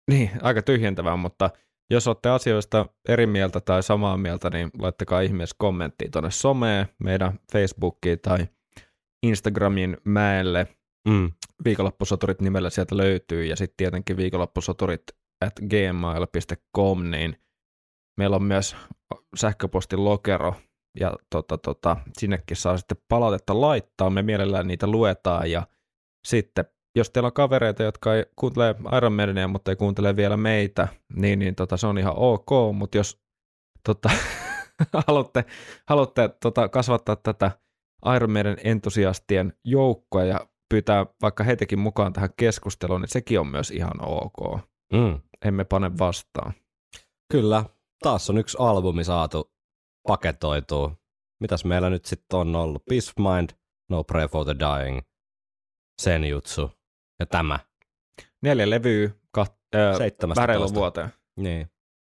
Niin, 0.11 0.31
aika 0.43 0.63
tyhjentävää, 0.63 1.17
mutta 1.17 1.51
jos 1.91 2.07
olette 2.07 2.29
asioista 2.29 2.87
eri 3.09 3.27
mieltä 3.27 3.61
tai 3.61 3.83
samaa 3.83 4.17
mieltä, 4.17 4.51
niin 4.51 4.71
laittakaa 4.79 5.21
ihmeessä 5.21 5.57
kommenttia 5.59 6.09
tuonne 6.13 6.31
someen, 6.31 6.87
meidän 7.05 7.39
Facebookiin 7.53 8.21
tai 8.21 8.47
Instagramin 9.23 9.97
mäelle. 10.05 10.67
Mm. 11.09 11.33
Viikonloppusoturit 11.65 12.41
nimellä 12.41 12.71
sieltä 12.71 12.97
löytyy 12.97 13.45
ja 13.45 13.57
sitten 13.57 13.77
tietenkin 13.77 14.17
viikonloppusoturit 14.17 15.03
at 15.41 15.53
gmail.com, 15.69 17.11
niin 17.11 17.37
meillä 18.19 18.37
on 18.37 18.43
myös 18.43 18.77
sähköpostin 19.37 20.05
lokero 20.05 20.55
ja 21.01 21.13
tota, 21.31 21.59
tota, 21.59 21.97
sinnekin 22.19 22.57
saa 22.57 22.77
sitten 22.77 22.97
palautetta 23.09 23.61
laittaa, 23.61 24.11
me 24.11 24.23
mielellään 24.23 24.67
niitä 24.67 24.87
luetaan 24.87 25.51
ja 25.51 25.67
sitten 26.27 26.65
jos 26.97 27.11
teillä 27.11 27.27
on 27.27 27.33
kavereita, 27.33 27.83
jotka 27.83 28.15
ei 28.15 28.25
kuuntele 28.37 28.75
Iron 28.97 29.13
Maidenia, 29.13 29.49
mutta 29.49 29.71
ei 29.71 29.77
kuuntele 29.77 30.17
vielä 30.17 30.37
meitä, 30.37 30.89
niin, 31.17 31.39
niin 31.39 31.55
tota, 31.55 31.77
se 31.77 31.87
on 31.87 31.99
ihan 31.99 32.15
ok, 32.17 32.51
mutta 32.75 32.97
jos 32.97 33.23
tota, 33.85 34.11
haluatte, 35.07 35.45
haluatte 35.89 36.31
tota, 36.43 36.69
kasvattaa 36.69 37.17
tätä 37.17 37.51
Iron 38.17 38.31
Maiden 38.31 38.57
entusiastien 38.65 39.53
joukkoa 39.65 40.25
ja 40.25 40.47
pyytää 40.69 41.07
vaikka 41.23 41.45
heitäkin 41.45 41.79
mukaan 41.79 42.13
tähän 42.13 42.31
keskusteluun, 42.37 43.01
niin 43.01 43.09
sekin 43.09 43.41
on 43.41 43.47
myös 43.47 43.71
ihan 43.71 44.05
ok. 44.05 44.61
Mm. 44.93 45.21
Emme 45.45 45.65
pane 45.65 45.99
vastaan. 45.99 46.53
Kyllä, 47.33 47.65
taas 48.03 48.31
on 48.31 48.39
yksi 48.39 48.57
albumi 48.61 49.05
saatu 49.05 49.53
paketoitua. 50.09 50.97
Mitäs 51.41 51.65
meillä 51.65 51.91
nyt 51.91 52.05
sitten 52.05 52.39
on 52.39 52.57
ollut? 52.57 52.85
Peace 52.85 53.11
of 53.11 53.35
Mind, 53.35 53.51
No 53.91 54.05
Pray 54.05 54.29
for 54.29 54.45
the 54.45 54.55
Dying, 54.59 55.01
Senjutsu 56.03 56.71
ja 57.23 57.27
tämä. 57.27 57.59
Neljä 58.43 58.71
levyä 58.71 59.11
kat- 59.39 59.77
äh, 59.77 59.97
17. 59.97 60.37
vähän 60.37 60.49
reilun 60.49 60.75
vuoteen. 60.75 61.09
Niin. 61.37 61.61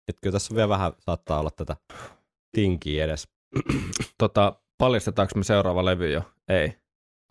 Nyt 0.09 0.17
kyllä 0.23 0.33
tässä 0.33 0.55
vielä 0.55 0.69
vähän 0.69 0.93
saattaa 0.99 1.41
olla 1.41 1.51
tätä 1.51 1.77
tinkiä 2.53 3.05
edes. 3.05 3.29
Tota, 4.19 4.61
paljastetaanko 4.79 5.33
me 5.37 5.45
seuraava 5.45 5.85
levy 5.85 6.11
jo? 6.11 6.23
Ei. 6.49 6.81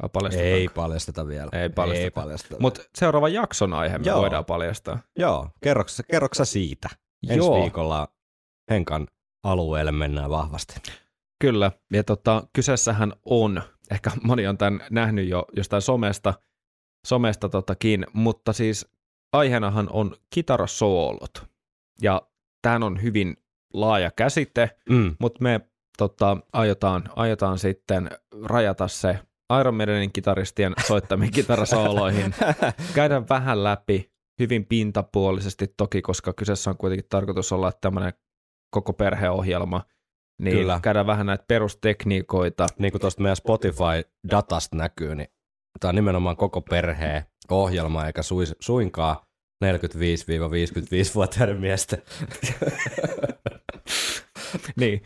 Vai 0.01 0.09
paljastetaanko? 0.13 0.57
Ei 0.57 0.67
paljasteta 0.67 1.27
vielä. 1.27 1.49
Ei 1.53 1.69
paljasteta. 1.69 2.03
Ei 2.03 2.11
paljasteta. 2.11 2.55
Mutta 2.59 2.81
seuraava 2.95 3.29
jakson 3.29 3.73
aihe 3.73 3.97
me 3.97 4.03
Joo. 4.05 4.21
voidaan 4.21 4.45
paljastaa. 4.45 4.99
Joo, 5.19 5.49
kerroksä, 5.63 6.03
kerroksä 6.03 6.45
siitä? 6.45 6.89
Ensi 7.29 7.37
Joo. 7.37 7.61
viikolla 7.61 8.07
Henkan 8.71 9.07
alueelle 9.43 9.91
mennään 9.91 10.29
vahvasti. 10.29 10.75
Kyllä, 11.41 11.71
ja 11.93 12.03
tota, 12.03 12.43
kyseessähän 12.53 13.13
on, 13.25 13.61
ehkä 13.91 14.11
moni 14.23 14.47
on 14.47 14.57
tämän 14.57 14.81
nähnyt 14.91 15.27
jo 15.27 15.45
jostain 15.55 15.81
somesta, 15.81 16.33
somesta 17.07 17.49
totakin, 17.49 18.05
mutta 18.13 18.53
siis 18.53 18.87
aiheenahan 19.33 19.89
on 19.91 20.15
kitarasoolot. 20.35 21.43
Ja 22.01 22.21
tämähän 22.61 22.83
on 22.83 23.01
hyvin 23.01 23.37
laaja 23.73 24.11
käsite, 24.11 24.69
Mm. 24.89 25.15
mutta 25.19 25.43
me 25.43 25.61
tota, 25.97 26.37
aiotaan, 26.53 27.03
aiotaan 27.15 27.59
sitten 27.59 28.09
rajata 28.43 28.87
se 28.87 29.19
Iron 29.59 29.75
Maidenin 29.75 30.13
kitaristien 30.13 30.73
soittamiin 30.87 31.31
kitarasooloihin. 31.39 32.35
Käydään 32.95 33.29
vähän 33.29 33.63
läpi, 33.63 34.11
hyvin 34.39 34.65
pintapuolisesti 34.65 35.73
toki, 35.77 36.01
koska 36.01 36.33
kyseessä 36.33 36.69
on 36.69 36.77
kuitenkin 36.77 37.09
tarkoitus 37.09 37.51
olla 37.51 37.71
tämmöinen 37.71 38.13
koko 38.71 38.93
perheohjelma, 38.93 39.81
niin 40.41 40.57
Kyllä. 40.57 40.79
käydään 40.83 41.07
vähän 41.07 41.25
näitä 41.25 41.43
perustekniikoita. 41.47 42.67
niin 42.79 42.91
kuin 42.91 43.01
tuosta 43.01 43.21
meidän 43.21 43.35
Spotify-datasta 43.37 44.75
näkyy, 44.77 45.15
niin 45.15 45.27
tämä 45.79 45.89
on 45.89 45.95
nimenomaan 45.95 46.37
koko 46.37 46.61
perheen 46.61 47.23
ohjelma, 47.49 48.05
eikä 48.05 48.21
suinkaan 48.59 49.17
45-55-vuotiaiden 49.65 51.59
miesten. 51.59 52.01
niin. 54.79 55.01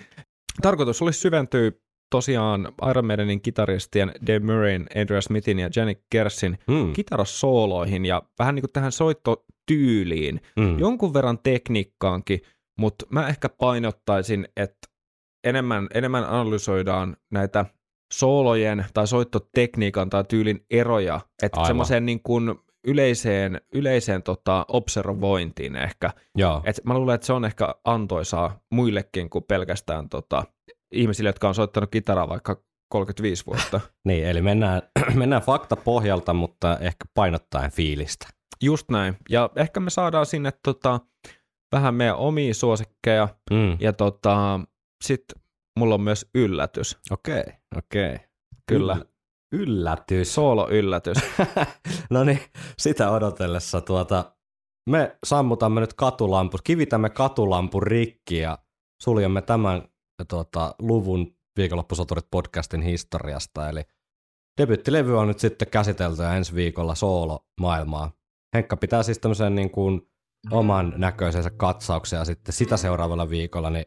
Tarkoitus 0.61 1.02
olisi 1.02 1.19
syventyä 1.19 1.72
tosiaan 2.11 2.73
Iron 2.90 3.06
Maidenin 3.06 3.41
kitaristien 3.41 4.11
Dave 4.27 4.40
Murrayn, 4.40 4.88
Andrea 5.02 5.22
Smithin 5.22 5.60
ja 5.60 5.69
Janik 5.76 5.99
Kersin 6.10 6.57
Mm. 6.68 6.94
kitarasooloihin 6.94 8.06
ja 8.06 8.22
vähän 8.40 8.56
niin 8.56 8.64
kuin 8.64 8.72
tähän 8.73 8.91
soittotyyliin. 8.91 10.41
Mm. 10.56 10.80
Jonkun 10.80 11.14
verran 11.14 11.40
tekniikkaankin, 11.40 12.41
mutta 12.80 13.06
mä 13.10 13.27
ehkä 13.27 13.49
painottaisin, 13.49 14.48
että 14.57 14.88
enemmän, 15.44 15.88
enemmän 15.94 16.23
analysoidaan 16.26 17.18
näitä 17.31 17.65
soolojen 18.14 18.85
tai 18.94 19.07
soittotekniikan 19.07 20.10
tai 20.10 20.23
tyylin 20.23 20.65
eroja, 20.72 21.22
että 21.44 21.65
semmoiseen 21.65 22.06
niin 22.06 22.23
kuin 22.23 22.56
yleiseen, 22.88 23.61
yleiseen 23.73 24.23
tota 24.23 24.65
observointiin 24.68 25.76
ehkä. 25.76 26.11
Joo. 26.35 26.61
Et 26.65 26.81
mä 26.84 26.94
luulen, 26.94 27.15
että 27.15 27.27
se 27.27 27.34
on 27.34 27.45
ehkä 27.45 27.76
antoisaa 27.85 28.60
muillekin 28.69 29.30
kuin 29.30 29.44
pelkästään 29.44 30.10
tota, 30.10 30.44
ihmisille, 30.91 31.30
jotka 31.30 31.48
on 31.48 31.56
soittanut 31.56 31.91
kitaraa 31.91 32.30
vaikka 32.30 32.61
35 32.90 33.45
vuotta. 33.45 33.81
Niin, 34.07 34.26
eli 34.26 34.41
mennään, 34.41 34.81
mennään 35.15 35.41
fakta 35.41 35.76
pohjalta, 35.76 36.34
mutta 36.34 36.77
ehkä 36.77 37.06
painottaen 37.14 37.72
fiilistä. 37.72 38.27
Just 38.64 38.90
näin. 38.90 39.18
Ja 39.30 39.49
ehkä 39.56 39.80
me 39.80 39.90
saadaan 39.90 40.26
sinne 40.26 40.52
tota, 40.64 40.99
vähän 41.72 41.95
meidän 41.95 42.15
omia 42.15 42.53
suosikkeja. 42.53 43.27
Mm. 43.52 43.77
Ja 43.80 43.94
tota, 43.94 44.60
sitten 45.03 45.43
mulla 45.79 45.95
on 45.95 46.01
myös 46.01 46.29
yllätys. 46.35 46.97
Okei, 47.11 47.43
okei. 47.77 48.17
Kyllä. 48.67 48.97
Yll- 48.99 49.13
yllätys. 49.53 50.33
Soolo-yllätys. 50.33 51.17
no 52.09 52.23
niin, 52.23 52.39
sitä 52.77 53.11
odotellessa 53.11 53.81
tuota, 53.81 54.35
me 54.89 55.17
sammutamme 55.25 55.81
nyt 55.81 55.93
katulamput, 55.93 56.61
kivitämme 56.61 57.09
katulampun 57.09 57.83
rikki 57.83 58.37
ja 58.37 58.57
suljemme 59.03 59.41
tämän 59.41 59.83
tuota, 60.29 60.75
luvun 60.79 61.35
viikonloppusoturit 61.57 62.27
podcastin 62.31 62.81
historiasta. 62.81 63.69
Eli 63.69 63.81
debyttilevy 64.61 65.17
on 65.17 65.27
nyt 65.27 65.39
sitten 65.39 65.67
käsitelty 65.67 66.21
ja 66.21 66.35
ensi 66.35 66.55
viikolla 66.55 66.95
soolo 66.95 67.45
maailmaa. 67.59 68.11
Henkka 68.55 68.77
pitää 68.77 69.03
siis 69.03 69.19
tämmöisen 69.19 69.55
niin 69.55 69.71
kuin 69.71 70.01
oman 70.51 70.93
näköisensä 70.97 71.49
katsauksen 71.49 72.17
ja 72.17 72.25
sitten 72.25 72.53
sitä 72.53 72.77
seuraavalla 72.77 73.29
viikolla 73.29 73.69
niin 73.69 73.85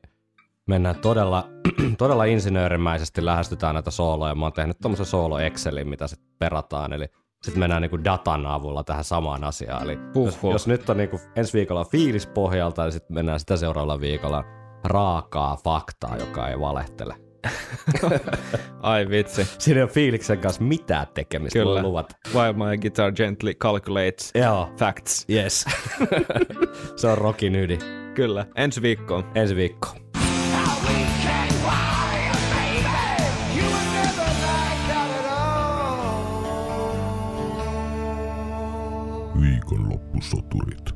mennään 0.66 0.97
todella, 0.97 1.48
todella 1.98 2.24
insinöörimäisesti 2.24 3.24
lähestytään 3.24 3.74
näitä 3.74 3.90
sooloja. 3.90 4.34
Mä 4.34 4.44
oon 4.44 4.52
tehnyt 4.52 4.76
tommosen 4.82 5.06
soolo 5.06 5.38
Excelin, 5.38 5.88
mitä 5.88 6.06
sitten 6.06 6.28
perataan, 6.38 6.93
eli 6.93 7.06
sitten 7.43 7.59
mennään 7.59 7.82
niinku 7.82 8.05
datan 8.05 8.47
avulla 8.47 8.84
tähän 8.84 9.05
samaan 9.05 9.44
asiaan. 9.44 9.82
Eli 9.82 9.98
jos, 10.24 10.38
jos, 10.52 10.66
nyt 10.66 10.90
on 10.90 10.97
niinku 10.97 11.20
ensi 11.36 11.52
viikolla 11.52 11.84
fiilis 11.84 12.26
pohjalta, 12.26 12.82
niin 12.82 12.93
sitten 12.93 13.14
mennään 13.14 13.40
sitä 13.40 13.56
seuraavalla 13.56 14.01
viikolla 14.01 14.44
raakaa 14.84 15.56
faktaa, 15.64 16.16
joka 16.16 16.48
ei 16.48 16.60
valehtele. 16.60 17.16
Ai 18.82 19.09
vitsi. 19.09 19.48
Siinä 19.59 19.82
ole 19.82 19.88
fiiliksen 19.90 20.38
kanssa 20.38 20.62
mitään 20.62 21.06
tekemistä, 21.14 21.59
Kyllä. 21.59 21.74
voi 21.74 21.82
luvata. 21.82 22.16
While 22.34 22.52
my 22.52 22.78
guitar 22.78 23.12
gently 23.12 23.55
calculates 23.55 24.30
Joo, 24.34 24.68
facts. 24.78 25.26
yes. 25.30 25.64
Se 26.97 27.09
on 27.09 27.18
rockin 27.18 27.55
ydin. 27.55 27.78
Kyllä. 28.14 28.47
Ensi 28.55 28.82
viikkoon. 28.82 29.24
Ensi 29.34 29.56
viikko. 29.56 29.88
Viikonloppusoturit. 39.40 40.95